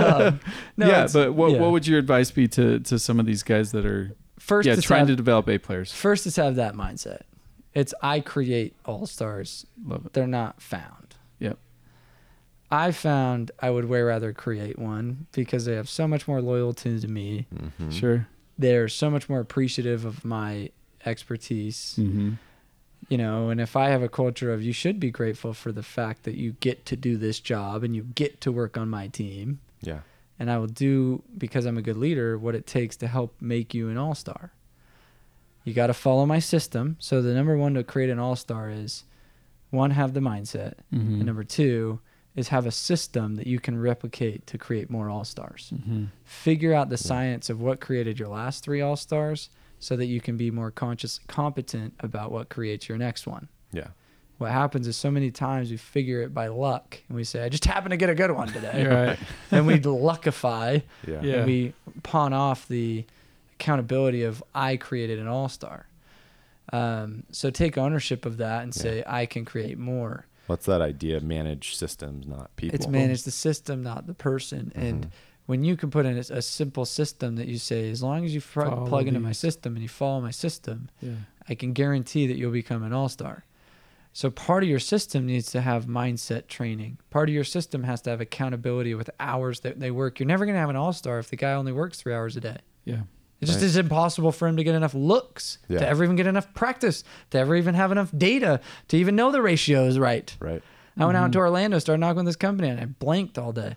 Um, 0.00 0.40
no, 0.78 0.88
yeah, 0.88 1.06
but 1.12 1.34
what 1.34 1.52
yeah. 1.52 1.58
what 1.60 1.72
would 1.72 1.86
your 1.86 1.98
advice 1.98 2.30
be 2.30 2.48
to 2.48 2.80
to 2.80 2.98
some 2.98 3.20
of 3.20 3.26
these 3.26 3.42
guys 3.42 3.72
that 3.72 3.84
are 3.84 4.16
first 4.38 4.66
yeah 4.66 4.72
is 4.72 4.82
trying 4.82 5.00
have, 5.00 5.08
to 5.08 5.16
develop 5.16 5.50
A 5.50 5.58
players? 5.58 5.92
first 5.92 6.26
is 6.26 6.36
have 6.36 6.54
that 6.54 6.76
mindset. 6.76 7.24
It's 7.74 7.92
I 8.02 8.20
create 8.20 8.74
all 8.86 9.04
stars. 9.04 9.66
Love 9.84 10.06
it. 10.06 10.14
They're 10.14 10.26
not 10.26 10.62
found. 10.62 11.16
Yep. 11.40 11.58
I 12.70 12.92
found 12.92 13.50
I 13.60 13.70
would 13.70 13.86
way 13.86 14.02
rather 14.02 14.32
create 14.32 14.78
one 14.78 15.26
because 15.32 15.64
they 15.64 15.74
have 15.74 15.88
so 15.88 16.06
much 16.06 16.28
more 16.28 16.42
loyalty 16.42 17.00
to 17.00 17.08
me. 17.08 17.46
Mm-hmm. 17.54 17.90
Sure. 17.90 18.26
They're 18.58 18.88
so 18.88 19.08
much 19.10 19.28
more 19.28 19.40
appreciative 19.40 20.04
of 20.04 20.24
my 20.24 20.70
expertise. 21.06 21.94
Mm-hmm. 21.98 22.32
you 23.08 23.16
know 23.16 23.48
and 23.50 23.60
if 23.60 23.76
i 23.76 23.88
have 23.88 24.02
a 24.02 24.08
culture 24.08 24.52
of 24.52 24.62
you 24.62 24.72
should 24.72 24.98
be 25.00 25.10
grateful 25.10 25.54
for 25.54 25.70
the 25.72 25.82
fact 25.84 26.24
that 26.24 26.34
you 26.36 26.52
get 26.60 26.84
to 26.86 26.96
do 26.96 27.16
this 27.16 27.38
job 27.40 27.84
and 27.84 27.94
you 27.96 28.02
get 28.14 28.40
to 28.42 28.50
work 28.52 28.76
on 28.76 28.88
my 28.90 29.06
team 29.06 29.60
Yeah. 29.80 30.00
and 30.38 30.50
i 30.50 30.58
will 30.58 30.66
do 30.66 31.22
because 31.38 31.64
i'm 31.64 31.78
a 31.78 31.82
good 31.82 31.96
leader 31.96 32.36
what 32.36 32.54
it 32.56 32.66
takes 32.66 32.96
to 32.96 33.06
help 33.06 33.34
make 33.40 33.72
you 33.72 33.88
an 33.88 33.96
all-star 33.96 34.50
you 35.64 35.72
got 35.72 35.86
to 35.86 35.94
follow 35.94 36.26
my 36.26 36.40
system 36.40 36.96
so 36.98 37.22
the 37.22 37.32
number 37.32 37.56
one 37.56 37.74
to 37.74 37.84
create 37.84 38.10
an 38.10 38.18
all-star 38.18 38.68
is 38.70 39.04
one 39.70 39.92
have 39.92 40.12
the 40.12 40.20
mindset 40.20 40.74
Mm-hmm. 40.92 41.14
and 41.14 41.24
number 41.26 41.44
two 41.44 42.00
is 42.38 42.48
have 42.48 42.66
a 42.66 42.70
system 42.70 43.34
that 43.36 43.46
you 43.46 43.58
can 43.60 43.78
replicate 43.80 44.46
to 44.46 44.56
create 44.58 44.88
more 44.90 45.08
all-stars 45.10 45.72
Mm-hmm. 45.74 46.04
figure 46.24 46.72
out 46.74 46.88
the 46.88 46.96
science 46.96 47.50
of 47.50 47.60
what 47.60 47.80
created 47.80 48.18
your 48.18 48.28
last 48.28 48.62
three 48.64 48.80
all-stars 48.80 49.50
so 49.80 49.96
that 49.96 50.06
you 50.06 50.20
can 50.20 50.36
be 50.36 50.50
more 50.50 50.70
conscious 50.70 51.20
competent 51.28 51.94
about 52.00 52.32
what 52.32 52.48
creates 52.48 52.88
your 52.88 52.98
next 52.98 53.26
one 53.26 53.48
Yeah. 53.72 53.88
what 54.38 54.50
happens 54.52 54.86
is 54.86 54.96
so 54.96 55.10
many 55.10 55.30
times 55.30 55.70
we 55.70 55.76
figure 55.76 56.22
it 56.22 56.32
by 56.34 56.48
luck 56.48 56.98
and 57.08 57.16
we 57.16 57.24
say 57.24 57.42
i 57.44 57.48
just 57.48 57.64
happened 57.64 57.90
to 57.90 57.96
get 57.96 58.10
a 58.10 58.14
good 58.14 58.30
one 58.30 58.48
today 58.48 58.86
right. 59.06 59.18
and 59.50 59.66
we 59.66 59.78
luckify 59.80 60.82
Yeah. 61.06 61.20
Yeah. 61.22 61.34
and 61.36 61.46
we 61.46 61.72
pawn 62.02 62.32
off 62.32 62.66
the 62.68 63.04
accountability 63.56 64.22
of 64.24 64.42
i 64.54 64.76
created 64.76 65.18
an 65.18 65.26
all-star 65.26 65.86
um, 66.72 67.22
so 67.32 67.48
take 67.50 67.78
ownership 67.78 68.26
of 68.26 68.36
that 68.38 68.62
and 68.62 68.74
Yeah. 68.76 68.82
say 68.82 69.04
i 69.06 69.26
can 69.26 69.44
create 69.44 69.78
more 69.78 70.26
What's 70.48 70.66
that 70.66 70.80
idea? 70.82 71.20
Manage 71.20 71.76
systems, 71.76 72.26
not 72.26 72.54
people. 72.56 72.74
it's 72.74 72.88
manage 72.88 73.22
the 73.22 73.30
system 73.30 73.82
not 73.82 74.06
the 74.08 74.14
person 74.14 74.72
and 74.74 75.04
Mhm. 75.06 75.10
when 75.46 75.62
you 75.64 75.76
can 75.76 75.90
put 75.90 76.04
in 76.04 76.16
a, 76.16 76.24
a 76.30 76.42
simple 76.42 76.84
system 76.84 77.36
that 77.36 77.46
you 77.48 77.56
say 77.58 77.88
as 77.90 78.02
long 78.02 78.24
as 78.24 78.34
you 78.34 78.40
fr- 78.40 78.62
Follow 78.62 78.86
plug 78.86 79.06
into 79.06 79.20
my 79.20 79.32
system 79.32 79.74
and 79.76 79.82
you 79.82 79.88
follow 79.88 80.20
my 80.20 80.30
system 80.32 80.88
Yeah. 81.00 81.12
I 81.48 81.54
can 81.54 81.72
guarantee 81.72 82.26
that 82.26 82.36
you'll 82.36 82.50
become 82.52 82.82
an 82.82 82.92
all 82.92 83.08
star. 83.08 83.44
So 84.12 84.30
part 84.30 84.62
of 84.64 84.68
your 84.68 84.80
system 84.80 85.26
needs 85.26 85.50
to 85.52 85.60
have 85.60 85.86
mindset 85.86 86.48
training. 86.48 86.98
Part 87.10 87.28
of 87.28 87.34
your 87.34 87.44
system 87.44 87.84
has 87.84 88.00
to 88.02 88.10
have 88.10 88.20
accountability 88.20 88.94
with 88.94 89.08
hours 89.20 89.60
that 89.60 89.78
they 89.80 89.90
work. 89.90 90.18
You're 90.18 90.26
never 90.26 90.44
going 90.44 90.56
to 90.56 90.60
have 90.60 90.70
an 90.70 90.76
all 90.76 90.92
star 90.92 91.18
if 91.20 91.30
the 91.30 91.36
guy 91.36 91.52
only 91.52 91.72
works 91.72 92.00
three 92.00 92.12
hours 92.14 92.36
a 92.36 92.40
day. 92.40 92.58
Yeah. 92.84 93.02
It 93.40 93.46
just 93.46 93.58
Right. 93.58 93.66
is 93.66 93.76
impossible 93.76 94.32
for 94.32 94.48
him 94.48 94.56
to 94.56 94.64
get 94.64 94.74
enough 94.74 94.94
looks, 94.94 95.58
Yeah. 95.68 95.78
to 95.78 95.88
ever 95.88 96.02
even 96.02 96.16
get 96.16 96.26
enough 96.26 96.52
practice, 96.54 97.04
to 97.30 97.38
ever 97.38 97.54
even 97.54 97.74
have 97.74 97.92
enough 97.92 98.10
data, 98.16 98.58
to 98.88 98.96
even 98.96 99.14
know 99.14 99.30
the 99.30 99.40
ratio 99.42 99.84
is 99.86 99.96
right. 99.98 100.34
Right. 100.40 100.60
I 100.98 101.04
went 101.06 101.16
out 101.16 101.28
Mhm. 101.28 101.32
to 101.34 101.38
Orlando, 101.38 101.78
started 101.78 102.00
knocking 102.00 102.16
with 102.16 102.26
this 102.26 102.36
company, 102.36 102.68
and 102.68 102.80
I 102.80 102.86
blanked 102.86 103.38
all 103.38 103.52
day. 103.52 103.76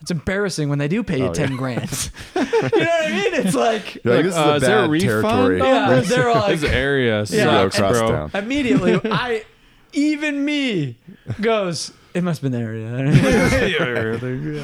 It's 0.00 0.10
embarrassing 0.10 0.68
when 0.70 0.78
they 0.78 0.88
do 0.88 1.02
pay 1.02 1.18
you 1.18 1.26
Oh, 1.28 1.34
ten 1.34 1.52
yeah. 1.52 1.56
grand. 1.58 2.10
you 2.36 2.42
know 2.42 2.48
what 2.50 2.74
I 2.74 3.10
mean? 3.10 3.34
It's 3.34 3.54
like 3.54 4.02
You're 4.04 4.14
like, 4.16 4.24
this 4.24 4.34
is 4.34 4.38
Uh, 4.40 4.44
a 4.52 4.56
is 4.56 4.62
there 4.62 4.78
a 4.78 4.82
bad 4.82 4.90
refund 4.90 5.22
territory. 5.22 5.58
Yeah, 5.58 6.00
they're 6.00 6.28
all 6.28 6.34
like- 6.48 6.60
this 6.60 6.70
area 6.70 7.18
Yeah. 7.18 7.24
sucks, 7.24 7.76
Zero 7.76 7.88
cross 7.90 7.98
bro. 8.00 8.08
town. 8.10 8.30
immediately 8.34 9.00
I 9.04 9.44
even 9.92 10.44
me 10.44 10.96
goes. 11.40 11.92
It 12.14 12.24
must 12.24 12.40
have 12.40 12.50
been 12.50 12.58
the 12.60 12.66
area. 12.66 12.88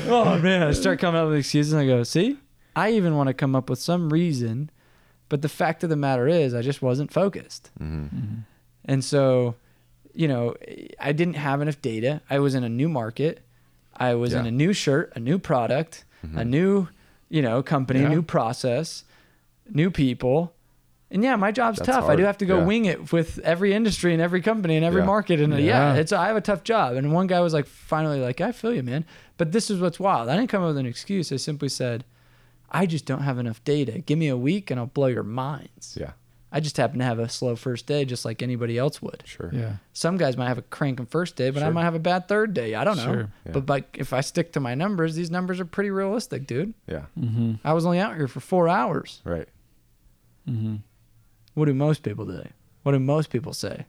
oh 0.08 0.38
man, 0.38 0.62
I 0.62 0.72
start 0.72 0.98
coming 0.98 1.20
up 1.20 1.28
with 1.28 1.38
excuses, 1.38 1.72
and 1.72 1.82
I 1.82 1.86
go, 1.86 2.02
see, 2.02 2.38
I 2.74 2.90
even 2.92 3.16
want 3.16 3.28
to 3.28 3.34
come 3.34 3.54
up 3.54 3.68
with 3.70 3.78
some 3.78 4.10
reason, 4.12 4.70
but 5.28 5.42
the 5.42 5.48
fact 5.48 5.82
of 5.84 5.90
the 5.90 5.96
matter 5.96 6.26
is, 6.28 6.54
I 6.54 6.62
just 6.62 6.82
wasn't 6.82 7.12
focused. 7.12 7.70
Mm-hmm. 7.80 8.40
And 8.84 9.04
so, 9.04 9.54
you 10.14 10.26
know, 10.28 10.54
I 11.00 11.12
didn't 11.12 11.34
have 11.34 11.60
enough 11.60 11.80
data. 11.82 12.20
I 12.30 12.38
was 12.38 12.54
in 12.54 12.64
a 12.64 12.68
new 12.68 12.88
market. 12.88 13.42
I 13.96 14.14
was 14.14 14.32
in 14.32 14.38
Yeah. 14.38 14.40
Mm-hmm. 14.40 14.48
a 14.48 14.64
new 14.64 14.72
shirt, 14.72 15.12
a 15.16 15.20
new 15.20 15.38
product, 15.38 16.04
a 16.34 16.44
new, 16.44 16.88
you 17.28 17.42
know, 17.42 17.62
company, 17.62 18.00
Yeah. 18.00 18.08
new 18.08 18.22
process, 18.22 19.04
new 19.70 19.90
people. 19.90 20.52
And 21.10 21.22
yeah, 21.22 21.36
my 21.36 21.52
job's 21.52 21.78
That's 21.78 21.88
tough. 21.90 22.08
I 22.08 22.16
do 22.16 22.22
have 22.24 22.38
to 22.38 22.46
go 22.46 22.58
Yeah. 22.58 22.64
wing 22.64 22.84
it 22.86 23.12
with 23.12 23.38
every 23.40 23.74
industry 23.74 24.12
and 24.14 24.22
every 24.22 24.40
company 24.40 24.76
and 24.76 24.84
every 24.84 25.02
Yeah. 25.02 25.06
market. 25.06 25.40
And 25.40 25.52
yeah. 25.58 25.92
Yeah. 25.94 26.00
it's 26.00 26.12
I 26.12 26.26
have 26.28 26.36
a 26.36 26.40
tough 26.40 26.64
job. 26.64 26.96
And 26.96 27.12
one 27.12 27.26
guy 27.26 27.40
was 27.40 27.52
like, 27.52 27.66
finally, 27.66 28.18
like, 28.20 28.40
I 28.40 28.52
feel 28.52 28.72
you, 28.72 28.82
man. 28.82 29.04
But 29.36 29.52
this 29.52 29.70
is 29.70 29.78
what's 29.80 30.00
wild. 30.00 30.28
I 30.30 30.36
didn't 30.36 30.48
come 30.48 30.62
up 30.62 30.68
with 30.68 30.78
an 30.78 30.86
excuse. 30.86 31.30
I 31.32 31.36
simply 31.36 31.68
said, 31.68 32.04
I 32.72 32.86
just 32.86 33.04
don't 33.04 33.22
have 33.22 33.38
enough 33.38 33.62
data. 33.64 33.98
Give 34.00 34.18
me 34.18 34.28
a 34.28 34.36
week 34.36 34.70
and 34.70 34.80
I'll 34.80 34.86
blow 34.86 35.06
your 35.08 35.22
minds. 35.22 35.96
Yeah, 36.00 36.12
I 36.50 36.60
just 36.60 36.76
happen 36.78 36.98
to 37.00 37.04
have 37.04 37.18
a 37.18 37.28
slow 37.28 37.54
first 37.54 37.86
day, 37.86 38.04
just 38.06 38.24
like 38.24 38.42
anybody 38.42 38.78
else 38.78 39.02
would. 39.02 39.22
sure. 39.26 39.50
Yeah. 39.52 39.74
Some 39.92 40.16
guys 40.16 40.36
might 40.38 40.48
have 40.48 40.56
a 40.58 40.62
cranking 40.62 41.04
first 41.06 41.36
day, 41.36 41.50
but 41.50 41.62
I 41.62 41.68
might 41.70 41.84
have 41.84 41.94
a 41.94 41.98
bad 42.00 42.28
third 42.28 42.54
day. 42.54 42.74
I 42.74 42.84
don't 42.84 42.96
know. 42.96 43.04
Sure. 43.04 43.30
Yeah. 43.46 43.52
But 43.52 43.68
like, 43.68 43.96
if 43.98 44.12
I 44.14 44.22
stick 44.22 44.52
to 44.54 44.60
my 44.60 44.74
numbers, 44.74 45.14
these 45.14 45.30
numbers 45.30 45.60
are 45.60 45.64
pretty 45.66 45.90
realistic, 45.90 46.46
dude. 46.46 46.72
Yeah, 46.88 47.04
Mm-hmm. 47.20 47.54
I 47.62 47.74
was 47.74 47.84
only 47.84 47.98
out 48.00 48.16
here 48.16 48.26
for 48.28 48.40
four 48.40 48.68
hours. 48.68 49.20
right. 49.24 49.48
Mm-hmm. 50.48 50.76
What 51.54 51.66
do 51.66 51.74
most 51.74 52.02
people 52.02 52.24
do? 52.24 52.42
What 52.82 52.92
do 52.92 52.98
most 52.98 53.30
people 53.30 53.52
say? 53.52 53.84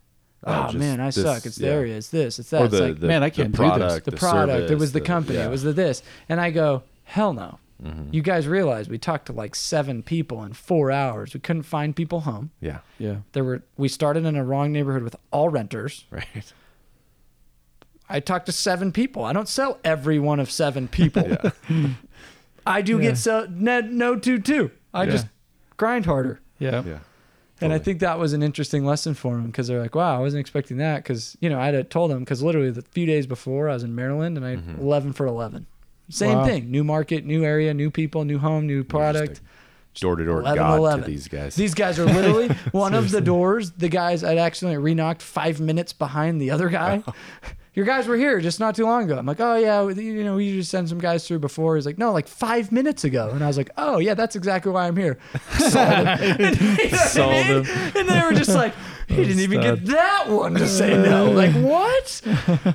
Oh, 0.45 0.67
Oh, 0.69 0.73
man, 0.77 0.99
I 0.99 1.05
this- 1.07 1.15
suck. 1.23 1.45
It's 1.45 1.55
the 1.55 1.67
area. 1.69 1.95
It's 1.97 2.09
this. 2.09 2.37
It's 2.37 2.49
that. 2.49 2.61
Or 2.61 2.65
it's 2.65 2.79
like 2.79 2.99
the 2.99 3.07
Man, 3.07 3.23
I 3.23 3.29
can't 3.29 3.53
do 3.53 3.57
this. 3.63 3.69
product, 3.69 4.05
the 4.05 4.11
product. 4.11 4.51
it 4.63 4.67
service, 4.67 4.79
was 4.81 4.91
the 4.91 5.01
company. 5.01 5.37
yeah. 5.39 5.45
It 5.47 5.49
was 5.49 5.63
the 5.63 5.71
this. 5.73 6.03
And 6.27 6.39
I 6.41 6.51
go, 6.51 6.83
hell 7.05 7.31
no. 7.33 7.59
Mhm. 7.83 8.13
You 8.13 8.21
guys 8.21 8.47
realize 8.47 8.87
we 8.87 8.97
talked 8.97 9.25
to 9.25 9.33
like 9.33 9.55
seven 9.55 10.03
people 10.03 10.43
in 10.43 10.53
four 10.53 10.89
hours. 10.91 11.33
We 11.33 11.39
couldn't 11.41 11.63
find 11.63 11.95
people 11.95 12.21
home. 12.21 12.51
yeah, 12.61 12.79
Yeah. 12.97 13.17
There 13.33 13.43
were. 13.43 13.63
We 13.77 13.87
started 13.89 14.25
in 14.25 14.35
a 14.35 14.43
wrong 14.43 14.71
neighborhood 14.71 15.03
with 15.03 15.15
all 15.31 15.49
renters. 15.49 16.05
right. 16.11 16.53
I 18.09 18.19
talked 18.19 18.45
to 18.47 18.51
seven 18.51 18.91
people. 18.91 19.23
I 19.23 19.33
don't 19.33 19.47
sell 19.47 19.79
every 19.83 20.19
one 20.19 20.39
of 20.39 20.49
seven 20.51 20.87
people. 20.87 21.37
Yeah, 21.69 21.89
I 22.65 22.81
do 22.81 22.95
Yeah. 22.97 23.01
get 23.09 23.17
so 23.17 23.47
no, 23.49 23.81
no 23.81 24.15
two 24.17 24.39
two. 24.39 24.71
I 24.93 25.03
Yeah. 25.03 25.11
just 25.11 25.27
grind 25.77 26.05
harder. 26.05 26.39
Yeah. 26.59 26.83
yeah. 26.85 26.99
And 27.61 27.71
I 27.73 27.79
think 27.79 27.99
that 27.99 28.19
was 28.19 28.33
an 28.33 28.43
interesting 28.43 28.85
lesson 28.85 29.13
for 29.13 29.35
them 29.35 29.45
because 29.47 29.67
they're 29.67 29.81
like, 29.81 29.95
wow, 29.95 30.17
I 30.17 30.19
wasn't 30.19 30.41
expecting 30.41 30.77
that. 30.77 30.97
Because, 31.03 31.37
you 31.39 31.49
know, 31.49 31.59
I 31.59 31.67
had 31.71 31.89
told 31.89 32.11
them, 32.11 32.19
because 32.19 32.43
literally 32.43 32.71
the 32.71 32.81
few 32.81 33.05
days 33.05 33.25
before 33.25 33.69
I 33.69 33.73
was 33.73 33.83
in 33.83 33.95
Maryland 33.95 34.35
and 34.37 34.45
I 34.45 34.55
Mhm. 34.57 34.79
11 34.79 35.13
for 35.13 35.25
11. 35.25 35.65
Same 36.09 36.37
Wow. 36.39 36.45
thing. 36.45 36.69
New 36.71 36.83
market, 36.83 37.25
new 37.25 37.43
area, 37.43 37.73
new 37.73 37.89
people, 37.91 38.25
new 38.25 38.37
home, 38.39 38.67
new 38.67 38.83
product. 38.83 39.41
door 39.99 40.15
to 40.15 40.25
door 40.25 40.41
God 40.41 40.77
11. 40.79 41.05
to 41.05 41.09
these 41.11 41.27
guys. 41.27 41.55
These 41.55 41.73
guys 41.75 41.99
are 41.99 42.05
literally 42.05 42.47
one 42.71 42.93
of 42.93 43.11
the 43.11 43.21
doors. 43.21 43.71
The 43.71 43.89
guys 43.89 44.23
I'd 44.23 44.37
actually 44.39 44.75
re-knocked 44.77 45.21
five 45.21 45.59
minutes 45.59 45.93
behind 45.93 46.41
the 46.41 46.51
other 46.51 46.69
guy. 46.69 47.03
Your 47.75 47.85
guys 47.87 48.05
were 48.05 48.15
here 48.17 48.39
just 48.39 48.59
not 48.59 48.75
too 48.75 48.85
long 48.85 49.05
ago. 49.05 49.17
I'm 49.17 49.25
like, 49.25 49.39
oh 49.39 49.55
yeah, 49.55 49.87
you 49.89 50.23
know, 50.23 50.35
we 50.35 50.57
just 50.57 50.69
send 50.69 50.87
some 50.89 50.99
guys 50.99 51.27
through 51.27 51.39
before. 51.39 51.75
He's 51.75 51.87
like, 51.87 51.97
no, 51.97 52.11
like 52.11 52.27
five 52.27 52.71
minutes 52.71 53.03
ago. 53.03 53.29
And 53.33 53.43
I 53.43 53.47
was 53.47 53.57
like, 53.57 53.71
oh 53.77 53.97
yeah, 53.97 54.13
that's 54.13 54.35
exactly 54.35 54.71
why 54.71 54.85
I'm 54.87 54.95
here. 54.95 55.17
Sold 55.57 55.73
him. 55.87 56.07
And, 56.07 56.59
you 56.61 56.67
know 56.67 56.77
I 56.81 56.87
Sold 57.07 57.31
mean? 57.31 57.63
him. 57.63 57.65
And 57.97 58.09
they 58.09 58.21
were 58.21 58.33
just 58.33 58.51
like, 58.53 58.73
he 59.15 59.23
didn't 59.25 59.39
even 59.39 59.61
Stud. 59.61 59.79
get 59.85 59.93
that 59.93 60.25
one 60.29 60.53
to 60.55 60.67
say 60.67 60.97
no. 60.97 61.31
Like 61.31 61.51
what? 61.55 62.21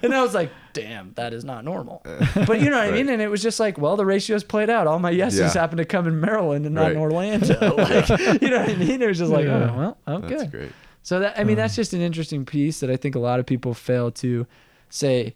And 0.02 0.14
I 0.14 0.22
was 0.22 0.34
like, 0.34 0.50
damn, 0.72 1.12
that 1.14 1.32
is 1.32 1.44
not 1.44 1.64
normal. 1.64 2.02
But 2.04 2.60
you 2.60 2.70
know 2.70 2.78
what 2.78 2.88
I 2.88 2.90
mean? 2.92 3.08
And 3.08 3.20
it 3.22 3.28
was 3.28 3.42
just 3.42 3.58
like, 3.60 3.78
well, 3.78 3.96
the 3.96 4.06
ratios 4.06 4.44
played 4.44 4.70
out. 4.70 4.86
All 4.86 4.98
my 4.98 5.10
yeses 5.10 5.40
Yeah. 5.54 5.60
happened 5.60 5.78
to 5.78 5.84
come 5.84 6.06
in 6.06 6.20
Maryland 6.20 6.66
and 6.66 6.74
not 6.74 6.92
in 6.92 6.98
Orlando. 6.98 7.76
Like, 7.76 8.08
you 8.42 8.50
know 8.50 8.60
what 8.60 8.68
I 8.70 8.76
mean? 8.76 9.00
It 9.02 9.06
was 9.08 9.18
just 9.18 9.32
like, 9.32 9.46
Yeah. 9.46 9.70
oh, 9.72 9.78
well, 10.06 10.16
okay. 10.24 10.36
That's 10.36 10.50
great. 10.50 10.72
So 11.02 11.20
that 11.20 11.38
I 11.38 11.44
mean, 11.44 11.56
that's 11.56 11.74
just 11.76 11.92
an 11.94 12.00
interesting 12.00 12.44
piece 12.44 12.80
that 12.80 12.90
I 12.90 12.96
think 12.96 13.14
a 13.14 13.18
lot 13.20 13.40
of 13.40 13.46
people 13.46 13.74
fail 13.74 14.10
to 14.12 14.46
say. 14.90 15.34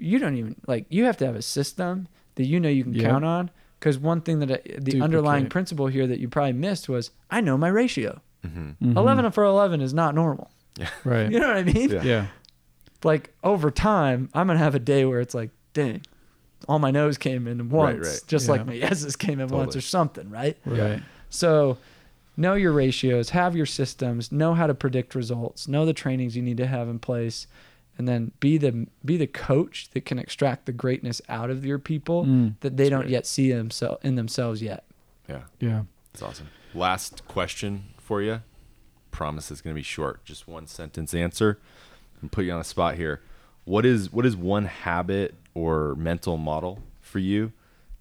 You 0.00 0.20
don't 0.20 0.36
even 0.36 0.54
like. 0.68 0.86
You 0.90 1.04
have 1.06 1.16
to 1.16 1.26
have 1.26 1.34
a 1.34 1.42
system 1.42 2.06
that 2.36 2.46
you 2.46 2.60
know 2.60 2.68
you 2.68 2.84
can 2.84 2.94
Yeah. 2.94 3.08
count 3.08 3.24
on. 3.24 3.50
Because 3.80 3.98
one 3.98 4.20
thing 4.20 4.38
that 4.40 4.50
I, 4.52 4.60
the 4.78 5.00
underlying 5.00 5.48
principle 5.48 5.86
here 5.88 6.06
that 6.06 6.18
you 6.20 6.28
probably 6.28 6.52
missed 6.52 6.88
was 6.88 7.10
I 7.30 7.40
know 7.40 7.56
my 7.58 7.68
ratio. 7.68 8.20
Mm-hmm. 8.46 8.90
Mhm. 8.92 8.96
Eleven 8.96 9.30
for 9.32 9.44
eleven 9.44 9.80
is 9.80 9.92
not 9.94 10.14
normal. 10.14 10.50
Right. 11.04 11.30
You 11.30 11.40
know 11.40 11.48
what 11.48 11.56
I 11.56 11.62
mean? 11.64 11.90
Yeah. 11.90 12.02
Yeah. 12.02 12.26
Like 13.04 13.34
over 13.42 13.70
time, 13.70 14.28
I'm 14.34 14.46
gonna 14.46 14.58
have 14.58 14.74
a 14.74 14.78
day 14.80 15.04
where 15.04 15.20
it's 15.20 15.34
like, 15.34 15.50
dang, 15.72 16.02
all 16.68 16.78
my 16.78 16.90
no's 16.90 17.18
came 17.18 17.46
in 17.48 17.68
once, 17.68 18.06
right. 18.06 18.20
just 18.26 18.46
Yeah. 18.46 18.52
like 18.52 18.66
my 18.66 18.74
yeses 18.74 19.16
came 19.16 19.40
in 19.40 19.48
once 19.48 19.74
or 19.76 19.80
something, 19.80 20.30
right? 20.30 20.56
Right. 20.64 21.02
So 21.30 21.78
know 22.36 22.54
your 22.54 22.72
ratios, 22.72 23.30
have 23.30 23.56
your 23.56 23.66
systems, 23.66 24.30
know 24.30 24.54
how 24.54 24.66
to 24.68 24.74
predict 24.74 25.14
results, 25.16 25.66
know 25.68 25.84
the 25.84 25.92
trainings 25.92 26.36
you 26.36 26.42
need 26.42 26.56
to 26.58 26.66
have 26.66 26.88
in 26.88 26.98
place, 27.00 27.46
and 27.96 28.06
then 28.06 28.30
be 28.38 28.56
the 28.58 28.86
be 29.04 29.16
the 29.16 29.26
coach 29.26 29.88
that 29.94 30.04
can 30.04 30.18
extract 30.20 30.66
the 30.66 30.72
greatness 30.72 31.20
out 31.28 31.50
of 31.50 31.64
your 31.66 31.78
people 31.80 32.24
Mm. 32.24 32.54
that 32.60 32.76
they 32.76 32.84
That's 32.84 32.90
don't 32.90 33.00
great. 33.02 33.10
yet 33.12 33.26
see 33.26 33.50
themselves 33.52 33.98
in 34.04 34.14
themselves 34.14 34.62
yet. 34.62 34.84
Yeah, 35.28 35.42
Yeah. 35.60 35.82
that's 36.12 36.22
awesome. 36.22 36.48
Last 36.74 37.26
question 37.26 37.84
for 38.08 38.22
you. 38.22 38.40
Promise 39.10 39.50
it's 39.50 39.60
going 39.60 39.74
to 39.74 39.78
be 39.78 39.82
short. 39.82 40.24
Just 40.24 40.48
one 40.48 40.66
sentence 40.66 41.12
answer. 41.12 41.58
And 42.22 42.32
put 42.32 42.46
you 42.46 42.52
on 42.52 42.58
the 42.58 42.64
spot 42.64 42.94
here. 42.94 43.20
What 43.64 43.84
is 43.84 44.10
what 44.10 44.24
is 44.24 44.34
one 44.34 44.64
habit 44.64 45.34
or 45.54 45.94
mental 45.94 46.38
model 46.38 46.82
for 47.02 47.18
you 47.18 47.52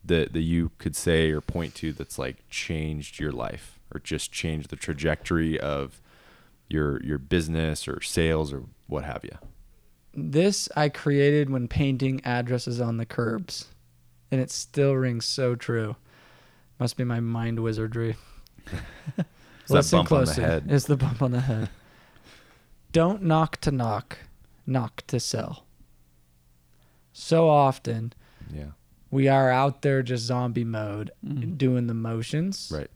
that 0.05 0.31
that 0.31 0.41
you 0.41 0.71
could 0.77 0.95
say 0.95 1.29
or 1.31 1.41
point 1.41 1.75
to 1.75 1.91
that's 1.91 2.17
like 2.17 2.37
changed 2.49 3.19
your 3.19 3.33
life 3.33 3.79
or 3.93 3.99
just 3.99 4.31
changed 4.31 4.69
the 4.69 4.77
trajectory 4.77 5.59
of 5.59 6.01
your 6.69 7.03
your 7.03 7.17
business 7.17 7.85
or 7.85 8.01
sales 8.01 8.53
or 8.53 8.63
what 8.87 9.03
have 9.03 9.25
you? 9.25 9.37
This 10.13 10.69
I 10.75 10.87
created 10.87 11.49
when 11.49 11.67
painting 11.67 12.21
addresses 12.23 12.79
on 12.79 12.95
the 12.95 13.05
curbs, 13.05 13.67
and 14.31 14.39
it 14.39 14.51
still 14.51 14.93
rings 14.93 15.25
so 15.25 15.55
true. 15.55 15.97
Must 16.79 16.95
be 16.95 17.03
my 17.03 17.19
mind 17.19 17.59
wizardry. 17.59 18.15
It's 19.69 19.89
that 19.91 19.95
bump 19.97 20.11
on 20.11 20.25
the 20.25 20.33
head. 20.33 20.63
It's 20.69 20.85
the 20.85 20.97
bump 20.97 21.21
on 21.21 21.31
the 21.31 21.41
head. 21.41 21.69
Don't 22.91 23.23
knock 23.23 23.57
to 23.61 23.71
knock, 23.71 24.17
knock 24.65 25.03
to 25.07 25.19
sell. 25.19 25.65
So 27.13 27.49
often 27.49 28.13
Yeah. 28.53 28.71
we 29.11 29.27
are 29.27 29.49
out 29.51 29.81
there 29.81 30.01
just 30.03 30.25
zombie 30.25 30.63
mode, 30.63 31.11
Mhm. 31.25 31.57
doing 31.57 31.87
the 31.87 31.93
motions. 31.93 32.71
Right. 32.73 32.89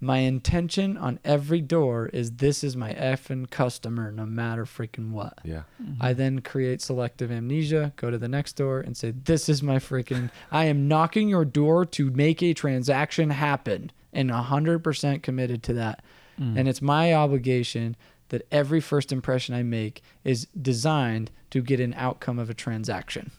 My 0.00 0.18
intention 0.18 0.98
on 0.98 1.18
every 1.24 1.62
door 1.62 2.08
is 2.12 2.32
this 2.32 2.62
is 2.62 2.76
my 2.76 2.92
effing 2.92 3.48
customer, 3.48 4.12
no 4.12 4.26
matter 4.26 4.66
freaking 4.66 5.12
what. 5.12 5.38
Yeah. 5.44 5.62
I 6.00 6.12
then 6.12 6.40
create 6.42 6.82
selective 6.82 7.30
amnesia, 7.30 7.94
go 7.96 8.10
to 8.10 8.18
the 8.18 8.28
next 8.28 8.54
door 8.56 8.80
and 8.80 8.96
say, 8.96 9.12
This 9.12 9.48
is 9.48 9.62
my 9.62 9.76
freaking, 9.76 10.30
I 10.52 10.64
am 10.66 10.88
knocking 10.88 11.28
your 11.30 11.46
door 11.46 11.86
to 11.86 12.10
make 12.10 12.42
a 12.42 12.52
transaction 12.52 13.30
happen 13.30 13.92
and 14.14 14.30
100% 14.30 15.22
committed 15.22 15.62
to 15.64 15.72
that. 15.74 16.02
Mm. 16.40 16.58
And 16.58 16.68
it's 16.68 16.80
my 16.82 17.12
obligation 17.12 17.96
that 18.30 18.46
every 18.50 18.80
first 18.80 19.12
impression 19.12 19.54
I 19.54 19.62
make 19.62 20.02
is 20.24 20.46
designed 20.60 21.30
to 21.50 21.60
get 21.60 21.80
an 21.80 21.94
outcome 21.96 22.38
of 22.38 22.48
a 22.50 22.54
transaction. 22.54 23.30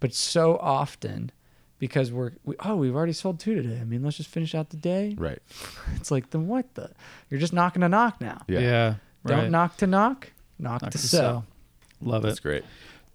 But 0.00 0.14
so 0.14 0.56
often, 0.58 1.30
because 1.78 2.10
we're, 2.10 2.32
we, 2.44 2.54
oh, 2.64 2.76
we've 2.76 2.94
already 2.94 3.12
sold 3.12 3.38
two 3.40 3.54
today. 3.54 3.78
I 3.80 3.84
mean, 3.84 4.02
let's 4.02 4.16
just 4.16 4.30
finish 4.30 4.54
out 4.54 4.70
the 4.70 4.76
day. 4.76 5.14
Right. 5.18 5.40
It's 5.96 6.10
like, 6.10 6.30
then 6.30 6.46
what 6.46 6.74
the? 6.74 6.90
You're 7.28 7.40
just 7.40 7.52
knocking 7.52 7.80
to 7.82 7.88
knock 7.88 8.20
now. 8.20 8.42
Yeah. 8.46 8.60
Yeah. 8.60 8.94
Don't 9.26 9.38
right. 9.38 9.50
knock 9.50 9.76
to 9.78 9.86
knock, 9.86 10.32
knock, 10.58 10.82
Knock 10.82 10.92
to, 10.92 10.98
to 10.98 11.06
sell. 11.06 11.20
sell. 11.20 11.44
Love 12.00 12.22
That's 12.22 12.24
it. 12.24 12.26
That's 12.28 12.40
great. 12.40 12.64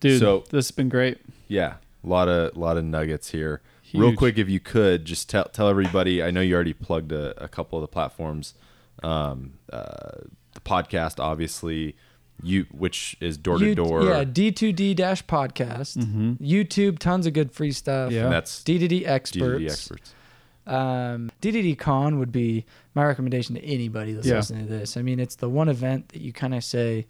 Dude, 0.01 0.19
So- 0.19 0.43
this 0.49 0.67
has 0.67 0.71
been 0.71 0.89
great. 0.89 1.17
Yeah, 1.47 1.75
a 2.03 2.07
lot 2.07 2.27
of 2.27 2.57
lot 2.57 2.77
of 2.77 2.83
nuggets 2.83 3.29
here. 3.31 3.61
Real 3.93 4.15
quick, 4.15 4.37
if 4.37 4.49
you 4.49 4.59
could 4.59 5.05
just 5.05 5.29
tell 5.29 5.45
tell 5.45 5.67
everybody. 5.69 6.21
I 6.23 6.31
know 6.31 6.41
you 6.41 6.55
already 6.55 6.73
plugged 6.73 7.11
a, 7.11 7.43
a 7.43 7.47
couple 7.47 7.77
of 7.77 7.81
the 7.81 7.87
platforms. 7.87 8.53
Um, 9.01 9.53
uh, 9.71 10.21
the 10.53 10.59
podcast, 10.61 11.19
obviously, 11.19 11.95
you 12.41 12.65
which 12.71 13.15
is 13.19 13.37
door 13.37 13.57
to 13.59 13.75
door. 13.75 14.03
Yeah, 14.03 14.23
D2D 14.23 14.95
dash 14.95 15.25
podcast. 15.25 15.97
Mm-hmm. 15.97 16.43
YouTube, 16.43 16.99
tons 16.99 17.25
of 17.27 17.33
good 17.33 17.51
free 17.51 17.71
stuff. 17.71 18.11
Yeah. 18.11 18.23
and 18.25 18.33
that's 18.33 18.63
D2D 18.63 19.05
experts. 19.07 19.61
D2D 19.63 19.69
experts. 19.69 20.13
Um, 20.65 21.29
D2D 21.41 21.77
Con 21.77 22.19
would 22.19 22.31
be 22.31 22.65
my 22.95 23.03
recommendation 23.05 23.55
to 23.55 23.61
anybody 23.63 24.13
that's 24.13 24.25
Yeah. 24.27 24.35
listening 24.35 24.67
to 24.67 24.71
this. 24.71 24.95
I 24.95 25.01
mean, 25.01 25.19
it's 25.19 25.35
the 25.35 25.49
one 25.49 25.67
event 25.67 26.09
that 26.09 26.21
you 26.21 26.31
kind 26.31 26.53
of 26.55 26.63
say, 26.63 27.05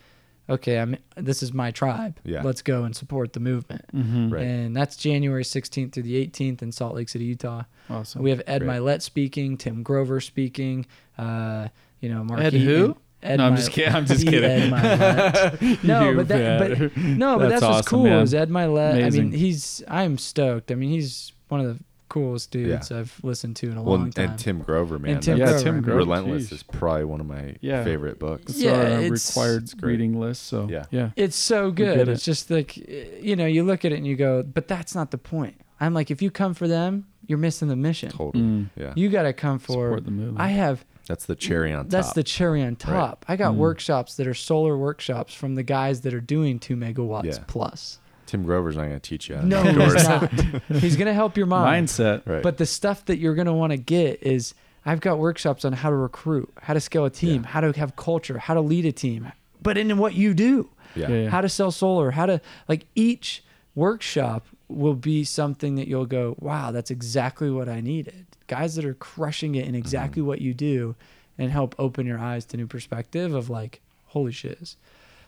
okay, 0.50 0.80
I'm 0.80 0.98
this 1.16 1.42
is 1.44 1.54
my 1.54 1.72
tribe. 1.72 2.20
Yeah. 2.24 2.42
Let's 2.44 2.62
go 2.62 2.84
and 2.84 2.96
support 2.96 3.34
the 3.34 3.40
movement. 3.40 3.86
Mm-hmm. 3.94 4.30
Right. 4.34 4.44
And 4.44 4.76
that's 4.76 4.96
January 4.96 5.44
16th 5.44 5.94
through 5.94 6.04
the 6.04 6.26
18th 6.28 6.62
in 6.62 6.72
Salt 6.72 6.96
Lake 6.96 7.10
City, 7.10 7.26
Utah. 7.26 7.64
Awesome. 7.90 8.22
We 8.24 8.30
have 8.30 8.42
Ed 8.48 8.60
Great. 8.60 8.72
Mylett 8.72 9.02
speaking, 9.02 9.58
Tim 9.58 9.84
Grover 9.84 10.20
speaking, 10.22 10.86
uh, 11.18 11.68
you 12.00 12.10
know, 12.10 12.24
Mark 12.24 12.42
Ed 12.42 12.54
Eaton. 12.54 12.68
who? 12.68 12.98
Ed 13.22 13.38
No, 13.38 13.46
I'm 13.46 13.52
my- 13.54 13.58
just 13.58 13.72
kidding. 13.72 13.94
I'm 13.96 14.06
just 14.06 14.26
kidding. 14.28 14.44
Ed 14.74 15.62
No, 15.84 16.10
You 16.10 16.16
but 16.18 16.28
that, 16.28 16.60
but 16.60 16.98
no, 16.98 17.38
but 17.40 17.50
That's 17.50 17.62
that's, 17.62 17.74
what's 17.76 17.88
cool 17.88 18.04
man. 18.04 18.20
is 18.24 18.34
Ed 18.34 18.50
Mylett. 18.50 19.06
I 19.06 19.10
mean, 19.10 19.32
he's 19.32 19.82
I'm 19.88 20.18
stoked. 20.18 20.72
I 20.72 20.76
mean, 20.76 20.90
he's 20.90 21.32
one 21.48 21.62
of 21.62 21.68
the 21.78 21.84
coolest 22.14 22.52
dudes 22.52 22.92
I've 22.92 23.20
listened 23.24 23.56
to 23.58 23.72
in 23.72 23.78
a 23.78 23.82
Well, 23.82 23.98
long 23.98 24.12
time. 24.12 24.30
and 24.32 24.40
Tim 24.40 24.60
Grover, 24.62 25.00
man. 25.00 25.16
And 25.16 25.24
Tim 25.24 25.38
yeah, 25.38 25.46
Grover. 25.46 25.64
Tim 25.64 25.82
Grover. 25.82 25.98
Relentless 25.98 26.44
geez. 26.44 26.52
is 26.52 26.64
probably 26.64 27.06
one 27.06 27.20
of 27.20 27.26
my 27.26 27.56
Yeah. 27.62 27.84
favorite 27.84 28.20
books. 28.20 28.52
It's 28.52 28.62
Yeah, 28.62 28.74
our 28.74 29.02
it's- 29.02 29.30
required 29.36 29.64
it's 29.64 29.76
reading 29.82 30.20
list. 30.20 30.44
So 30.44 30.68
Yeah. 30.70 30.86
yeah, 30.92 31.10
It's 31.16 31.36
so 31.36 31.72
get 31.72 31.96
good. 31.96 32.08
it. 32.08 32.12
It's 32.12 32.24
just 32.26 32.52
like 32.52 32.78
you 33.22 33.36
know, 33.36 33.46
you 33.46 33.64
look 33.64 33.84
at 33.86 33.92
it 33.92 33.96
and 33.98 34.06
you 34.06 34.16
go, 34.16 34.44
but 34.44 34.68
that's 34.68 34.94
not 34.94 35.12
the 35.12 35.18
point. 35.18 35.56
I'm 35.82 35.94
like, 35.94 36.12
if 36.12 36.22
you 36.22 36.30
come 36.32 36.54
for 36.54 36.68
them, 36.68 37.08
you're 37.26 37.38
missing 37.40 37.68
the 37.68 37.76
mission. 37.76 38.10
Totally. 38.12 38.44
Mm. 38.44 38.70
Yeah. 38.78 38.94
You 38.96 39.10
got 39.10 39.24
to 39.24 39.34
come 39.34 39.58
for. 39.60 39.72
support 39.72 40.06
the 40.06 40.12
movement. 40.12 40.40
I 40.40 40.50
have. 40.50 40.86
That's 41.08 41.26
the 41.26 41.36
cherry 41.36 41.74
on 41.74 41.86
top. 41.86 41.90
That's 41.92 42.14
the 42.14 42.24
cherry 42.24 42.62
on 42.62 42.76
top. 42.78 43.26
I 43.28 43.36
got 43.36 43.54
Mm. 43.56 43.58
workshops 43.58 44.16
that 44.16 44.28
are 44.28 44.34
solar 44.34 44.78
workshops 44.78 45.34
from 45.34 45.56
the 45.56 45.64
guys 45.64 46.02
that 46.02 46.14
are 46.14 46.22
doing 46.22 46.60
two 46.60 46.76
megawatts 46.78 47.26
Yeah. 47.26 47.38
plus. 47.48 48.00
Tim 48.34 48.44
Grover's 48.44 48.76
not 48.76 48.86
going 48.86 49.00
to 49.00 49.00
teach 49.00 49.30
you. 49.30 49.36
how 49.36 49.42
to 49.42 49.48
No, 49.48 49.64
make 49.64 49.76
he's 49.76 50.08
not. 50.10 50.32
He's 50.82 50.96
gonna 50.98 51.14
help 51.14 51.38
your 51.38 51.46
mind. 51.46 51.88
mindset. 51.88 52.26
Right. 52.26 52.42
But 52.42 52.58
the 52.58 52.66
stuff 52.66 53.06
that 53.06 53.18
you're 53.18 53.36
going 53.36 53.46
to 53.46 53.54
want 53.54 53.72
to 53.72 53.78
get 53.78 54.24
is 54.24 54.54
I've 54.86 55.02
got 55.02 55.20
workshops 55.20 55.64
on 55.66 55.74
how 55.74 55.90
to 55.92 55.96
recruit, 55.96 56.52
how 56.62 56.74
to 56.74 56.80
scale 56.80 57.06
a 57.06 57.10
team, 57.12 57.44
Yeah. 57.44 57.50
how 57.50 57.62
to 57.62 57.72
have 57.80 57.96
culture, 57.96 58.40
how 58.40 58.56
to 58.56 58.62
lead 58.62 58.86
a 58.86 58.92
team, 58.92 59.32
but 59.62 59.78
in 59.78 59.98
what 60.00 60.16
you 60.16 60.34
do, 60.34 60.70
yeah. 60.96 61.10
Yeah, 61.10 61.16
yeah. 61.24 61.30
how 61.30 61.42
to 61.42 61.48
sell 61.50 61.72
solar, 61.72 62.12
how 62.12 62.26
to 62.26 62.42
like 62.68 62.86
each 62.96 63.44
workshop 63.76 64.46
will 64.68 64.96
be 64.96 65.24
something 65.24 65.76
that 65.76 65.88
you'll 65.88 66.06
go, 66.06 66.36
wow, 66.40 66.72
that's 66.72 66.90
exactly 66.92 67.50
what 67.52 67.70
I 67.70 67.82
needed. 67.82 68.26
Guys 68.48 68.76
that 68.76 68.86
are 68.86 68.94
crushing 68.96 69.56
it 69.56 69.68
in 69.68 69.76
exactly 69.76 70.22
Mm-hmm. 70.22 70.28
what 70.30 70.42
you 70.42 70.54
do 70.54 70.96
and 71.38 71.52
help 71.52 71.76
open 71.78 72.06
your 72.06 72.20
eyes 72.20 72.46
to 72.46 72.58
new 72.58 72.68
perspective 72.68 73.34
of 73.34 73.50
like, 73.50 73.82
holy 74.08 74.32
shiz. 74.32 74.76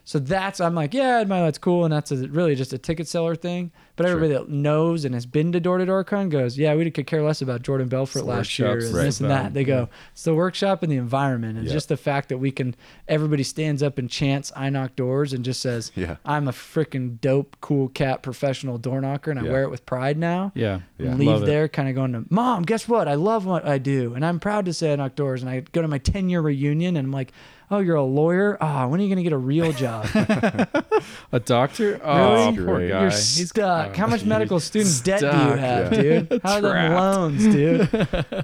So 0.07 0.19
that's 0.19 0.59
I'm 0.61 0.75
like, 0.75 0.93
yeah, 0.93 1.23
my 1.23 1.41
that's 1.41 1.57
cool, 1.57 1.83
and 1.83 1.91
that's 1.91 2.11
a, 2.11 2.27
really 2.27 2.53
just 2.55 2.71
a 2.73 2.77
ticket 2.77 3.07
seller 3.07 3.35
thing. 3.35 3.71
But 3.95 4.03
Sure. 4.05 4.15
everybody 4.17 4.33
that 4.37 4.49
knows 4.49 5.03
and 5.05 5.15
has 5.15 5.25
been 5.25 5.51
to 5.53 5.59
Door 5.59 5.77
to 5.79 5.85
Door 5.85 6.03
Con 6.03 6.27
goes, 6.29 6.57
yeah, 6.57 6.75
we 6.75 6.91
could 6.91 7.07
care 7.07 7.23
less 7.23 7.41
about 7.41 7.61
Jordan 7.63 7.87
Belfort 7.87 8.25
last 8.25 8.59
year 8.59 8.73
and 8.73 8.83
right. 8.93 9.03
this 9.05 9.21
and 9.21 9.29
that. 9.31 9.53
They 9.53 9.63
go, 9.63 9.87
it's 10.11 10.23
the 10.25 10.35
workshop 10.35 10.83
and 10.83 10.91
the 10.91 10.97
environment, 10.97 11.57
and 11.57 11.65
Yeah. 11.65 11.73
just 11.73 11.89
the 11.89 11.97
fact 11.97 12.29
that 12.29 12.37
we 12.37 12.51
can. 12.51 12.75
Everybody 13.07 13.41
stands 13.43 13.81
up 13.81 13.97
and 13.97 14.09
chants, 14.09 14.51
"I 14.55 14.69
knock 14.69 14.95
doors," 14.95 15.33
and 15.33 15.43
just 15.45 15.61
says, 15.61 15.91
Yeah. 15.95 16.17
I'm 16.25 16.47
a 16.47 16.51
freaking 16.51 17.19
dope, 17.21 17.55
cool 17.61 17.87
cat 17.87 18.21
professional 18.21 18.77
door 18.77 19.01
knocker, 19.01 19.31
and 19.31 19.39
I 19.39 19.43
Yeah. 19.43 19.51
wear 19.51 19.63
it 19.63 19.71
with 19.71 19.85
pride 19.85 20.17
now. 20.17 20.51
Yeah, 20.55 20.81
Yeah. 20.99 21.11
And 21.11 21.19
leave 21.19 21.29
Love 21.29 21.45
there 21.45 21.67
kind 21.67 21.89
of 21.89 21.95
going 21.95 22.13
to 22.13 22.25
mom 22.29 22.63
guess 22.63 22.87
what 22.87 23.07
i 23.07 23.13
love 23.15 23.45
what 23.45 23.65
i 23.65 23.77
do 23.77 24.13
and 24.13 24.25
i'm 24.25 24.39
proud 24.39 24.65
to 24.65 24.73
say 24.73 24.91
i 24.93 24.95
knock 24.95 25.15
doors 25.15 25.41
and 25.41 25.49
i 25.49 25.61
go 25.71 25.81
to 25.81 25.87
my 25.87 25.97
10 25.97 26.29
year 26.29 26.41
reunion 26.41 26.95
and 26.97 27.05
i'm 27.07 27.11
like 27.11 27.31
oh 27.71 27.79
you're 27.79 27.95
a 27.95 28.03
lawyer 28.03 28.57
ah 28.61 28.87
when 28.87 28.99
are 28.99 29.03
you 29.03 29.09
going 29.09 29.17
to 29.17 29.23
get 29.23 29.33
a 29.33 29.37
real 29.37 29.71
job 29.73 30.05
A 31.31 31.39
doctor? 31.39 31.99
Oh, 32.03 32.51
Really? 32.51 32.65
poor 32.65 32.79
guy. 32.79 32.85
you're 33.01 33.09
He's- 33.09 33.49
stuck 33.49 33.95
how 33.95 34.07
much 34.07 34.23
oh, 34.23 34.27
medical 34.27 34.59
student 34.59 35.01
debt 35.03 35.19
do 35.21 35.25
you 35.27 35.31
have 35.33 35.93
Yeah. 35.93 36.01
dude 36.01 36.41
how 36.43 36.55
are 36.57 36.61
them 36.61 36.71
Trapped. 36.71 36.95
loans 36.95 37.43
dude 37.43 37.89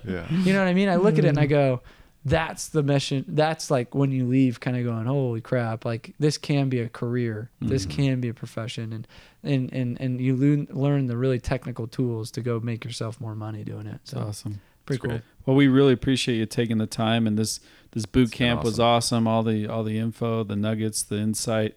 Yeah. 0.07 0.29
you 0.31 0.53
know 0.53 0.59
what 0.59 0.67
i 0.67 0.73
mean 0.73 0.89
i 0.89 0.95
look 0.95 1.17
at 1.17 1.25
it 1.25 1.29
and 1.29 1.39
i 1.39 1.45
go 1.45 1.81
that's 2.23 2.67
the 2.69 2.83
mission 2.83 3.25
that's 3.29 3.71
like 3.71 3.95
when 3.95 4.11
you 4.11 4.27
leave 4.27 4.59
kind 4.59 4.77
of 4.77 4.83
going 4.83 5.05
holy 5.07 5.41
crap 5.41 5.85
like 5.85 6.13
this 6.19 6.37
can 6.37 6.69
be 6.69 6.79
a 6.79 6.87
career 6.89 7.49
this 7.61 7.85
Mhm. 7.85 7.89
can 7.89 8.21
be 8.21 8.29
a 8.29 8.33
profession 8.33 8.93
and 8.93 9.07
and 9.43 9.73
and, 9.73 9.99
and 9.99 10.21
you 10.21 10.35
learn, 10.35 10.67
learn 10.69 11.07
the 11.07 11.17
really 11.17 11.39
technical 11.39 11.87
tools 11.87 12.29
to 12.31 12.41
go 12.41 12.59
make 12.59 12.85
yourself 12.85 13.19
more 13.19 13.33
money 13.33 13.63
doing 13.63 13.87
it 13.87 13.95
It's 14.03 14.11
so 14.11 14.19
awesome. 14.19 14.61
pretty 14.85 14.97
It's 14.97 15.01
cool 15.01 15.09
great. 15.11 15.21
Well, 15.45 15.55
we 15.55 15.67
really 15.67 15.93
appreciate 15.93 16.37
you 16.37 16.45
taking 16.45 16.77
the 16.77 16.87
time, 16.87 17.25
and 17.27 17.37
this 17.37 17.59
this 17.91 18.05
boot 18.05 18.23
It's 18.23 18.31
been 18.31 18.37
camp 18.49 18.63
was 18.63 18.79
awesome. 18.79 19.27
All 19.27 19.43
the 19.43 19.67
all 19.67 19.83
the 19.83 19.97
info, 19.97 20.43
the 20.43 20.55
nuggets, 20.55 21.03
the 21.03 21.17
insight 21.17 21.75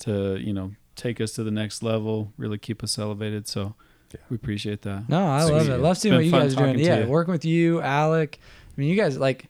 to 0.00 0.36
you 0.36 0.52
know 0.52 0.72
take 0.96 1.20
us 1.20 1.32
to 1.32 1.42
the 1.44 1.50
next 1.50 1.82
level, 1.82 2.32
really 2.36 2.58
keep 2.58 2.82
us 2.82 2.98
elevated. 2.98 3.46
So 3.48 3.74
Yeah. 4.12 4.20
we 4.30 4.36
appreciate 4.36 4.82
that. 4.82 5.08
No, 5.08 5.26
I 5.26 5.42
Sweet. 5.44 5.52
love 5.54 5.68
it. 5.70 5.78
Love 5.78 5.98
seeing 5.98 6.14
what 6.14 6.24
you 6.24 6.30
guys 6.30 6.54
are 6.56 6.64
doing. 6.66 6.78
Yeah, 6.78 7.00
you. 7.04 7.06
working 7.08 7.32
with 7.32 7.44
you, 7.44 7.80
Alec. 7.80 8.38
I 8.76 8.80
mean, 8.80 8.88
you 8.88 8.96
guys 8.96 9.18
like. 9.18 9.46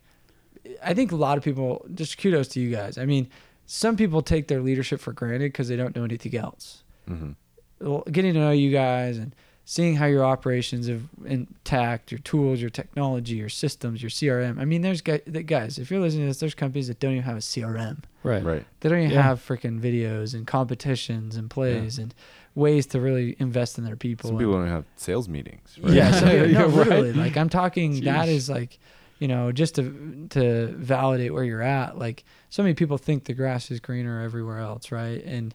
I 0.83 0.93
think 0.95 1.11
a 1.11 1.15
lot 1.15 1.37
of 1.37 1.43
people. 1.43 1.85
Just 1.93 2.17
kudos 2.17 2.47
to 2.49 2.59
you 2.59 2.71
guys. 2.71 2.97
I 2.97 3.05
mean, 3.05 3.29
some 3.67 3.95
people 3.97 4.21
take 4.21 4.47
their 4.47 4.61
leadership 4.61 4.99
for 4.99 5.13
granted 5.13 5.51
because 5.51 5.67
they 5.67 5.75
don't 5.75 5.95
know 5.95 6.03
anything 6.03 6.35
else. 6.35 6.83
hmm 7.07 7.31
Well, 7.79 8.03
Getting 8.11 8.33
to 8.33 8.39
know 8.39 8.51
you 8.51 8.71
guys 8.71 9.17
and 9.19 9.35
seeing 9.67 9.95
how 9.95 10.05
your 10.05 10.23
operations 10.23 10.87
have 10.87 11.01
intact, 11.25 12.11
your 12.11 12.19
tools, 12.19 12.61
your 12.61 12.69
technology, 12.69 13.35
your 13.35 13.49
systems, 13.49 14.01
your 14.01 14.09
CRM. 14.11 14.59
I 14.59 14.65
mean, 14.65 14.81
there's 14.81 15.01
guys. 15.01 15.21
Guys, 15.45 15.79
if 15.79 15.89
you're 15.89 15.99
listening 15.99 16.23
to 16.23 16.27
this, 16.27 16.39
there's 16.39 16.53
companies 16.55 16.87
that 16.87 16.99
don't 16.99 17.13
even 17.13 17.23
have 17.23 17.37
a 17.37 17.41
CRM. 17.41 18.03
Right. 18.23 18.43
Right. 18.43 18.65
They 18.79 18.89
don't 18.89 18.99
even 18.99 19.11
Yeah. 19.11 19.21
have 19.23 19.39
freaking 19.45 19.79
videos 19.81 20.33
and 20.33 20.45
competitions 20.47 21.35
and 21.35 21.49
plays 21.49 21.97
and 21.99 22.13
ways 22.53 22.85
to 22.87 22.99
really 23.01 23.35
invest 23.39 23.77
in 23.77 23.83
their 23.83 23.95
people. 23.95 24.29
Some 24.29 24.35
and- 24.37 24.41
people 24.41 24.53
don't 24.53 24.67
have 24.69 24.85
sales 24.95 25.27
meetings. 25.27 25.77
Right? 25.81 25.93
yeah, 25.93 26.11
so, 26.11 26.25
Yeah, 26.31 26.45
no, 26.59 26.67
right. 26.67 26.75
literally. 26.87 27.13
Like 27.13 27.35
I'm 27.37 27.49
talking. 27.49 28.01
That 28.03 28.27
Jeez. 28.27 28.35
is 28.35 28.49
like, 28.49 28.79
you 29.19 29.27
know, 29.27 29.51
just 29.51 29.75
to 29.75 30.27
to 30.29 30.67
validate 30.77 31.33
where 31.33 31.43
you're 31.43 31.61
at. 31.61 31.97
Like 31.97 32.23
so 32.49 32.61
many 32.63 32.75
people 32.75 32.97
think 32.97 33.23
the 33.25 33.33
grass 33.33 33.71
is 33.71 33.79
greener 33.79 34.21
everywhere 34.21 34.59
else, 34.59 34.91
right? 34.91 35.23
And 35.23 35.53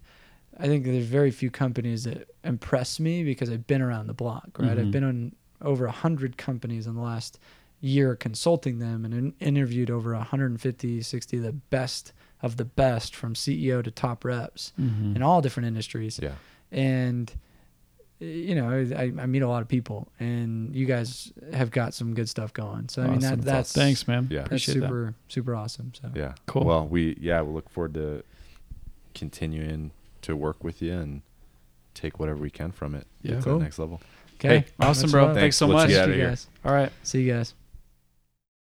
I 0.61 0.66
think 0.66 0.85
there's 0.85 1.07
very 1.07 1.31
few 1.31 1.51
companies 1.51 2.05
that 2.05 2.28
impress 2.45 3.01
me 3.01 3.24
because 3.24 3.51
I've 3.51 3.66
been 3.66 3.82
around 3.82 4.07
the 4.09 4.15
block, 4.15 4.51
right? 4.59 4.78
I've 4.78 4.87
Mhm. 4.87 4.93
been 4.93 5.05
on 5.05 5.32
over 5.62 5.87
a 5.87 5.91
hundred 5.93 6.37
companies 6.37 6.87
in 6.87 6.95
the 6.95 7.01
last 7.03 7.39
year 7.81 8.15
consulting 8.15 8.78
them 8.78 9.05
and 9.05 9.15
in, 9.15 9.35
interviewed 9.41 9.91
over 9.91 10.15
150, 10.15 11.01
60 11.03 11.37
of 11.39 11.43
the 11.43 11.53
best 11.53 12.12
of 12.43 12.57
the 12.57 12.65
best 12.65 13.15
from 13.16 13.35
CEO 13.35 13.82
to 13.82 13.91
top 13.91 14.24
reps 14.24 14.73
Mhm. 14.81 15.16
in 15.16 15.23
all 15.23 15.41
different 15.43 15.66
industries 15.66 16.19
Yeah. 16.23 16.35
and 16.70 17.32
you 18.19 18.55
know 18.55 18.70
I, 18.70 19.12
I 19.19 19.27
meet 19.27 19.41
a 19.43 19.49
lot 19.49 19.62
of 19.62 19.69
people 19.69 20.09
and 20.20 20.74
you 20.77 20.85
guys 20.87 21.32
have 21.55 21.70
got 21.70 21.95
some 21.95 22.12
good 22.15 22.28
stuff 22.28 22.53
going 22.53 22.89
so 22.91 23.03
i 23.03 23.07
mean 23.09 23.20
that, 23.20 23.41
that's 23.41 23.73
Thanks, 23.73 24.07
man. 24.07 24.28
Yeah. 24.31 24.39
that's 24.41 24.47
Appreciate 24.49 24.74
that. 24.81 24.87
super 24.89 25.15
super 25.28 25.55
awesome 25.55 25.93
so 25.95 26.11
Yeah. 26.15 26.35
Cool. 26.47 26.65
Well, 26.65 26.87
we 26.87 27.16
yeah 27.20 27.41
we 27.43 27.53
look 27.55 27.69
forward 27.70 27.95
to 27.95 28.23
continuing 29.15 29.91
to 30.31 30.36
work 30.36 30.65
with 30.65 30.81
you 30.82 30.93
and 30.93 31.23
take 31.94 32.19
whatever 32.19 32.40
we 32.40 32.51
can 32.51 32.73
from 32.73 32.94
it. 32.94 33.07
Yeah. 33.23 33.36
To 33.36 33.43
Cool. 33.43 33.59
the 33.59 33.65
next 33.65 33.78
level. 33.78 34.01
okay 34.36 34.61
Hey, 34.61 34.65
Awesome, 34.81 35.11
bro. 35.11 35.27
love. 35.27 35.35
Thanks 35.36 35.57
so 35.57 35.66
Let's 35.66 35.74
much. 35.82 35.89
get 35.89 35.94
See 35.97 36.01
outta 36.01 36.12
you 36.12 36.19
here. 36.19 36.28
guys 36.31 36.47
All 36.65 36.73
right. 36.73 36.90
see 37.02 37.23
you 37.23 37.32
guys 37.32 37.55